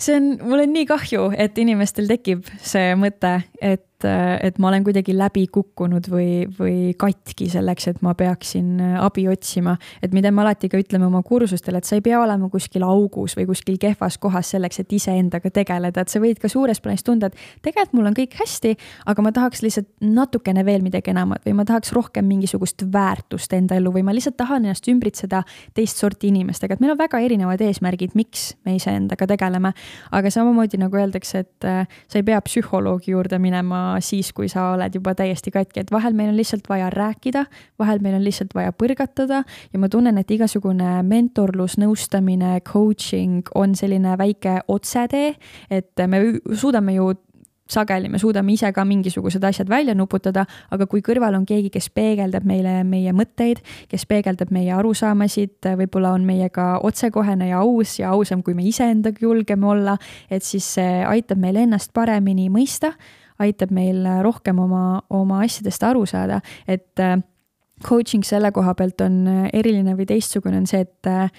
see 0.00 0.16
on, 0.16 0.30
mul 0.48 0.62
on 0.64 0.70
nii 0.72 0.86
kahju, 0.88 1.26
et 1.36 1.58
inimestel 1.60 2.08
tekib 2.08 2.46
see 2.64 2.94
mõte, 2.96 3.34
et, 3.60 3.84
et 4.06 4.58
ma 4.58 4.68
olen 4.70 4.84
kuidagi 4.86 5.14
läbi 5.16 5.46
kukkunud 5.52 6.08
või, 6.10 6.44
või 6.58 6.92
katki 6.98 7.48
selleks, 7.50 7.88
et 7.90 8.02
ma 8.04 8.14
peaksin 8.18 8.80
abi 9.00 9.26
otsima. 9.28 9.76
et 10.02 10.12
mida 10.16 10.30
me 10.30 10.42
alati 10.42 10.68
ka 10.68 10.78
ütleme 10.80 11.06
oma 11.06 11.22
kursustel, 11.26 11.76
et 11.76 11.84
sa 11.84 11.96
ei 11.96 12.04
pea 12.04 12.20
olema 12.20 12.48
kuskil 12.52 12.84
augus 12.86 13.36
või 13.38 13.46
kuskil 13.50 13.78
kehvas 13.80 14.18
kohas 14.18 14.52
selleks, 14.54 14.80
et 14.80 14.92
iseendaga 14.92 15.50
tegeleda, 15.50 16.00
et 16.00 16.12
sa 16.12 16.20
võid 16.22 16.40
ka 16.40 16.48
suures 16.48 16.80
plaanis 16.80 17.04
tunda, 17.06 17.30
et 17.30 17.36
tegelikult 17.62 17.98
mul 17.98 18.10
on 18.10 18.16
kõik 18.16 18.36
hästi, 18.40 18.74
aga 19.10 19.24
ma 19.24 19.32
tahaks 19.36 19.62
lihtsalt 19.64 19.88
natukene 20.00 20.64
veel 20.66 20.84
midagi 20.84 21.12
enamat 21.12 21.44
või 21.46 21.56
ma 21.60 21.66
tahaks 21.68 21.92
rohkem 21.96 22.26
mingisugust 22.28 22.84
väärtust 22.92 23.52
enda 23.56 23.78
ellu 23.78 23.92
või 23.94 24.04
ma 24.06 24.14
lihtsalt 24.16 24.38
tahan 24.40 24.64
ennast 24.64 24.88
ümbritseda 24.90 25.42
teist 25.74 26.00
sorti 26.00 26.30
inimestega, 26.30 26.74
et 26.74 26.82
meil 26.82 26.94
on 26.94 27.00
väga 27.00 27.20
erinevad 27.24 27.60
eesmärgid, 27.64 28.14
miks 28.18 28.54
me 28.64 28.76
iseendaga 28.78 29.26
tegeleme. 29.30 29.72
Aga 30.16 30.30
samamoodi 30.32 30.80
nagu 30.80 30.98
öeldakse, 31.00 31.44
et 31.44 31.68
äh, 31.68 31.86
sa 32.08 32.20
ei 32.20 32.26
pea 32.26 32.40
psühholoogi 32.44 33.14
juurde 33.14 33.38
minema 33.42 33.89
siis, 34.00 34.32
kui 34.36 34.48
sa 34.48 34.70
oled 34.74 34.94
juba 34.94 35.14
täiesti 35.18 35.52
katki, 35.54 35.84
et 35.84 35.92
vahel 35.92 36.14
meil 36.16 36.32
on 36.32 36.38
lihtsalt 36.38 36.68
vaja 36.70 36.90
rääkida, 36.94 37.44
vahel 37.78 38.02
meil 38.04 38.18
on 38.18 38.24
lihtsalt 38.24 38.54
vaja 38.54 38.72
põrgatada 38.72 39.42
ja 39.72 39.80
ma 39.82 39.88
tunnen, 39.92 40.18
et 40.20 40.30
igasugune 40.30 41.00
mentorlus, 41.06 41.78
nõustamine, 41.80 42.58
coaching 42.66 43.50
on 43.54 43.74
selline 43.78 44.16
väike 44.20 44.60
otsetee, 44.68 45.34
et 45.70 46.06
me 46.06 46.22
suudame 46.54 46.94
ju 46.98 47.12
sageli 47.70 48.08
me 48.08 48.18
suudame 48.18 48.52
ise 48.52 48.72
ka 48.74 48.84
mingisugused 48.84 49.44
asjad 49.44 49.68
välja 49.70 49.94
nuputada, 49.94 50.44
aga 50.70 50.86
kui 50.90 51.02
kõrval 51.06 51.36
on 51.38 51.46
keegi, 51.46 51.70
kes 51.72 51.90
peegeldab 51.94 52.46
meile 52.48 52.80
meie 52.88 53.14
mõtteid, 53.16 53.62
kes 53.90 54.06
peegeldab 54.10 54.52
meie 54.54 54.74
arusaamasid, 54.74 55.70
võib-olla 55.78 56.14
on 56.16 56.26
meiega 56.26 56.72
otsekohene 56.86 57.50
ja 57.52 57.62
aus 57.62 57.98
ja 58.00 58.10
ausam, 58.14 58.44
kui 58.46 58.56
me 58.58 58.66
iseendaga 58.68 59.22
julgeme 59.22 59.70
olla, 59.70 59.96
et 60.30 60.46
siis 60.46 60.66
see 60.76 61.00
aitab 61.06 61.40
meil 61.42 61.62
ennast 61.62 61.94
paremini 61.94 62.50
mõista, 62.52 62.94
aitab 63.40 63.72
meil 63.74 64.04
rohkem 64.24 64.58
oma, 64.62 65.00
oma 65.10 65.42
asjadest 65.46 65.84
aru 65.88 66.06
saada, 66.08 66.40
et 66.68 67.00
äh, 67.00 67.18
coaching 67.86 68.24
selle 68.26 68.52
koha 68.52 68.74
pealt 68.76 69.00
on 69.04 69.22
eriline 69.52 69.96
või 69.96 70.08
teistsugune, 70.10 70.60
on 70.60 70.68
see, 70.68 70.84
et 70.84 71.08
äh, 71.08 71.30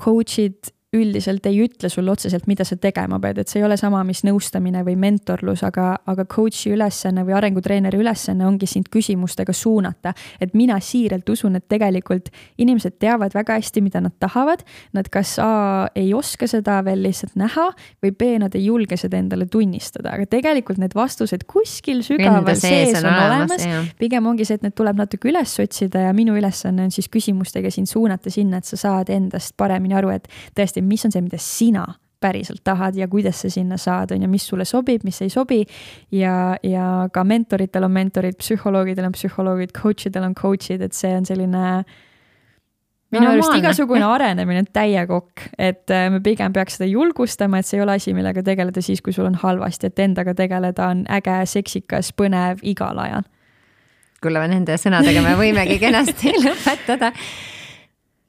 coach'id 0.00 0.72
üldiselt 0.90 1.44
ei 1.46 1.60
ütle 1.62 1.88
sulle 1.88 2.10
otseselt, 2.10 2.48
mida 2.50 2.64
sa 2.66 2.74
tegema 2.80 3.20
pead, 3.22 3.38
et 3.38 3.50
see 3.50 3.60
ei 3.60 3.64
ole 3.66 3.76
sama, 3.78 4.00
mis 4.06 4.24
nõustamine 4.26 4.80
või 4.82 4.96
mentorlus, 4.98 5.62
aga, 5.62 5.92
aga 6.10 6.24
coach'i 6.26 6.72
ülesanne 6.74 7.22
või 7.28 7.36
arengutreeneri 7.38 8.00
ülesanne 8.02 8.42
ongi 8.48 8.66
sind 8.66 8.90
küsimustega 8.90 9.54
suunata. 9.54 10.12
et 10.40 10.54
mina 10.54 10.80
siiralt 10.82 11.28
usun, 11.28 11.56
et 11.56 11.68
tegelikult 11.68 12.30
inimesed 12.58 12.98
teavad 12.98 13.34
väga 13.34 13.54
hästi, 13.60 13.80
mida 13.80 14.00
nad 14.00 14.16
tahavad. 14.18 14.64
Nad 14.92 15.08
kas 15.08 15.38
A 15.38 15.88
ei 15.94 16.14
oska 16.14 16.46
seda 16.50 16.80
veel 16.84 17.02
lihtsalt 17.02 17.36
näha 17.38 17.68
või 18.02 18.10
B 18.10 18.32
nad 18.42 18.54
ei 18.54 18.64
julge 18.64 18.96
seda 18.96 19.16
endale 19.16 19.46
tunnistada, 19.46 20.16
aga 20.16 20.26
tegelikult 20.26 20.78
need 20.82 20.94
vastused 20.94 21.46
kuskil 21.46 22.02
sügaval 22.02 22.56
sees 22.58 22.96
on, 22.98 23.06
on 23.06 23.14
olemas, 23.14 23.62
olemas.. 23.62 23.94
pigem 23.98 24.26
ongi 24.26 24.44
see, 24.44 24.58
et 24.58 24.66
need 24.66 24.74
tuleb 24.74 24.98
natuke 24.98 25.30
üles 25.30 25.54
otsida 25.62 26.08
ja 26.08 26.12
minu 26.16 26.34
ülesanne 26.34 26.88
on 26.88 26.90
siis 26.90 27.06
küsimustega 27.08 27.70
sind 27.70 27.86
suunata 27.86 28.30
sinna, 28.30 28.58
et 28.58 28.66
sa 28.66 28.80
saad 28.80 29.14
endast 29.14 29.54
paremini 29.56 29.94
aru, 29.94 30.10
et 30.18 30.26
tõesti 30.56 30.79
hästi, 30.80 30.88
mis 30.88 31.04
on 31.04 31.12
see, 31.12 31.22
mida 31.22 31.38
sina 31.38 31.86
päriselt 32.20 32.60
tahad 32.64 32.96
ja 32.96 33.08
kuidas 33.08 33.40
sa 33.40 33.50
sinna 33.50 33.76
saad, 33.76 34.12
on 34.12 34.22
ju, 34.22 34.28
mis 34.28 34.46
sulle 34.46 34.64
sobib, 34.64 35.04
mis 35.04 35.22
ei 35.22 35.30
sobi. 35.30 35.64
ja, 36.12 36.56
ja 36.62 37.08
ka 37.12 37.24
mentoritel 37.24 37.84
on 37.84 37.92
mentorid, 37.92 38.36
psühholoogidel 38.36 39.06
on 39.06 39.12
psühholoogid, 39.12 39.72
coach 39.72 40.06
idel 40.06 40.24
on 40.24 40.34
coach'id, 40.34 40.82
et 40.82 40.92
see 40.92 41.14
on 41.16 41.24
selline 41.24 41.84
minu 43.10 43.26
arust 43.26 43.56
igasugune 43.56 44.04
arenemine 44.14 44.60
on 44.60 44.68
täiekokk, 44.72 45.46
et 45.58 45.90
äh, 45.90 46.10
me 46.12 46.20
pigem 46.20 46.52
peaks 46.52 46.76
seda 46.76 46.90
julgustama, 46.90 47.58
et 47.58 47.66
see 47.66 47.78
ei 47.80 47.86
ole 47.86 47.96
asi, 47.96 48.12
millega 48.14 48.44
tegeleda 48.44 48.84
siis, 48.84 49.00
kui 49.00 49.16
sul 49.16 49.30
on 49.30 49.40
halvasti, 49.40 49.88
et 49.88 50.04
endaga 50.04 50.36
tegeleda 50.36 50.92
on 50.92 51.06
äge, 51.08 51.40
seksikas, 51.56 52.12
põnev 52.12 52.60
igal 52.62 53.00
ajal. 53.00 53.24
kuule, 54.20 54.44
nende 54.52 54.76
sõnadega 54.76 55.24
me 55.24 55.38
võimegi 55.40 55.80
kenasti 55.80 56.36
lõpetada 56.44 57.14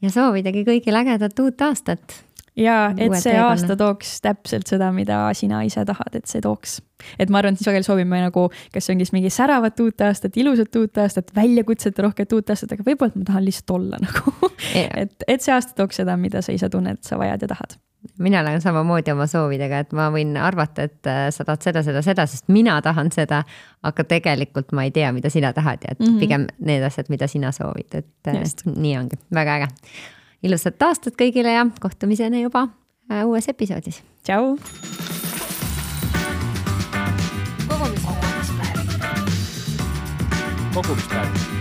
ja 0.01 0.09
soovidagi 0.09 0.63
kõigile 0.63 1.03
ägedat 1.03 1.39
uut 1.43 1.67
aastat 1.67 2.21
ja 2.57 2.77
et 2.97 3.13
see 3.15 3.31
teekonna. 3.31 3.49
aasta 3.49 3.75
tooks 3.79 4.15
täpselt 4.23 4.71
seda, 4.71 4.91
mida 4.95 5.23
sina 5.37 5.61
ise 5.67 5.83
tahad, 5.87 6.15
et 6.17 6.27
see 6.29 6.41
tooks. 6.43 6.79
et 7.19 7.29
ma 7.31 7.39
arvan, 7.41 7.55
et 7.57 7.63
sageli 7.63 7.87
soovime 7.87 8.19
nagu, 8.21 8.47
kas 8.73 8.89
ongi 8.93 9.07
siis 9.07 9.15
mingi 9.15 9.31
säravat 9.33 9.79
uut 9.83 10.03
aastat, 10.05 10.37
ilusat 10.37 10.75
uut 10.79 10.99
aastat, 11.01 11.31
väljakutsete 11.35 12.03
rohket 12.05 12.35
uut 12.37 12.51
aastat, 12.53 12.75
aga 12.75 12.85
võib-olla 12.87 13.15
ma 13.15 13.29
tahan 13.31 13.47
lihtsalt 13.47 13.77
olla 13.77 14.01
nagu 14.05 14.35
yeah.. 14.73 14.91
et, 15.05 15.15
et 15.27 15.41
see 15.41 15.55
aasta 15.55 15.77
tooks 15.77 16.03
seda, 16.03 16.17
mida 16.19 16.43
sa 16.45 16.55
ise 16.55 16.69
tunned, 16.69 16.99
et 17.01 17.07
sa 17.07 17.19
vajad 17.21 17.47
ja 17.47 17.53
tahad 17.55 17.79
mina 18.17 18.39
olen 18.41 18.61
samamoodi 18.61 19.11
oma 19.13 19.27
soovidega, 19.29 19.83
et 19.83 19.91
ma 19.93 20.07
võin 20.13 20.33
arvata, 20.41 20.87
et 20.89 21.09
äh, 21.09 21.27
sa 21.33 21.45
tahad 21.45 21.61
seda, 21.61 21.83
seda, 21.85 22.01
seda, 22.05 22.25
sest 22.29 22.47
mina 22.49 22.79
tahan 22.81 23.11
seda. 23.13 23.43
aga 23.85 24.03
tegelikult 24.05 24.73
ma 24.77 24.83
ei 24.85 24.91
tea, 24.93 25.11
mida 25.13 25.29
sina 25.29 25.53
tahad 25.53 25.85
ja 25.85 25.91
et 25.91 25.99
mm 25.99 26.05
-hmm. 26.05 26.19
pigem 26.19 26.47
need 26.59 26.83
asjad, 26.83 27.09
mida 27.09 27.27
sina 27.27 27.51
soovid, 27.51 27.93
et 27.93 28.27
äh, 28.27 28.39
Just. 28.39 28.65
nii 28.65 28.97
ongi, 28.97 29.21
väga 29.33 29.55
äge 29.55 29.67
ilusat 30.43 30.81
aastat 30.81 31.17
kõigile 31.19 31.53
ja 31.55 31.65
kohtumiseni 31.79 32.43
juba 32.43 32.67
äh, 33.11 33.25
uues 33.25 33.49
episoodis. 33.49 34.01
tšau. 34.23 34.57
kogumispäev. 37.67 38.85
kogumispäev 40.73 41.60